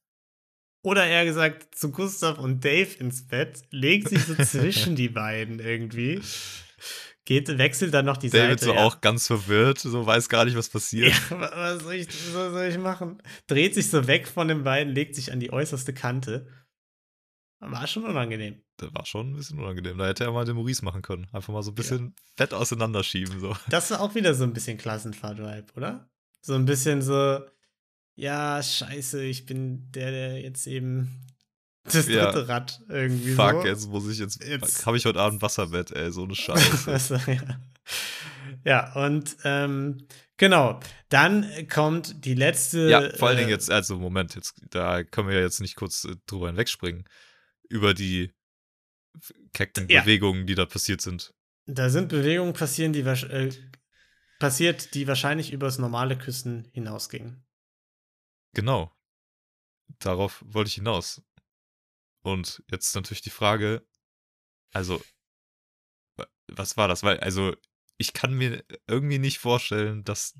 Oder 0.84 1.08
eher 1.08 1.24
gesagt, 1.24 1.76
zu 1.76 1.92
Gustav 1.92 2.38
und 2.38 2.64
Dave 2.64 3.00
ins 3.00 3.26
Bett, 3.28 3.62
legt 3.72 4.10
sich 4.10 4.26
so 4.26 4.36
zwischen 4.44 4.96
die 4.96 5.10
beiden 5.10 5.60
irgendwie. 5.60 6.22
Geht, 7.26 7.58
wechselt 7.58 7.94
dann 7.94 8.06
noch 8.06 8.18
die 8.18 8.30
David 8.30 8.60
Seite. 8.60 8.66
so 8.72 8.74
ja. 8.76 8.84
auch 8.86 9.00
ganz 9.00 9.28
verwirrt, 9.28 9.80
so 9.80 10.06
weiß 10.06 10.28
gar 10.28 10.44
nicht, 10.46 10.58
was 10.58 10.68
passiert. 10.70 11.14
Ja, 11.30 11.40
wa- 11.40 11.52
was 11.56 11.84
soll 11.84 11.94
ich, 11.94 12.08
was 12.34 12.52
soll 12.52 12.66
ich 12.66 12.78
machen? 12.78 13.22
Dreht 13.48 13.74
sich 13.76 13.90
so 13.90 14.08
weg 14.08 14.28
von 14.28 14.48
den 14.50 14.64
beiden, 14.64 14.94
legt 14.94 15.16
sich 15.16 15.32
an 15.32 15.40
die 15.40 15.52
äußerste 15.54 15.94
Kante. 15.94 16.48
War 17.60 17.88
schon 17.88 18.04
unangenehm. 18.04 18.62
Das 18.76 18.94
war 18.94 19.06
schon 19.06 19.32
ein 19.32 19.36
bisschen 19.38 19.58
unangenehm. 19.60 19.98
Da 19.98 20.08
hätte 20.08 20.26
er 20.26 20.34
mal 20.34 20.44
den 20.44 20.56
Maurice 20.56 20.84
machen 20.84 21.02
können. 21.02 21.28
Einfach 21.32 21.54
mal 21.54 21.64
so 21.64 21.72
ein 21.72 21.76
bisschen 21.76 22.14
fett 22.36 22.54
auseinanderschieben. 22.54 23.40
So. 23.40 23.56
Das 23.70 23.90
war 23.92 24.02
auch 24.02 24.16
wieder 24.16 24.34
so 24.34 24.44
ein 24.44 24.52
bisschen 24.52 24.78
Klassenfahrt-Vibe, 24.78 25.68
oder? 25.78 26.10
So 26.42 26.56
ein 26.56 26.66
bisschen 26.66 27.02
so, 27.02 27.40
ja, 28.16 28.62
scheiße, 28.62 29.24
ich 29.24 29.46
bin 29.46 29.90
der, 29.94 30.12
der 30.12 30.42
jetzt 30.42 30.68
eben 30.68 31.22
das 31.84 32.08
Ja. 32.08 32.32
dritte 32.32 32.48
Rad 32.48 32.82
irgendwie 32.90 33.34
Fuck, 33.34 33.62
so. 33.62 33.66
jetzt 33.68 33.88
muss 33.90 34.10
ich 34.10 34.20
jetzt. 34.20 34.44
Jetzt- 34.44 34.86
Habe 34.86 34.98
ich 34.98 35.06
heute 35.06 35.20
Abend 35.20 35.42
Wasserbett, 35.42 35.92
ey, 35.92 36.12
so 36.12 36.24
eine 36.24 36.36
Scheiße. 36.36 36.92
Also, 36.92 37.16
ja. 37.16 37.60
ja, 38.64 38.94
und 39.06 39.36
ähm, 39.44 40.08
genau, 40.38 40.80
dann 41.10 41.68
kommt 41.68 42.26
die 42.26 42.36
letzte. 42.36 42.90
Ja, 42.90 43.10
vor 43.18 43.28
allen 43.30 43.38
Dingen 43.38 43.50
äh, 43.50 43.54
jetzt, 43.54 43.70
also 43.70 43.98
Moment, 44.00 44.36
jetzt, 44.36 44.56
da 44.70 45.04
können 45.04 45.28
wir 45.28 45.36
ja 45.36 45.42
jetzt 45.42 45.60
nicht 45.62 45.76
kurz 45.76 46.06
äh, 46.06 46.16
drüber 46.26 46.48
hinwegspringen. 46.48 47.04
Über 47.70 47.94
die 47.94 48.32
kecken 49.54 49.88
Ja. 49.90 50.02
Bewegungen, 50.02 50.48
die 50.48 50.56
da 50.56 50.66
passiert 50.66 51.02
sind. 51.02 51.34
Da 51.66 51.90
sind 51.90 52.10
Bewegungen 52.10 52.54
passieren, 52.54 52.94
die 52.94 53.02
äh, 53.02 53.52
passiert, 54.40 54.94
die 54.96 55.08
wahrscheinlich 55.08 55.52
übers 55.54 55.78
normale 55.78 56.18
Küssen 56.18 56.68
hinausgingen. 56.74 57.44
Genau. 58.54 58.92
Darauf 60.00 60.44
wollte 60.48 60.68
ich 60.70 60.76
hinaus. 60.76 61.22
Und 62.24 62.64
jetzt 62.72 62.96
natürlich 62.96 63.22
die 63.22 63.30
Frage, 63.30 63.86
also, 64.74 65.04
wa- 66.16 66.28
was 66.48 66.78
war 66.78 66.88
das? 66.88 67.04
Weil, 67.04 67.20
also, 67.20 67.56
ich 67.98 68.14
kann 68.14 68.34
mir 68.34 68.64
irgendwie 68.88 69.20
nicht 69.20 69.38
vorstellen, 69.40 70.04
dass. 70.04 70.40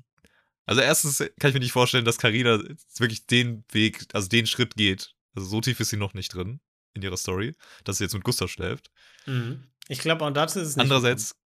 Also, 0.66 0.80
erstens 0.80 1.18
kann 1.18 1.50
ich 1.50 1.54
mir 1.54 1.60
nicht 1.60 1.72
vorstellen, 1.72 2.06
dass 2.06 2.18
Carina 2.18 2.58
wirklich 2.96 3.26
den 3.26 3.64
Weg, 3.70 4.06
also 4.14 4.28
den 4.28 4.46
Schritt 4.46 4.76
geht. 4.76 5.14
Also, 5.34 5.48
so 5.48 5.60
tief 5.60 5.78
ist 5.80 5.90
sie 5.90 5.96
noch 5.98 6.14
nicht 6.14 6.32
drin 6.34 6.60
in 6.94 7.02
ihrer 7.02 7.16
Story, 7.18 7.54
dass 7.84 7.98
sie 7.98 8.04
jetzt 8.04 8.14
mit 8.14 8.24
Gustav 8.24 8.50
schläft. 8.50 8.90
Mhm. 9.26 9.64
Ich 9.88 9.98
glaube, 9.98 10.24
auch 10.24 10.30
dazu 10.30 10.60
ist 10.60 10.68
es 10.68 10.76
nicht. 10.76 10.84
Andererseits, 10.84 11.36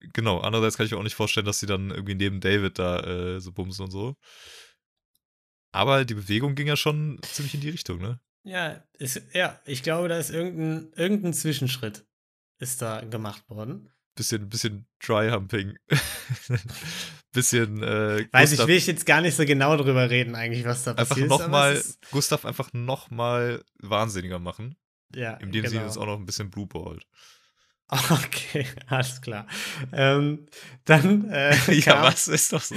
genau, 0.00 0.40
andererseits 0.40 0.76
kann 0.78 0.86
ich 0.86 0.92
mir 0.92 0.98
auch 0.98 1.02
nicht 1.02 1.16
vorstellen, 1.16 1.44
dass 1.44 1.60
sie 1.60 1.66
dann 1.66 1.90
irgendwie 1.90 2.14
neben 2.14 2.40
David 2.40 2.78
da 2.78 3.00
äh, 3.00 3.40
so 3.40 3.52
bumsen 3.52 3.84
und 3.84 3.90
so. 3.90 4.16
Aber 5.74 6.04
die 6.04 6.14
Bewegung 6.14 6.54
ging 6.54 6.66
ja 6.66 6.76
schon 6.76 7.18
ziemlich 7.22 7.54
in 7.54 7.60
die 7.60 7.70
Richtung, 7.70 7.98
ne? 8.00 8.20
Ja, 8.44 8.82
ist, 8.98 9.22
ja, 9.32 9.60
ich 9.66 9.82
glaube, 9.82 10.08
da 10.08 10.18
ist 10.18 10.30
irgendein, 10.30 10.92
irgendein 10.96 11.32
Zwischenschritt 11.32 12.04
ist 12.58 12.82
da 12.82 13.00
gemacht 13.02 13.48
worden. 13.48 13.88
Bisschen, 14.14 14.48
bisschen 14.48 14.86
Dry-Humping. 15.04 15.76
bisschen, 17.32 17.82
äh, 17.82 18.26
Weiß 18.32 18.50
Gustav 18.50 18.64
ich, 18.66 18.68
will 18.68 18.76
ich 18.76 18.86
jetzt 18.86 19.06
gar 19.06 19.20
nicht 19.20 19.36
so 19.36 19.44
genau 19.44 19.76
drüber 19.76 20.10
reden, 20.10 20.34
eigentlich, 20.34 20.64
was 20.64 20.84
da 20.84 20.90
einfach 20.92 21.08
passiert 21.08 21.26
ist. 21.28 21.32
aber 21.32 21.42
nochmal, 21.44 21.74
ist- 21.76 22.10
Gustav 22.10 22.44
einfach 22.44 22.72
nochmal 22.72 23.62
wahnsinniger 23.80 24.38
machen. 24.38 24.76
Ja, 25.14 25.34
Indem 25.34 25.66
sie 25.66 25.72
genau. 25.72 25.86
jetzt 25.86 25.96
auch 25.98 26.06
noch 26.06 26.18
ein 26.18 26.26
bisschen 26.26 26.50
blueballt. 26.50 27.04
Okay, 28.10 28.66
alles 28.86 29.20
klar. 29.20 29.46
Ähm, 29.92 30.46
dann. 30.86 31.28
Äh, 31.28 31.54
ja, 31.80 32.02
was 32.02 32.26
ist 32.26 32.50
doch 32.54 32.62
so? 32.62 32.76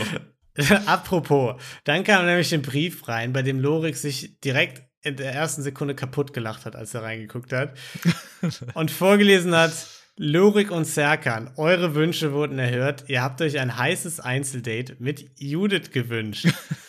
Apropos, 0.85 1.61
dann 1.85 2.03
kam 2.03 2.25
nämlich 2.25 2.53
ein 2.53 2.61
Brief 2.61 3.07
rein, 3.07 3.31
bei 3.31 3.41
dem 3.41 3.61
Lorik 3.61 3.95
sich 3.95 4.37
direkt 4.41 4.83
in 5.05 5.15
der 5.15 5.33
ersten 5.33 5.61
Sekunde 5.61 5.95
kaputt 5.95 6.33
gelacht 6.33 6.65
hat, 6.65 6.75
als 6.75 6.93
er 6.93 7.03
reingeguckt 7.03 7.53
hat. 7.53 7.73
und 8.73 8.91
vorgelesen 8.91 9.55
hat: 9.55 9.71
Lorik 10.17 10.71
und 10.71 10.85
Serkan, 10.85 11.51
eure 11.57 11.93
Wünsche 11.95 12.33
wurden 12.33 12.57
erhört. 12.57 13.05
Ihr 13.07 13.21
habt 13.21 13.41
euch 13.41 13.59
ein 13.59 13.77
heißes 13.77 14.19
Einzeldate 14.19 14.97
mit 14.99 15.29
Judith 15.39 15.91
gewünscht. 15.91 16.47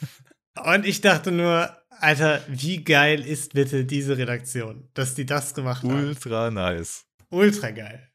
und 0.64 0.86
ich 0.86 1.02
dachte 1.02 1.30
nur, 1.30 1.76
Alter, 2.00 2.42
wie 2.48 2.82
geil 2.82 3.20
ist 3.24 3.52
bitte 3.52 3.84
diese 3.84 4.16
Redaktion, 4.16 4.88
dass 4.94 5.14
die 5.14 5.26
das 5.26 5.54
gemacht 5.54 5.82
haben? 5.82 6.06
Ultra 6.06 6.50
nice. 6.50 7.04
Ultra 7.30 7.70
geil. 7.70 8.08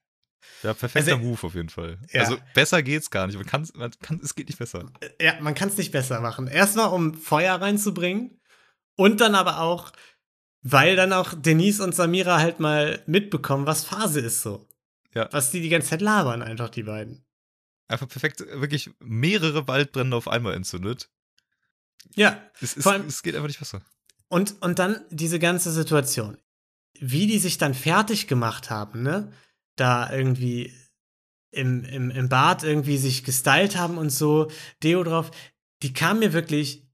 Ja, 0.63 0.73
perfekter 0.73 1.13
Also, 1.13 1.25
Move 1.25 1.43
auf 1.43 1.55
jeden 1.55 1.69
Fall. 1.69 1.97
ja. 2.11 2.21
Also 2.21 2.37
besser 2.53 2.81
geht's 2.83 3.09
gar 3.09 3.25
nicht. 3.27 3.35
Man 3.35 3.45
kann, 3.45 3.67
man 3.75 3.91
kann, 4.01 4.19
es 4.23 4.35
geht 4.35 4.47
nicht 4.47 4.59
besser. 4.59 4.91
Ja, 5.19 5.39
man 5.41 5.55
kann 5.55 5.69
es 5.69 5.77
nicht 5.77 5.91
besser 5.91 6.21
machen. 6.21 6.47
Erstmal, 6.47 6.89
um 6.89 7.15
Feuer 7.15 7.55
reinzubringen 7.55 8.40
und 8.95 9.21
dann 9.21 9.35
aber 9.35 9.59
auch, 9.61 9.91
weil 10.61 10.95
dann 10.95 11.13
auch 11.13 11.33
Denise 11.33 11.81
und 11.83 11.95
Samira 11.95 12.39
halt 12.39 12.59
mal 12.59 13.01
mitbekommen, 13.07 13.65
was 13.65 13.83
Phase 13.83 14.19
ist 14.19 14.41
so. 14.41 14.67
Ja. 15.13 15.27
Was 15.31 15.51
die 15.51 15.61
die 15.61 15.69
ganze 15.69 15.89
Zeit 15.89 16.01
labern, 16.01 16.41
einfach 16.41 16.69
die 16.69 16.83
beiden. 16.83 17.25
Einfach 17.87 18.07
perfekt, 18.07 18.39
wirklich 18.39 18.91
mehrere 18.99 19.67
Waldbrände 19.67 20.15
auf 20.15 20.27
einmal 20.27 20.53
entzündet. 20.53 21.09
Ja, 22.15 22.41
Es, 22.61 22.73
ist, 22.73 22.87
allem- 22.87 23.07
es 23.07 23.21
geht 23.21 23.35
einfach 23.35 23.47
nicht 23.47 23.59
besser. 23.59 23.81
und, 24.29 24.61
und 24.61 24.79
dann 24.79 25.03
diese 25.09 25.39
ganze 25.39 25.71
Situation. 25.71 26.37
Wie 26.99 27.27
die 27.27 27.39
sich 27.39 27.57
dann 27.57 27.73
fertig 27.73 28.27
gemacht 28.27 28.69
haben, 28.69 29.01
ne? 29.03 29.31
Da 29.75 30.11
irgendwie 30.11 30.73
im, 31.51 31.83
im, 31.83 32.11
im 32.11 32.29
Bad 32.29 32.63
irgendwie 32.63 32.97
sich 32.97 33.23
gestylt 33.23 33.75
haben 33.75 33.97
und 33.97 34.09
so, 34.09 34.49
Deo 34.83 35.03
drauf, 35.03 35.31
die 35.81 35.91
kam 35.93 36.19
mir 36.19 36.31
wirklich, 36.33 36.87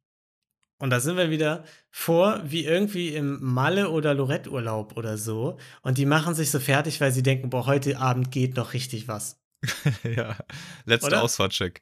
und 0.80 0.90
da 0.90 1.00
sind 1.00 1.18
wir 1.18 1.30
wieder, 1.30 1.64
vor 1.98 2.44
wie 2.46 2.64
irgendwie 2.64 3.16
im 3.16 3.40
Malle- 3.42 3.90
oder 3.90 4.14
Lorette-Urlaub 4.14 4.96
oder 4.98 5.18
so. 5.18 5.58
Und 5.82 5.98
die 5.98 6.06
machen 6.06 6.36
sich 6.36 6.52
so 6.52 6.60
fertig, 6.60 7.02
weil 7.02 7.12
sie 7.12 7.24
denken, 7.24 7.50
boah, 7.50 7.66
heute 7.66 7.98
Abend 7.98 8.30
geht 8.32 8.56
noch 8.56 8.74
richtig 8.74 9.08
was. 9.08 9.42
ja. 10.04 10.38
Letzter? 10.86 11.24
Ausfahrtcheck. 11.24 11.82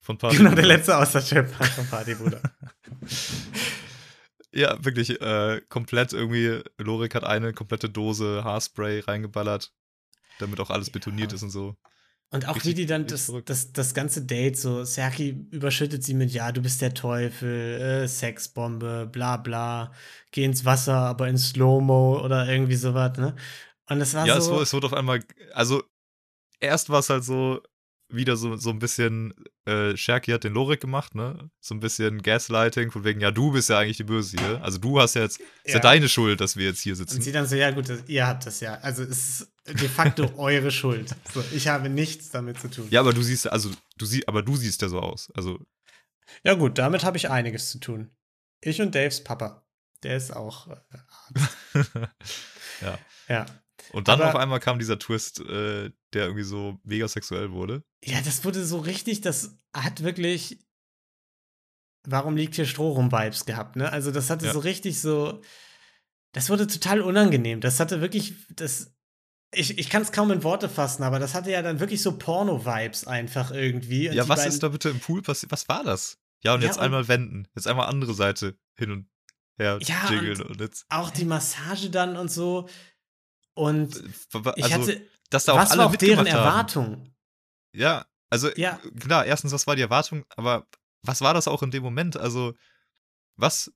Von 0.00 0.18
Party. 0.18 0.36
Genau, 0.36 0.54
der 0.54 0.66
letzte 0.66 0.96
Außerchef 0.96 1.52
von 1.52 1.86
Partybruder. 1.88 2.40
Ja, 4.56 4.76
wirklich, 4.84 5.20
äh, 5.20 5.60
komplett 5.68 6.12
irgendwie, 6.12 6.62
Lorik 6.78 7.16
hat 7.16 7.24
eine 7.24 7.52
komplette 7.52 7.90
Dose 7.90 8.44
Haarspray 8.44 9.00
reingeballert, 9.00 9.72
damit 10.38 10.60
auch 10.60 10.70
alles 10.70 10.86
Ja. 10.86 10.92
betoniert 10.92 11.32
ist 11.32 11.42
und 11.42 11.50
so. 11.50 11.76
Und 12.30 12.48
auch 12.48 12.64
wie 12.64 12.74
die 12.74 12.86
dann 12.86 13.06
das, 13.06 13.32
das, 13.44 13.72
das 13.72 13.94
ganze 13.94 14.22
Date 14.22 14.56
so, 14.56 14.84
Serki 14.84 15.46
überschüttet 15.50 16.02
sie 16.02 16.14
mit, 16.14 16.32
ja, 16.32 16.50
du 16.50 16.62
bist 16.62 16.82
der 16.82 16.92
Teufel, 16.92 17.80
äh, 17.80 18.08
Sexbombe, 18.08 19.08
bla 19.10 19.36
bla, 19.36 19.92
geh 20.32 20.44
ins 20.44 20.64
Wasser, 20.64 20.96
aber 20.96 21.28
in 21.28 21.38
Slow-Mo 21.38 22.20
oder 22.24 22.48
irgendwie 22.48 22.74
sowas, 22.74 23.16
ne? 23.18 23.36
Und 23.88 24.00
es 24.00 24.14
war 24.14 24.26
ja, 24.26 24.36
es 24.36 24.46
so. 24.46 24.52
wurde, 24.52 24.62
es 24.64 24.72
wurde 24.72 24.86
auf 24.86 24.94
einmal, 24.94 25.20
also 25.52 25.84
erst 26.58 26.90
war 26.90 27.00
es 27.00 27.10
halt 27.10 27.22
so 27.22 27.62
wieder 28.08 28.36
so, 28.36 28.56
so 28.56 28.70
ein 28.70 28.78
bisschen, 28.78 29.34
äh, 29.64 29.96
Sherky 29.96 30.30
hat 30.30 30.44
den 30.44 30.52
Lorik 30.52 30.80
gemacht, 30.80 31.14
ne? 31.14 31.50
So 31.60 31.74
ein 31.74 31.80
bisschen 31.80 32.22
Gaslighting, 32.22 32.90
von 32.90 33.02
wegen, 33.04 33.20
ja, 33.20 33.30
du 33.30 33.50
bist 33.52 33.70
ja 33.70 33.78
eigentlich 33.78 33.96
die 33.96 34.04
Böse 34.04 34.36
hier. 34.38 34.62
Also 34.62 34.78
du 34.78 35.00
hast 35.00 35.14
ja 35.14 35.22
jetzt, 35.22 35.40
ist 35.40 35.48
ja 35.72 35.74
Ja. 35.74 35.80
deine 35.80 36.08
Schuld, 36.08 36.40
dass 36.40 36.56
wir 36.56 36.66
jetzt 36.66 36.80
hier 36.80 36.92
und 36.92 36.96
sie 37.08 37.14
sitzen. 37.14 37.32
dann 37.32 37.46
so, 37.46 37.56
ja 37.56 37.70
gut, 37.70 37.88
das, 37.88 38.00
ihr 38.06 38.26
habt 38.26 38.46
das 38.46 38.60
ja. 38.60 38.74
Also 38.76 39.02
es 39.02 39.40
ist 39.40 39.52
de 39.66 39.88
facto 39.88 40.30
eure 40.36 40.70
Schuld. 40.70 41.14
So, 41.32 41.42
ich 41.52 41.66
habe 41.68 41.88
nichts 41.88 42.30
damit 42.30 42.60
zu 42.60 42.68
tun. 42.70 42.86
Ja, 42.90 43.00
aber 43.00 43.12
du 43.12 43.22
siehst, 43.22 43.50
also 43.50 43.70
du 43.96 44.04
siehst, 44.06 44.28
aber 44.28 44.42
du 44.42 44.54
siehst 44.56 44.82
ja 44.82 44.88
so 44.88 45.00
aus. 45.00 45.32
Also, 45.34 45.58
Ja, 46.42 46.54
gut, 46.54 46.78
damit 46.78 47.04
habe 47.04 47.16
ich 47.16 47.30
einiges 47.30 47.70
zu 47.70 47.78
tun. 47.78 48.10
Ich 48.60 48.80
und 48.80 48.94
Daves 48.94 49.24
Papa. 49.24 49.66
Der 50.02 50.16
ist 50.16 50.34
auch. 50.36 50.68
Äh, 50.68 50.78
ja. 52.82 52.98
ja. 53.28 53.46
Und 53.94 54.08
dann 54.08 54.20
Aber- 54.20 54.30
auf 54.30 54.36
einmal 54.36 54.60
kam 54.60 54.78
dieser 54.78 54.98
Twist, 54.98 55.40
äh, 55.40 55.90
der 56.12 56.24
irgendwie 56.24 56.42
so 56.44 56.78
mega 56.84 57.06
sexuell 57.08 57.52
wurde. 57.52 57.82
Ja, 58.04 58.20
das 58.20 58.44
wurde 58.44 58.64
so 58.64 58.78
richtig, 58.78 59.20
das 59.20 59.56
hat 59.74 60.02
wirklich. 60.02 60.58
Warum 62.06 62.36
liegt 62.36 62.54
hier 62.56 62.66
Stroh 62.66 62.90
rum 62.92 63.10
Vibes 63.12 63.46
gehabt, 63.46 63.76
ne? 63.76 63.90
Also, 63.90 64.10
das 64.10 64.28
hatte 64.28 64.46
Ja. 64.46 64.52
so 64.52 64.58
richtig 64.58 65.00
so. 65.00 65.40
Das 66.32 66.50
wurde 66.50 66.66
total 66.66 67.00
unangenehm. 67.00 67.60
Das 67.60 67.80
hatte 67.80 68.00
wirklich. 68.00 68.34
Das, 68.50 68.92
ich 69.54 69.78
ich 69.78 69.88
kann 69.88 70.02
es 70.02 70.12
kaum 70.12 70.30
in 70.32 70.42
Worte 70.42 70.68
fassen, 70.68 71.02
aber 71.04 71.18
das 71.18 71.32
hatte 71.34 71.50
ja 71.50 71.62
dann 71.62 71.80
wirklich 71.80 72.02
so 72.02 72.18
Porno-Vibes 72.18 73.06
einfach 73.06 73.52
irgendwie. 73.52 74.08
Und 74.10 74.16
ja, 74.16 74.28
was 74.28 74.44
ist 74.44 74.62
da 74.62 74.68
bitte 74.68 74.90
im 74.90 75.00
Pool 75.00 75.22
passiert? 75.22 75.52
Was 75.52 75.68
war 75.68 75.82
das? 75.84 76.18
Ja, 76.42 76.54
und 76.54 76.60
Ja, 76.60 76.66
jetzt 76.66 76.76
und- 76.76 76.82
einmal 76.84 77.08
wenden. 77.08 77.48
Jetzt 77.54 77.66
einmal 77.68 77.86
andere 77.88 78.12
Seite 78.14 78.58
hin 78.76 78.90
und 78.90 79.08
her 79.56 79.78
Ja, 79.82 80.10
jiggeln. 80.10 80.42
und- 80.42 80.50
Und, 80.50 80.60
jetzt. 80.60 80.84
Auch 80.90 81.08
die 81.10 81.24
Massage 81.24 81.88
dann 81.88 82.16
und 82.18 82.30
so. 82.30 82.68
Und 83.54 83.94
Also, 84.32 84.52
ich 84.56 84.72
hatte. 84.72 85.02
dass 85.30 85.44
da 85.44 85.52
auch 85.52 85.58
Was 85.58 85.70
alle 85.70 85.80
war 85.82 85.86
auch 85.90 85.96
deren 85.96 86.18
haben. 86.18 86.26
Erwartung? 86.26 87.14
Ja, 87.72 88.06
also 88.30 88.50
Ja. 88.56 88.80
klar, 89.00 89.24
erstens, 89.26 89.52
was 89.52 89.66
war 89.66 89.76
die 89.76 89.82
Erwartung, 89.82 90.24
aber 90.36 90.66
was 91.02 91.20
war 91.20 91.34
das 91.34 91.48
auch 91.48 91.62
in 91.62 91.70
dem 91.70 91.82
Moment? 91.82 92.16
Also, 92.16 92.54
was, 93.36 93.72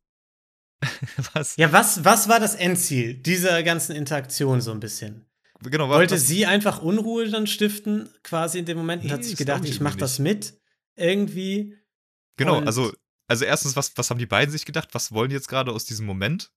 was, 1.34 1.56
Ja, 1.56 1.72
was, 1.72 2.04
was 2.04 2.28
war 2.28 2.40
das 2.40 2.54
Endziel 2.54 3.14
dieser 3.14 3.62
ganzen 3.62 3.94
Interaktion 3.96 4.60
so 4.60 4.70
ein 4.72 4.80
bisschen? 4.80 5.24
genau, 5.62 5.88
Wollte 5.88 6.14
was, 6.14 6.26
sie 6.26 6.46
einfach 6.46 6.80
Unruhe 6.82 7.28
dann 7.28 7.46
stiften, 7.46 8.08
quasi 8.22 8.58
in 8.60 8.64
dem 8.64 8.78
Moment, 8.78 9.02
und 9.02 9.08
Nee, 9.08 9.14
hat 9.14 9.24
sich 9.24 9.36
gedacht, 9.36 9.64
ich 9.64 9.80
mach 9.80 9.96
das 9.96 10.18
mit, 10.20 10.54
irgendwie. 10.94 11.76
genau, 12.36 12.58
und- 12.58 12.66
also, 12.66 12.92
also 13.26 13.44
erstens, 13.44 13.74
was, 13.76 13.96
was 13.96 14.10
haben 14.10 14.18
die 14.18 14.26
beiden 14.26 14.52
sich 14.52 14.64
gedacht? 14.64 14.88
Was 14.92 15.12
wollen 15.12 15.30
die 15.30 15.34
jetzt 15.36 15.48
gerade 15.48 15.72
aus 15.72 15.84
diesem 15.84 16.06
Moment? 16.06 16.52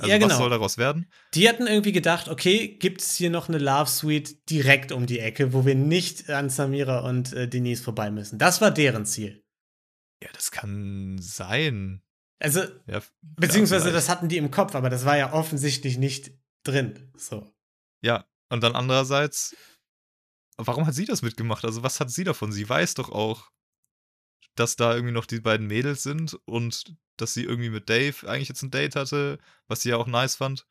Also, 0.00 0.10
Ja, 0.10 0.18
genau. 0.18 0.30
was 0.30 0.38
soll 0.38 0.50
daraus 0.50 0.78
werden? 0.78 1.10
Die 1.34 1.48
hatten 1.48 1.66
irgendwie 1.66 1.92
gedacht, 1.92 2.28
okay, 2.28 2.68
gibt 2.78 3.00
es 3.02 3.14
hier 3.14 3.30
noch 3.30 3.48
eine 3.48 3.58
Love 3.58 3.88
Suite 3.90 4.48
direkt 4.50 4.92
um 4.92 5.06
die 5.06 5.18
Ecke, 5.20 5.52
wo 5.52 5.64
wir 5.66 5.74
nicht 5.74 6.28
an 6.30 6.48
Samira 6.50 7.00
und 7.00 7.32
äh, 7.32 7.46
Denise 7.48 7.82
vorbei 7.82 8.10
müssen. 8.10 8.38
Das 8.38 8.60
war 8.60 8.70
deren 8.70 9.06
Ziel. 9.06 9.42
Ja, 10.22 10.28
das 10.32 10.50
kann 10.50 11.18
sein. 11.20 12.02
Also, 12.42 12.62
Ja, 12.86 13.02
beziehungsweise 13.22 13.82
vielleicht. 13.84 13.96
das 13.96 14.08
hatten 14.08 14.28
die 14.28 14.38
im 14.38 14.50
Kopf, 14.50 14.74
aber 14.74 14.90
das 14.90 15.04
war 15.04 15.16
ja 15.16 15.32
offensichtlich 15.32 15.98
nicht 15.98 16.32
drin. 16.64 17.12
So. 17.16 17.50
Ja, 18.02 18.26
und 18.48 18.62
dann 18.62 18.74
andererseits, 18.74 19.54
warum 20.56 20.86
hat 20.86 20.94
sie 20.94 21.04
das 21.04 21.22
mitgemacht? 21.22 21.64
Also, 21.64 21.82
was 21.82 22.00
hat 22.00 22.10
sie 22.10 22.24
davon? 22.24 22.52
Sie 22.52 22.68
weiß 22.68 22.94
doch 22.94 23.10
auch, 23.10 23.50
dass 24.54 24.76
da 24.76 24.94
irgendwie 24.94 25.12
noch 25.14 25.26
die 25.26 25.40
beiden 25.40 25.66
Mädels 25.66 26.02
sind 26.02 26.34
und 26.46 26.94
dass 27.16 27.34
sie 27.34 27.44
irgendwie 27.44 27.70
mit 27.70 27.88
Dave 27.88 28.28
eigentlich 28.28 28.48
jetzt 28.48 28.62
ein 28.62 28.70
Date 28.70 28.96
hatte, 28.96 29.38
was 29.68 29.82
sie 29.82 29.90
ja 29.90 29.96
auch 29.96 30.06
nice 30.06 30.36
fand. 30.36 30.66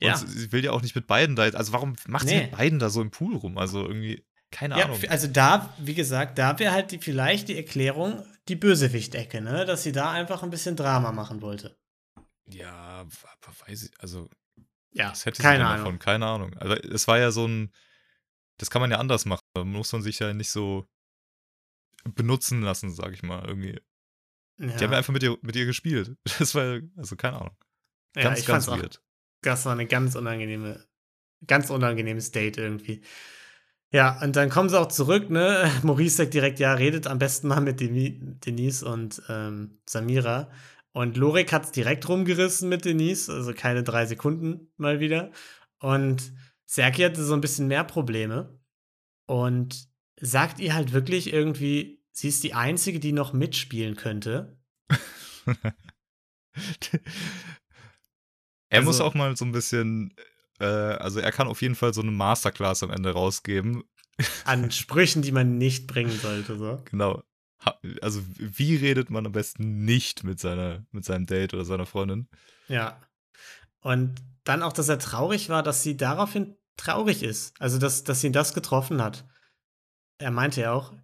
Und 0.00 0.06
Ja. 0.06 0.16
sie- 0.16 0.26
sie 0.28 0.52
will 0.52 0.64
ja 0.64 0.70
auch 0.72 0.82
nicht 0.82 0.94
mit 0.94 1.06
beiden 1.06 1.34
da. 1.36 1.42
Also, 1.44 1.72
warum 1.72 1.96
macht 2.06 2.28
sie 2.28 2.34
Nee. 2.36 2.42
mit 2.42 2.52
beiden 2.52 2.78
da 2.78 2.88
so 2.90 3.02
im 3.02 3.10
Pool 3.10 3.34
rum? 3.36 3.58
Also, 3.58 3.86
irgendwie, 3.86 4.24
keine 4.50 4.78
Ja, 4.78 4.84
Ahnung. 4.86 5.00
also 5.08 5.26
da, 5.26 5.74
wie 5.78 5.94
gesagt, 5.94 6.38
da 6.38 6.58
wäre 6.58 6.72
halt 6.72 6.92
die, 6.92 6.98
vielleicht 6.98 7.48
die 7.48 7.56
Erklärung 7.56 8.24
die 8.48 8.56
Bösewicht-Ecke, 8.56 9.40
ne? 9.40 9.66
Dass 9.66 9.82
sie 9.82 9.92
da 9.92 10.10
einfach 10.12 10.42
ein 10.42 10.50
bisschen 10.50 10.76
Drama 10.76 11.12
machen 11.12 11.42
wollte. 11.42 11.76
Ja, 12.46 13.04
weiß 13.66 13.82
ich, 13.84 13.90
also, 14.00 14.28
Ja, 14.92 15.10
was 15.10 15.26
hätte 15.26 15.36
sie 15.36 15.42
keine 15.42 15.58
denn 15.58 15.66
Ahnung. 15.66 15.84
davon? 15.84 15.98
Keine 15.98 16.26
Ahnung. 16.26 16.54
Also, 16.58 16.74
es 16.76 17.06
war 17.08 17.18
ja 17.18 17.30
so 17.30 17.46
ein, 17.46 17.72
das 18.56 18.70
kann 18.70 18.80
man 18.80 18.90
ja 18.90 18.98
anders 18.98 19.26
machen. 19.26 19.42
Da 19.54 19.64
muss 19.64 19.92
man 19.92 20.00
sich 20.02 20.18
ja 20.20 20.32
nicht 20.32 20.50
so 20.50 20.88
benutzen 22.14 22.62
lassen, 22.62 22.90
sag 22.90 23.12
ich 23.12 23.22
mal, 23.22 23.44
irgendwie. 23.46 23.80
Ja, 24.60 24.76
Die 24.76 24.84
haben 24.84 24.92
ja 24.92 24.98
einfach 24.98 25.12
mit 25.12 25.22
ihr, 25.22 25.36
mit 25.42 25.56
ihr 25.56 25.66
gespielt. 25.66 26.16
Das 26.38 26.54
war, 26.54 26.80
also 26.96 27.16
keine 27.16 27.36
Ahnung. 27.40 27.56
ja, 28.16 28.22
Ganz, 28.24 28.40
ich 28.40 28.46
ganz 28.46 28.66
weird. 28.68 29.00
das 29.42 29.64
war 29.64 29.72
eine 29.72 29.86
ganz 29.86 30.14
unangenehme, 30.14 30.84
ganz 31.46 31.70
unangenehmes 31.70 32.32
Date 32.32 32.58
irgendwie. 32.58 33.02
Ja, 33.90 34.20
und 34.22 34.36
dann 34.36 34.50
kommen 34.50 34.68
sie 34.68 34.78
auch 34.78 34.88
zurück, 34.88 35.30
ne? 35.30 35.70
Maurice 35.82 36.16
sagt 36.16 36.34
direkt, 36.34 36.58
ja, 36.58 36.74
redet 36.74 37.06
am 37.06 37.18
besten 37.18 37.48
mal 37.48 37.60
mit 37.60 37.80
Deni 37.80 38.18
Denise 38.20 38.82
und 38.84 39.22
ähm, 39.28 39.78
Samira. 39.88 40.50
Und 40.92 41.16
Lorik 41.16 41.52
hat's 41.52 41.70
direkt 41.70 42.08
rumgerissen 42.08 42.68
mit 42.68 42.84
Denise, 42.84 43.32
also 43.32 43.54
keine 43.54 43.84
drei 43.84 44.04
Sekunden 44.06 44.72
mal 44.76 45.00
wieder. 45.00 45.30
Und 45.78 46.32
Serki 46.66 47.02
hatte 47.02 47.22
so 47.24 47.34
ein 47.34 47.40
bisschen 47.40 47.68
mehr 47.68 47.84
Probleme 47.84 48.58
und 49.26 49.88
sagt 50.20 50.58
ihr 50.58 50.74
halt 50.74 50.92
wirklich 50.92 51.32
irgendwie, 51.32 51.97
sie 52.18 52.28
ist 52.28 52.42
die 52.42 52.54
Einzige, 52.54 52.98
die 52.98 53.12
noch 53.12 53.32
mitspielen 53.32 53.94
könnte. 53.96 54.58
er 58.70 58.82
muss 58.82 58.96
Also- 58.96 59.04
auch 59.04 59.14
mal 59.14 59.36
so 59.36 59.44
ein 59.44 59.52
bisschen, 59.52 60.12
äh, 60.58 60.64
also 60.64 61.20
er 61.20 61.30
kann 61.32 61.46
auf 61.48 61.62
jeden 61.62 61.76
Fall 61.76 61.94
so 61.94 62.00
eine 62.02 62.10
Masterclass 62.10 62.82
am 62.82 62.90
Ende 62.90 63.12
rausgeben. 63.12 63.84
An 64.44 64.70
Sprüchen, 64.72 65.22
die 65.22 65.30
man 65.32 65.58
nicht 65.58 65.86
bringen 65.86 66.10
sollte, 66.18 66.58
so. 66.58 66.82
Genau. 66.90 67.22
Also 68.02 68.22
wie 68.36 68.76
redet 68.76 69.10
man 69.10 69.26
am 69.26 69.32
besten 69.32 69.84
nicht 69.84 70.24
mit 70.24 70.38
seiner, 70.40 70.84
mit 70.90 71.04
seinem 71.04 71.26
Date 71.26 71.54
oder 71.54 71.64
seiner 71.64 71.86
Freundin? 71.86 72.28
Ja. 72.68 73.00
Und 73.80 74.16
dann 74.44 74.62
auch, 74.62 74.72
dass 74.72 74.88
er 74.88 74.98
traurig 74.98 75.48
war, 75.48 75.62
dass 75.62 75.82
sie 75.82 75.96
daraufhin 75.96 76.56
traurig 76.76 77.22
ist. 77.22 77.60
Also, 77.60 77.78
dass, 77.78 78.04
dass 78.04 78.20
sie 78.20 78.30
das 78.32 78.54
getroffen 78.54 79.02
hat. 79.02 79.28
Er 80.18 80.30
meinte 80.30 80.60
ja 80.60 80.72
auch, 80.72 80.94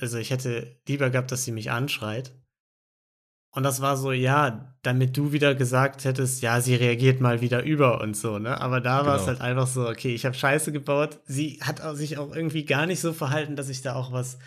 also 0.00 0.18
ich 0.18 0.30
hätte 0.30 0.80
lieber 0.86 1.10
gehabt, 1.10 1.30
dass 1.32 1.44
sie 1.44 1.52
mich 1.52 1.70
anschreit. 1.70 2.34
Und 3.50 3.62
das 3.62 3.80
war 3.80 3.96
so, 3.96 4.12
ja, 4.12 4.76
damit 4.82 5.16
du 5.16 5.32
wieder 5.32 5.54
gesagt 5.54 6.04
hättest, 6.04 6.42
ja, 6.42 6.60
sie 6.60 6.74
reagiert 6.74 7.20
mal 7.20 7.40
wieder 7.40 7.62
über 7.62 8.00
und 8.00 8.14
so, 8.16 8.38
ne? 8.38 8.60
Aber 8.60 8.80
da 8.80 9.06
war 9.06 9.16
es 9.16 9.22
Genau. 9.22 9.26
halt 9.28 9.40
einfach 9.40 9.66
so, 9.66 9.88
okay, 9.88 10.14
ich 10.14 10.26
habe 10.26 10.34
Scheiße 10.34 10.70
gebaut. 10.70 11.20
Sie 11.24 11.58
hat 11.62 11.80
sich 11.96 12.18
auch 12.18 12.34
irgendwie 12.34 12.64
gar 12.64 12.86
nicht 12.86 13.00
so 13.00 13.12
verhalten, 13.12 13.56
dass 13.56 13.68
ich 13.70 13.82
da 13.82 13.94
auch 13.94 14.12
was 14.12 14.38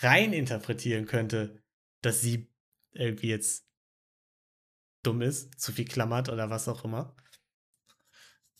rein 0.00 0.32
interpretieren 0.32 1.06
könnte, 1.06 1.62
dass 2.02 2.20
sie 2.20 2.52
irgendwie 2.92 3.28
jetzt 3.28 3.66
dumm 5.04 5.22
ist, 5.22 5.58
zu 5.60 5.72
viel 5.72 5.86
klammert 5.86 6.28
oder 6.28 6.50
was 6.50 6.68
auch 6.68 6.84
immer. 6.84 7.14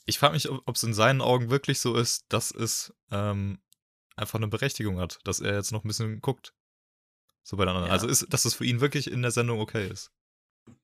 Ich 0.06 0.18
frage 0.18 0.34
mich, 0.34 0.48
ob 0.48 0.74
es 0.74 0.82
in 0.82 0.94
seinen 0.94 1.20
Augen 1.20 1.50
wirklich 1.50 1.80
so 1.80 1.94
ist, 1.96 2.24
dass 2.32 2.50
es 2.52 2.94
ähm, 3.10 3.60
einfach 4.20 4.38
eine 4.38 4.48
Berechtigung 4.48 4.98
hat, 4.98 5.18
dass 5.24 5.40
er 5.40 5.54
jetzt 5.54 5.72
noch 5.72 5.84
ein 5.84 5.88
bisschen 5.88 6.20
guckt. 6.20 6.54
So 7.42 7.56
bei 7.56 7.64
den 7.64 7.70
anderen. 7.70 7.88
Ja. 7.88 7.92
Also 7.92 8.06
ist, 8.06 8.32
dass 8.32 8.44
es 8.44 8.54
für 8.54 8.64
ihn 8.64 8.80
wirklich 8.80 9.10
in 9.10 9.22
der 9.22 9.30
Sendung 9.30 9.60
okay 9.60 9.88
ist. 9.88 10.12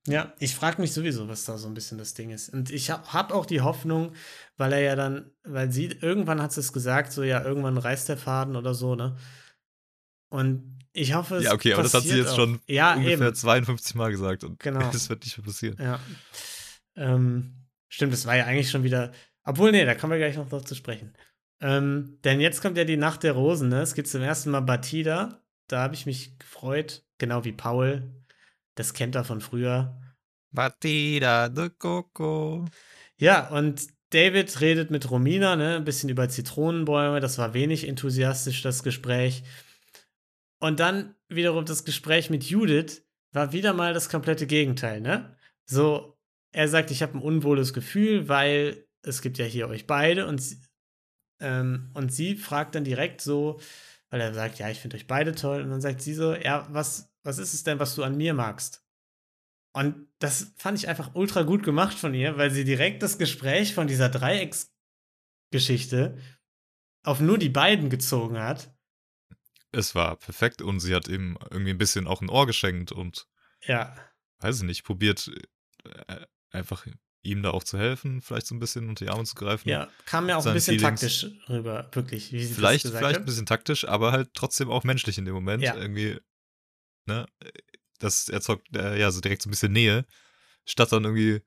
Ja, 0.06 0.32
ich 0.38 0.54
frage 0.54 0.80
mich 0.80 0.92
sowieso, 0.92 1.28
was 1.28 1.44
da 1.44 1.58
so 1.58 1.68
ein 1.68 1.74
bisschen 1.74 1.98
das 1.98 2.14
Ding 2.14 2.30
ist. 2.30 2.48
Und 2.48 2.70
ich 2.70 2.90
habe 2.90 3.12
hab 3.12 3.32
auch 3.32 3.46
die 3.46 3.60
Hoffnung, 3.60 4.12
weil 4.56 4.72
er 4.72 4.80
ja 4.80 4.96
dann, 4.96 5.30
weil 5.44 5.70
sie, 5.70 5.86
irgendwann 5.86 6.42
hat 6.42 6.52
sie 6.52 6.60
es 6.60 6.72
gesagt, 6.72 7.12
so 7.12 7.22
ja, 7.22 7.42
irgendwann 7.44 7.78
reißt 7.78 8.08
der 8.08 8.16
Faden 8.16 8.56
oder 8.56 8.74
so, 8.74 8.94
ne? 8.94 9.16
Und 10.28 10.78
ich 10.92 11.14
hoffe, 11.14 11.36
es 11.36 11.44
Ja, 11.44 11.52
okay, 11.52 11.74
aber 11.74 11.82
das 11.82 11.94
hat 11.94 12.02
sie 12.02 12.16
jetzt 12.16 12.30
auch. 12.30 12.36
schon 12.36 12.60
ja, 12.66 12.94
ungefähr 12.94 13.28
eben. 13.28 13.34
52 13.34 13.94
Mal 13.94 14.10
gesagt 14.10 14.44
und 14.44 14.58
Genau. 14.60 14.80
das 14.92 15.08
wird 15.08 15.24
nicht 15.24 15.38
mehr 15.38 15.44
passieren. 15.44 15.76
Ja. 15.78 16.00
Ähm, 16.96 17.66
stimmt, 17.88 18.12
das 18.12 18.26
war 18.26 18.36
ja 18.36 18.46
eigentlich 18.46 18.70
schon 18.70 18.82
wieder. 18.82 19.12
Obwohl, 19.44 19.70
nee, 19.70 19.84
da 19.84 19.94
kommen 19.94 20.12
wir 20.12 20.18
gleich 20.18 20.36
noch 20.36 20.48
drauf 20.48 20.64
zu 20.64 20.74
sprechen. 20.74 21.12
Ähm, 21.60 22.18
denn 22.24 22.40
jetzt 22.40 22.60
kommt 22.60 22.76
ja 22.76 22.84
die 22.84 22.96
Nacht 22.96 23.22
der 23.22 23.32
Rosen, 23.32 23.68
ne? 23.68 23.80
Es 23.80 23.94
gibt 23.94 24.08
zum 24.08 24.22
ersten 24.22 24.50
Mal 24.50 24.60
Batida. 24.60 25.42
Da 25.68 25.80
habe 25.80 25.94
ich 25.94 26.06
mich 26.06 26.38
gefreut, 26.38 27.04
genau 27.18 27.44
wie 27.44 27.52
Paul. 27.52 28.12
Das 28.74 28.94
kennt 28.94 29.14
er 29.14 29.24
von 29.24 29.40
früher. 29.40 30.00
Batida 30.52 31.48
de 31.48 31.70
Coco. 31.70 32.66
Ja, 33.18 33.48
und 33.48 33.86
David 34.10 34.60
redet 34.60 34.90
mit 34.90 35.10
Romina, 35.10 35.56
ne, 35.56 35.76
ein 35.76 35.84
bisschen 35.84 36.08
über 36.08 36.28
Zitronenbäume. 36.28 37.20
Das 37.20 37.38
war 37.38 37.54
wenig 37.54 37.88
enthusiastisch, 37.88 38.62
das 38.62 38.82
Gespräch. 38.82 39.42
Und 40.58 40.80
dann 40.80 41.14
wiederum 41.28 41.64
das 41.64 41.84
Gespräch 41.84 42.30
mit 42.30 42.44
Judith 42.44 43.02
war 43.32 43.52
wieder 43.52 43.72
mal 43.72 43.92
das 43.92 44.08
komplette 44.08 44.46
Gegenteil, 44.46 45.00
ne? 45.00 45.36
So, 45.66 46.16
er 46.52 46.68
sagt, 46.68 46.90
ich 46.90 47.02
habe 47.02 47.18
ein 47.18 47.22
unwohles 47.22 47.72
Gefühl, 47.74 48.28
weil 48.28 48.86
es 49.02 49.20
gibt 49.20 49.38
ja 49.38 49.44
hier 49.44 49.68
euch 49.68 49.86
beide 49.86 50.26
und 50.26 50.38
sie, 50.38 50.58
Ähm, 51.40 51.90
und 51.94 52.12
sie 52.12 52.36
fragt 52.36 52.74
dann 52.74 52.84
direkt 52.84 53.20
so, 53.20 53.60
weil 54.10 54.20
er 54.20 54.34
sagt, 54.34 54.58
ja, 54.58 54.70
ich 54.70 54.80
finde 54.80 54.96
euch 54.96 55.06
beide 55.06 55.34
toll. 55.34 55.62
Und 55.62 55.70
dann 55.70 55.80
sagt 55.80 56.00
sie 56.00 56.14
so, 56.14 56.34
ja, 56.34 56.66
was, 56.70 57.12
was 57.22 57.38
ist 57.38 57.54
es 57.54 57.64
denn, 57.64 57.78
was 57.78 57.94
du 57.94 58.02
an 58.02 58.16
mir 58.16 58.34
magst? 58.34 58.82
Und 59.72 60.08
das 60.18 60.54
fand 60.56 60.78
ich 60.78 60.88
einfach 60.88 61.14
ultra 61.14 61.42
gut 61.42 61.62
gemacht 61.62 61.98
von 61.98 62.14
ihr, 62.14 62.38
weil 62.38 62.50
sie 62.50 62.64
direkt 62.64 63.02
das 63.02 63.18
Gespräch 63.18 63.74
von 63.74 63.86
dieser 63.86 64.08
Dreiecksgeschichte 64.08 66.16
auf 67.02 67.20
nur 67.20 67.36
die 67.36 67.50
beiden 67.50 67.90
gezogen 67.90 68.38
hat. 68.38 68.74
Es 69.72 69.94
war 69.94 70.16
perfekt 70.16 70.62
und 70.62 70.80
sie 70.80 70.94
hat 70.94 71.08
ihm 71.08 71.36
irgendwie 71.50 71.72
ein 71.72 71.78
bisschen 71.78 72.06
auch 72.06 72.22
ein 72.22 72.30
Ohr 72.30 72.46
geschenkt 72.46 72.90
und 72.90 73.28
Ja, 73.66 73.94
weiß 74.38 74.58
ich 74.58 74.62
nicht, 74.62 74.84
probiert 74.84 75.30
äh, 75.84 76.24
einfach 76.50 76.86
ihm 77.26 77.42
da 77.42 77.50
auch 77.50 77.64
zu 77.64 77.78
helfen, 77.78 78.22
vielleicht 78.22 78.46
so 78.46 78.54
ein 78.54 78.58
bisschen 78.58 78.88
unter 78.88 79.04
die 79.04 79.10
Arme 79.10 79.24
zu 79.24 79.34
greifen. 79.34 79.68
ja, 79.68 79.88
kam 80.06 80.26
mir 80.26 80.36
auch 80.38 80.46
ein 80.46 80.54
bisschen 80.54 80.78
Feelings. 80.78 81.00
taktisch 81.00 81.26
rüber, 81.48 81.88
wirklich, 81.92 82.32
wie 82.32 82.44
sie 82.44 82.54
vielleicht, 82.54 82.84
das 82.84 82.90
gesagt 82.92 83.02
vielleicht 83.04 83.16
hat. 83.16 83.22
ein 83.22 83.26
bisschen 83.26 83.46
taktisch, 83.46 83.86
aber 83.86 84.12
halt 84.12 84.30
trotzdem 84.34 84.70
auch 84.70 84.84
menschlich 84.84 85.18
in 85.18 85.24
dem 85.24 85.34
Moment. 85.34 85.62
Ja. 85.62 85.76
Irgendwie, 85.76 86.18
ne, 87.06 87.26
das 87.98 88.28
erzeugt 88.28 88.74
äh, 88.76 88.98
ja 88.98 89.10
so 89.10 89.20
direkt 89.20 89.42
so 89.42 89.48
ein 89.48 89.52
bisschen 89.52 89.72
Nähe, 89.72 90.04
statt 90.64 90.92
dann 90.92 91.04
irgendwie 91.04 91.42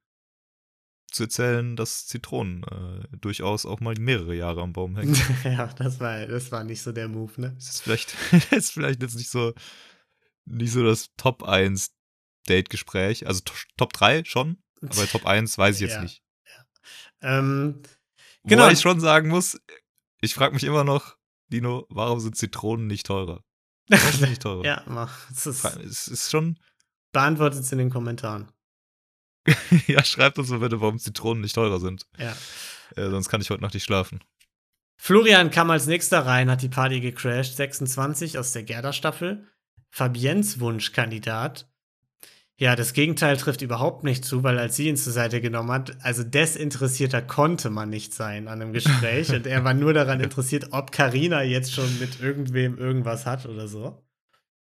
zu 1.11 1.23
erzählen, 1.23 1.75
dass 1.75 2.05
Zitronen 2.05 2.63
äh, 2.63 3.17
durchaus 3.17 3.65
auch 3.65 3.79
mal 3.79 3.95
mehrere 3.99 4.35
Jahre 4.35 4.61
am 4.61 4.73
Baum 4.73 4.95
hängen. 4.95 5.15
ja, 5.43 5.65
das 5.67 5.99
war, 5.99 6.25
das 6.27 6.51
war 6.51 6.63
nicht 6.63 6.81
so 6.83 6.91
der 6.91 7.07
Move, 7.07 7.41
ne? 7.41 7.53
Das 7.55 7.69
ist 7.69 7.81
vielleicht, 7.81 8.15
das 8.31 8.51
ist 8.51 8.71
vielleicht 8.73 9.01
jetzt 9.01 9.15
nicht 9.15 9.29
so, 9.31 9.53
nicht 10.45 10.71
so 10.71 10.83
das 10.83 11.09
Top 11.17 11.43
1 11.43 11.91
Date-Gespräch. 12.47 13.25
Also 13.27 13.41
to- 13.41 13.53
Top 13.77 13.93
3 13.93 14.23
schon, 14.25 14.57
aber 14.81 15.07
Top 15.07 15.25
1 15.25 15.57
weiß 15.57 15.75
ich 15.75 15.81
jetzt 15.81 15.95
Ja. 15.95 16.01
nicht. 16.01 16.23
Ähm, 17.21 17.81
Wobei 18.43 18.55
Genau. 18.55 18.69
ich 18.69 18.79
schon 18.79 18.99
sagen 18.99 19.27
muss, 19.29 19.59
ich 20.21 20.33
frage 20.33 20.53
mich 20.53 20.63
immer 20.63 20.83
noch, 20.83 21.17
Dino, 21.49 21.85
warum 21.89 22.19
sind 22.19 22.37
Zitronen 22.37 22.87
nicht 22.87 23.05
teurer? 23.05 23.43
Warum 23.89 24.11
sind 24.11 24.21
die 24.25 24.29
nicht 24.29 24.41
teurer? 24.41 24.63
ja, 24.65 24.83
mach. 24.87 25.29
Es 25.31 25.45
ist, 25.45 25.65
Es 25.65 26.07
ist 26.07 26.31
schon, 26.31 26.57
beantwortet 27.11 27.61
es 27.61 27.71
in 27.71 27.77
den 27.79 27.89
Kommentaren. 27.89 28.51
ja, 29.87 30.03
schreibt 30.03 30.37
uns 30.39 30.49
mal 30.49 30.59
bitte, 30.59 30.79
warum 30.81 30.99
Zitronen 30.99 31.41
nicht 31.41 31.55
teurer 31.55 31.79
sind. 31.79 32.05
Ja. 32.17 32.35
Äh, 32.95 33.09
sonst 33.09 33.29
kann 33.29 33.41
ich 33.41 33.49
heute 33.49 33.61
Nacht 33.61 33.73
nicht 33.73 33.83
schlafen. 33.83 34.23
Florian 35.01 35.49
kam 35.49 35.69
als 35.71 35.85
nächster 35.87 36.25
rein, 36.25 36.49
hat 36.51 36.61
die 36.61 36.69
Party 36.69 36.99
gecrashed. 36.99 37.55
26 37.55 38.37
aus 38.37 38.51
der 38.51 38.63
Gerda-Staffel. 38.63 39.47
Fabiens 39.91 40.59
Wunschkandidat. 40.59 41.69
Ja, 42.59 42.75
das 42.75 42.91
Gegenteil 42.91 43.37
trifft 43.37 43.61
überhaupt 43.61 44.03
nicht 44.03 44.25
zu, 44.25 44.43
weil 44.43 44.59
als 44.59 44.75
sie 44.75 44.89
ihn 44.89 44.97
zur 44.97 45.13
Seite 45.13 45.39
genommen 45.39 45.71
hat, 45.71 45.95
also 46.03 46.23
desinteressierter 46.25 47.21
konnte 47.21 47.69
man 47.69 47.89
nicht 47.89 48.13
sein 48.13 48.49
an 48.49 48.61
einem 48.61 48.73
Gespräch. 48.73 49.29
und 49.33 49.47
er 49.47 49.63
war 49.63 49.73
nur 49.73 49.93
daran 49.93 50.19
interessiert, 50.19 50.67
ob 50.71 50.91
Karina 50.91 51.41
jetzt 51.41 51.73
schon 51.73 51.99
mit 51.99 52.19
irgendwem 52.19 52.77
irgendwas 52.77 53.25
hat 53.25 53.45
oder 53.45 53.69
so. 53.69 54.05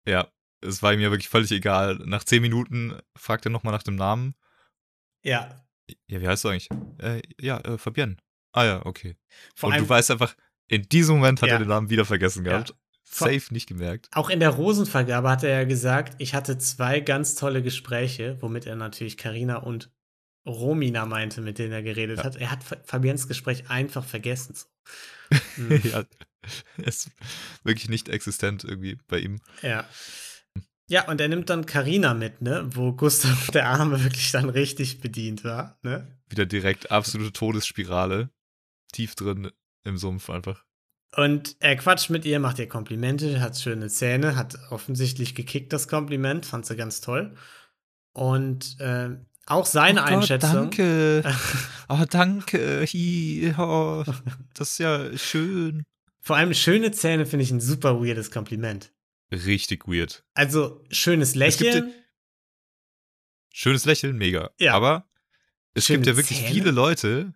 Ja, 0.06 0.28
es 0.60 0.82
war 0.82 0.92
ihm 0.92 1.00
ja 1.00 1.10
wirklich 1.10 1.30
völlig 1.30 1.50
egal. 1.52 1.96
Nach 2.04 2.22
10 2.22 2.42
Minuten 2.42 2.98
fragt 3.16 3.46
er 3.46 3.50
nochmal 3.50 3.72
nach 3.72 3.82
dem 3.82 3.96
Namen. 3.96 4.34
Ja, 5.24 5.64
Ja, 6.06 6.20
wie 6.20 6.28
heißt 6.28 6.44
du 6.44 6.48
eigentlich? 6.50 6.68
Äh, 6.98 7.22
ja, 7.40 7.58
äh, 7.60 7.78
Fabienne. 7.78 8.16
Ah 8.52 8.64
ja, 8.64 8.84
okay. 8.86 9.16
vor 9.56 9.70
Und 9.70 9.78
du 9.78 9.88
weißt 9.88 10.10
einfach, 10.10 10.36
in 10.68 10.82
diesem 10.82 11.16
Moment 11.16 11.40
hat 11.40 11.48
Ja. 11.48 11.54
er 11.54 11.60
den 11.60 11.68
Namen 11.68 11.88
wieder 11.88 12.04
vergessen 12.04 12.44
Ja. 12.44 12.52
gehabt. 12.52 12.68
Vor- 12.68 12.76
Safe 13.12 13.42
nicht 13.52 13.66
gemerkt. 13.68 14.08
Auch 14.12 14.30
in 14.30 14.40
der 14.40 14.50
Rosenvergabe 14.50 15.28
hat 15.30 15.42
er 15.42 15.50
ja 15.50 15.64
gesagt, 15.64 16.14
ich 16.18 16.34
hatte 16.34 16.58
zwei 16.58 17.00
ganz 17.00 17.34
tolle 17.34 17.62
Gespräche, 17.62 18.36
womit 18.40 18.66
er 18.66 18.76
natürlich 18.76 19.16
Karina 19.16 19.56
und 19.56 19.90
Romina 20.46 21.04
meinte, 21.06 21.40
mit 21.40 21.58
denen 21.58 21.72
er 21.72 21.82
geredet 21.82 22.18
Ja. 22.18 22.24
hat. 22.24 22.36
Er 22.36 22.50
hat 22.50 22.62
Fa- 22.64 22.78
Fabiens 22.84 23.28
Gespräch 23.28 23.68
einfach 23.68 24.04
vergessen. 24.04 24.54
Mhm. 25.56 25.80
ja, 25.84 26.04
ist 26.78 27.10
wirklich 27.64 27.88
nicht 27.88 28.08
existent 28.08 28.64
irgendwie 28.64 28.98
bei 29.08 29.18
ihm. 29.18 29.40
ja. 29.62 29.88
Ja, 30.88 31.06
und 31.08 31.20
er 31.20 31.28
nimmt 31.28 31.48
dann 31.50 31.66
Karina 31.66 32.14
mit, 32.14 32.42
ne, 32.42 32.68
wo 32.74 32.92
Gustav 32.92 33.52
der 33.52 33.68
Arme 33.68 34.02
wirklich 34.02 34.32
dann 34.32 34.48
richtig 34.50 35.00
bedient 35.00 35.44
war, 35.44 35.78
ne? 35.82 36.18
Wieder 36.28 36.46
direkt 36.46 36.90
absolute 36.90 37.32
Todesspirale. 37.32 38.30
Tief 38.92 39.14
drin 39.14 39.52
im 39.84 39.98
Sumpf 39.98 40.28
einfach. 40.30 40.64
Und 41.16 41.56
er 41.60 41.76
quatscht 41.76 42.10
mit 42.10 42.24
ihr, 42.24 42.38
macht 42.38 42.58
ihr 42.58 42.68
Komplimente, 42.68 43.40
hat 43.40 43.58
schöne 43.58 43.88
Zähne, 43.88 44.36
hat 44.36 44.56
offensichtlich 44.70 45.34
gekickt 45.34 45.72
das 45.72 45.88
Kompliment, 45.88 46.46
fand 46.46 46.66
sie 46.66 46.76
ganz 46.76 47.00
toll. 47.00 47.34
Und 48.12 48.78
äh, 48.80 49.10
auch 49.46 49.66
seine 49.66 50.04
Einschätzung. 50.04 50.70
danke. 50.70 51.24
Oh, 51.92 52.04
danke. 52.08 52.86
Hi, 52.86 53.52
oh, 53.58 54.04
das 54.54 54.70
ist 54.70 54.78
ja 54.78 55.18
schön. 55.18 55.82
Vor 56.20 56.36
allem 56.36 56.54
schöne 56.54 56.92
Zähne 56.92 57.26
finde 57.26 57.42
ich 57.42 57.50
ein 57.50 57.60
super 57.60 58.00
weirdes 58.00 58.30
Kompliment. 58.30 58.92
Richtig 59.32 59.88
weird. 59.88 60.24
Also 60.34 60.84
schönes 60.92 61.30
Es 61.30 61.58
gibt 61.58 61.74
Lächeln. 61.74 61.92
Schönes 63.52 63.86
Lächeln, 63.86 64.16
mega. 64.16 64.50
Ja. 64.60 64.74
Aber 64.74 65.10
es 65.74 65.86
Schöne 65.86 65.98
gibt 65.98 66.06
ja 66.06 66.16
wirklich 66.16 66.38
Zähne? 66.38 66.54
viele 66.54 66.70
Leute. 66.70 67.32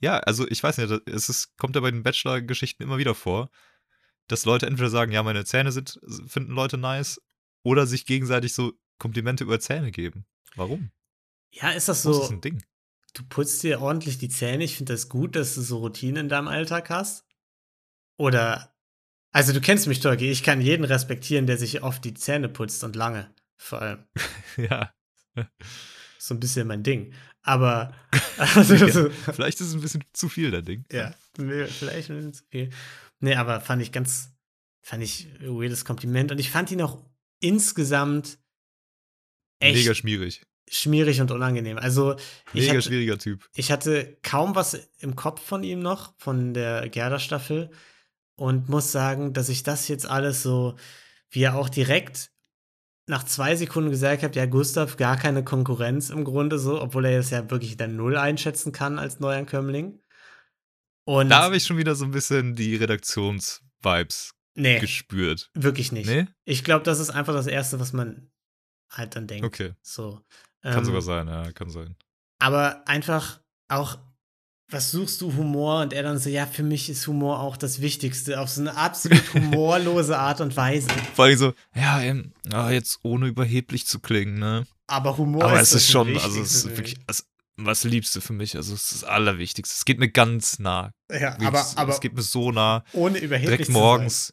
Ja, 0.00 0.18
also 0.18 0.46
ich 0.48 0.62
weiß 0.62 0.78
nicht, 0.78 0.90
es 1.06 1.28
ist, 1.28 1.56
kommt 1.56 1.74
ja 1.74 1.80
bei 1.80 1.90
den 1.90 2.02
Bachelor-Geschichten 2.02 2.82
immer 2.82 2.98
wieder 2.98 3.14
vor, 3.14 3.50
dass 4.28 4.44
Leute 4.44 4.66
entweder 4.66 4.90
sagen, 4.90 5.12
ja, 5.12 5.22
meine 5.22 5.44
Zähne 5.44 5.72
sind, 5.72 5.98
finden 6.26 6.52
Leute 6.52 6.76
nice, 6.76 7.20
oder 7.62 7.86
sich 7.86 8.06
gegenseitig 8.06 8.54
so 8.54 8.74
Komplimente 8.98 9.44
über 9.44 9.58
Zähne 9.60 9.90
geben. 9.90 10.26
Warum? 10.54 10.90
Ja, 11.52 11.70
ist 11.70 11.88
das 11.88 12.02
So. 12.02 12.12
Das 12.12 12.24
ist 12.24 12.30
ein 12.30 12.40
Ding. 12.40 12.62
Du 13.12 13.24
putzt 13.24 13.62
dir 13.62 13.80
ordentlich 13.80 14.18
die 14.18 14.28
Zähne. 14.28 14.64
Ich 14.64 14.76
finde 14.76 14.92
das 14.92 15.08
gut, 15.08 15.36
dass 15.36 15.54
du 15.54 15.62
so 15.62 15.78
Routinen 15.78 16.24
in 16.24 16.28
deinem 16.28 16.48
Alltag 16.48 16.90
hast. 16.90 17.24
Oder, 18.18 18.74
also 19.32 19.52
du 19.52 19.60
kennst 19.60 19.86
mich, 19.86 20.00
Tolki. 20.00 20.30
Ich 20.30 20.42
kann 20.42 20.60
jeden 20.60 20.84
respektieren, 20.84 21.46
der 21.46 21.58
sich 21.58 21.82
oft 21.82 22.04
die 22.04 22.14
Zähne 22.14 22.48
putzt 22.48 22.84
und 22.84 22.94
lange. 22.94 23.34
Vor 23.56 23.82
allem. 23.82 24.04
ja. 24.56 24.94
So 26.18 26.34
ein 26.34 26.40
bisschen 26.40 26.68
mein 26.68 26.82
Ding. 26.82 27.12
Aber, 27.46 27.94
also, 28.38 28.74
ja. 28.74 29.10
Vielleicht 29.32 29.60
ist 29.60 29.68
es 29.68 29.74
ein 29.74 29.80
bisschen 29.80 30.04
zu 30.12 30.28
viel, 30.28 30.50
dein 30.50 30.64
Ding. 30.64 30.84
ja, 30.90 31.14
vielleicht 31.36 32.10
ein 32.10 32.16
bisschen 32.16 32.34
zu 32.34 32.44
viel. 32.50 32.70
Nee, 33.20 33.36
aber 33.36 33.60
fand 33.60 33.80
ich 33.80 33.92
ganz, 33.92 34.32
fand 34.82 35.02
ich 35.04 35.28
ein 35.40 35.56
weirdes 35.56 35.84
Kompliment. 35.84 36.32
Und 36.32 36.38
ich 36.38 36.50
fand 36.50 36.72
ihn 36.72 36.82
auch 36.82 36.98
insgesamt 37.40 38.38
echt 39.60 39.76
Mega 39.78 39.94
schmierig. 39.94 40.42
schmierig 40.68 41.20
und 41.20 41.30
unangenehm. 41.30 41.78
Also, 41.78 42.16
ich 42.52 42.62
Mega 42.62 42.72
hatte, 42.72 42.82
schwieriger 42.82 43.16
Typ. 43.16 43.48
ich 43.54 43.70
hatte 43.70 44.18
kaum 44.24 44.56
was 44.56 44.74
im 44.98 45.14
Kopf 45.14 45.40
von 45.40 45.62
ihm 45.62 45.78
noch, 45.78 46.14
von 46.18 46.52
der 46.52 46.88
Gerda-Staffel. 46.88 47.70
Und 48.34 48.68
muss 48.68 48.90
sagen, 48.92 49.32
dass 49.32 49.48
ich 49.48 49.62
das 49.62 49.88
jetzt 49.88 50.04
alles 50.04 50.42
so, 50.42 50.76
wie 51.30 51.42
er 51.44 51.54
auch 51.54 51.68
direkt 51.70 52.32
nach 53.08 53.24
zwei 53.24 53.54
Sekunden 53.54 53.90
gesagt 53.90 54.22
hat, 54.22 54.34
ja, 54.36 54.46
Gustav, 54.46 54.96
gar 54.96 55.16
keine 55.16 55.44
Konkurrenz 55.44 56.10
im 56.10 56.24
Grunde 56.24 56.58
so, 56.58 56.80
obwohl 56.80 57.04
er 57.06 57.18
das 57.18 57.30
ja 57.30 57.48
wirklich 57.50 57.76
dann 57.76 57.96
null 57.96 58.16
einschätzen 58.16 58.72
kann 58.72 58.98
als 58.98 59.20
Neuankömmling. 59.20 60.00
Und 61.04 61.28
Da 61.28 61.42
habe 61.44 61.56
ich 61.56 61.64
schon 61.64 61.76
wieder 61.76 61.94
so 61.94 62.04
ein 62.04 62.10
bisschen 62.10 62.56
die 62.56 62.74
Redaktions-Vibes 62.76 64.34
nee, 64.56 64.80
gespürt. 64.80 65.50
wirklich 65.54 65.92
nicht. 65.92 66.08
Nee? 66.08 66.26
Ich 66.44 66.64
glaube, 66.64 66.84
das 66.84 66.98
ist 66.98 67.10
einfach 67.10 67.32
das 67.32 67.46
Erste, 67.46 67.78
was 67.78 67.92
man 67.92 68.30
halt 68.90 69.14
dann 69.14 69.28
denkt. 69.28 69.44
Okay. 69.44 69.74
So. 69.82 70.20
Kann 70.62 70.78
Ähm, 70.78 70.84
sogar 70.84 71.02
sein, 71.02 71.28
ja, 71.28 71.52
kann 71.52 71.70
sein. 71.70 71.94
Aber 72.40 72.88
einfach 72.88 73.40
auch, 73.68 73.98
was 74.68 74.90
suchst 74.90 75.20
du 75.20 75.32
Humor? 75.34 75.82
Und 75.82 75.92
er 75.92 76.02
dann 76.02 76.18
so, 76.18 76.28
ja, 76.28 76.46
für 76.46 76.62
mich 76.62 76.88
ist 76.90 77.06
Humor 77.06 77.40
auch 77.40 77.56
das 77.56 77.80
Wichtigste, 77.80 78.40
auf 78.40 78.48
so 78.50 78.60
eine 78.62 78.76
absolut 78.76 79.22
humorlose 79.34 80.18
Art 80.18 80.40
und 80.40 80.56
Weise. 80.56 80.88
Vor 81.14 81.26
allem 81.26 81.38
so, 81.38 81.54
ja, 81.74 82.00
ähm, 82.00 82.32
ah, 82.52 82.70
jetzt 82.70 82.98
ohne 83.02 83.26
überheblich 83.28 83.86
zu 83.86 84.00
klingen, 84.00 84.38
ne? 84.38 84.66
Aber 84.88 85.16
Humor 85.18 85.44
Aber 85.44 85.60
ist 85.60 85.72
es 85.72 85.82
ist 85.84 85.90
schon, 85.90 86.16
also 86.18 86.40
es 86.40 86.54
ist 86.54 86.68
wirklich, 86.76 86.96
das, 87.06 87.26
was 87.56 87.84
liebst 87.84 88.14
du 88.16 88.20
für 88.20 88.32
mich? 88.32 88.56
Also 88.56 88.74
es 88.74 88.84
ist 88.92 89.02
das 89.02 89.04
Allerwichtigste. 89.04 89.72
Es 89.74 89.84
geht 89.84 89.98
mir 89.98 90.10
ganz 90.10 90.58
nah. 90.58 90.92
Ja, 91.10 91.38
aber, 91.40 91.60
es- 91.60 91.76
aber 91.76 91.92
es 91.92 92.00
geht 92.00 92.14
mir 92.14 92.22
so 92.22 92.52
nah. 92.52 92.84
ohne 92.92 93.18
überheblich 93.18 93.48
Direkt 93.56 93.66
zu 93.66 93.72
morgens. 93.72 94.32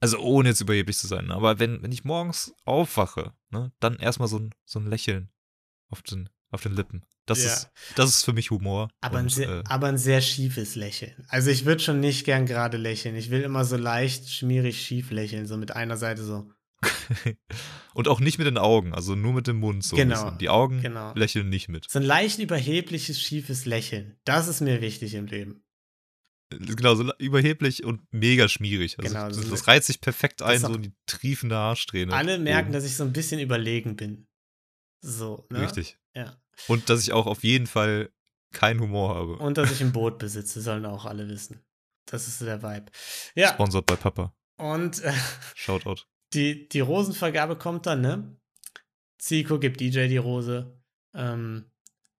Also 0.00 0.18
ohne 0.18 0.48
jetzt 0.48 0.60
überheblich 0.60 0.98
zu 0.98 1.06
sein. 1.06 1.30
Aber 1.30 1.60
wenn, 1.60 1.80
wenn 1.82 1.92
ich 1.92 2.02
morgens 2.04 2.52
aufwache, 2.64 3.34
ne, 3.50 3.70
dann 3.78 3.96
erstmal 3.96 4.26
so 4.26 4.38
ein, 4.38 4.50
so 4.64 4.80
ein 4.80 4.86
Lächeln 4.86 5.28
auf 5.90 6.02
den, 6.02 6.28
auf 6.50 6.62
den 6.62 6.74
Lippen. 6.74 7.04
Das, 7.26 7.44
Ja. 7.44 7.52
ist, 7.52 7.70
das 7.94 8.10
ist 8.10 8.24
für 8.24 8.32
mich 8.32 8.50
Humor. 8.50 8.88
Aber, 9.00 9.18
ein 9.18 9.24
Und, 9.24 9.30
sehr, 9.30 9.48
äh, 9.48 9.62
aber 9.66 9.86
ein 9.86 9.98
sehr 9.98 10.20
schiefes 10.20 10.74
Lächeln. 10.74 11.24
Also 11.28 11.50
ich 11.50 11.64
würde 11.64 11.82
schon 11.82 12.00
nicht 12.00 12.24
gern 12.24 12.46
gerade 12.46 12.76
lächeln. 12.76 13.14
Ich 13.14 13.30
will 13.30 13.42
immer 13.42 13.64
so 13.64 13.76
leicht 13.76 14.28
schmierig 14.28 14.84
schief 14.84 15.10
lächeln, 15.10 15.46
so 15.46 15.56
mit 15.56 15.74
einer 15.76 15.96
Seite 15.96 16.24
so. 16.24 16.50
und 17.94 18.08
auch 18.08 18.18
nicht 18.18 18.38
mit 18.38 18.46
den 18.48 18.58
Augen, 18.58 18.92
also 18.92 19.14
nur 19.14 19.32
mit 19.34 19.46
dem 19.46 19.58
Mund 19.58 19.84
so. 19.84 19.94
ein 19.94 20.08
Genau. 20.08 20.30
Die 20.32 20.48
Augen 20.48 20.82
genau. 20.82 21.12
lächeln 21.14 21.48
nicht 21.48 21.68
mit. 21.68 21.88
So 21.88 22.00
ein 22.00 22.04
leicht 22.04 22.40
überhebliches, 22.40 23.20
schiefes 23.20 23.66
Lächeln. 23.66 24.18
Das 24.24 24.48
ist 24.48 24.60
mir 24.60 24.80
wichtig 24.80 25.14
im 25.14 25.26
Leben. 25.26 25.62
Genau, 26.50 26.94
so 26.94 27.10
überheblich 27.18 27.84
und 27.84 28.02
mega 28.12 28.48
schmierig. 28.48 28.98
Also 28.98 29.08
Genau, 29.12 29.28
das, 29.28 29.48
das 29.48 29.68
reizt 29.68 29.86
sich 29.86 30.00
perfekt 30.00 30.42
ein, 30.42 30.60
so 30.60 30.74
in 30.74 30.82
die 30.82 30.92
triefende 31.06 31.56
Haarsträhne. 31.56 32.12
Alle 32.12 32.38
merken, 32.38 32.66
oben. 32.68 32.72
dass 32.74 32.84
ich 32.84 32.96
so 32.96 33.04
ein 33.04 33.12
bisschen 33.12 33.40
überlegen 33.40 33.96
bin. 33.96 34.26
So, 35.00 35.46
ne? 35.50 35.62
Richtig. 35.62 35.98
Ja. 36.14 36.36
Und 36.68 36.88
dass 36.90 37.02
ich 37.02 37.12
auch 37.12 37.26
auf 37.26 37.42
jeden 37.44 37.66
Fall 37.66 38.10
keinen 38.52 38.80
Humor 38.80 39.14
habe. 39.14 39.36
Und 39.36 39.58
dass 39.58 39.70
ich 39.70 39.80
ein 39.80 39.92
Boot 39.92 40.18
besitze, 40.18 40.60
sollen 40.60 40.84
auch 40.86 41.04
alle 41.06 41.28
wissen. 41.28 41.60
das 42.06 42.28
ist 42.28 42.40
der 42.42 42.62
Vibe. 42.62 42.86
Ja, 43.34 43.48
Sponsored 43.54 43.86
bei 43.86 43.96
Papa. 43.96 44.34
und 44.56 45.02
äh, 45.02 45.12
Shoutout. 45.54 46.02
die, 46.34 46.68
die 46.68 46.80
Rosenvergabe 46.80 47.56
kommt 47.56 47.86
dann, 47.86 48.00
ne? 48.02 48.36
Zico 49.18 49.58
gibt 49.58 49.80
DJ 49.80 50.08
die 50.08 50.16
Rose. 50.18 50.76
Ähm, 51.14 51.70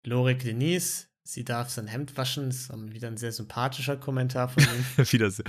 Lorik 0.05 0.41
Denise, 0.45 1.09
sie 1.25 1.45
darf 1.45 1.69
sein 1.71 1.87
Hemd 1.89 2.17
waschen. 2.17 2.47
Das 2.47 2.57
ist 2.71 2.93
wieder 2.93 3.09
ein 3.09 3.17
sehr 3.17 3.33
sympathischer 3.33 3.97
Kommentar 3.97 4.49
von 4.49 4.63
ihm. 4.63 5.05
Wieder 5.13 5.31
sehr, 5.31 5.45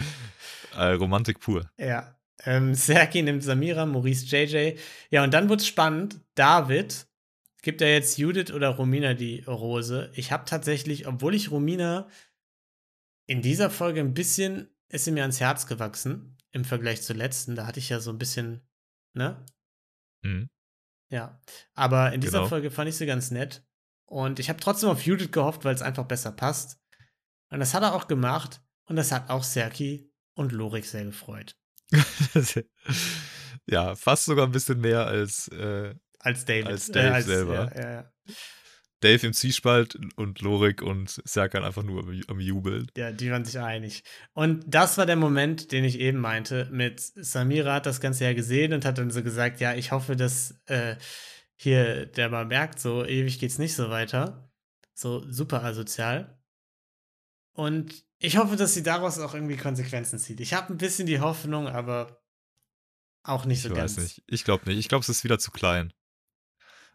äh, 0.75 0.93
Romantik 0.93 1.39
pur. 1.39 1.69
Ja. 1.77 2.15
Ähm, 2.45 2.73
Serki 2.73 3.21
nimmt 3.21 3.43
Samira, 3.43 3.85
Maurice 3.85 4.25
JJ. 4.25 4.77
Ja, 5.11 5.23
und 5.23 5.33
dann 5.33 5.47
wird's 5.49 5.67
spannend. 5.67 6.19
David 6.35 7.05
gibt 7.63 7.81
er 7.81 7.91
jetzt 7.91 8.17
Judith 8.19 8.51
oder 8.51 8.69
Romina 8.69 9.15
die 9.15 9.41
Rose. 9.45 10.11
Ich 10.13 10.31
habe 10.31 10.45
tatsächlich, 10.45 11.07
obwohl 11.07 11.33
ich 11.33 11.49
Romina 11.49 12.07
in 13.25 13.41
dieser 13.41 13.71
Folge 13.71 14.01
ein 14.01 14.13
bisschen 14.13 14.69
ist 14.89 15.05
sie 15.05 15.11
mir 15.11 15.21
ans 15.21 15.39
Herz 15.39 15.65
gewachsen 15.65 16.37
im 16.51 16.65
Vergleich 16.65 17.01
zur 17.01 17.15
letzten. 17.15 17.55
Da 17.55 17.65
hatte 17.65 17.79
ich 17.79 17.89
ja 17.89 17.99
so 17.99 18.11
ein 18.11 18.19
bisschen, 18.19 18.61
ne? 19.13 19.43
Mhm. 20.21 20.49
Ja. 21.09 21.41
Aber 21.73 22.13
in 22.13 22.21
dieser 22.21 22.39
Genau. 22.39 22.49
Folge 22.49 22.69
fand 22.69 22.89
ich 22.89 22.95
sie 22.97 23.07
ganz 23.07 23.31
nett. 23.31 23.65
Und 24.05 24.39
ich 24.39 24.49
habe 24.49 24.59
trotzdem 24.59 24.89
auf 24.89 25.03
Judith 25.03 25.31
gehofft, 25.31 25.65
weil 25.65 25.73
es 25.73 25.81
einfach 25.81 26.05
besser 26.05 26.31
passt. 26.31 26.79
Und 27.49 27.59
das 27.59 27.73
hat 27.73 27.81
er 27.81 27.95
auch 27.95 28.07
gemacht. 28.07 28.61
Und 28.85 28.97
das 28.97 29.11
hat 29.11 29.31
auch 29.31 29.43
Serki 29.43 30.11
und 30.35 30.51
Lorik 30.51 30.85
sehr 30.85 31.05
gefreut. 31.05 31.57
ja, 33.65 33.95
fast 33.95 34.25
sogar 34.25 34.45
ein 34.45 34.51
bisschen 34.51 34.79
mehr 34.79 35.07
als 35.07 35.47
äh, 35.47 35.95
Als 36.23 36.45
David. 36.45 36.67
Als 36.67 36.87
Dave 36.91 37.21
selber. 37.21 37.71
Ja, 37.75 37.81
ja, 37.81 37.91
ja. 37.91 38.11
Dave 39.01 39.27
im 39.27 39.33
Zwiespalt 39.33 39.97
und 40.15 40.39
Lorik 40.39 40.81
und 40.81 41.21
Serkan 41.25 41.65
einfach 41.65 41.83
nur 41.83 42.03
am, 42.03 42.21
am 42.27 42.39
Jubeln. 42.39 42.89
Ja, 42.95 43.11
die 43.11 43.29
waren 43.29 43.43
sich 43.43 43.59
einig. 43.59 44.03
Und 44.31 44.63
das 44.65 44.97
war 44.97 45.05
der 45.05 45.17
Moment, 45.17 45.73
den 45.73 45.83
ich 45.83 45.99
eben 45.99 46.19
meinte. 46.19 46.69
Mit 46.71 47.01
Samira 47.01 47.73
hat 47.75 47.85
das 47.85 47.99
Ganze 47.99 48.23
ja 48.23 48.33
gesehen 48.33 48.71
und 48.71 48.85
hat 48.85 48.97
dann 48.97 49.11
so 49.11 49.21
gesagt: 49.21 49.59
Ja, 49.59 49.75
ich 49.75 49.91
hoffe, 49.91 50.15
dass 50.15 50.55
äh, 50.67 50.95
hier 51.57 52.05
der 52.05 52.29
mal 52.29 52.45
merkt, 52.45 52.79
so 52.79 53.05
ewig 53.05 53.39
geht's 53.39 53.57
nicht 53.57 53.75
so 53.75 53.89
weiter. 53.89 54.49
So 54.93 55.29
super 55.29 55.63
asozial. 55.63 56.39
Und 57.53 58.05
ich 58.19 58.37
hoffe, 58.37 58.55
dass 58.55 58.73
sie 58.73 58.83
daraus 58.83 59.19
auch 59.19 59.33
irgendwie 59.33 59.57
Konsequenzen 59.57 60.17
zieht. 60.17 60.39
Ich 60.39 60.53
habe 60.53 60.73
ein 60.73 60.77
bisschen 60.77 61.07
die 61.07 61.19
Hoffnung, 61.19 61.67
aber 61.67 62.23
auch 63.23 63.43
nicht 63.45 63.57
Ich 63.59 63.69
so 63.69 63.75
ganz. 63.75 63.97
weiß 63.97 64.03
nicht. 64.03 64.23
Ich 64.27 64.45
glaube 64.45 64.65
nicht. 64.69 64.79
Ich 64.79 64.87
glaube, 64.87 65.01
es 65.01 65.09
ist 65.09 65.23
wieder 65.25 65.39
zu 65.39 65.51
klein. 65.51 65.91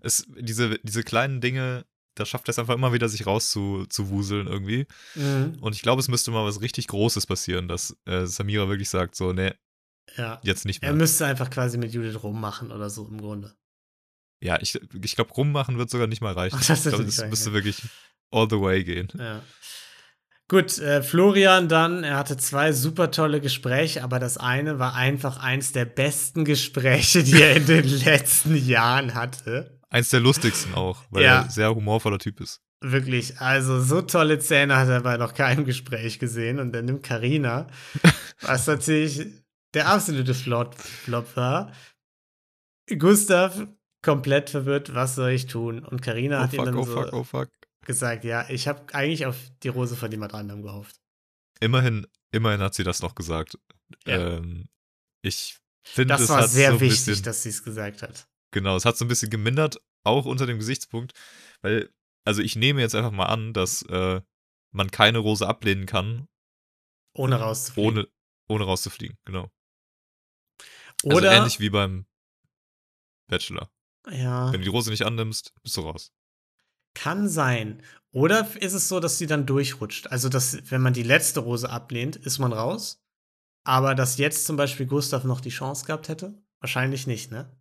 Es, 0.00 0.26
diese, 0.38 0.78
diese 0.82 1.02
kleinen 1.02 1.40
Dinge, 1.40 1.84
da 2.14 2.24
schafft 2.26 2.48
er 2.48 2.50
es 2.50 2.58
einfach 2.58 2.74
immer 2.74 2.92
wieder, 2.92 3.08
sich 3.08 3.26
rauszuwuseln 3.26 4.46
irgendwie. 4.46 4.86
Mhm. 5.14 5.58
Und 5.60 5.74
ich 5.74 5.82
glaube, 5.82 6.00
es 6.00 6.08
müsste 6.08 6.30
mal 6.30 6.44
was 6.44 6.60
richtig 6.60 6.86
Großes 6.88 7.26
passieren, 7.26 7.68
dass 7.68 7.96
äh, 8.06 8.26
Samira 8.26 8.68
wirklich 8.68 8.88
sagt, 8.88 9.14
so, 9.14 9.32
nee, 9.32 9.52
Ja. 10.16 10.40
jetzt 10.42 10.64
nicht 10.64 10.82
Er 10.82 10.90
mehr. 10.90 10.98
müsste 10.98 11.26
einfach 11.26 11.50
quasi 11.50 11.78
mit 11.78 11.92
Judith 11.92 12.22
rummachen 12.22 12.72
oder 12.72 12.90
so 12.90 13.06
im 13.06 13.20
Grunde. 13.20 13.54
Ja, 14.40 14.60
ich, 14.60 14.78
ich 15.02 15.14
glaube, 15.16 15.32
rummachen 15.32 15.78
wird 15.78 15.90
sogar 15.90 16.06
nicht 16.06 16.20
mal 16.22 16.32
reichen. 16.32 16.58
Ach, 16.60 16.66
das 16.66 16.86
ich 16.86 16.92
glaube, 16.92 17.04
reichen, 17.04 17.28
müsste 17.30 17.50
ja. 17.50 17.54
wirklich 17.54 17.82
all 18.30 18.46
the 18.48 18.60
way 18.60 18.84
gehen. 18.84 19.08
Ja. 19.18 19.42
Gut, 20.50 20.78
äh, 20.78 21.02
Florian 21.02 21.68
dann, 21.68 22.04
er 22.04 22.16
hatte 22.16 22.36
zwei 22.38 22.72
super 22.72 23.10
tolle 23.10 23.40
Gespräche, 23.40 24.02
aber 24.02 24.18
das 24.18 24.38
eine 24.38 24.78
war 24.78 24.94
einfach 24.94 25.36
eins 25.38 25.72
der 25.72 25.84
besten 25.84 26.44
Gespräche, 26.46 27.22
die 27.22 27.42
er 27.42 27.56
in 27.56 27.66
den 27.66 27.84
letzten 28.04 28.56
Jahren 28.56 29.14
hatte. 29.14 29.77
Eins 29.90 30.10
der 30.10 30.20
lustigsten 30.20 30.74
auch, 30.74 31.02
weil 31.10 31.22
Ja. 31.24 31.34
er 31.36 31.42
ein 31.44 31.50
sehr 31.50 31.74
humorvoller 31.74 32.18
Typ 32.18 32.40
ist. 32.40 32.60
Wirklich, 32.80 33.40
also 33.40 33.80
so 33.80 34.02
tolle 34.02 34.38
Zähne 34.38 34.76
hat 34.76 34.88
er 34.88 35.00
bei 35.00 35.16
noch 35.16 35.34
keinem 35.34 35.64
Gespräch 35.64 36.18
gesehen 36.18 36.60
und 36.60 36.72
dann 36.72 36.84
nimmt 36.84 37.02
Karina, 37.02 37.66
was 38.40 38.66
natürlich 38.66 39.26
der 39.74 39.88
absolute 39.88 40.34
Flop, 40.34 40.74
Flop 40.78 41.36
war. 41.36 41.72
Gustav 42.98 43.66
komplett 44.02 44.50
verwirrt, 44.50 44.94
was 44.94 45.14
soll 45.16 45.30
ich 45.32 45.46
tun? 45.46 45.84
Und 45.84 46.02
Karina 46.02 46.38
Oh 46.38 46.42
hat 46.42 46.52
ihm 46.52 46.56
fuck, 46.58 46.64
dann 46.66 46.76
oh 46.76 46.84
so 46.84 46.92
fuck, 47.02 47.12
oh 47.12 47.24
fuck. 47.24 47.48
gesagt, 47.84 48.24
ja, 48.24 48.48
ich 48.48 48.68
habe 48.68 48.94
eigentlich 48.94 49.26
auf 49.26 49.36
die 49.62 49.68
Rose 49.68 49.96
von 49.96 50.10
jemand 50.10 50.34
anderem 50.34 50.62
gehofft. 50.62 50.96
Immerhin, 51.60 52.06
immerhin 52.30 52.60
hat 52.60 52.74
sie 52.74 52.84
das 52.84 53.02
noch 53.02 53.14
gesagt. 53.14 53.58
Ja. 54.06 54.36
Ähm, 54.36 54.68
ich 55.22 55.58
finde, 55.84 56.14
Das 56.14 56.28
war 56.28 56.46
sehr 56.46 56.72
so 56.72 56.80
wichtig, 56.80 57.06
bisschen, 57.06 57.24
dass 57.24 57.42
sie 57.42 57.48
es 57.48 57.64
gesagt 57.64 58.02
hat. 58.02 58.27
Genau, 58.50 58.76
es 58.76 58.84
hat 58.84 58.96
so 58.96 59.04
ein 59.04 59.08
bisschen 59.08 59.30
gemindert, 59.30 59.80
auch 60.04 60.24
unter 60.24 60.46
dem 60.46 60.58
Gesichtspunkt, 60.58 61.12
weil, 61.60 61.90
also 62.24 62.40
ich 62.42 62.56
nehme 62.56 62.80
jetzt 62.80 62.94
einfach 62.94 63.10
mal 63.10 63.26
an, 63.26 63.52
dass 63.52 63.82
äh, 63.82 64.20
man 64.72 64.90
keine 64.90 65.18
Rose 65.18 65.46
ablehnen 65.46 65.86
kann, 65.86 66.28
Ohne 67.14 67.36
rauszufliegen. 67.36 67.90
ohne, 67.98 68.08
ohne 68.48 68.64
rauszufliegen, 68.64 69.18
genau. 69.24 69.50
Also 71.04 71.16
Oder, 71.16 71.32
ähnlich 71.32 71.60
wie 71.60 71.70
beim 71.70 72.06
Bachelor. 73.28 73.70
ja, 74.10 74.46
Wenn 74.52 74.60
du 74.60 74.64
die 74.64 74.70
Rose 74.70 74.90
nicht 74.90 75.04
annimmst, 75.04 75.54
bist 75.62 75.76
du 75.76 75.82
raus. 75.82 76.12
kann 76.94 77.28
sein. 77.28 77.82
Oder 78.10 78.56
ist 78.56 78.72
es 78.72 78.88
so, 78.88 79.00
dass 79.00 79.18
sie 79.18 79.26
dann 79.26 79.46
durchrutscht? 79.46 80.08
Also, 80.10 80.28
dass, 80.28 80.70
wenn 80.70 80.80
man 80.80 80.94
die 80.94 81.02
letzte 81.02 81.40
Rose 81.40 81.68
ablehnt, 81.68 82.16
ist 82.16 82.38
man 82.38 82.52
raus. 82.52 83.02
Aber 83.64 83.94
dass 83.94 84.16
jetzt 84.18 84.46
zum 84.46 84.56
Beispiel 84.56 84.86
Gustav 84.86 85.24
noch 85.24 85.40
die 85.40 85.50
Chance 85.50 85.84
gehabt 85.84 86.08
hätte? 86.08 86.42
Wahrscheinlich 86.60 87.06
nicht, 87.06 87.30
ne? 87.30 87.54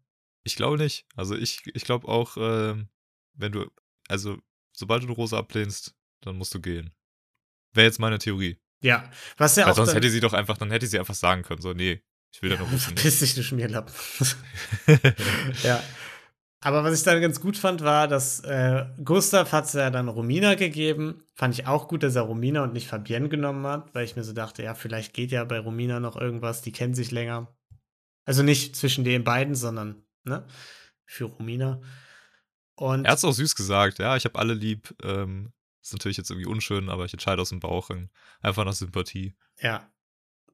Ich 0.48 0.56
glaube 0.56 0.78
nicht. 0.78 1.06
Also 1.15 1.36
ich, 1.36 1.61
ich 1.74 1.84
glaube 1.84 2.07
auch, 2.07 2.38
ähm, 2.38 2.88
wenn 3.34 3.52
du, 3.52 3.69
also 4.07 4.38
sobald 4.72 5.03
du 5.03 5.07
eine 5.07 5.15
Rose 5.15 5.36
ablehnst, 5.36 5.94
dann 6.22 6.38
musst 6.38 6.56
du 6.56 6.61
gehen. 6.61 6.91
Wäre 7.74 7.88
jetzt 7.88 7.99
meine 7.99 8.18
Theorie. 8.18 8.57
Ja. 8.82 9.11
Was 9.36 9.57
ja 9.57 9.65
Weil 9.65 9.74
auch 9.74 9.76
sonst 9.76 9.94
hätte 9.94 10.10
sie 10.10 10.22
doch 10.22 10.32
einfach, 10.32 10.57
dann 10.57 10.72
hätte 10.72 10.88
sie 10.88 10.99
einfach 10.99 11.15
sagen 11.15 11.44
können, 11.44 11.61
so, 11.61 11.74
nee, 11.74 12.02
ich 12.34 12.41
will 12.41 12.49
deine 12.49 12.61
Rose 12.72 12.76
nicht. 12.76 12.84
Verpiss 12.86 13.19
dich, 13.19 13.36
du 13.36 13.44
Schmierlappen. 13.44 13.94
ja. 15.64 15.84
Aber 16.61 16.86
was 16.86 16.98
ich 16.98 17.03
dann 17.03 17.22
ganz 17.22 17.41
gut 17.41 17.57
fand, 17.57 17.82
war, 17.82 18.07
dass 18.07 18.40
äh, 18.40 18.86
Gustav 19.03 19.52
hat 19.52 19.65
es 19.65 19.74
ja 19.74 19.90
dann 19.90 20.07
Romina 20.07 20.56
gegeben. 20.56 21.26
Fand 21.36 21.53
ich 21.56 21.68
auch 21.68 21.90
gut, 21.90 22.03
dass 22.03 22.15
er 22.15 22.22
Romina 22.22 22.64
und 22.64 22.72
nicht 22.72 22.88
Fabienne 22.88 23.28
genommen 23.28 23.68
hat, 23.68 23.94
weil 23.94 24.06
ich 24.06 24.15
mir 24.15 24.24
so 24.24 24.32
dachte, 24.32 24.64
ja, 24.64 24.76
vielleicht 24.76 25.14
geht 25.14 25.32
ja 25.32 25.44
bei 25.44 25.60
Romina 25.60 25.99
noch 25.99 26.15
irgendwas, 26.15 26.61
die 26.61 26.72
kennen 26.72 26.94
sich 26.94 27.11
länger. 27.11 27.53
Also 28.24 28.44
nicht 28.44 28.78
zwischen 28.78 29.03
den 29.03 29.26
beiden, 29.26 29.56
sondern 29.56 30.07
ne, 30.28 30.45
für 31.06 31.26
Romina. 31.26 31.82
Und 32.76 33.06
Er 33.06 33.12
hat 33.12 33.18
es 33.18 33.26
auch 33.26 33.34
süß 33.34 33.56
gesagt, 33.56 33.99
ja, 33.99 34.16
ich 34.16 34.26
habe 34.26 34.38
alle 34.38 34.54
lieb. 34.54 34.94
Ähm, 35.04 35.52
ist 35.82 35.94
natürlich 35.94 36.18
jetzt 36.18 36.30
irgendwie 36.30 36.48
unschön, 36.49 36.90
aber 36.90 37.06
ich 37.06 37.14
entscheide 37.14 37.41
aus 37.41 37.49
dem 37.49 37.60
Bauch. 37.60 37.90
Einfach 38.41 38.66
nach 38.66 38.74
Sympathie. 38.74 39.36
ja. 39.60 39.90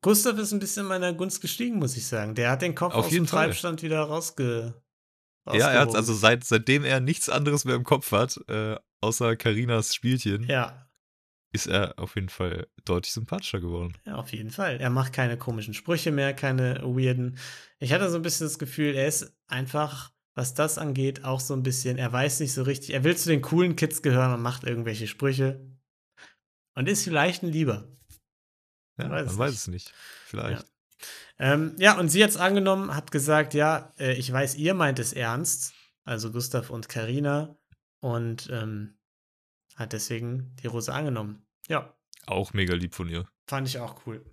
Gustav 0.01 0.37
ist 0.37 0.51
ein 0.51 0.59
bisschen 0.59 0.81
in 0.83 0.89
meiner 0.89 1.13
Gunst 1.13 1.39
gestiegen, 1.39 1.79
muss 1.79 1.95
ich 1.95 2.05
sagen. 2.05 2.35
Der 2.35 2.51
hat 2.51 2.61
den 2.61 2.75
Kopf 2.75 2.93
Auf 2.93 3.05
aus 3.05 3.11
dem 3.11 3.25
Fall. 3.25 3.45
Treibstand 3.45 3.83
wieder 3.83 4.01
rausge. 4.01 4.83
Ja, 5.49 5.71
er 5.71 5.79
hat 5.79 5.95
also 5.95 6.13
seit, 6.13 6.43
seitdem 6.43 6.83
er 6.83 6.99
nichts 6.99 7.29
anderes 7.29 7.63
mehr 7.63 7.75
im 7.75 7.85
Kopf 7.85 8.11
hat, 8.11 8.37
äh, 8.49 8.75
außer 8.99 9.37
Karinas 9.37 9.95
Spielchen, 9.95 10.43
Ja, 10.43 10.89
ist 11.53 11.67
er 11.67 11.97
auf 11.99 12.15
jeden 12.15 12.29
Fall 12.29 12.67
deutlich 12.83 13.13
sympathischer 13.13 13.61
geworden. 13.61 13.93
Ja, 14.05 14.15
auf 14.15 14.33
jeden 14.33 14.49
Fall. 14.49 14.81
Er 14.81 14.89
macht 14.89 15.13
keine 15.13 15.37
komischen 15.37 15.73
Sprüche 15.73 16.11
mehr, 16.11 16.33
keine 16.33 16.81
weirden. 16.83 17.37
Ich 17.79 17.93
hatte 17.93 18.09
so 18.09 18.17
ein 18.17 18.23
bisschen 18.23 18.47
das 18.47 18.59
Gefühl, 18.59 18.95
er 18.95 19.07
ist 19.07 19.33
einfach, 19.47 20.11
was 20.35 20.53
das 20.55 20.77
angeht, 20.77 21.23
auch 21.23 21.39
so 21.39 21.53
ein 21.53 21.63
bisschen, 21.63 21.97
er 21.97 22.11
weiß 22.11 22.39
nicht 22.39 22.53
so 22.53 22.63
richtig, 22.63 22.93
er 22.93 23.03
will 23.03 23.15
zu 23.15 23.29
den 23.29 23.41
coolen 23.41 23.75
Kids 23.75 24.01
gehören 24.01 24.33
und 24.33 24.41
macht 24.41 24.63
irgendwelche 24.63 25.07
Sprüche. 25.07 25.65
Und 26.75 26.89
ist 26.89 27.03
vielleicht 27.03 27.43
ein 27.43 27.51
Lieber. 27.51 27.87
Ja, 28.97 29.07
Man 29.07 29.11
weiß 29.11 29.25
man 29.25 29.33
es 29.33 29.37
weiß 29.37 29.49
nicht. 29.51 29.57
es 29.61 29.67
nicht. 29.67 29.93
Vielleicht. 30.25 30.65
Ähm, 31.37 31.75
ja, 31.77 31.99
und 31.99 32.09
sie 32.09 32.23
hat 32.23 32.31
es 32.31 32.37
angenommen, 32.37 32.95
hat 32.95 33.11
gesagt, 33.11 33.53
ja, 33.53 33.93
äh, 33.99 34.13
ich 34.13 34.31
weiß, 34.31 34.55
ihr 34.55 34.73
meint 34.73 34.97
es 34.99 35.13
ernst, 35.13 35.73
also 36.03 36.31
Gustav 36.31 36.69
und 36.69 36.89
Karina, 36.89 37.55
und 37.99 38.49
ähm, 38.51 38.97
hat 39.75 39.93
deswegen 39.93 40.55
die 40.61 40.67
Rose 40.67 40.93
angenommen. 40.93 41.42
Ja, 41.67 41.93
Auch 42.25 42.53
mega 42.53 42.73
lieb 42.73 42.93
von 42.95 43.09
ihr. 43.09 43.27
fand 43.47 43.67
ich 43.67 43.79
auch 43.79 44.05
cool. 44.05 44.25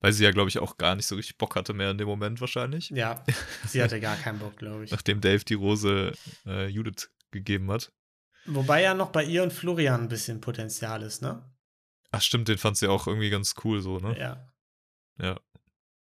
Weil 0.00 0.12
sie 0.12 0.22
ja, 0.24 0.30
glaube 0.30 0.48
ich, 0.48 0.58
auch 0.60 0.76
gar 0.76 0.94
nicht 0.94 1.06
so 1.06 1.16
richtig 1.16 1.38
Bock 1.38 1.56
hatte 1.56 1.72
mehr 1.74 1.90
in 1.90 1.98
dem 1.98 2.06
Moment 2.06 2.40
wahrscheinlich. 2.40 2.90
Ja, 2.90 3.24
sie 3.66 3.82
hatte 3.82 3.98
gar 4.00 4.16
keinen 4.16 4.38
Bock, 4.38 4.56
glaube 4.56 4.84
ich. 4.84 4.90
Nachdem 4.92 5.20
Dave 5.20 5.44
die 5.44 5.54
Rose 5.54 6.12
äh, 6.46 6.68
Judith 6.68 7.10
gegeben 7.32 7.70
hat. 7.70 7.92
Wobei 8.46 8.82
ja 8.82 8.94
noch 8.94 9.10
bei 9.10 9.24
ihr 9.24 9.42
und 9.42 9.52
Florian 9.52 10.02
ein 10.02 10.08
bisschen 10.08 10.40
Potenzial 10.40 11.02
ist, 11.02 11.20
ne? 11.20 11.42
Ach 12.12 12.22
stimmt, 12.22 12.48
den 12.48 12.56
fand 12.58 12.76
sie 12.78 12.86
auch 12.88 13.06
irgendwie 13.06 13.28
ganz 13.28 13.54
cool 13.64 13.80
so, 13.82 13.98
ne? 13.98 14.18
Ja. 14.18 14.52
Ja. 15.20 15.40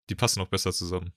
Die 0.09 0.15
passen 0.15 0.39
noch 0.39 0.47
besser 0.47 0.71
zusammen. 0.71 1.11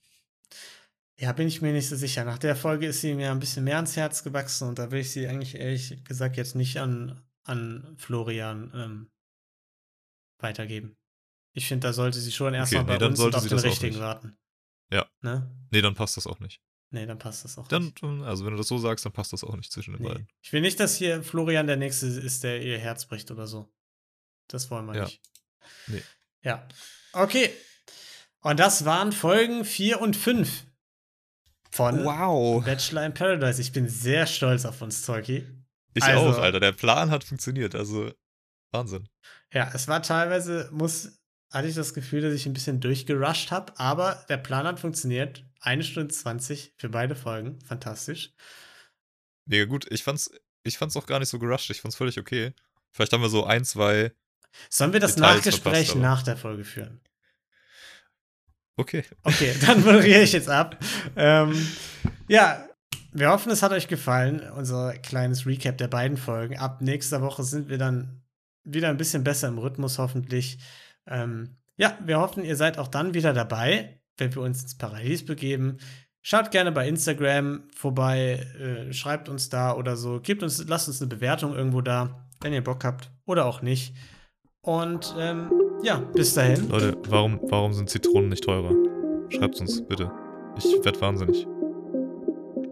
Ja, 1.18 1.32
bin 1.32 1.48
ich 1.48 1.62
mir 1.62 1.72
nicht 1.72 1.88
so 1.88 1.96
sicher. 1.96 2.24
Nach 2.24 2.38
der 2.38 2.56
Folge 2.56 2.86
ist 2.88 3.00
sie 3.00 3.14
mir 3.14 3.30
ein 3.30 3.40
bisschen 3.40 3.64
mehr 3.64 3.76
ans 3.76 3.96
Herz 3.96 4.22
gewachsen 4.22 4.68
und 4.68 4.78
da 4.78 4.90
will 4.90 5.00
ich 5.00 5.12
sie 5.12 5.26
eigentlich 5.26 5.54
ehrlich 5.54 6.04
gesagt 6.04 6.36
jetzt 6.36 6.54
nicht 6.56 6.76
an, 6.78 7.22
an 7.44 7.94
Florian 7.96 8.72
ähm, 8.74 9.10
weitergeben. 10.38 10.96
Ich 11.52 11.66
finde, 11.68 11.86
da 11.88 11.92
sollte 11.92 12.18
sie 12.20 12.32
schon 12.32 12.54
erstmal 12.54 12.82
nee, 12.82 12.88
bei 12.88 12.98
dann 12.98 13.10
uns 13.10 13.18
sollte 13.18 13.36
und 13.36 13.42
auf 13.44 13.48
sie 13.48 13.54
den 13.56 13.58
richtigen 13.70 13.98
warten. 14.00 14.36
Ja. 14.92 15.06
Ne? 15.22 15.50
Nee, 15.70 15.80
dann 15.82 15.94
passt 15.94 16.16
das 16.16 16.26
auch 16.26 16.38
nicht. 16.38 16.60
Nee, 16.90 17.06
dann 17.06 17.18
passt 17.18 17.44
das 17.44 17.58
auch 17.58 17.66
Dann, 17.66 17.86
nicht. 17.86 18.02
also 18.04 18.44
wenn 18.44 18.52
du 18.52 18.58
das 18.58 18.68
so 18.68 18.78
sagst, 18.78 19.04
dann 19.04 19.12
passt 19.12 19.32
das 19.32 19.42
auch 19.42 19.56
nicht 19.56 19.72
zwischen 19.72 19.94
den 19.94 20.02
Nee. 20.02 20.08
beiden. 20.08 20.28
Ich 20.42 20.52
will 20.52 20.60
nicht, 20.60 20.78
dass 20.78 20.96
hier 20.96 21.22
Florian 21.22 21.66
der 21.66 21.76
Nächste 21.76 22.06
ist, 22.06 22.44
der 22.44 22.62
ihr 22.62 22.78
Herz 22.78 23.06
bricht 23.06 23.30
oder 23.30 23.46
so. 23.46 23.68
Das 24.48 24.70
wollen 24.70 24.86
wir 24.86 24.94
Ja. 24.94 25.04
nicht. 25.04 25.20
Nee. 25.88 26.02
Ja. 26.42 26.68
Okay. 27.12 27.50
Und 28.40 28.60
das 28.60 28.84
waren 28.84 29.10
Folgen 29.12 29.64
4 29.64 30.00
und 30.00 30.14
5 30.16 30.66
von 31.72 32.04
Wow. 32.04 32.64
Bachelor 32.64 33.04
in 33.06 33.14
Paradise. 33.14 33.60
Ich 33.60 33.72
bin 33.72 33.88
sehr 33.88 34.26
stolz 34.26 34.64
auf 34.64 34.80
uns, 34.82 35.02
Zeuki. 35.02 35.44
Ich 35.94 36.04
Also- 36.04 36.26
auch, 36.28 36.38
Alter. 36.38 36.60
Der 36.60 36.72
Plan 36.72 37.10
hat 37.10 37.24
funktioniert. 37.24 37.74
Also, 37.74 38.12
Wahnsinn. 38.70 39.08
Ja, 39.52 39.70
es 39.74 39.88
war 39.88 40.02
teilweise, 40.02 40.68
muss, 40.72 41.18
hatte 41.50 41.68
ich 41.68 41.74
das 41.74 41.94
Gefühl, 41.94 42.22
dass 42.22 42.34
ich 42.34 42.46
ein 42.46 42.52
bisschen 42.52 42.80
durchgerusht 42.80 43.50
habe, 43.50 43.72
aber 43.78 44.24
der 44.28 44.36
Plan 44.38 44.66
hat 44.66 44.80
funktioniert. 44.80 45.44
Eine 45.60 45.82
Stunde 45.82 46.12
20 46.12 46.74
für 46.76 46.88
beide 46.88 47.16
Folgen. 47.16 47.58
Fantastisch. 47.60 48.32
Mega 49.46 49.64
gut. 49.64 49.86
Ich 49.90 50.02
fand's, 50.02 50.30
ich 50.62 50.78
fand's 50.78 50.96
auch 50.96 51.06
gar 51.06 51.18
nicht 51.18 51.28
so 51.28 51.38
gerusht. 51.38 51.70
Ich 51.70 51.80
fand's 51.80 51.96
völlig 51.96 52.18
okay. 52.18 52.52
Vielleicht 52.90 53.12
haben 53.12 53.22
wir 53.22 53.28
so 53.28 53.44
ein, 53.44 53.64
zwei. 53.64 54.12
Sollen 54.68 54.92
wir 54.92 55.00
das 55.00 55.16
Details 55.16 55.36
Nachgespräch 55.36 55.94
nach 55.94 56.22
der 56.22 56.36
Folge 56.36 56.64
führen? 56.64 57.00
Okay. 58.76 59.04
Okay, 59.22 59.54
dann 59.60 59.80
moderiere 59.80 60.22
ich 60.22 60.32
jetzt 60.32 60.48
ab. 60.48 60.76
Ähm, 61.18 61.66
ja, 62.28 62.68
wir 63.12 63.30
hoffen, 63.30 63.50
es 63.50 63.62
hat 63.62 63.72
euch 63.72 63.88
gefallen, 63.88 64.40
unser 64.50 64.92
kleines 64.98 65.46
Recap 65.46 65.78
der 65.78 65.88
beiden 65.88 66.18
Folgen. 66.18 66.58
Ab 66.58 66.82
nächster 66.82 67.22
Woche 67.22 67.42
sind 67.42 67.70
wir 67.70 67.78
dann 67.78 68.22
wieder 68.66 68.88
ein 68.90 68.96
bisschen 68.96 69.24
besser 69.24 69.48
im 69.48 69.58
Rhythmus, 69.58 69.98
hoffentlich. 69.98 70.58
Ähm, 71.06 71.56
ja, 71.76 71.96
wir 72.04 72.20
hoffen, 72.20 72.44
ihr 72.44 72.56
seid 72.56 72.78
auch 72.78 72.88
dann 72.88 73.14
wieder 73.14 73.32
dabei, 73.32 74.00
wenn 74.18 74.34
wir 74.34 74.42
uns 74.42 74.62
ins 74.62 74.76
Paradies 74.76 75.24
begeben. 75.24 75.78
Schaut 76.22 76.50
gerne 76.50 76.72
bei 76.72 76.88
Instagram 76.88 77.64
vorbei, 77.72 78.44
äh, 78.58 78.92
schreibt 78.92 79.28
uns 79.28 79.48
da 79.48 79.74
oder 79.74 79.96
so, 79.96 80.20
gebt 80.20 80.42
uns, 80.42 80.66
lasst 80.66 80.88
uns 80.88 81.00
eine 81.00 81.08
Bewertung 81.08 81.54
irgendwo 81.54 81.80
da, 81.80 82.26
wenn 82.40 82.52
ihr 82.52 82.64
Bock 82.64 82.84
habt 82.84 83.12
oder 83.26 83.46
auch 83.46 83.62
nicht. 83.62 83.94
Und 84.60 85.14
ähm, 85.16 85.52
ja, 85.82 85.98
bis 85.98 86.34
dahin. 86.34 86.68
Leute, 86.68 86.96
warum, 87.08 87.38
warum 87.44 87.72
sind 87.72 87.88
Zitronen 87.88 88.30
nicht 88.30 88.42
teurer? 88.42 88.72
Schreibt's 89.28 89.60
uns, 89.60 89.86
bitte. 89.86 90.10
Ich 90.56 90.64
werd 90.84 91.00
wahnsinnig. 91.00 91.46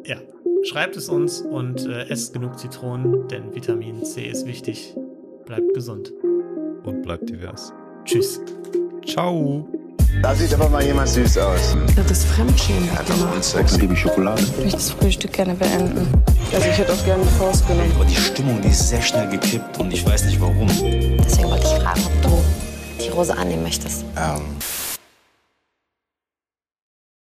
Ja, 0.05 0.16
schreibt 0.65 0.97
es 0.97 1.09
uns 1.09 1.41
und 1.41 1.87
äh, 1.87 2.09
esst 2.09 2.33
genug 2.33 2.59
Zitronen, 2.59 3.29
denn 3.29 3.55
Vitamin 3.55 4.05
C 4.05 4.27
ist 4.27 4.47
wichtig. 4.47 4.97
Bleibt 5.47 5.75
gesund. 5.75 6.11
Und 6.85 7.03
bleibt 7.03 7.29
divers. 7.29 7.71
Tschüss. 8.07 8.41
Ciao. 9.07 9.69
Da 10.23 10.35
sieht 10.35 10.55
aber 10.55 10.71
mal 10.71 10.83
jemand 10.83 11.09
süß 11.09 11.37
aus. 11.39 11.77
Das 11.97 12.11
ist 12.11 12.25
Fremdschämen. 12.29 12.89
Einfach 12.91 13.19
nur 13.19 13.43
Sex. 13.43 13.77
Liebe 13.79 13.95
Schokolade. 13.95 14.41
Ich 14.41 14.57
möchte 14.57 14.73
das 14.73 14.91
Frühstück 14.91 15.33
gerne 15.33 15.55
beenden. 15.55 16.09
Also 16.53 16.66
ich 16.66 16.79
hätte 16.79 16.93
auch 16.95 17.05
gerne 17.05 17.25
die 17.25 17.39
Faust 17.39 17.66
genommen. 17.69 17.93
Aber 17.95 18.07
die 18.07 18.16
Stimmung, 18.16 18.62
die 18.62 18.69
ist 18.69 18.89
sehr 18.89 19.03
schnell 19.03 19.29
gekippt 19.29 19.79
und 19.79 19.93
ich 19.93 20.07
weiß 20.07 20.25
nicht 20.25 20.41
warum. 20.41 20.66
Deswegen 20.69 21.51
wollte 21.51 21.66
ich 21.66 21.83
fragen, 21.83 22.01
ob 22.07 22.23
du 22.23 23.05
die 23.05 23.09
Rose 23.11 23.37
annehmen 23.37 23.65
möchtest. 23.65 24.05
Ähm, 24.16 24.41